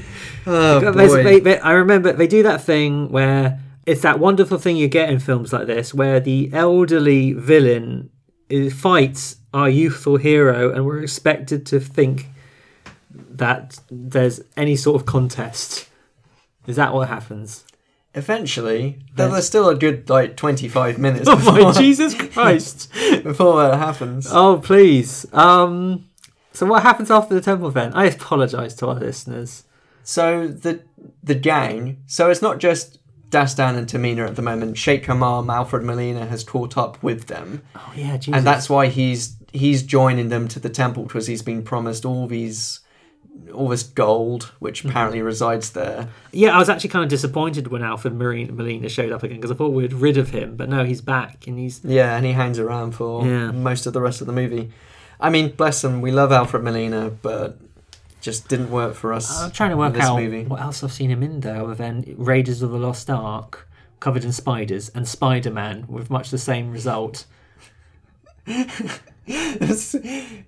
Oh 0.47 0.79
they- 1.23 1.39
they- 1.39 1.59
I 1.59 1.73
remember 1.73 2.11
they 2.13 2.27
do 2.27 2.43
that 2.43 2.61
thing 2.63 3.09
where 3.11 3.59
it's 3.85 4.01
that 4.01 4.19
wonderful 4.19 4.57
thing 4.57 4.77
you 4.77 4.87
get 4.87 5.09
in 5.09 5.19
films 5.19 5.51
like 5.53 5.67
this, 5.67 5.93
where 5.93 6.19
the 6.19 6.49
elderly 6.53 7.33
villain 7.33 8.09
is, 8.49 8.73
fights 8.73 9.37
our 9.53 9.69
youthful 9.69 10.17
hero, 10.17 10.71
and 10.71 10.85
we're 10.85 11.01
expected 11.01 11.65
to 11.67 11.79
think 11.79 12.27
that 13.11 13.79
there's 13.89 14.41
any 14.55 14.75
sort 14.75 14.95
of 15.01 15.05
contest. 15.07 15.87
Is 16.67 16.75
that 16.75 16.93
what 16.93 17.07
happens? 17.09 17.65
Eventually, 18.15 18.99
though 19.15 19.29
there's 19.31 19.45
still 19.47 19.69
a 19.69 19.75
good 19.75 20.09
like 20.09 20.35
25 20.35 20.97
minutes 20.97 21.27
Oh 21.27 21.35
before, 21.35 21.61
my 21.61 21.71
Jesus 21.71 22.13
Christ! 22.33 22.91
before 23.23 23.61
that 23.63 23.77
happens. 23.77 24.27
oh 24.31 24.59
please. 24.63 25.25
Um. 25.33 26.05
So 26.53 26.65
what 26.65 26.81
happens 26.83 27.09
after 27.11 27.33
the 27.35 27.41
temple 27.41 27.67
event? 27.69 27.95
I 27.95 28.05
apologise 28.05 28.73
to 28.75 28.87
our 28.87 28.95
listeners. 28.95 29.63
So 30.09 30.47
the 30.47 30.81
the 31.23 31.35
gang. 31.35 31.97
So 32.07 32.29
it's 32.31 32.41
not 32.41 32.57
just 32.57 32.97
Dastan 33.29 33.77
and 33.77 33.87
Tamina 33.87 34.27
at 34.27 34.35
the 34.35 34.41
moment. 34.41 34.75
Sheikh 34.75 35.05
Hamam, 35.05 35.53
Alfred 35.53 35.83
Molina 35.83 36.25
has 36.25 36.43
caught 36.43 36.77
up 36.77 37.01
with 37.03 37.27
them, 37.27 37.61
Oh 37.75 37.93
yeah, 37.95 38.17
Jesus. 38.17 38.35
and 38.37 38.47
that's 38.47 38.69
why 38.69 38.87
he's 38.87 39.35
he's 39.53 39.83
joining 39.83 40.29
them 40.29 40.47
to 40.47 40.59
the 40.59 40.69
temple 40.69 41.03
because 41.03 41.27
he's 41.27 41.43
been 41.43 41.61
promised 41.61 42.05
all 42.05 42.25
these 42.25 42.79
all 43.53 43.67
this 43.69 43.83
gold, 43.83 44.43
which 44.59 44.79
Mm-hmm. 44.79 44.89
apparently 44.89 45.21
resides 45.21 45.71
there. 45.73 46.09
Yeah, 46.31 46.55
I 46.55 46.59
was 46.59 46.69
actually 46.69 46.89
kind 46.89 47.03
of 47.03 47.09
disappointed 47.09 47.67
when 47.67 47.83
Alfred 47.83 48.15
Marine, 48.15 48.55
Molina 48.55 48.89
showed 48.89 49.11
up 49.11 49.21
again 49.21 49.37
because 49.37 49.51
I 49.51 49.55
thought 49.55 49.73
we'd 49.73 49.93
rid 49.93 50.17
of 50.17 50.29
him, 50.31 50.55
but 50.55 50.69
no, 50.69 50.83
he's 50.85 51.01
back 51.01 51.45
and 51.47 51.57
he's 51.59 51.81
Yeah, 51.83 52.15
and 52.17 52.25
he 52.25 52.31
hangs 52.33 52.57
around 52.57 52.93
for 52.93 53.25
Yeah. 53.25 53.51
most 53.51 53.85
of 53.85 53.93
the 53.93 54.01
rest 54.01 54.21
of 54.21 54.27
the 54.27 54.33
movie. 54.33 54.71
I 55.19 55.29
mean, 55.29 55.51
bless 55.55 55.83
him, 55.83 56.01
We 56.01 56.11
love 56.11 56.31
Alfred 56.31 56.63
Molina, 56.63 57.11
but 57.21 57.57
just 58.21 58.47
didn't 58.47 58.69
work 58.71 58.95
for 58.95 59.13
us. 59.13 59.39
I'm 59.41 59.51
trying 59.51 59.69
to 59.71 59.77
work 59.77 59.97
out 59.97 60.19
movie. 60.21 60.43
what 60.45 60.59
else 60.61 60.83
I've 60.83 60.91
seen 60.91 61.09
him 61.09 61.23
in 61.23 61.39
though, 61.41 61.65
other 61.65 61.75
than 61.75 62.15
Raiders 62.17 62.61
of 62.61 62.71
the 62.71 62.77
Lost 62.77 63.09
Ark, 63.09 63.67
covered 63.99 64.23
in 64.23 64.31
spiders, 64.31 64.89
and 64.89 65.07
Spider 65.07 65.51
Man, 65.51 65.85
with 65.87 66.09
much 66.09 66.29
the 66.31 66.37
same 66.37 66.71
result. 66.71 67.25
This- 69.59 69.95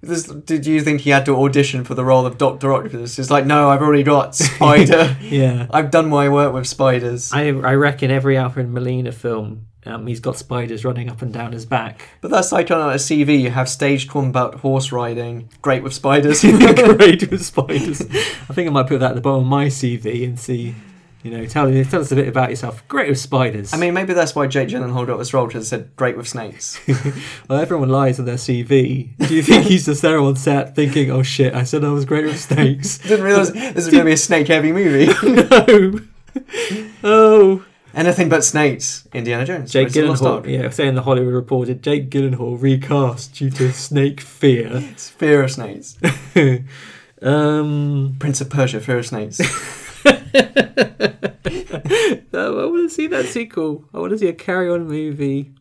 this- 0.02 0.24
did 0.26 0.66
you 0.66 0.82
think 0.82 1.02
he 1.02 1.12
had 1.12 1.24
to 1.28 1.36
audition 1.36 1.84
for 1.84 1.94
the 1.94 2.04
role 2.04 2.26
of 2.26 2.40
Doctor 2.40 2.74
Octopus? 2.74 3.20
It's 3.20 3.30
like, 3.30 3.46
no, 3.46 3.70
I've 3.70 3.82
already 3.82 4.02
got 4.02 4.36
Spider. 4.48 5.16
Yeah. 5.22 5.68
I've 5.70 5.92
done 5.92 6.10
my 6.10 6.30
work 6.30 6.52
with 6.52 6.66
spiders. 6.66 7.32
I 7.32 7.50
I 7.50 7.76
reckon 7.76 8.10
every 8.10 8.38
Alfred 8.38 8.70
Molina 8.70 9.12
film, 9.12 9.68
um, 9.86 10.06
he's 10.06 10.20
got 10.20 10.38
spiders 10.38 10.86
running 10.86 11.10
up 11.10 11.22
and 11.22 11.34
down 11.34 11.54
his 11.54 11.66
back. 11.66 12.10
But 12.22 12.30
that's 12.30 12.52
like 12.52 12.70
on 12.70 12.92
a 12.92 12.96
CV. 12.96 13.42
You 13.42 13.50
have 13.50 13.68
stage 13.68 14.08
combat 14.08 14.56
horse 14.56 14.92
riding, 14.92 15.50
great 15.62 15.82
with 15.84 15.94
spiders. 15.94 16.42
Great 16.52 17.30
with 17.32 17.44
spiders. 17.44 18.02
I 18.02 18.54
think 18.54 18.68
I 18.68 18.72
might 18.72 18.88
put 18.88 19.00
that 19.00 19.12
at 19.12 19.16
the 19.16 19.22
bottom 19.22 19.42
of 19.42 19.48
my 19.48 19.68
CV 19.68 20.24
and 20.24 20.40
see, 20.40 20.76
you 21.24 21.32
know, 21.32 21.46
tell 21.46 21.72
tell 21.86 22.02
us 22.02 22.12
a 22.12 22.16
bit 22.16 22.28
about 22.28 22.50
yourself. 22.52 22.88
Great 22.88 23.10
with 23.10 23.20
spiders. 23.20 23.74
I 23.74 23.78
mean, 23.78 23.94
maybe 23.94 24.14
that's 24.14 24.36
why 24.36 24.48
Jake 24.48 24.70
Gyllenhaal 24.70 25.08
got 25.08 25.18
this 25.18 25.34
role 25.34 25.48
because 25.48 25.66
it 25.66 25.68
said 25.70 25.96
great 25.96 26.16
with 26.18 26.28
snakes. 26.28 26.80
well, 27.48 27.60
everyone 27.60 27.90
lies 27.90 28.20
on 28.20 28.26
their 28.26 28.36
CV. 28.36 29.18
Do 29.28 29.34
you 29.34 29.42
think 29.42 29.66
he's 29.66 29.86
just 29.86 30.02
there 30.02 30.20
on 30.20 30.36
set 30.36 30.76
thinking, 30.76 31.10
"Oh 31.10 31.24
shit, 31.24 31.56
I 31.56 31.64
said 31.64 31.84
I 31.84 31.90
was 31.90 32.06
great 32.06 32.26
with 32.26 32.40
snakes"? 32.40 33.00
Didn't 33.00 33.26
realize 33.26 33.52
this 33.52 33.86
is 33.86 33.92
going 33.92 34.02
to 34.02 34.06
be 34.06 34.14
a 34.14 34.18
snake-heavy 34.18 34.72
movie. 34.72 35.08
no. 35.24 36.00
Oh, 37.04 37.66
Anything 37.94 38.30
but 38.30 38.44
snakes. 38.44 39.08
Indiana 39.14 39.46
Jones. 39.46 39.72
Jake 39.72 39.88
Raiders 39.90 39.98
of 39.98 40.20
the 40.20 40.24
Lost 40.30 40.44
Gyllenhaal. 40.46 40.50
Yeah, 40.64 40.70
saying 40.70 40.96
the 40.96 41.02
Hollywood 41.02 41.34
Reporter, 41.34 41.74
Jake 41.74 42.10
Gyllenhaal 42.10 42.62
recast 42.62 43.36
due 43.36 43.50
to 43.52 43.72
snake 43.74 44.22
fear. 44.22 44.70
It's 44.92 45.10
Fear 45.10 45.44
of 45.44 45.52
Snakes. 45.52 45.98
um, 47.22 48.16
Prince 48.20 48.42
of 48.42 48.50
Persia, 48.50 48.80
Fear 48.80 49.00
of 49.00 49.06
Snakes. 49.08 49.40
no, 52.34 52.60
I 52.60 52.66
want 52.66 52.90
to 52.90 52.96
see 52.96 53.08
that 53.08 53.26
sequel. 53.28 53.86
I 53.94 54.00
want 54.00 54.12
to 54.12 54.18
see 54.18 54.28
a 54.28 54.34
carry-on 54.34 54.88
movie. 54.88 55.52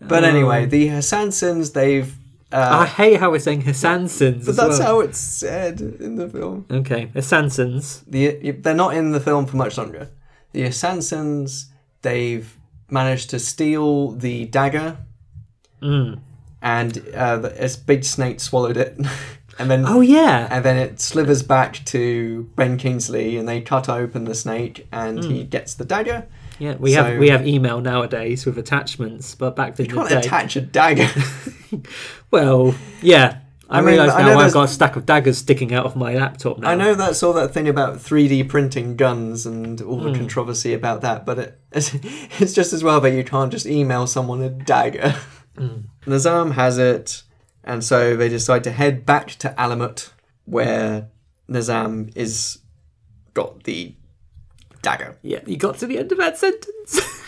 But 0.00 0.24
anyway, 0.24 0.66
the 0.66 0.88
Hassansins, 0.88 1.72
they've. 1.72 2.14
I 2.52 2.56
Uh, 2.82 2.84
hate 2.86 3.18
how 3.18 3.30
we're 3.30 3.40
saying 3.40 3.62
Hassansins. 3.62 4.46
but 4.46 4.56
that's 4.56 4.78
well. 4.78 4.86
how 4.86 5.00
it's 5.00 5.18
said 5.18 5.80
in 5.80 6.16
the 6.16 6.28
film. 6.28 6.64
Okay, 6.70 7.06
Hassansins. 7.14 8.02
The, 8.06 8.52
they're 8.52 8.74
not 8.74 8.94
in 8.94 9.12
the 9.12 9.20
film 9.20 9.46
for 9.46 9.56
much 9.56 9.76
longer. 9.76 10.08
The 10.56 10.62
Hassansins, 10.62 11.66
they've 12.00 12.56
managed 12.88 13.28
to 13.30 13.38
steal 13.38 14.12
the 14.12 14.46
dagger, 14.46 14.96
Mm. 15.82 16.20
and 16.62 17.02
uh, 17.14 17.36
this 17.36 17.76
big 17.76 18.04
snake 18.04 18.40
swallowed 18.40 18.78
it. 18.78 18.96
and 19.58 19.70
then 19.70 19.84
Oh 19.86 20.00
yeah. 20.00 20.48
and 20.50 20.64
then 20.64 20.78
it 20.78 20.98
slithers 20.98 21.42
back 21.42 21.84
to 21.86 22.48
Ben 22.56 22.78
Kingsley, 22.78 23.36
and 23.36 23.46
they 23.46 23.60
cut 23.60 23.90
open 23.90 24.24
the 24.24 24.34
snake, 24.34 24.86
and 24.90 25.22
he 25.22 25.42
Hmm. 25.42 25.48
gets 25.50 25.74
the 25.74 25.84
dagger. 25.84 26.24
Yeah, 26.58 26.76
we 26.78 26.94
So- 26.94 27.04
have 27.04 27.18
we 27.18 27.28
have 27.28 27.46
email 27.46 27.82
nowadays 27.82 28.46
with 28.46 28.56
attachments, 28.56 29.34
but 29.34 29.56
back 29.56 29.78
in 29.78 29.84
You 29.84 29.90
the 29.90 29.96
can't 29.98 30.08
day, 30.08 30.18
attach 30.20 30.56
a 30.56 30.62
dagger. 30.62 31.10
well, 32.30 32.74
yeah, 33.02 33.40
I, 33.68 33.78
I 33.78 33.80
mean, 33.80 33.94
realise 33.94 34.12
now 34.14 34.26
know 34.26 34.38
I've 34.38 34.52
got 34.52 34.64
a 34.64 34.68
stack 34.68 34.96
of 34.96 35.06
daggers 35.06 35.38
sticking 35.38 35.74
out 35.74 35.86
of 35.86 35.96
my 35.96 36.14
laptop 36.14 36.58
now. 36.58 36.70
I 36.70 36.74
know 36.74 36.94
that's 36.94 37.22
all 37.22 37.32
that 37.32 37.52
thing 37.52 37.68
about 37.68 37.96
3D 37.96 38.48
printing 38.48 38.96
guns 38.96 39.44
and 39.44 39.80
all 39.80 39.98
the 39.98 40.12
controversy 40.12 40.72
about 40.72 41.00
that, 41.00 41.26
but 41.26 41.38
it, 41.38 41.60
it's, 41.72 41.94
it's 42.40 42.52
just 42.52 42.72
as 42.72 42.84
well 42.84 43.00
that 43.00 43.10
you 43.10 43.24
can't 43.24 43.50
just 43.50 43.66
email 43.66 44.06
someone 44.06 44.42
a 44.42 44.50
dagger. 44.50 45.16
Hmm. 45.56 45.78
Nizam 46.06 46.52
has 46.52 46.78
it, 46.78 47.22
and 47.64 47.82
so 47.82 48.16
they 48.16 48.28
decide 48.28 48.62
to 48.64 48.70
head 48.70 49.04
back 49.04 49.30
to 49.36 49.54
Alamut, 49.58 50.10
where 50.44 51.08
Nizam 51.48 52.16
is 52.16 52.58
got 53.34 53.64
the 53.64 53.94
dagger. 54.82 55.18
Yeah, 55.22 55.40
you 55.44 55.56
got 55.56 55.78
to 55.78 55.86
the 55.86 55.98
end 55.98 56.12
of 56.12 56.18
that 56.18 56.38
sentence. 56.38 57.00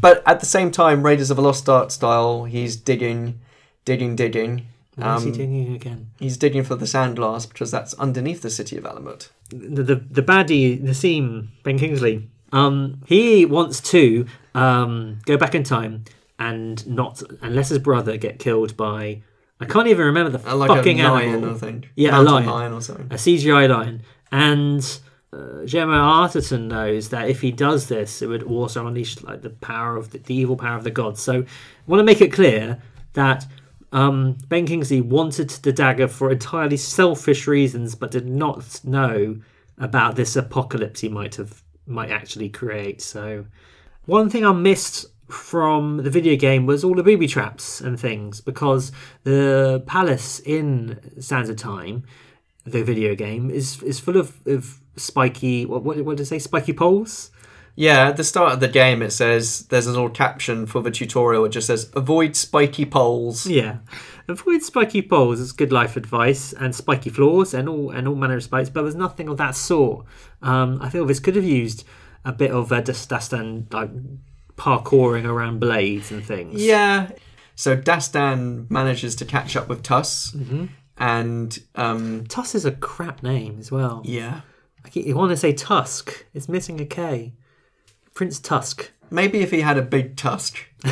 But 0.00 0.22
at 0.26 0.40
the 0.40 0.46
same 0.46 0.70
time, 0.70 1.02
Raiders 1.02 1.30
of 1.30 1.36
the 1.36 1.42
Lost 1.42 1.68
Ark 1.68 1.90
style, 1.90 2.44
he's 2.44 2.76
digging, 2.76 3.40
digging, 3.84 4.16
digging. 4.16 4.66
Why 4.96 5.16
is 5.16 5.22
he 5.24 5.30
Um, 5.30 5.36
digging 5.36 5.74
again? 5.74 6.10
He's 6.18 6.36
digging 6.36 6.64
for 6.64 6.74
the 6.74 6.86
sandglass 6.86 7.48
because 7.48 7.70
that's 7.70 7.94
underneath 7.94 8.42
the 8.42 8.50
city 8.50 8.76
of 8.76 8.84
Alamut. 8.84 9.28
The 9.50 9.82
the, 9.82 9.94
the 9.96 10.22
baddie, 10.22 10.82
Nassim 10.82 11.48
Ben 11.62 11.78
Kingsley. 11.78 12.28
Um, 12.52 13.02
he 13.06 13.44
wants 13.44 13.80
to 13.92 14.26
um 14.54 15.18
go 15.26 15.36
back 15.36 15.54
in 15.54 15.62
time 15.64 16.04
and 16.38 16.86
not 16.86 17.22
unless 17.42 17.68
his 17.70 17.78
brother 17.78 18.16
get 18.16 18.38
killed 18.38 18.76
by. 18.76 19.22
I 19.60 19.64
can't 19.64 19.86
even 19.88 20.04
remember 20.06 20.36
the 20.38 20.50
Uh, 20.50 20.56
Like 20.56 20.68
fucking 20.68 21.00
a 21.00 21.10
lion, 21.12 21.28
animal. 21.30 21.54
I 21.54 21.58
think. 21.58 21.90
Yeah, 21.96 22.18
a 22.20 22.22
Mountain 22.22 22.50
lion. 22.50 22.72
or 22.72 22.80
something. 22.82 23.06
a 23.10 23.14
CGI 23.14 23.68
lion. 23.68 24.02
And 24.30 24.82
uh, 25.32 25.64
Gemma 25.64 25.94
Arterton 25.94 26.68
knows 26.68 27.08
that 27.08 27.28
if 27.30 27.40
he 27.40 27.50
does 27.52 27.88
this, 27.88 28.20
it 28.22 28.26
would 28.26 28.42
also 28.42 28.86
unleash 28.86 29.22
like 29.22 29.40
the 29.42 29.50
power 29.50 29.96
of 29.96 30.10
the, 30.10 30.18
the 30.18 30.34
evil 30.34 30.56
power 30.56 30.76
of 30.76 30.84
the 30.84 30.90
gods. 30.90 31.20
So, 31.22 31.32
I 31.40 31.44
want 31.86 32.00
to 32.00 32.04
make 32.04 32.20
it 32.20 32.32
clear 32.32 32.78
that 33.14 33.46
um, 33.92 34.38
Ben 34.48 34.66
Kingsley 34.66 35.00
wanted 35.00 35.50
the 35.50 35.72
dagger 35.72 36.08
for 36.08 36.30
entirely 36.30 36.76
selfish 36.76 37.46
reasons, 37.46 37.94
but 37.94 38.10
did 38.10 38.26
not 38.26 38.80
know 38.84 39.40
about 39.78 40.16
this 40.16 40.36
apocalypse 40.36 41.00
he 41.00 41.08
might 41.08 41.36
have 41.36 41.62
might 41.86 42.10
actually 42.10 42.48
create. 42.48 43.00
So, 43.00 43.46
one 44.06 44.28
thing 44.28 44.44
I 44.44 44.52
missed 44.52 45.06
from 45.28 45.98
the 45.98 46.10
video 46.10 46.36
game 46.36 46.66
was 46.66 46.84
all 46.84 46.94
the 46.94 47.02
booby 47.02 47.26
traps 47.26 47.80
and 47.80 47.98
things 47.98 48.40
because 48.40 48.92
the 49.24 49.82
palace 49.86 50.40
in 50.40 51.00
Sands 51.20 51.48
of 51.48 51.56
Time, 51.56 52.04
the 52.64 52.82
video 52.82 53.14
game, 53.14 53.50
is 53.50 53.82
is 53.82 54.00
full 54.00 54.16
of, 54.16 54.36
of 54.46 54.80
spiky 54.96 55.66
what 55.66 55.82
what 55.82 56.00
what 56.02 56.16
did 56.16 56.24
it 56.24 56.26
say 56.26 56.38
spiky 56.38 56.72
poles. 56.72 57.30
Yeah, 57.78 58.08
at 58.08 58.16
the 58.16 58.24
start 58.24 58.52
of 58.52 58.60
the 58.60 58.68
game, 58.68 59.02
it 59.02 59.10
says 59.12 59.66
there's 59.68 59.86
a 59.86 59.90
little 59.92 60.08
caption 60.10 60.64
for 60.66 60.80
the 60.82 60.90
tutorial. 60.90 61.44
It 61.44 61.50
just 61.50 61.66
says 61.66 61.90
"Avoid 61.94 62.34
spiky 62.34 62.86
poles." 62.86 63.46
Yeah, 63.46 63.76
avoid 64.28 64.62
spiky 64.62 65.02
poles 65.02 65.38
is 65.40 65.52
good 65.52 65.72
life 65.72 65.94
advice, 65.96 66.54
and 66.54 66.74
spiky 66.74 67.10
floors 67.10 67.52
and 67.52 67.68
all 67.68 67.90
and 67.90 68.08
all 68.08 68.14
manner 68.14 68.36
of 68.36 68.42
spikes. 68.42 68.70
But 68.70 68.82
there's 68.82 68.94
nothing 68.94 69.28
of 69.28 69.36
that 69.36 69.54
sort. 69.54 70.06
Um, 70.42 70.78
I 70.80 70.88
feel 70.88 71.04
this 71.04 71.20
could 71.20 71.36
have 71.36 71.44
used 71.44 71.84
a 72.24 72.32
bit 72.32 72.50
of 72.50 72.72
uh, 72.72 72.80
just 72.80 73.10
Dastan 73.10 73.70
like 73.72 73.90
parkouring 74.56 75.24
around 75.26 75.60
blades 75.60 76.10
and 76.10 76.24
things. 76.24 76.62
Yeah. 76.64 77.10
So 77.56 77.76
Dastan 77.76 78.70
manages 78.70 79.14
to 79.16 79.24
catch 79.24 79.56
up 79.56 79.68
with 79.68 79.82
Tus, 79.82 80.32
Mm-hmm. 80.32 80.66
and 80.98 81.58
um, 81.74 82.26
Tus 82.26 82.54
is 82.54 82.64
a 82.64 82.72
crap 82.72 83.22
name 83.22 83.56
as 83.58 83.70
well. 83.70 84.02
yeah, 84.04 84.42
I 84.84 84.88
keep- 84.88 85.06
You 85.06 85.14
want 85.14 85.30
to 85.30 85.36
say 85.36 85.52
Tusk? 85.52 86.24
It's 86.34 86.48
missing 86.48 86.80
a 86.80 86.84
K. 86.86 87.34
Prince 88.16 88.40
Tusk, 88.40 88.90
maybe 89.10 89.40
if 89.40 89.50
he 89.50 89.60
had 89.60 89.76
a 89.76 89.82
big 89.82 90.16
tusk. 90.16 90.56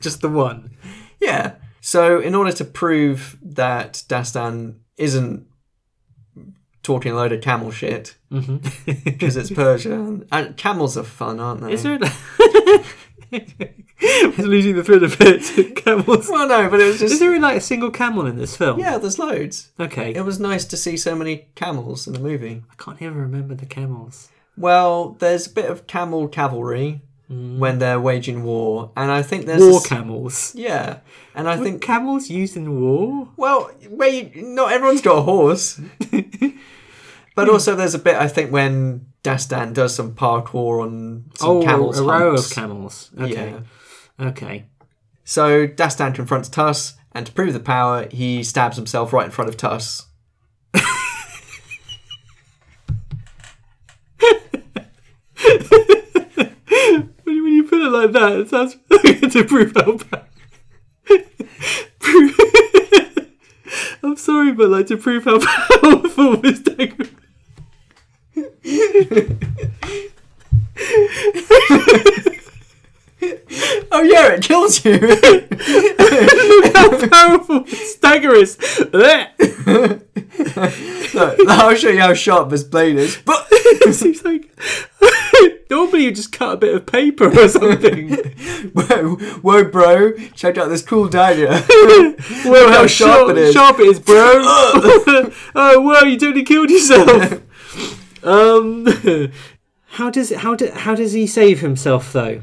just 0.00 0.20
the 0.20 0.28
one. 0.28 0.76
Yeah. 1.18 1.54
So 1.80 2.20
in 2.20 2.34
order 2.34 2.52
to 2.52 2.64
prove 2.64 3.38
that 3.42 4.04
Dastan 4.06 4.76
isn't 4.98 5.46
talking 6.82 7.12
a 7.12 7.14
load 7.14 7.32
of 7.32 7.40
camel 7.40 7.70
shit, 7.70 8.16
mm-hmm. 8.30 8.58
because 9.04 9.36
it's 9.38 9.50
Persia, 9.50 10.20
and, 10.30 10.56
camels 10.58 10.98
are 10.98 11.04
fun, 11.04 11.40
aren't 11.40 11.62
they? 11.62 11.72
Is 11.72 11.82
there? 11.82 11.98
I 14.02 14.34
was 14.36 14.46
losing 14.46 14.76
the 14.76 14.84
thread 14.84 15.02
a 15.04 15.08
bit. 15.08 15.74
Camels. 15.76 16.28
Well, 16.28 16.46
no, 16.46 16.68
but 16.68 16.80
it 16.80 16.84
was 16.84 16.98
just. 17.00 17.14
Is 17.14 17.18
there 17.18 17.40
like 17.40 17.56
a 17.56 17.60
single 17.62 17.90
camel 17.90 18.26
in 18.26 18.36
this 18.36 18.54
film? 18.56 18.78
yeah. 18.78 18.98
There's 18.98 19.18
loads. 19.18 19.72
Okay. 19.80 20.14
It 20.14 20.20
was 20.20 20.38
nice 20.38 20.66
to 20.66 20.76
see 20.76 20.98
so 20.98 21.16
many 21.16 21.46
camels 21.54 22.06
in 22.06 22.12
the 22.12 22.20
movie. 22.20 22.62
I 22.70 22.74
can't 22.82 23.00
even 23.00 23.16
remember 23.16 23.54
the 23.54 23.64
camels. 23.64 24.28
Well, 24.56 25.16
there's 25.18 25.46
a 25.46 25.50
bit 25.50 25.70
of 25.70 25.86
camel 25.86 26.28
cavalry 26.28 27.02
when 27.28 27.78
they're 27.80 27.98
waging 28.00 28.44
war, 28.44 28.92
and 28.96 29.10
I 29.10 29.20
think 29.22 29.46
there's 29.46 29.62
Mm. 29.62 29.70
War 29.72 29.80
a 29.84 29.88
camels. 29.88 30.52
Yeah, 30.54 30.98
and 31.34 31.48
I 31.48 31.56
Were 31.56 31.64
think 31.64 31.82
camels 31.82 32.30
used 32.30 32.56
in 32.56 32.80
war? 32.80 33.28
well, 33.36 33.70
where 33.90 34.08
you, 34.08 34.30
not 34.42 34.70
everyone's 34.72 35.02
got 35.02 35.18
a 35.18 35.22
horse, 35.22 35.80
but 37.34 37.48
also 37.48 37.74
there's 37.74 37.94
a 37.94 37.98
bit 37.98 38.16
I 38.16 38.28
think 38.28 38.52
when 38.52 39.06
Dastan 39.24 39.74
does 39.74 39.94
some 39.94 40.14
parkour 40.14 40.82
on 40.82 41.24
some 41.34 41.48
oh, 41.50 41.62
camels. 41.62 41.98
a 41.98 42.04
row 42.04 42.34
of 42.34 42.48
camels. 42.50 43.10
Okay. 43.18 43.54
Yeah. 44.18 44.26
Okay. 44.28 44.66
So 45.24 45.66
Dastan 45.66 46.14
confronts 46.14 46.48
Tus, 46.48 46.94
and 47.12 47.26
to 47.26 47.32
prove 47.32 47.52
the 47.52 47.60
power, 47.60 48.06
he 48.10 48.42
stabs 48.44 48.76
himself 48.76 49.12
right 49.12 49.26
in 49.26 49.32
front 49.32 49.48
of 49.48 49.56
Tus. 49.56 50.05
Like 57.96 58.12
that, 58.12 58.32
it 58.32 58.50
sounds 58.50 58.76
to 59.32 59.44
prove 59.44 59.72
how 59.74 59.96
bad. 59.96 60.26
I'm 64.02 64.16
sorry, 64.16 64.52
but 64.52 64.68
like 64.68 64.88
to 64.88 64.96
prove 64.96 65.24
how 65.24 65.38
powerful 65.80 66.36
this 66.36 66.60
dagger. 66.60 67.08
Oh 73.90 74.02
yeah, 74.02 74.34
it 74.34 74.42
kills 74.42 74.84
you. 74.84 74.98
how 76.74 77.08
powerful 77.08 77.60
this 77.60 77.96
dagger 77.96 78.30
Pythagoras. 78.30 78.58
Look, 81.14 81.38
I'll 81.48 81.74
show 81.74 81.88
you 81.88 82.00
how 82.00 82.14
sharp 82.14 82.50
this 82.50 82.62
blade 82.62 82.96
is. 82.96 83.16
But 83.24 83.46
it 83.50 83.94
Seems 83.94 84.24
like 84.24 84.50
normally 85.70 86.04
you 86.04 86.12
just 86.12 86.32
cut 86.32 86.54
a 86.54 86.56
bit 86.56 86.74
of 86.74 86.86
paper 86.86 87.26
or 87.26 87.48
something. 87.48 88.10
whoa, 88.72 89.16
whoa, 89.16 89.64
bro, 89.64 90.12
check 90.34 90.58
out 90.58 90.68
this 90.68 90.82
cool 90.82 91.08
dagger. 91.08 91.58
Whoa, 92.44 92.68
how 92.68 92.86
sharp 92.86 93.30
it 93.30 93.38
is. 93.38 93.54
Sharp 93.54 93.78
it 93.80 93.86
is, 93.86 94.00
bro. 94.00 94.16
oh, 94.16 95.80
whoa, 95.80 96.00
you 96.06 96.18
totally 96.18 96.44
killed 96.44 96.70
yourself. 96.70 97.40
um, 98.24 98.86
how 99.86 100.10
does 100.10 100.32
how 100.34 100.54
do, 100.54 100.70
how 100.70 100.94
does 100.94 101.12
he 101.12 101.26
save 101.26 101.60
himself 101.60 102.12
though? 102.12 102.42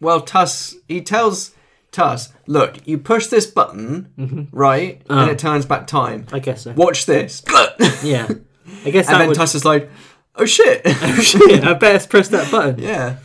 Well, 0.00 0.20
Tus, 0.20 0.76
he 0.88 1.00
tells 1.00 1.52
Tus, 1.90 2.32
look, 2.46 2.86
you 2.86 2.98
push 2.98 3.26
this 3.28 3.46
button, 3.46 4.48
right, 4.52 5.02
and 5.08 5.30
it 5.30 5.38
turns 5.38 5.66
back 5.66 5.86
time. 5.86 6.26
I 6.32 6.38
guess 6.38 6.62
so. 6.62 6.72
Watch 6.72 7.06
this. 7.06 7.42
Yeah, 8.02 8.28
I 8.84 8.90
guess 8.90 9.06
and 9.06 9.14
that 9.14 9.18
then 9.18 9.28
would. 9.28 9.36
Tus 9.36 9.54
is 9.54 9.64
like, 9.64 9.90
oh 10.36 10.44
shit. 10.44 10.86
Shit, 11.22 11.64
I 11.64 11.74
better 11.74 12.06
press 12.08 12.28
that 12.28 12.50
button. 12.50 12.78
yeah. 12.78 13.16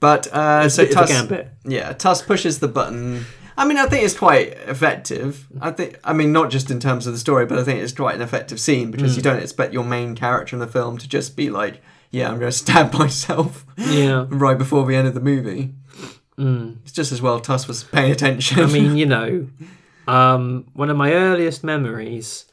But, 0.00 0.26
uh, 0.32 0.68
so 0.68 0.84
bit 0.84 0.96
of 0.96 1.04
a 1.04 1.06
gambit. 1.08 1.48
yeah, 1.64 1.92
Tus 1.94 2.20
pushes 2.22 2.58
the 2.60 2.68
button. 2.68 3.24
I 3.56 3.66
mean, 3.66 3.78
I 3.78 3.86
think 3.86 4.04
it's 4.04 4.16
quite 4.16 4.48
effective. 4.68 5.46
I 5.60 5.70
think, 5.70 5.98
I 6.04 6.12
mean, 6.12 6.30
not 6.32 6.50
just 6.50 6.70
in 6.70 6.78
terms 6.80 7.06
of 7.06 7.14
the 7.14 7.18
story, 7.18 7.46
but 7.46 7.58
I 7.58 7.64
think 7.64 7.80
it's 7.80 7.92
quite 7.94 8.14
an 8.14 8.20
effective 8.20 8.60
scene 8.60 8.90
because 8.90 9.14
Mm. 9.14 9.16
you 9.16 9.22
don't 9.22 9.42
expect 9.42 9.72
your 9.72 9.84
main 9.84 10.14
character 10.14 10.54
in 10.54 10.60
the 10.60 10.66
film 10.66 10.98
to 10.98 11.08
just 11.08 11.34
be 11.36 11.48
like, 11.48 11.80
yeah, 12.10 12.28
I'm 12.28 12.38
going 12.38 12.50
to 12.52 12.56
stab 12.56 12.92
myself 12.98 13.64
Yeah, 13.78 14.26
right 14.28 14.58
before 14.58 14.84
the 14.86 14.94
end 14.94 15.08
of 15.08 15.14
the 15.14 15.20
movie. 15.20 15.72
It's 16.38 16.92
just 16.92 17.12
as 17.12 17.22
well 17.22 17.40
Tus 17.40 17.66
was 17.66 17.82
paying 17.82 18.12
attention. 18.12 18.60
I 18.60 18.66
mean, 18.66 18.96
you 18.98 19.06
know, 19.16 19.48
um, 20.06 20.66
one 20.74 20.90
of 20.90 20.96
my 20.98 21.12
earliest 21.14 21.64
memories 21.64 22.44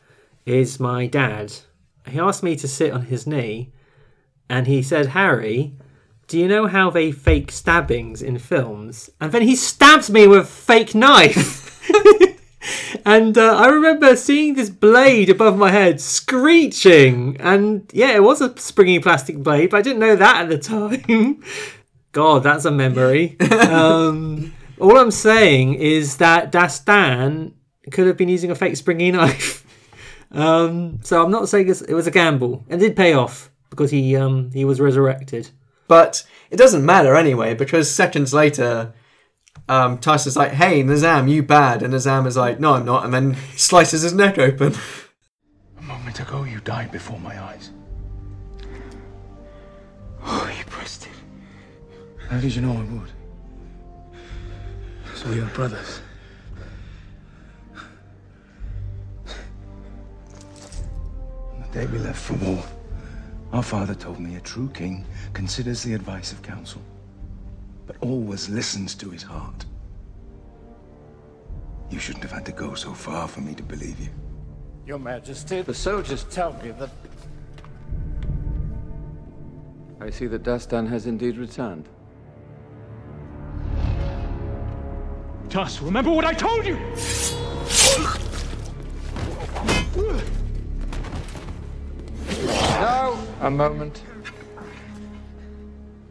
is 0.45 0.79
my 0.79 1.05
dad. 1.07 1.51
He 2.07 2.19
asked 2.19 2.43
me 2.43 2.55
to 2.57 2.67
sit 2.67 2.93
on 2.93 3.03
his 3.03 3.25
knee, 3.25 3.71
and 4.49 4.67
he 4.67 4.81
said, 4.81 5.07
"Harry, 5.07 5.73
do 6.27 6.37
you 6.37 6.47
know 6.47 6.67
how 6.67 6.89
they 6.89 7.11
fake 7.11 7.51
stabbings 7.51 8.21
in 8.21 8.37
films?" 8.37 9.09
And 9.19 9.31
then 9.31 9.43
he 9.43 9.55
stabbed 9.55 10.09
me 10.09 10.27
with 10.27 10.39
a 10.39 10.45
fake 10.45 10.93
knife. 10.95 11.61
And 13.05 13.37
uh, 13.37 13.55
I 13.57 13.67
remember 13.67 14.15
seeing 14.15 14.53
this 14.53 14.69
blade 14.69 15.29
above 15.29 15.57
my 15.57 15.71
head 15.71 15.99
screeching. 15.99 17.37
And 17.39 17.89
yeah, 17.93 18.11
it 18.15 18.23
was 18.23 18.39
a 18.41 18.57
springy 18.57 18.99
plastic 18.99 19.37
blade, 19.37 19.71
but 19.71 19.77
I 19.77 19.81
didn't 19.81 19.99
know 19.99 20.15
that 20.15 20.43
at 20.43 20.49
the 20.49 20.57
time. 21.05 21.43
God, 22.11 22.43
that's 22.43 22.65
a 22.65 22.71
memory. 22.71 23.37
um, 23.69 24.53
all 24.79 24.97
I'm 24.97 25.11
saying 25.11 25.75
is 25.75 26.17
that 26.17 26.51
Dastan 26.51 27.53
could 27.91 28.07
have 28.07 28.17
been 28.17 28.29
using 28.29 28.51
a 28.51 28.55
fake 28.55 28.77
springy 28.77 29.11
knife. 29.11 29.62
Um, 30.33 30.99
so 31.03 31.23
I'm 31.23 31.31
not 31.31 31.47
saying 31.49 31.67
it's- 31.69 31.81
it 31.81 31.93
was 31.93 32.07
a 32.07 32.11
gamble. 32.11 32.63
It 32.67 32.77
did 32.77 32.95
pay 32.95 33.13
off 33.13 33.51
because 33.69 33.91
he 33.91 34.15
um, 34.15 34.49
he 34.51 34.65
was 34.65 34.79
resurrected. 34.81 35.49
But 35.87 36.25
it 36.49 36.57
doesn't 36.57 36.85
matter 36.85 37.15
anyway, 37.15 37.53
because 37.53 37.89
seconds 37.89 38.33
later, 38.33 38.93
um, 39.69 39.97
Tus 39.99 40.25
is 40.25 40.35
like, 40.35 40.51
hey, 40.51 40.81
Nizam, 40.83 41.29
you 41.29 41.43
bad. 41.43 41.83
And 41.83 41.93
Nizam 41.93 42.25
is 42.25 42.35
like, 42.37 42.59
no, 42.59 42.73
I'm 42.73 42.85
not. 42.85 43.05
And 43.05 43.13
then 43.13 43.35
slices 43.55 44.01
his 44.01 44.13
neck 44.13 44.37
open. 44.39 44.73
A 45.77 45.81
moment 45.81 46.19
ago, 46.19 46.43
you 46.43 46.59
died 46.61 46.91
before 46.91 47.19
my 47.19 47.39
eyes. 47.43 47.71
Oh, 50.25 50.51
you 50.57 50.63
pressed 50.65 51.05
it. 51.05 51.11
How 52.29 52.39
did 52.39 52.55
you 52.55 52.61
know 52.61 52.71
I 52.73 52.83
would? 52.93 53.11
So 55.15 55.29
we 55.29 55.39
are 55.41 55.45
brothers. 55.47 55.99
On 61.73 61.79
the 61.79 61.85
day 61.87 61.91
we 61.91 61.97
left 61.97 62.19
for 62.19 62.33
war, 62.33 62.63
our 63.51 63.63
father 63.63 63.95
told 63.95 64.19
me 64.19 64.35
a 64.35 64.41
true 64.41 64.69
king 64.75 65.07
considers 65.33 65.81
the 65.81 65.95
advice 65.95 66.31
of 66.31 66.43
counsel, 66.43 66.81
but 67.87 67.95
always 67.99 68.47
listens 68.47 68.93
to 68.93 69.09
his 69.09 69.23
heart. 69.23 69.65
You 71.89 71.97
shouldn't 71.97 72.23
have 72.23 72.31
had 72.31 72.45
to 72.45 72.51
go 72.51 72.75
so 72.75 72.93
far 72.93 73.27
for 73.27 73.41
me 73.41 73.55
to 73.55 73.63
believe 73.63 73.99
you. 73.99 74.09
Your 74.85 74.99
Majesty, 74.99 75.63
the 75.63 75.73
soldiers 75.73 76.25
tell 76.25 76.53
me 76.61 76.71
that 76.71 76.91
I 79.99 80.11
see 80.11 80.27
that 80.27 80.43
Dastan 80.43 80.87
has 80.89 81.07
indeed 81.07 81.37
returned. 81.37 81.89
Tus, 85.49 85.81
remember 85.81 86.11
what 86.11 86.25
I 86.25 86.33
told 86.33 86.67
you! 86.67 86.77
No. 92.45 93.17
A 93.41 93.49
moment. 93.49 94.03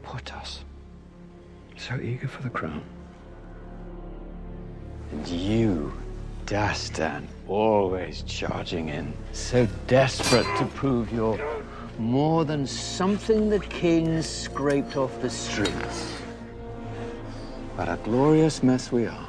Poor 0.02 0.20
Tus. 0.20 0.64
So 1.76 1.98
eager 2.00 2.28
for 2.28 2.42
the 2.42 2.50
crown. 2.50 2.82
And 5.10 5.28
you, 5.28 5.92
Dastan, 6.46 7.26
always 7.48 8.22
charging 8.22 8.88
in, 8.88 9.12
so 9.32 9.66
desperate 9.86 10.46
to 10.58 10.64
prove 10.74 11.12
you're 11.12 11.40
more 11.98 12.44
than 12.44 12.66
something 12.66 13.50
the 13.50 13.60
king 13.60 14.22
scraped 14.22 14.96
off 14.96 15.20
the 15.20 15.28
streets. 15.28 16.16
But 17.76 17.88
a 17.88 17.96
glorious 18.04 18.62
mess 18.62 18.90
we 18.90 19.06
are. 19.06 19.28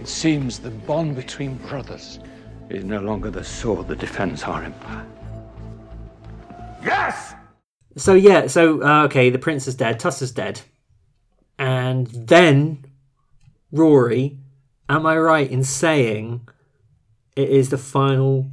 It 0.00 0.08
seems 0.08 0.58
the 0.58 0.70
bond 0.70 1.14
between 1.16 1.54
brothers 1.56 2.18
is 2.70 2.84
no 2.84 3.00
longer 3.00 3.30
the 3.30 3.44
sword 3.44 3.88
that 3.88 3.98
defends 3.98 4.42
our 4.44 4.62
empire. 4.62 5.06
Yes! 6.82 7.34
So 7.96 8.14
yeah, 8.14 8.46
so 8.46 8.82
uh, 8.82 9.04
okay, 9.04 9.30
the 9.30 9.38
prince 9.38 9.66
is 9.66 9.74
dead, 9.74 9.98
Tus 9.98 10.20
is 10.22 10.32
dead, 10.32 10.60
and 11.58 12.06
then 12.08 12.84
Rory. 13.72 14.38
Am 14.88 15.04
I 15.04 15.16
right 15.18 15.50
in 15.50 15.64
saying 15.64 16.46
it 17.34 17.48
is 17.48 17.70
the 17.70 17.78
final 17.78 18.50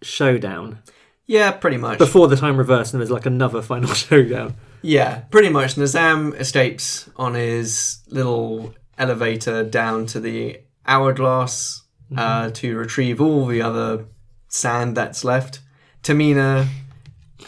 showdown 0.00 0.78
Yeah, 1.26 1.50
pretty 1.50 1.76
much. 1.76 1.98
before 1.98 2.28
the 2.28 2.36
time 2.36 2.56
reverse, 2.56 2.92
and 2.92 3.00
there's 3.00 3.10
like 3.10 3.26
another 3.26 3.60
final 3.62 3.92
showdown? 3.94 4.54
Yeah, 4.82 5.20
pretty 5.30 5.48
much. 5.48 5.74
Nizam 5.74 6.38
escapes 6.38 7.10
on 7.16 7.34
his 7.34 8.00
little 8.08 8.74
elevator 8.96 9.64
down 9.64 10.06
to 10.06 10.20
the 10.20 10.60
hourglass 10.86 11.82
uh, 12.16 12.50
to 12.50 12.76
retrieve 12.76 13.20
all 13.20 13.46
the 13.46 13.62
other 13.62 14.06
sand 14.48 14.96
that's 14.96 15.24
left. 15.24 15.60
Tamina 16.02 16.66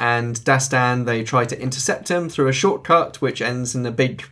and 0.00 0.36
Dastan 0.36 1.04
they 1.06 1.22
try 1.22 1.44
to 1.44 1.60
intercept 1.60 2.10
him 2.10 2.28
through 2.28 2.48
a 2.48 2.52
shortcut, 2.52 3.20
which 3.20 3.40
ends 3.42 3.74
in 3.74 3.84
a 3.86 3.90
big 3.92 4.24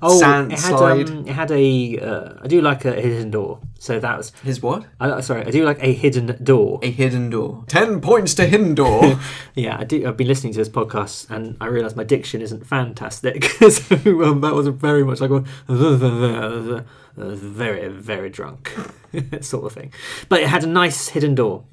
Oh, 0.00 0.18
sand 0.18 0.52
it 0.52 0.58
had 0.58 0.78
slide. 0.78 1.10
um, 1.10 1.26
it 1.28 1.32
had 1.32 1.50
a. 1.50 1.98
Uh, 2.00 2.32
I 2.42 2.46
do 2.48 2.62
like 2.62 2.86
a 2.86 2.92
hidden 2.92 3.30
door, 3.30 3.60
so 3.78 4.00
that 4.00 4.16
was. 4.16 4.32
His 4.42 4.62
what? 4.62 4.86
I, 4.98 5.20
sorry, 5.20 5.44
I 5.44 5.50
do 5.50 5.64
like 5.66 5.78
a 5.82 5.92
hidden 5.92 6.34
door. 6.42 6.80
A 6.82 6.90
hidden 6.90 7.28
door. 7.28 7.62
Ten 7.68 8.00
points 8.00 8.32
to 8.34 8.46
hidden 8.46 8.74
door. 8.74 9.18
Yeah, 9.54 9.76
I 9.78 9.84
do. 9.84 10.06
I've 10.06 10.16
been 10.16 10.28
listening 10.28 10.52
to 10.54 10.58
this 10.58 10.68
podcast, 10.70 11.30
and 11.30 11.56
I 11.60 11.66
realised 11.66 11.94
my 11.96 12.04
diction 12.04 12.40
isn't 12.40 12.66
fantastic. 12.66 13.44
so 13.70 14.22
um, 14.22 14.40
that 14.40 14.54
was 14.54 14.66
very 14.68 15.04
much 15.04 15.20
like 15.20 15.30
a 15.30 15.44
very, 17.16 17.88
very 17.88 18.30
drunk 18.30 18.72
sort 19.40 19.64
of 19.66 19.72
thing. 19.72 19.92
But 20.28 20.40
it 20.42 20.48
had 20.48 20.64
a 20.64 20.68
nice 20.68 21.08
hidden 21.08 21.34
door. 21.34 21.64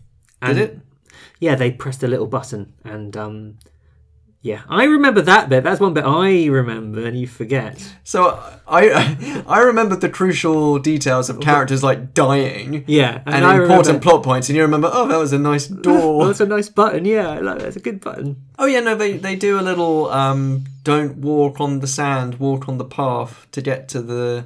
And, 0.41 0.57
Did 0.57 0.70
it? 0.70 0.80
Yeah, 1.40 1.56
they 1.56 1.72
pressed 1.72 2.03
a 2.03 2.07
little 2.07 2.28
button, 2.28 2.74
and 2.84 3.15
um, 3.18 3.57
yeah, 4.41 4.61
I 4.68 4.84
remember 4.86 5.22
that 5.22 5.48
bit. 5.49 5.64
That's 5.64 5.80
one 5.80 5.94
bit 5.94 6.03
I 6.06 6.45
remember, 6.48 7.06
and 7.06 7.18
you 7.20 7.28
forget. 7.28 7.95
So 8.03 8.41
I 8.68 9.44
I 9.48 9.60
remembered 9.61 10.02
the 10.02 10.10
crucial 10.10 10.80
details 10.80 11.30
of 11.30 11.40
characters 11.40 11.84
like 11.84 12.14
dying. 12.14 12.84
Yeah, 12.88 13.22
and 13.26 13.36
And, 13.36 13.61
important 13.61 13.88
remember- 13.88 13.99
plot 14.03 14.24
points, 14.24 14.49
and 14.49 14.56
you 14.56 14.61
remember, 14.64 14.90
oh, 14.91 15.07
that 15.07 15.18
was 15.18 15.32
a 15.34 15.40
nice 15.40 15.68
door. 15.88 16.26
that's 16.28 16.40
a 16.41 16.45
nice 16.45 16.68
button. 16.70 17.06
Yeah, 17.06 17.40
like 17.40 17.60
that's 17.60 17.76
a 17.78 17.82
good 17.82 17.99
button. 18.02 18.38
oh 18.60 18.65
yeah, 18.65 18.80
no, 18.82 18.95
they 18.95 19.18
they 19.18 19.36
do 19.36 19.60
a 19.60 19.61
little 19.64 20.10
um, 20.11 20.64
don't 20.84 21.18
walk 21.18 21.60
on 21.61 21.80
the 21.80 21.88
sand, 21.88 22.36
walk 22.40 22.68
on 22.70 22.78
the 22.78 22.86
path 22.86 23.48
to 23.52 23.61
get 23.61 23.88
to 23.90 24.02
the 24.02 24.45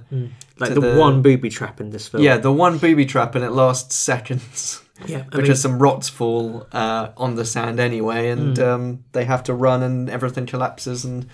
Like 0.60 0.74
to 0.74 0.80
the, 0.80 0.96
one 0.98 1.22
booby 1.22 1.50
trap 1.50 1.80
in 1.82 1.90
this 1.92 2.08
film. 2.08 2.24
yeah 2.24 2.38
the 2.38 2.52
one 2.52 2.78
booby 2.80 3.06
trap, 3.06 3.36
and 3.36 3.44
it 3.46 3.52
lasts 3.52 3.96
seconds. 3.96 4.82
yeah. 5.06 5.20
I 5.20 5.22
because 5.36 5.48
mean, 5.50 5.56
some 5.56 5.80
rots 5.80 6.10
fall 6.10 6.66
uh, 6.72 7.10
on 7.18 7.36
the 7.36 7.46
sand 7.46 7.80
anyway, 7.80 8.30
and 8.30 8.58
Hmm. 8.58 8.64
um, 8.64 9.04
they 9.12 9.26
have 9.26 9.44
to 9.44 9.54
run, 9.54 9.84
and 9.84 10.10
everything 10.10 10.46
collapses, 10.48 11.06
and 11.06 11.28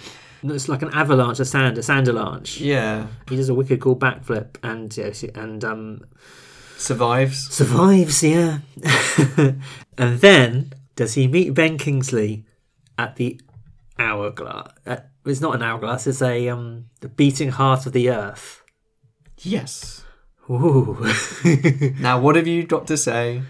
it's 0.44 0.68
like 0.68 0.82
an 0.82 0.90
avalanche 0.94 1.40
of 1.40 1.48
sand, 1.48 1.78
a 1.78 1.84
sand 1.84 2.08
avalanche. 2.10 2.60
yeah, 2.60 3.08
He 3.30 3.38
does 3.38 3.48
a 3.48 3.54
wicked 3.54 3.80
cool 3.80 3.96
backflip 3.96 4.58
and 4.62 4.96
yes, 4.98 5.24
and 5.24 5.64
um, 5.64 6.02
survives. 6.78 7.50
survives. 7.50 8.22
Yeah, 8.24 8.60
and 9.98 10.20
then 10.20 10.74
does 10.96 11.14
he 11.14 11.28
meet 11.28 11.54
Ben 11.54 11.78
Kingsley 11.78 12.46
at 12.98 13.16
the 13.16 13.40
hourglass? 13.98 14.72
Uh, 14.86 14.98
it's 15.26 15.40
not 15.42 15.56
an 15.56 15.64
hourglass. 15.64 16.08
It's 16.08 16.22
a 16.22 16.50
um, 16.50 16.86
the 17.00 17.08
beating 17.10 17.50
heart 17.52 17.86
of 17.86 17.94
the 17.94 18.10
earth. 18.10 18.63
Yes. 19.44 20.04
Ooh. 20.50 20.98
Now, 22.00 22.20
what 22.20 22.36
have 22.36 22.48
you 22.48 22.64
got 22.66 22.88
to 22.88 22.98
say 22.98 23.42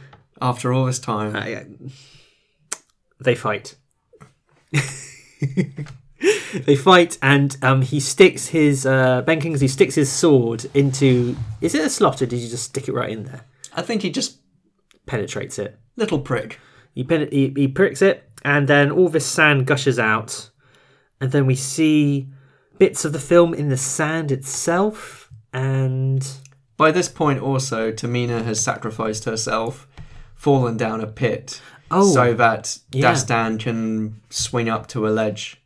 after 0.41 0.73
all 0.73 0.85
this 0.85 0.99
time? 0.99 1.91
they 3.19 3.35
fight. 3.35 3.75
they 6.65 6.75
fight, 6.75 7.17
and 7.21 7.57
um, 7.61 7.81
he 7.81 7.99
sticks 7.99 8.47
his 8.47 8.85
uh, 8.85 9.21
Ben 9.23 9.39
Kingsley 9.41 9.67
sticks 9.67 9.95
his 9.95 10.11
sword 10.11 10.65
into. 10.73 11.35
Is 11.61 11.75
it 11.75 11.85
a 11.85 11.89
slot, 11.89 12.21
or 12.21 12.25
did 12.25 12.39
you 12.39 12.49
just 12.49 12.65
stick 12.65 12.87
it 12.87 12.93
right 12.93 13.09
in 13.09 13.23
there? 13.23 13.41
I 13.73 13.81
think 13.81 14.01
he 14.01 14.09
just 14.11 14.37
Penetrates 15.05 15.59
it. 15.59 15.77
little 15.97 16.19
prick. 16.19 16.59
He, 16.95 17.03
pen- 17.03 17.27
he 17.31 17.51
he 17.55 17.67
pricks 17.67 18.01
it, 18.01 18.29
and 18.45 18.67
then 18.69 18.89
all 18.91 19.09
this 19.09 19.25
sand 19.25 19.65
gushes 19.67 19.99
out, 19.99 20.49
and 21.19 21.31
then 21.31 21.45
we 21.45 21.55
see 21.55 22.29
bits 22.77 23.03
of 23.03 23.11
the 23.11 23.19
film 23.19 23.53
in 23.53 23.67
the 23.69 23.75
sand 23.77 24.31
itself, 24.31 25.22
and 25.53 26.27
By 26.77 26.91
this 26.91 27.07
point, 27.07 27.39
also, 27.39 27.91
Tamina 27.91 28.43
has 28.43 28.59
sacrificed 28.59 29.25
herself, 29.25 29.87
fallen 30.35 30.75
down 30.77 30.99
a 31.01 31.07
pit, 31.07 31.61
Oh, 31.91 32.11
so 32.11 32.33
that 32.33 32.79
yeah. 32.91 33.11
Dastan 33.13 33.59
can 33.59 34.19
swing 34.31 34.67
up 34.67 34.87
to 34.87 35.07
a 35.07 35.09
ledge 35.09 35.61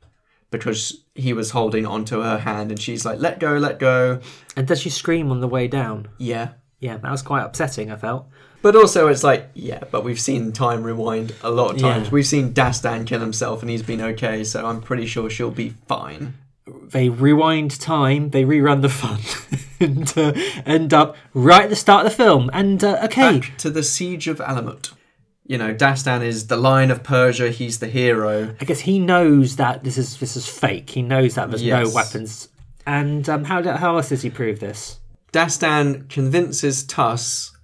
because 0.52 1.04
he 1.16 1.32
was 1.34 1.52
holding 1.52 1.86
onto 1.86 2.22
her 2.22 2.40
hand, 2.40 2.70
and 2.72 2.82
she's 2.82 3.06
like, 3.06 3.20
"Let 3.20 3.40
go, 3.40 3.54
let 3.58 3.80
go." 3.80 4.20
and 4.58 4.68
does 4.68 4.82
she 4.82 4.90
scream 4.90 5.32
on 5.32 5.40
the 5.40 5.48
way 5.48 5.68
down? 5.68 6.08
Yeah, 6.18 6.50
Yeah, 6.80 6.98
that 6.98 7.12
was 7.12 7.22
quite 7.22 7.44
upsetting. 7.44 7.90
I 7.92 7.96
felt. 7.96 8.28
but 8.62 8.76
also 8.76 9.08
it's 9.08 9.24
like, 9.24 9.50
yeah, 9.54 9.84
but 9.92 10.04
we've 10.04 10.20
seen 10.20 10.52
time 10.52 10.84
rewind 10.84 11.34
a 11.44 11.50
lot 11.52 11.76
of 11.76 11.82
times. 11.82 12.08
Yeah. 12.08 12.12
We've 12.14 12.28
seen 12.28 12.54
Dastan 12.54 13.08
kill 13.08 13.22
himself, 13.22 13.62
and 13.62 13.70
he's 13.70 13.84
been 13.84 14.02
okay. 14.02 14.44
So 14.44 14.66
I'm 14.66 14.82
pretty 14.82 15.06
sure 15.06 15.30
she'll 15.30 15.52
be 15.52 15.76
fine. 15.88 16.34
They 16.68 17.10
rewind 17.10 17.80
time, 17.80 18.32
they 18.32 18.44
rerun 18.44 18.82
the 18.82 18.90
fun, 18.90 19.20
and 19.80 20.12
uh, 20.18 20.34
end 20.66 20.94
up 20.94 21.16
right 21.34 21.64
at 21.64 21.70
the 21.70 21.76
start 21.76 22.06
of 22.06 22.12
the 22.12 22.16
film. 22.16 22.50
And 22.54 22.84
uh, 22.84 23.00
okay, 23.06 23.40
Back 23.40 23.58
to 23.60 23.70
the 23.70 23.84
siege 23.84 24.28
of 24.28 24.40
Alamut. 24.40 24.94
You 25.46 25.58
know, 25.58 25.74
Dastan 25.74 26.24
is 26.24 26.48
the 26.48 26.58
Lion 26.58 26.92
of 26.92 27.04
Persia. 27.04 27.52
He's 27.52 27.80
the 27.80 27.88
hero. 27.88 28.54
I 28.60 28.66
guess 28.66 28.82
he 28.82 29.00
knows 29.00 29.56
that 29.56 29.84
this 29.84 29.98
is 29.98 30.20
this 30.20 30.36
is 30.36 30.48
fake. 30.48 30.90
He 30.90 31.02
knows 31.02 31.36
that 31.36 31.50
there's 31.50 31.64
no 31.64 31.90
weapons. 31.90 32.50
And 32.86 33.28
um, 33.30 33.46
how 33.46 33.64
how 33.78 33.96
else 33.96 34.10
does 34.10 34.22
he 34.22 34.30
prove 34.30 34.60
this? 34.60 35.00
Dastan 35.32 36.10
convinces 36.10 36.84
Tus 36.84 37.56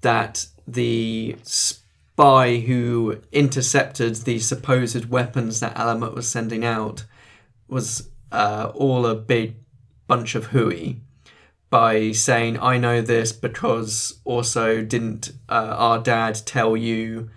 that 0.00 0.46
the 0.66 1.36
spy 1.42 2.58
who 2.58 3.20
intercepted 3.32 4.16
the 4.16 4.38
supposed 4.38 5.08
weapons 5.08 5.60
that 5.60 5.74
Alamut 5.76 6.14
was 6.14 6.30
sending 6.30 6.64
out 6.64 7.04
was 7.68 8.08
uh, 8.32 8.72
all 8.74 9.06
a 9.06 9.14
big 9.14 9.56
bunch 10.06 10.34
of 10.34 10.46
hooey 10.46 11.00
by 11.70 12.12
saying, 12.12 12.58
I 12.60 12.78
know 12.78 13.00
this 13.02 13.32
because 13.32 14.20
also 14.24 14.82
didn't 14.82 15.32
uh, 15.48 15.74
our 15.76 15.98
dad 15.98 16.40
tell 16.46 16.76
you 16.76 17.30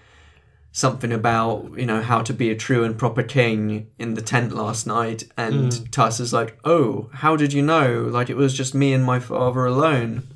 something 0.72 1.12
about, 1.12 1.78
you 1.78 1.86
know, 1.86 2.02
how 2.02 2.22
to 2.22 2.34
be 2.34 2.50
a 2.50 2.56
true 2.56 2.84
and 2.86 2.98
proper 2.98 3.24
king 3.24 3.88
in 4.00 4.14
the 4.14 4.22
tent 4.22 4.54
last 4.54 4.88
night? 4.88 5.26
And 5.36 5.92
Tus 5.92 6.20
is 6.22 6.32
like, 6.32 6.58
oh, 6.64 7.10
how 7.14 7.36
did 7.36 7.52
you 7.52 7.62
know? 7.62 8.04
Like, 8.04 8.30
it 8.30 8.38
was 8.38 8.54
just 8.54 8.74
me 8.74 8.94
and 8.94 9.04
my 9.04 9.20
father 9.20 9.66
alone. 9.66 10.28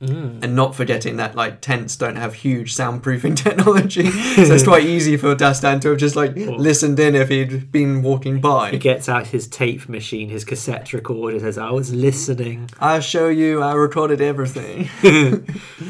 And 0.00 0.54
not 0.54 0.76
forgetting 0.76 1.16
that 1.16 1.34
like 1.34 1.60
tents 1.60 1.96
don't 1.96 2.14
have 2.16 2.34
huge 2.34 2.74
soundproofing 2.74 3.36
technology, 3.44 4.08
so 4.10 4.54
it's 4.54 4.62
quite 4.62 4.84
easy 4.84 5.16
for 5.16 5.34
Dastan 5.34 5.80
to 5.80 5.88
have 5.90 5.98
just 5.98 6.14
like 6.14 6.36
listened 6.36 7.00
in 7.00 7.16
if 7.16 7.28
he'd 7.30 7.72
been 7.72 8.02
walking 8.02 8.40
by. 8.40 8.70
He 8.70 8.78
gets 8.78 9.08
out 9.08 9.28
his 9.28 9.48
tape 9.48 9.88
machine, 9.88 10.28
his 10.28 10.44
cassette 10.44 10.92
recorder, 10.92 11.40
says, 11.40 11.58
"I 11.58 11.70
was 11.70 11.92
listening." 11.92 12.70
I'll 12.78 13.00
show 13.00 13.28
you, 13.28 13.60
I 13.60 13.74
recorded 13.74 14.20
everything. 14.20 14.88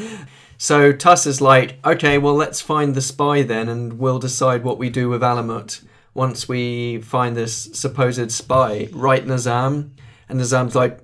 so 0.59 0.93
Tus 0.93 1.27
is 1.27 1.41
like, 1.41 1.77
okay, 1.85 2.17
well, 2.17 2.35
let's 2.35 2.63
find 2.63 2.95
the 2.95 3.03
spy 3.03 3.43
then, 3.43 3.69
and 3.69 3.99
we'll 3.99 4.19
decide 4.19 4.65
what 4.65 4.79
we 4.79 4.89
do 4.89 5.09
with 5.11 5.21
Alamut 5.21 5.83
once 6.15 6.49
we 6.49 7.01
find 7.03 7.37
this 7.37 7.71
supposed 7.75 8.33
spy. 8.33 8.89
Right, 8.93 9.25
Nizam? 9.27 9.91
And 10.29 10.41
Nizam's 10.41 10.75
like, 10.75 10.99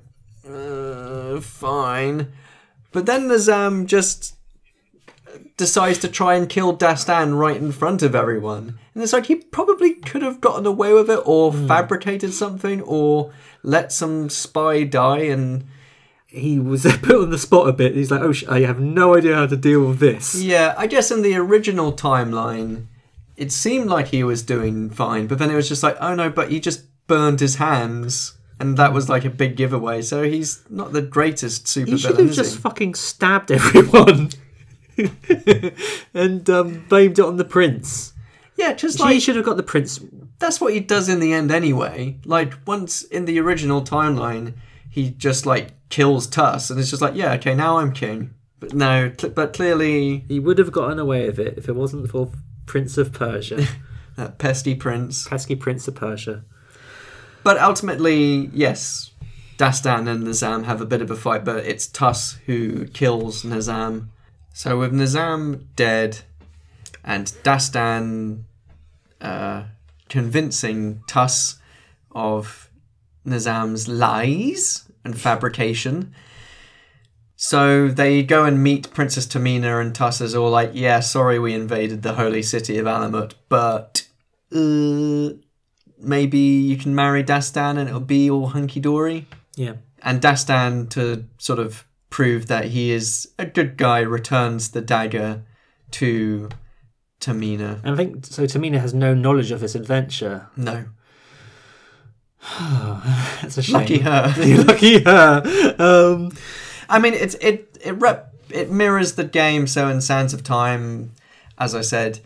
uh, 0.48 1.40
fine. 1.40 2.32
But 2.94 3.06
then 3.06 3.28
Nizam 3.28 3.66
um, 3.66 3.86
just 3.86 4.36
decides 5.56 5.98
to 5.98 6.08
try 6.08 6.34
and 6.34 6.48
kill 6.48 6.76
Dastan 6.76 7.36
right 7.36 7.56
in 7.56 7.72
front 7.72 8.02
of 8.02 8.14
everyone. 8.14 8.78
And 8.94 9.02
it's 9.02 9.12
like 9.12 9.26
he 9.26 9.34
probably 9.34 9.94
could 9.94 10.22
have 10.22 10.40
gotten 10.40 10.64
away 10.64 10.94
with 10.94 11.10
it 11.10 11.20
or 11.26 11.52
hmm. 11.52 11.66
fabricated 11.66 12.32
something 12.32 12.80
or 12.82 13.32
let 13.64 13.92
some 13.92 14.30
spy 14.30 14.84
die 14.84 15.24
and 15.24 15.64
He 16.28 16.58
was 16.58 16.82
put 17.02 17.20
on 17.20 17.30
the 17.30 17.38
spot 17.38 17.68
a 17.68 17.72
bit. 17.72 17.94
He's 17.94 18.10
like, 18.10 18.22
"Oh, 18.22 18.32
sh- 18.32 18.44
I 18.48 18.60
have 18.60 18.80
no 18.80 19.16
idea 19.16 19.34
how 19.34 19.46
to 19.46 19.56
deal 19.56 19.86
with 19.86 19.98
this." 19.98 20.40
Yeah, 20.40 20.74
I 20.78 20.86
guess 20.86 21.10
in 21.10 21.22
the 21.22 21.34
original 21.36 21.92
timeline, 21.92 22.86
it 23.36 23.50
seemed 23.50 23.86
like 23.86 24.08
he 24.08 24.22
was 24.22 24.42
doing 24.42 24.90
fine, 24.90 25.26
but 25.26 25.38
then 25.38 25.50
it 25.50 25.56
was 25.56 25.68
just 25.68 25.82
like, 25.82 25.96
oh 26.00 26.14
no, 26.14 26.30
but 26.30 26.50
he 26.50 26.60
just 26.60 26.84
burned 27.06 27.40
his 27.40 27.56
hands, 27.56 28.33
and 28.60 28.76
that 28.76 28.92
was 28.92 29.08
like 29.08 29.24
a 29.24 29.30
big 29.30 29.56
giveaway. 29.56 30.02
So 30.02 30.22
he's 30.22 30.62
not 30.70 30.92
the 30.92 31.02
greatest 31.02 31.66
super 31.68 31.90
He 31.92 31.98
should 31.98 32.12
villain, 32.12 32.26
have 32.26 32.30
is 32.30 32.36
just 32.36 32.54
he? 32.56 32.60
fucking 32.62 32.94
stabbed 32.94 33.50
everyone 33.58 34.30
and 36.14 36.48
um, 36.50 36.84
blamed 36.88 37.18
it 37.18 37.24
on 37.24 37.36
the 37.36 37.44
prince. 37.44 38.12
Yeah, 38.56 38.72
just 38.74 39.00
like 39.00 39.08
he 39.08 39.14
like 39.16 39.22
should 39.22 39.36
have 39.36 39.44
got 39.44 39.56
the 39.56 39.62
prince. 39.64 40.00
that's 40.38 40.60
what 40.60 40.72
he 40.72 40.80
does 40.80 41.08
in 41.08 41.18
the 41.20 41.32
end 41.32 41.50
anyway. 41.50 42.18
Like 42.24 42.54
once 42.66 43.02
in 43.02 43.24
the 43.24 43.40
original 43.40 43.82
timeline, 43.82 44.54
he 44.88 45.10
just 45.10 45.44
like 45.46 45.72
kills 45.88 46.26
Tus, 46.28 46.70
and 46.70 46.78
it's 46.78 46.90
just 46.90 47.02
like, 47.02 47.14
yeah, 47.16 47.32
okay, 47.34 47.54
now 47.54 47.78
I'm 47.78 47.92
king. 47.92 48.32
But 48.60 48.72
no, 48.72 49.12
cl- 49.18 49.32
but 49.34 49.52
clearly 49.52 50.24
He 50.28 50.38
would 50.38 50.58
have 50.58 50.70
gotten 50.72 50.98
away 51.00 51.26
with 51.26 51.38
it 51.40 51.58
if 51.58 51.68
it 51.68 51.74
wasn't 51.74 52.08
for 52.10 52.30
Prince 52.66 52.96
of 52.96 53.12
Persia, 53.12 53.66
that 54.16 54.38
pesky 54.38 54.74
prince. 54.76 55.26
pesky 55.28 55.56
Prince 55.56 55.88
of 55.88 55.96
Persia. 55.96 56.44
But 57.44 57.58
ultimately, 57.58 58.50
yes, 58.52 59.12
Dastan 59.58 60.08
and 60.08 60.26
Nizam 60.26 60.64
have 60.64 60.80
a 60.80 60.86
bit 60.86 61.02
of 61.02 61.10
a 61.10 61.16
fight, 61.16 61.44
but 61.44 61.64
it's 61.64 61.86
Tus 61.86 62.38
who 62.46 62.86
kills 62.88 63.42
Nizam. 63.44 64.08
So 64.52 64.78
with 64.78 64.92
Nizam 64.92 65.66
dead 65.76 66.22
and 67.04 67.26
Dastan 67.44 68.44
uh, 69.20 69.64
convincing 70.08 71.02
Tus 71.06 71.58
of 72.12 72.70
Nizam's 73.26 73.88
lies 73.88 74.88
and 75.04 75.18
fabrication. 75.18 76.14
So 77.36 77.88
they 77.88 78.22
go 78.22 78.44
and 78.44 78.62
meet 78.62 78.92
Princess 78.94 79.26
Tamina, 79.26 79.80
and 79.80 79.94
Tus 79.94 80.20
is 80.20 80.34
all 80.34 80.50
like, 80.50 80.70
"Yeah, 80.72 81.00
sorry, 81.00 81.38
we 81.38 81.52
invaded 81.52 82.02
the 82.02 82.14
holy 82.14 82.42
city 82.42 82.78
of 82.78 82.86
Alamut, 82.86 83.34
but 83.48 84.06
uh, 84.52 85.36
maybe 85.98 86.38
you 86.38 86.76
can 86.76 86.94
marry 86.94 87.22
Dastan 87.24 87.78
and 87.78 87.88
it'll 87.88 88.00
be 88.00 88.30
all 88.30 88.48
hunky 88.48 88.80
dory." 88.80 89.26
Yeah. 89.56 89.74
And 90.02 90.20
Dastan, 90.20 90.90
to 90.90 91.24
sort 91.38 91.58
of 91.58 91.84
prove 92.10 92.46
that 92.46 92.66
he 92.66 92.90
is 92.90 93.28
a 93.38 93.46
good 93.46 93.76
guy, 93.76 94.00
returns 94.00 94.70
the 94.70 94.80
dagger 94.80 95.42
to 95.92 96.48
Tamina. 97.20 97.80
And 97.82 97.94
I 97.94 97.96
think 97.96 98.26
so. 98.26 98.44
Tamina 98.44 98.80
has 98.80 98.92
no 98.92 99.14
knowledge 99.14 99.50
of 99.50 99.60
this 99.60 99.74
adventure. 99.74 100.48
No, 100.56 100.86
That's 103.42 103.56
a 103.56 103.62
shame. 103.62 103.74
lucky 103.74 103.98
her. 103.98 104.34
Lucky 104.66 105.02
her. 105.02 105.74
Um, 105.78 106.32
I 106.88 106.98
mean, 106.98 107.14
it's 107.14 107.34
it 107.36 107.78
it 107.82 107.92
rep 107.92 108.34
it 108.50 108.70
mirrors 108.70 109.14
the 109.14 109.24
game. 109.24 109.66
So 109.66 109.88
in 109.88 110.00
Sands 110.00 110.34
of 110.34 110.42
Time, 110.42 111.12
as 111.58 111.74
I 111.74 111.80
said, 111.80 112.20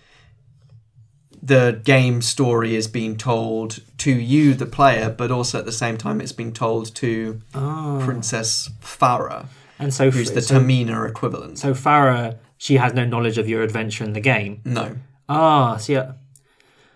the 1.43 1.81
game 1.85 2.20
story 2.23 2.74
is 2.74 2.89
being 2.89 3.16
told 3.16 3.81
to 3.98 4.10
you, 4.12 4.55
the 4.55 4.66
player, 4.66 5.09
but 5.10 5.31
also 5.31 5.59
at 5.59 5.65
the 5.65 5.73
same 5.73 5.97
time, 5.97 6.20
it's 6.20 6.32
being 6.32 6.52
told 6.52 6.94
to 6.97 7.40
Princess 7.52 8.69
Farah, 8.81 9.47
and 9.78 9.93
so, 9.94 10.10
who's 10.10 10.32
the 10.32 10.43
so, 10.43 10.59
Tamina 10.60 11.09
equivalent. 11.09 11.59
so 11.59 11.73
Farah, 11.73 12.39
she 12.56 12.77
has 12.77 12.93
no 12.94 13.05
knowledge 13.05 13.39
of 13.39 13.48
your 13.48 13.62
adventure 13.62 14.05
in 14.05 14.12
the 14.12 14.20
game. 14.20 14.60
no, 14.65 14.97
Ah, 15.28 15.77
so 15.77 15.93
yeah, 15.93 16.12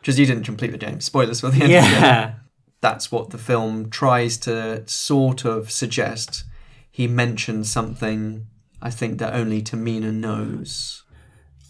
because 0.01 0.19
you 0.19 0.27
didn't 0.27 0.44
complete 0.44 0.73
the 0.73 0.78
game. 0.78 1.01
Spoilers 1.01 1.40
for 1.40 1.51
the 1.51 1.62
end. 1.62 1.62
of 1.64 1.69
the 1.69 1.74
yeah. 1.74 2.35
That's 2.81 3.12
what 3.12 3.31
the 3.31 3.39
film 3.39 3.90
tries 3.90 4.36
to 4.39 4.82
sort 4.89 5.44
of 5.44 5.70
suggest. 5.70 6.43
He 6.90 7.06
mentions 7.06 7.70
something. 7.70 8.47
I 8.82 8.90
think 8.90 9.19
that 9.20 9.35
only 9.35 9.62
Tamina 9.62 10.12
knows. 10.12 11.05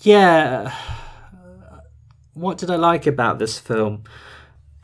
Yeah. 0.00 0.74
What 2.34 2.58
did 2.58 2.70
I 2.70 2.76
like 2.76 3.06
about 3.06 3.38
this 3.38 3.58
film? 3.58 4.04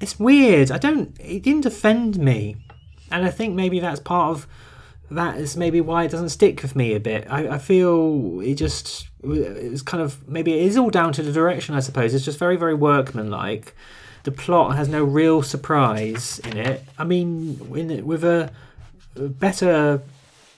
It's 0.01 0.19
weird. 0.19 0.71
I 0.71 0.79
don't. 0.79 1.17
It 1.21 1.43
didn't 1.43 1.67
offend 1.67 2.19
me, 2.19 2.57
and 3.11 3.25
I 3.25 3.31
think 3.31 3.55
maybe 3.55 3.81
that's 3.81 4.01
part 4.01 4.31
of 4.31 4.47
that 5.11 5.39
is 5.39 5.57
maybe 5.57 5.81
why 5.81 6.05
it 6.05 6.11
doesn't 6.11 6.29
stick 6.29 6.63
with 6.63 6.77
me 6.77 6.95
a 6.95 7.01
bit. 7.01 7.27
I, 7.31 7.49
I 7.55 7.59
feel 7.59 8.41
it 8.41 8.55
just 8.55 9.09
it's 9.25 9.83
kind 9.83 10.03
of 10.03 10.29
maybe 10.29 10.53
it 10.53 10.67
is 10.67 10.77
all 10.77 10.91
down 10.91 11.13
to 11.15 11.23
the 11.23 11.33
direction. 11.33 11.75
I 11.75 11.81
suppose 11.81 12.15
it's 12.15 12.25
just 12.25 12.39
very 12.39 12.57
very 12.57 12.75
workmanlike. 12.75 13.75
The 14.25 14.33
plot 14.33 14.77
has 14.77 14.89
no 14.89 15.05
real 15.05 15.43
surprise 15.43 16.39
in 16.41 16.59
it. 16.59 16.85
I 16.99 17.05
mean, 17.05 17.61
in 17.75 18.07
with 18.07 18.25
a, 18.25 18.51
better 19.17 20.03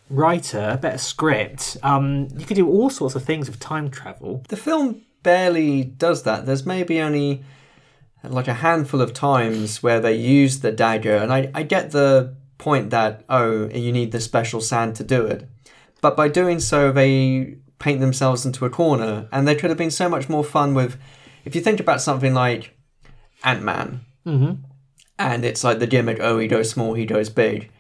writer, 0.09 0.71
a 0.73 0.77
better 0.77 0.99
script, 0.99 1.77
um, 1.83 2.29
you 2.37 2.47
could 2.47 2.57
do 2.57 2.69
all 2.69 2.91
sorts 2.91 3.15
of 3.15 3.25
things 3.25 3.49
with 3.49 3.61
time 3.61 3.91
travel. 3.91 4.43
The 4.49 4.57
film 4.57 5.03
barely 5.23 5.83
does 5.85 6.23
that. 6.25 6.47
There's 6.47 6.67
maybe 6.67 7.01
only 7.01 7.43
like 8.25 8.49
a 8.49 8.55
handful 8.55 9.01
of 9.01 9.13
times 9.15 9.83
where 9.83 10.01
they 10.01 10.15
use 10.15 10.61
the 10.61 10.73
dagger, 10.73 11.17
and 11.17 11.33
I, 11.33 11.51
I 11.55 11.63
get 11.63 11.91
the 11.93 12.35
point 12.59 12.91
that, 12.91 13.25
oh, 13.29 13.69
you 13.71 13.93
need 13.93 14.13
the 14.13 14.21
special 14.21 14.61
sand 14.61 14.95
to 14.97 15.05
do 15.05 15.25
it. 15.27 15.49
But 16.03 16.17
by 16.17 16.29
doing 16.29 16.61
so, 16.61 16.93
they 16.93 17.57
paint 17.79 18.01
themselves 18.01 18.45
into 18.45 18.65
a 18.67 18.71
corner, 18.71 19.29
and 19.33 19.49
they 19.49 19.55
could 19.55 19.71
have 19.71 19.79
been 19.79 19.91
so 19.91 20.09
much 20.09 20.29
more 20.29 20.45
fun 20.45 20.75
with. 20.75 20.99
If 21.47 21.55
you 21.55 21.63
think 21.63 21.81
about 21.81 22.03
something 22.03 22.35
like 22.35 22.77
Ant 23.45 23.63
Man, 23.63 24.01
Mm-hmm. 24.27 24.53
and 25.19 25.45
it's 25.47 25.65
like 25.65 25.79
the 25.79 25.87
gimmick 25.87 26.19
oh 26.21 26.39
he 26.39 26.47
goes 26.47 26.69
small 26.69 26.93
he 26.93 27.07
goes 27.07 27.31
big 27.31 27.71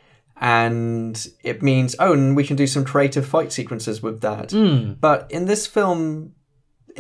and 0.41 1.29
it 1.45 1.63
means 1.63 1.95
oh 1.99 2.15
and 2.15 2.35
we 2.35 2.45
can 2.45 2.57
do 2.57 2.67
some 2.67 2.83
creative 2.83 3.27
fight 3.27 3.53
sequences 3.53 4.03
with 4.03 4.23
that 4.23 4.49
Mm. 4.49 4.99
but 4.99 5.31
in 5.31 5.45
this 5.45 5.67
film 5.67 6.33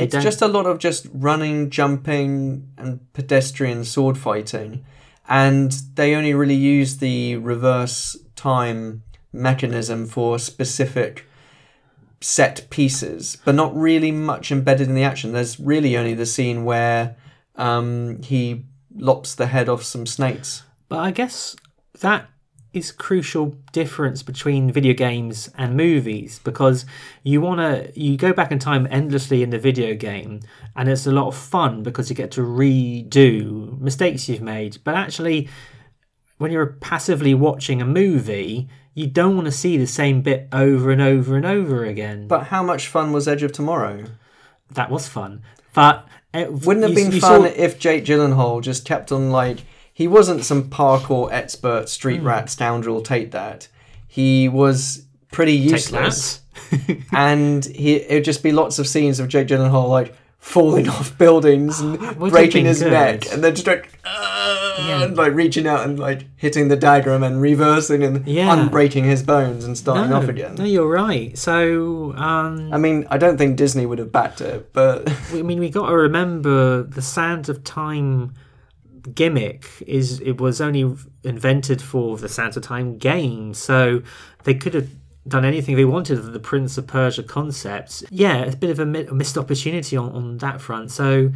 it's 0.05 0.13
don't- 0.13 0.23
just 0.23 0.43
a 0.43 0.49
lot 0.49 0.67
of 0.67 0.79
just 0.79 1.07
running 1.13 1.71
jumping 1.71 2.69
and 2.77 3.01
pedestrian 3.13 3.85
sword 3.85 4.17
fighting. 4.19 4.85
And 5.29 5.71
they 5.95 6.15
only 6.15 6.35
really 6.35 6.55
use 6.57 6.97
the 6.97 7.37
reverse 7.37 8.17
time 8.37 9.03
mechanism 9.33 10.07
for 10.07 10.39
specific 10.39 11.27
set 12.23 12.69
pieces 12.69 13.39
but 13.45 13.55
not 13.55 13.75
really 13.75 14.13
much 14.13 14.51
embedded 14.53 14.89
in 14.89 14.95
the 14.95 15.05
action. 15.05 15.33
There's 15.33 15.59
really 15.61 15.97
only 15.97 16.15
the 16.15 16.27
scene 16.27 16.65
where 16.65 17.17
um, 17.57 18.21
he 18.23 18.65
lops 18.95 19.35
the 19.35 19.47
head 19.47 19.69
off 19.69 19.83
some 19.83 20.07
snakes. 20.07 20.65
But 20.89 20.99
I 20.99 21.11
guess 21.13 21.55
that 22.01 22.29
is 22.73 22.93
crucial 22.93 23.55
difference 23.73 24.23
between 24.23 24.71
video 24.71 24.95
games 24.95 25.51
and 25.59 25.77
movies 25.77 26.41
because 26.45 26.87
you 27.25 27.41
want 27.41 27.59
to 27.61 28.01
you 28.01 28.17
go 28.17 28.33
back 28.33 28.53
in 28.53 28.59
time 28.59 28.87
endlessly 28.91 29.43
in 29.43 29.51
the 29.51 29.59
video 29.59 29.95
game 29.95 30.41
and 30.77 30.89
it's 30.89 31.07
a 31.07 31.11
lot 31.11 31.27
of 31.27 31.35
fun 31.37 31.83
because 31.83 32.09
you 32.09 32.15
get 32.17 32.31
to 32.31 32.41
redo 32.43 33.79
mistakes 33.81 34.29
you've 34.29 34.41
made. 34.43 34.79
But 34.85 34.95
actually 34.95 35.49
when 36.39 36.53
you're 36.53 36.67
passively 36.81 37.35
watching 37.35 37.83
a 37.83 37.87
movie 37.87 38.69
you 38.95 39.07
don't 39.07 39.35
want 39.37 39.47
to 39.47 39.53
see 39.53 39.77
the 39.77 39.87
same 39.87 40.21
bit 40.23 40.49
over 40.53 40.91
and 40.91 41.01
over 41.01 41.37
and 41.37 41.47
over 41.47 41.85
again. 41.85 42.27
But 42.29 42.45
how 42.49 42.63
much 42.63 42.89
fun 42.89 43.13
was 43.13 43.27
Edge 43.29 43.43
of 43.43 43.53
Tomorrow? 43.53 44.05
that 44.73 44.89
was 44.91 45.09
fun. 45.09 45.43
But 45.75 46.07
it, 46.33 46.53
Wouldn't 46.53 46.85
it 46.85 46.91
have 46.91 46.99
you- 46.99 47.05
been 47.07 47.13
you 47.15 47.21
fun 47.21 47.41
saw- 47.43 47.47
if 47.57 47.79
Jake 47.81 48.05
Gyllenhaal 48.05 48.63
just 48.63 48.85
kept 48.85 49.11
on 49.11 49.31
like 49.31 49.59
he 50.01 50.07
wasn't 50.09 50.43
some 50.51 50.63
parkour 50.71 51.29
expert 51.31 51.83
Hmm. 51.83 51.87
street 51.97 52.23
rat 52.23 52.49
scoundrel 52.51 53.01
take 53.03 53.29
that. 53.33 53.69
He 54.09 54.49
was 54.49 55.05
pretty 55.31 55.53
useless. 55.75 56.41
and 57.13 57.65
he 57.67 57.97
it 57.97 58.15
would 58.17 58.25
just 58.25 58.43
be 58.43 58.53
lots 58.53 58.79
of 58.79 58.87
scenes 58.87 59.21
of 59.21 59.29
Jake 59.29 59.49
Gyllenhaal 59.49 59.89
like 59.99 60.15
falling 60.39 60.89
off 60.97 61.17
buildings 61.19 61.81
and 61.81 62.01
Would 62.17 62.33
breaking 62.33 62.65
his 62.65 62.83
good. 62.83 62.93
neck 62.93 63.31
and 63.33 63.45
then 63.45 63.55
just 63.55 63.67
like 63.67 63.85
"Ah," 64.07 65.03
and 65.05 65.17
like 65.17 65.35
reaching 65.35 65.67
out 65.67 65.85
and 65.87 65.99
like 65.99 66.21
hitting 66.37 66.69
the 66.69 66.77
dagger 66.77 67.13
and 67.13 67.23
then 67.23 67.39
reversing 67.41 68.03
and 68.03 68.27
Yeah. 68.27 68.49
unbreaking 68.57 69.05
his 69.05 69.23
bones 69.23 69.65
and 69.67 69.77
starting 69.77 70.11
no, 70.11 70.17
off 70.17 70.29
again. 70.29 70.55
no 70.57 70.65
you're 70.65 70.89
right 71.05 71.37
so 71.37 72.15
um 72.17 72.73
I 72.73 72.79
mean, 72.79 73.07
I 73.11 73.19
don't 73.19 73.37
think 73.37 73.57
Disney 73.57 73.85
would 73.87 73.99
have 73.99 74.13
backed 74.13 74.41
it, 74.41 74.73
but 74.73 74.97
I 75.35 75.43
mean, 75.43 75.61
we 75.61 75.69
got 75.69 75.89
to 75.91 75.97
remember 76.09 76.83
the 76.85 77.03
Sands 77.03 77.49
of 77.51 77.63
Time 77.63 78.33
gimmick 79.15 79.69
is 79.87 80.21
it 80.21 80.41
was 80.41 80.61
only 80.61 80.97
invented 81.25 81.83
for 81.83 82.17
the 82.17 82.29
of 82.57 82.63
Time 82.63 82.99
game, 82.99 83.55
so 83.55 84.03
they 84.45 84.55
could 84.55 84.75
have 84.75 84.89
done 85.29 85.45
anything 85.45 85.77
they 85.77 85.85
wanted 85.85 86.19
with 86.19 86.33
the 86.33 86.41
Prince 86.41 86.79
of 86.79 86.87
Persia 86.87 87.23
concept. 87.23 88.05
Yeah, 88.11 88.39
it's 88.43 88.55
a 88.55 88.59
bit 88.59 88.71
of 88.71 88.79
a, 88.79 88.87
mi- 88.87 89.07
a 89.07 89.15
missed 89.15 89.37
opportunity 89.37 89.97
on, 89.97 90.11
on 90.13 90.39
that 90.39 90.61
front. 90.61 90.91
So 90.91 91.31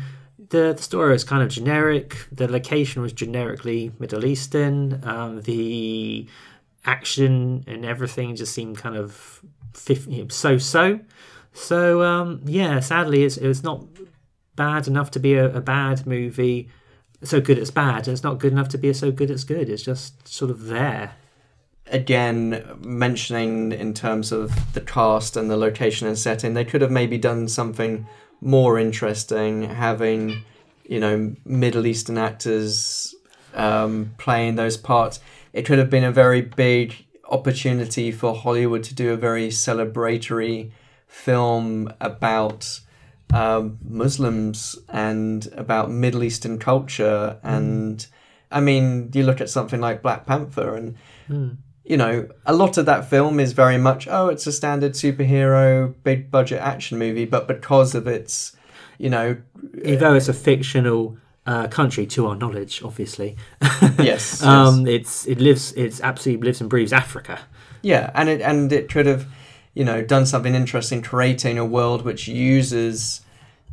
the, 0.48 0.72
the 0.76 0.82
story 0.82 1.12
was 1.12 1.24
kind 1.24 1.42
of 1.42 1.48
generic. 1.48 2.26
The 2.32 2.48
location 2.48 3.02
was 3.02 3.12
generically 3.12 3.92
Middle 3.98 4.24
Eastern. 4.24 5.00
Um, 5.04 5.42
the 5.42 6.26
action 6.84 7.64
and 7.66 7.84
everything 7.84 8.36
just 8.36 8.54
seemed 8.54 8.78
kind 8.78 8.96
of 8.96 9.42
know, 10.06 10.28
so-so. 10.28 11.00
So 11.52 12.02
um, 12.02 12.40
yeah, 12.46 12.80
sadly, 12.80 13.24
it's 13.24 13.36
it's 13.36 13.62
not 13.62 13.84
bad 14.56 14.86
enough 14.88 15.10
to 15.12 15.20
be 15.20 15.34
a, 15.34 15.56
a 15.56 15.60
bad 15.60 16.06
movie. 16.06 16.68
So 17.24 17.40
good 17.40 17.58
it's 17.58 17.70
bad, 17.70 18.06
and 18.06 18.12
it's 18.14 18.22
not 18.22 18.38
good 18.38 18.52
enough 18.52 18.68
to 18.70 18.78
be 18.78 18.92
so 18.92 19.10
good 19.10 19.30
it's 19.30 19.44
good. 19.44 19.68
It's 19.68 19.82
just 19.82 20.28
sort 20.28 20.50
of 20.50 20.66
there. 20.66 21.12
again 21.86 22.64
mentioning 22.80 23.72
in 23.72 23.92
terms 23.92 24.32
of 24.32 24.72
the 24.72 24.80
cast 24.80 25.36
and 25.36 25.50
the 25.50 25.56
location 25.56 26.06
and 26.08 26.18
setting 26.18 26.54
they 26.54 26.64
could 26.64 26.80
have 26.80 26.90
maybe 26.90 27.18
done 27.18 27.46
something 27.46 28.06
more 28.40 28.78
interesting 28.78 29.62
having 29.64 30.42
you 30.88 30.98
know 30.98 31.34
middle 31.44 31.86
eastern 31.86 32.16
actors 32.16 33.14
um, 33.54 34.12
playing 34.18 34.56
those 34.56 34.76
parts 34.76 35.20
it 35.52 35.62
could 35.66 35.78
have 35.78 35.90
been 35.90 36.04
a 36.04 36.10
very 36.12 36.40
big 36.40 37.04
opportunity 37.28 38.10
for 38.10 38.34
hollywood 38.34 38.82
to 38.82 38.94
do 38.94 39.12
a 39.12 39.16
very 39.16 39.48
celebratory 39.48 40.70
film 41.06 41.92
about 42.00 42.80
um, 43.34 43.78
muslims 43.82 44.78
and 44.88 45.48
about 45.56 45.90
middle 45.90 46.22
eastern 46.22 46.58
culture 46.58 47.38
and 47.42 48.06
i 48.50 48.60
mean 48.60 49.10
you 49.14 49.22
look 49.24 49.40
at 49.40 49.50
something 49.50 49.80
like 49.80 50.02
black 50.02 50.26
panther 50.26 50.74
and 50.74 50.96
you 51.84 51.98
know, 51.98 52.28
a 52.46 52.54
lot 52.54 52.78
of 52.78 52.86
that 52.86 53.10
film 53.10 53.38
is 53.38 53.52
very 53.52 53.76
much, 53.76 54.08
oh, 54.08 54.28
it's 54.28 54.46
a 54.46 54.52
standard 54.52 54.92
superhero, 54.92 55.94
big 56.02 56.30
budget 56.30 56.60
action 56.60 56.98
movie, 56.98 57.26
but 57.26 57.46
because 57.46 57.94
of 57.94 58.06
its, 58.06 58.56
you 58.96 59.10
know, 59.10 59.36
Although 59.86 60.14
it's 60.14 60.28
a 60.28 60.32
fictional 60.32 61.18
uh, 61.46 61.66
country, 61.68 62.06
to 62.06 62.26
our 62.26 62.36
knowledge, 62.36 62.82
obviously. 62.82 63.36
Yes, 63.98 64.42
um, 64.42 64.86
it's 64.86 65.26
it 65.26 65.40
lives. 65.40 65.72
It's 65.76 66.00
absolutely 66.00 66.46
lives 66.46 66.60
and 66.60 66.70
breathes 66.70 66.92
Africa. 66.92 67.38
yeah, 67.82 68.10
and 68.14 68.28
it 68.28 68.40
and 68.40 68.72
it 68.72 68.88
could 68.88 69.06
have, 69.06 69.26
you 69.74 69.84
know, 69.84 70.02
done 70.02 70.26
something 70.26 70.54
interesting, 70.54 71.02
creating 71.02 71.58
a 71.58 71.64
world 71.64 72.04
which 72.04 72.28
uses 72.28 73.20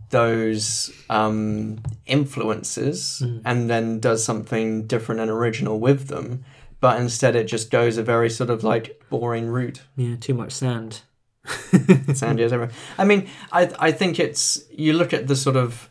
those 0.10 0.92
um, 1.10 1.82
influences 2.06 3.24
and 3.46 3.70
then 3.70 4.00
does 4.00 4.24
something 4.24 4.86
different 4.86 5.22
and 5.22 5.32
original 5.32 5.80
with 5.80 6.08
them. 6.08 6.44
But 6.80 7.00
instead, 7.00 7.36
it 7.36 7.46
just 7.46 7.72
goes 7.72 7.98
a 7.98 8.04
very 8.04 8.30
sort 8.30 8.50
of 8.50 8.64
like 8.64 9.02
boring 9.10 9.48
route. 9.48 9.84
Yeah, 9.96 10.16
too 10.20 10.34
much 10.34 10.52
sand. 10.52 11.02
Sandy 12.14 12.44
as 12.44 12.54
everyone. 12.54 12.74
I 12.98 13.06
mean, 13.06 13.28
I 13.52 13.72
I 13.80 13.92
think 13.92 14.20
it's 14.20 14.64
you 14.72 14.94
look 14.94 15.14
at 15.14 15.28
the 15.28 15.36
sort 15.36 15.56
of 15.56 15.90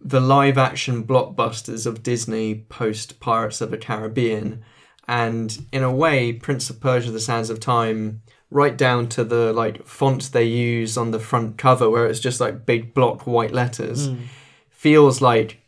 the 0.00 0.20
live 0.20 0.56
action 0.56 1.04
blockbusters 1.04 1.86
of 1.86 2.02
Disney 2.02 2.66
post 2.68 3.20
Pirates 3.20 3.60
of 3.60 3.70
the 3.70 3.78
Caribbean, 3.78 4.62
and 5.08 5.66
in 5.72 5.82
a 5.82 5.92
way, 5.92 6.32
Prince 6.32 6.70
of 6.70 6.80
Persia: 6.80 7.10
The 7.10 7.20
Sands 7.20 7.50
of 7.50 7.60
Time, 7.60 8.22
right 8.50 8.76
down 8.76 9.08
to 9.08 9.22
the 9.24 9.52
like 9.52 9.86
fonts 9.86 10.28
they 10.28 10.44
use 10.44 10.96
on 10.96 11.10
the 11.12 11.20
front 11.20 11.56
cover, 11.58 11.88
where 11.88 12.06
it's 12.06 12.20
just 12.20 12.40
like 12.40 12.66
big 12.66 12.94
block 12.94 13.26
white 13.26 13.52
letters, 13.52 14.08
Mm. 14.08 14.18
feels 14.70 15.20
like. 15.20 15.58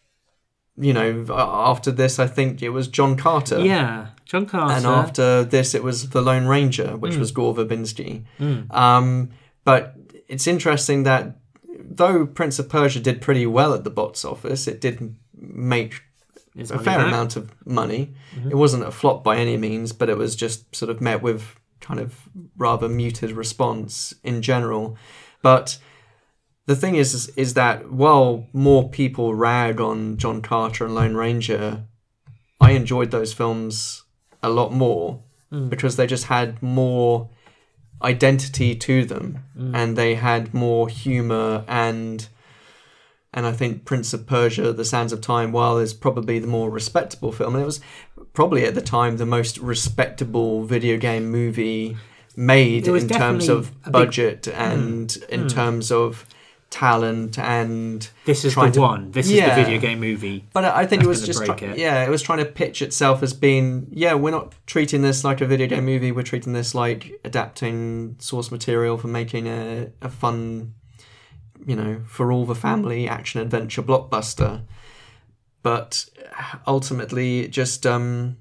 You 0.79 0.95
know, 0.95 1.27
after 1.31 1.91
this, 1.93 2.19
I 2.19 2.27
think 2.27 2.63
it 2.63 2.71
was 2.71 2.89
John 2.89 3.15
Carter. 3.15 3.61
Yeah, 3.61 4.07
John 4.25 4.47
Carter. 4.47 4.73
And 4.75 4.87
after 4.87 5.45
this, 5.45 5.75
it 5.75 5.83
was 5.85 6.09
The 6.11 6.23
Lone 6.23 6.47
Ranger, 6.47 6.97
which 6.97 7.13
Mm. 7.13 7.19
was 7.19 7.31
Gore 7.31 7.55
Verbinski. 7.55 8.25
Mm. 8.41 8.73
Um, 8.75 9.29
but 9.65 9.95
it's 10.29 10.47
interesting 10.47 11.03
that 11.03 11.37
though 11.79 12.25
Prince 12.25 12.59
of 12.59 12.71
Persia 12.71 13.01
did 13.01 13.21
pretty 13.21 13.45
well 13.47 13.75
at 13.75 13.85
the 13.85 13.91
box 13.91 14.25
office, 14.25 14.67
it 14.67 14.81
did 14.81 15.15
make 15.39 16.01
Its 16.57 16.71
a 16.71 16.79
fair 16.79 16.97
back. 16.99 17.09
amount 17.09 17.37
of 17.37 17.53
money. 17.67 18.15
Mhm. 18.35 18.53
It 18.53 18.57
wasn't 18.57 18.85
a 18.85 18.91
flop 18.91 19.23
by 19.23 19.37
any 19.37 19.59
means, 19.59 19.93
but 19.93 20.09
it 20.09 20.17
was 20.17 20.35
just 20.35 20.75
sort 20.75 20.91
of 20.91 21.03
met 21.03 21.23
with 21.23 21.55
kind 21.83 22.01
of 22.01 22.29
rather 22.57 22.89
muted 22.89 23.33
response 23.33 24.15
in 24.25 24.41
general. 24.41 24.97
But 25.43 25.79
the 26.67 26.77
thing 26.77 26.95
is, 26.95 27.13
is, 27.13 27.29
is 27.37 27.55
that 27.55 27.91
while 27.93 28.47
more 28.53 28.89
people 28.89 29.35
rag 29.35 29.81
on 29.81 30.17
John 30.17 30.41
Carter 30.41 30.85
and 30.87 30.95
Lone 30.95 31.15
Ranger, 31.15 31.85
I 32.61 32.71
enjoyed 32.71 33.11
those 33.11 33.33
films 33.35 34.05
a 34.43 34.49
lot 34.49 34.73
more 34.73 35.23
Mm. 35.53 35.69
because 35.69 35.97
they 35.97 36.07
just 36.07 36.25
had 36.27 36.63
more 36.63 37.29
identity 38.03 38.75
to 38.75 39.05
them 39.05 39.39
Mm. 39.59 39.75
and 39.77 39.97
they 39.99 40.15
had 40.15 40.55
more 40.55 40.89
humor 40.89 41.63
and 41.69 42.27
and 43.35 43.47
I 43.47 43.53
think 43.53 43.85
Prince 43.85 44.13
of 44.13 44.27
Persia: 44.27 44.73
The 44.73 44.85
Sands 44.85 45.13
of 45.13 45.21
Time, 45.21 45.53
while 45.53 45.79
is 45.79 45.95
probably 45.95 46.39
the 46.39 46.47
more 46.47 46.71
respectable 46.71 47.33
film, 47.33 47.55
and 47.55 47.63
it 47.63 47.67
was 47.67 47.81
probably 48.33 48.65
at 48.65 48.75
the 48.75 48.81
time 48.83 49.17
the 49.17 49.27
most 49.27 49.59
respectable 49.59 50.65
video 50.65 50.97
game 50.97 51.31
movie 51.31 51.97
made 52.37 52.89
in 52.89 53.09
terms 53.09 53.49
of 53.49 53.71
a 53.85 53.91
big- 53.91 53.93
budget 53.93 54.49
and 54.49 55.09
Mm. 55.11 55.29
in 55.29 55.41
Mm. 55.45 55.51
terms 55.51 55.93
of 55.93 56.25
talent 56.71 57.39
and 57.39 58.09
This 58.25 58.47
is 58.47 58.55
trying 58.55 58.69
the 58.71 58.77
to- 58.77 58.81
one. 58.81 59.11
This 59.11 59.27
is 59.29 59.33
the 59.35 59.55
video 59.63 59.79
game 59.79 60.01
movie. 60.01 60.45
But 60.55 60.65
I 60.65 60.81
I 60.81 60.87
think 60.87 61.03
it 61.03 61.07
was 61.07 61.21
just 61.27 61.45
try- 61.45 61.55
it. 61.55 61.77
yeah, 61.77 62.03
it 62.03 62.09
was 62.09 62.23
trying 62.23 62.39
to 62.39 62.47
pitch 62.47 62.81
itself 62.81 63.23
as 63.23 63.35
being 63.35 63.87
yeah, 63.93 64.15
we're 64.15 64.31
not 64.31 64.55
treating 64.67 65.03
this 65.03 65.23
like 65.23 65.43
a 65.43 65.47
video 65.47 65.67
game 65.67 65.85
movie. 65.85 66.11
We're 66.13 66.23
treating 66.23 66.55
this 66.55 66.75
like 66.75 67.21
adapting 67.25 68.17
source 68.19 68.51
material 68.51 68.97
for 68.97 69.09
making 69.09 69.47
a 69.49 69.89
a 70.01 70.09
fun, 70.09 70.73
you 71.67 71.77
know, 71.77 72.01
for 72.07 72.33
all 72.33 72.45
the 72.47 72.55
family 72.55 73.09
action 73.09 73.41
adventure 73.41 73.83
blockbuster. 73.83 74.63
But 75.63 76.07
ultimately, 76.67 77.41
it 77.41 77.53
just 77.53 77.87
um, 77.87 78.37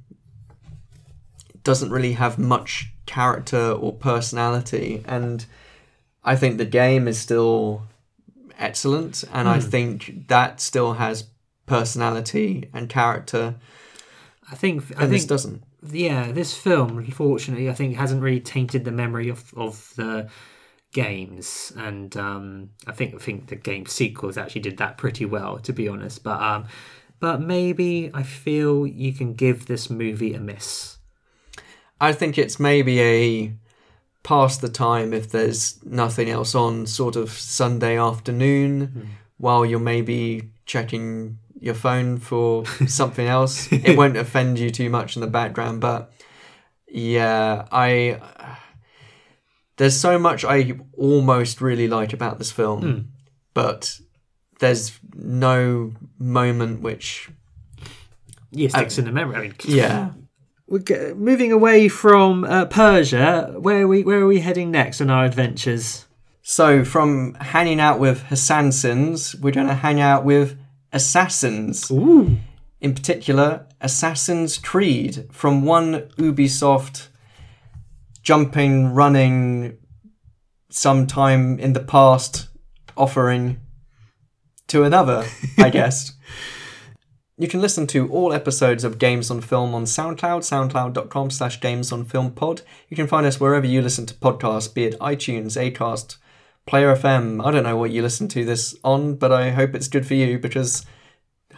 doesn't 1.63 1.91
really 1.91 2.13
have 2.13 2.39
much 2.39 2.91
character 3.05 3.71
or 3.71 3.93
personality, 3.93 5.03
and 5.05 5.45
I 6.23 6.35
think 6.35 6.57
the 6.57 6.65
game 6.65 7.07
is 7.07 7.19
still 7.19 7.83
excellent, 8.57 9.23
and 9.31 9.47
I 9.47 9.59
Hmm. 9.59 9.69
think 9.69 10.27
that 10.27 10.59
still 10.61 10.93
has 10.93 11.25
personality 11.65 12.69
and 12.73 12.89
character. 12.89 13.55
I 14.51 14.55
think 14.55 14.83
I 14.97 15.03
And 15.03 15.13
this 15.13 15.25
doesn't. 15.25 15.63
Yeah, 15.89 16.31
this 16.31 16.55
film, 16.55 16.97
unfortunately, 16.97 17.69
I 17.69 17.73
think 17.73 17.95
hasn't 17.95 18.21
really 18.21 18.39
tainted 18.41 18.83
the 18.85 18.91
memory 18.91 19.29
of 19.29 19.53
of 19.55 19.93
the 19.95 20.29
games, 20.91 21.71
and 21.77 22.15
um, 22.17 22.69
I 22.87 22.91
think 22.91 23.15
I 23.15 23.17
think 23.17 23.47
the 23.47 23.55
game 23.55 23.85
sequels 23.85 24.37
actually 24.37 24.61
did 24.61 24.77
that 24.77 24.97
pretty 24.97 25.25
well, 25.25 25.59
to 25.59 25.73
be 25.73 25.87
honest. 25.87 26.23
But 26.23 26.41
um, 26.41 26.65
but 27.19 27.41
maybe 27.41 28.11
I 28.13 28.23
feel 28.23 28.85
you 28.85 29.13
can 29.13 29.33
give 29.33 29.67
this 29.67 29.89
movie 29.89 30.33
a 30.33 30.39
miss. 30.39 30.97
I 31.99 32.13
think 32.13 32.37
it's 32.37 32.59
maybe 32.59 32.99
a 33.01 33.53
pass 34.23 34.57
the 34.57 34.69
time 34.69 35.13
if 35.13 35.29
there's 35.29 35.83
nothing 35.83 36.29
else 36.29 36.55
on 36.55 36.85
sort 36.85 37.15
of 37.15 37.31
Sunday 37.31 37.97
afternoon 37.97 39.09
while 39.37 39.65
you're 39.65 39.79
maybe 39.79 40.49
checking 40.65 41.37
your 41.59 41.73
phone 41.73 42.17
for 42.17 42.65
something 42.87 43.27
else. 43.27 43.67
it 43.71 43.97
won't 43.97 44.17
offend 44.17 44.59
you 44.59 44.69
too 44.69 44.89
much 44.89 45.15
in 45.15 45.21
the 45.21 45.27
background, 45.27 45.81
but 45.81 46.11
yeah, 46.87 47.67
I 47.71 48.19
there's 49.77 49.99
so 49.99 50.19
much 50.19 50.43
I 50.45 50.73
almost 50.97 51.61
really 51.61 51.87
like 51.87 52.13
about 52.13 52.37
this 52.37 52.51
film, 52.51 52.81
Hmm. 52.81 52.99
but 53.53 53.99
there's 54.59 54.99
no 55.15 55.93
moment 56.19 56.81
which 56.81 57.29
Yeah, 58.51 58.69
sticks 58.69 58.97
in 58.97 59.05
the 59.05 59.11
memory. 59.11 59.35
I 59.37 59.41
mean, 59.41 59.53
yeah. 59.65 60.09
We're 60.67 60.79
g- 60.79 61.13
moving 61.15 61.51
away 61.51 61.87
from 61.89 62.43
uh, 62.45 62.65
Persia. 62.65 63.55
Where 63.59 63.81
are 63.83 63.87
we 63.87 64.03
where 64.03 64.19
are 64.19 64.27
we 64.27 64.39
heading 64.39 64.71
next 64.71 65.01
on 65.01 65.09
our 65.09 65.25
adventures? 65.25 66.05
So, 66.43 66.83
from 66.85 67.35
hanging 67.35 67.79
out 67.79 67.99
with 67.99 68.23
assassins, 68.31 69.35
we're 69.35 69.51
going 69.53 69.67
to 69.67 69.75
hang 69.75 69.99
out 69.99 70.23
with 70.25 70.57
assassins. 70.93 71.89
Ooh. 71.91 72.37
In 72.79 72.93
particular, 72.95 73.67
Assassin's 73.79 74.57
Creed 74.57 75.27
from 75.31 75.63
one 75.65 76.01
Ubisoft 76.17 77.09
jumping, 78.21 78.93
running, 78.93 79.77
sometime 80.69 81.59
in 81.59 81.73
the 81.73 81.79
past 81.79 82.47
offering 82.97 83.59
to 84.67 84.83
another, 84.83 85.25
I 85.57 85.69
guess. 85.71 86.13
You 87.37 87.47
can 87.47 87.61
listen 87.61 87.87
to 87.87 88.07
all 88.09 88.33
episodes 88.33 88.83
of 88.83 88.99
Games 88.99 89.31
on 89.31 89.41
Film 89.41 89.73
on 89.73 89.85
SoundCloud, 89.85 90.41
soundcloud.com 90.41 91.31
slash 91.31 91.59
games 91.59 91.91
on 91.91 92.05
film 92.05 92.31
pod. 92.31 92.61
You 92.87 92.95
can 92.95 93.07
find 93.07 93.25
us 93.25 93.39
wherever 93.39 93.65
you 93.65 93.81
listen 93.81 94.05
to 94.05 94.13
podcasts, 94.13 94.71
be 94.71 94.85
it 94.85 94.99
iTunes, 94.99 95.57
Acast, 95.57 96.17
Player 96.67 96.95
FM. 96.95 97.43
I 97.43 97.49
don't 97.49 97.63
know 97.63 97.77
what 97.77 97.89
you 97.89 98.03
listen 98.03 98.27
to 98.29 98.45
this 98.45 98.75
on, 98.83 99.15
but 99.15 99.31
I 99.31 99.49
hope 99.49 99.73
it's 99.73 99.87
good 99.87 100.05
for 100.05 100.13
you 100.13 100.37
because 100.37 100.85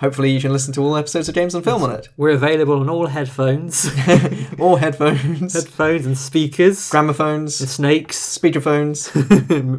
hopefully 0.04 0.30
you 0.30 0.42
can 0.42 0.52
listen 0.52 0.74
to 0.74 0.82
all 0.82 0.98
episodes 0.98 1.30
of 1.30 1.36
Games 1.36 1.56
on 1.56 1.64
Film 1.64 1.82
on 1.82 1.92
it. 1.92 2.10
We're 2.18 2.32
available 2.32 2.82
on 2.82 2.90
all 2.90 3.08
headphones, 3.08 3.86
All 4.60 4.76
headphones, 4.76 5.54
headphones 5.54 6.06
and 6.06 6.18
speakers, 6.18 6.90
gramophones, 6.90 7.56
snakes, 7.56 8.18
speakerphones. 8.38 9.10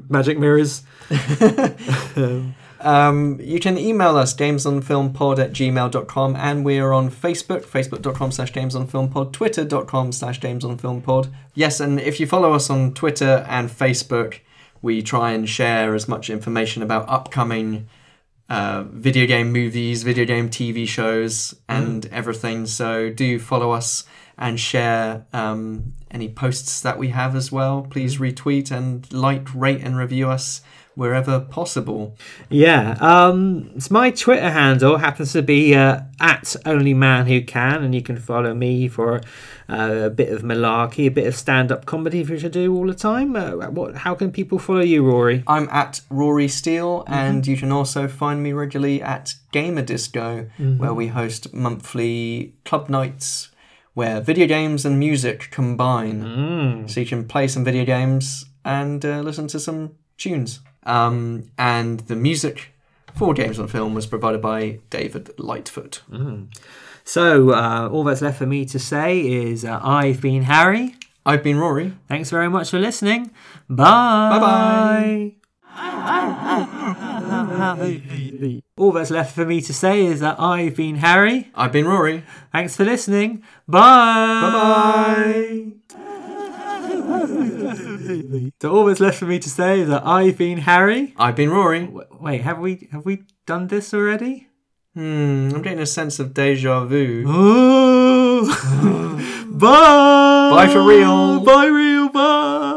magic 0.11 0.39
mirrors. 0.39 0.83
Um, 2.85 3.41
you 3.41 3.61
can 3.61 3.79
email 3.79 4.19
us 4.19 4.35
gamesonfilmpod 4.35 5.39
at 5.39 5.53
gmail.com 5.55 6.37
and 6.37 6.67
we 6.67 6.79
are 6.79 6.93
on 6.93 7.11
Facebook, 7.11 7.65
facebook.com 7.65 8.31
slash 8.31 8.53
gamesonfilmpod, 8.53 9.33
twitter.com 9.33 10.13
slash 10.13 10.39
gamesonfilmpod. 10.39 11.33
Yes, 11.55 11.81
and 11.81 11.99
if 11.99 12.21
you 12.21 12.27
follow 12.27 12.53
us 12.53 12.69
on 12.69 12.93
Twitter 12.93 13.47
and 13.49 13.71
Facebook, 13.71 14.41
we 14.83 15.01
try 15.01 15.31
and 15.31 15.49
share 15.49 15.95
as 15.95 16.07
much 16.07 16.29
information 16.29 16.83
about 16.83 17.09
upcoming 17.09 17.89
uh, 18.49 18.85
video 18.89 19.27
game 19.27 19.53
movies, 19.53 20.03
video 20.03 20.25
game 20.25 20.49
TV 20.49 20.87
shows, 20.87 21.55
and 21.69 22.07
everything. 22.07 22.67
So 22.67 23.11
do 23.11 23.39
follow 23.39 23.71
us 23.71 24.05
and 24.37 24.59
share 24.59 25.27
um, 25.33 25.93
any 26.11 26.29
posts 26.29 26.81
that 26.83 26.99
we 26.99 27.09
have 27.09 27.37
as 27.37 27.53
well. 27.53 27.87
Please 27.89 28.19
retweet 28.19 28.71
and 28.71 29.11
like, 29.13 29.49
rate, 29.55 29.81
and 29.83 29.97
review 29.97 30.29
us 30.29 30.61
wherever 30.95 31.41
possible. 31.41 32.17
Yeah, 32.49 32.97
um, 33.01 33.71
it's 33.77 33.91
my 33.91 34.11
Twitter 34.11 34.51
handle 34.51 34.99
happens 34.99 35.33
to 35.33 35.43
be 35.43 35.75
uh, 35.75 36.01
at 36.21 36.57
only 36.65 36.95
man 36.95 37.27
who 37.27 37.43
can, 37.43 37.83
and 37.83 37.95
you 37.95 38.03
can 38.03 38.17
follow 38.17 38.55
me 38.55 38.89
for 38.89 39.21
uh, 39.69 40.03
a 40.05 40.11
bit 40.11 40.33
of 40.33 40.43
malarkey, 40.43 41.07
a 41.07 41.11
bit 41.11 41.27
of 41.27 41.35
stand-up 41.35 41.87
comedy, 41.87 42.23
which 42.23 42.45
I 42.45 42.49
do 42.49 42.75
all 42.75 42.87
the 42.87 42.95
time. 42.95 43.37
Uh, 43.37 43.53
what? 43.71 43.97
How 43.97 44.15
can 44.15 44.31
people 44.31 44.59
follow 44.59 44.81
you, 44.81 45.05
Rory? 45.05 45.43
I'm 45.47 45.69
at 45.71 46.01
Rory 46.11 46.49
Steele, 46.49 47.05
and 47.07 47.47
you 47.47 47.57
can 47.57 47.73
also 47.73 48.09
find 48.09 48.43
me 48.43 48.53
regularly 48.53 49.03
at 49.03 49.35
Gamer 49.53 49.83
Disco, 49.83 50.49
where 50.59 50.95
we 50.95 51.09
host 51.09 51.53
monthly 51.53 52.55
club 52.65 52.89
nights 52.89 53.51
where 53.95 54.21
video 54.21 54.47
games 54.47 54.85
and 54.85 54.99
music 54.99 55.49
combine. 55.53 56.21
So 56.89 56.99
you 56.99 57.07
can 57.07 57.29
play 57.29 57.47
some 57.47 57.65
video 57.65 57.85
games 57.85 58.45
and 58.65 59.05
uh, 59.05 59.21
listen 59.21 59.47
to 59.49 59.61
some 59.61 59.93
tunes. 60.19 60.61
Um, 60.85 61.51
and 61.59 62.01
the 62.01 62.17
music 62.17 62.73
for 63.15 63.33
Games 63.35 63.59
on 63.59 63.69
Film 63.69 63.95
was 63.95 64.07
provided 64.07 64.41
by 64.43 64.79
David 64.91 65.31
Lightfoot. 65.39 66.03
So 67.05 67.51
uh, 67.51 67.89
all 67.93 68.05
that's 68.05 68.23
left 68.23 68.39
for 68.39 68.47
me 68.47 68.65
to 68.67 68.79
say 68.79 69.21
is 69.21 69.65
uh, 69.65 69.81
I've 69.83 70.21
been 70.21 70.43
Harry. 70.43 70.97
I've 71.27 71.43
been 71.43 71.59
Rory. 71.59 71.95
Thanks 72.09 72.31
very 72.31 72.49
much 72.51 72.71
for 72.71 72.79
listening. 72.79 73.31
Bye. 73.69 74.39
Bye-bye. 74.39 75.33
All 78.77 78.93
that's 78.93 79.11
left 79.11 79.35
for 79.35 79.45
me 79.45 79.61
to 79.63 79.73
say 79.73 80.05
is 80.05 80.21
that 80.21 80.39
I've 80.39 80.77
been 80.77 80.97
Harry. 80.97 81.51
I've 81.55 81.73
been 81.73 81.87
Rory. 81.87 82.23
Thanks 82.53 82.77
for 82.77 82.85
listening. 82.85 83.43
Bye. 83.67 84.41
Bye-bye. 84.43 85.73
So 88.61 88.73
all 88.75 88.85
that's 88.87 89.01
left 89.01 89.19
for 89.19 89.27
me 89.27 89.39
to 89.39 89.51
say 89.51 89.81
is 89.81 89.89
that 89.89 90.07
I've 90.07 90.37
been 90.39 90.59
Harry. 90.59 91.15
I've 91.17 91.37
been 91.37 91.51
Rory. 91.51 91.87
W- 91.87 92.07
Wait, 92.21 92.41
have 92.43 92.59
we 92.59 92.89
have 92.93 93.05
we 93.05 93.23
done 93.47 93.69
this 93.69 93.93
already? 93.95 94.49
Hmm, 94.95 95.51
I'm 95.55 95.63
getting 95.63 95.81
a 95.81 95.87
sense 95.87 96.19
of 96.21 96.35
deja 96.35 96.85
vu. 96.85 97.25
Bye. 99.55 100.51
Bye 100.55 100.69
for 100.73 100.83
real. 100.83 101.41
Bye, 101.41 101.67
real. 101.67 102.09
Bye. 102.11 102.73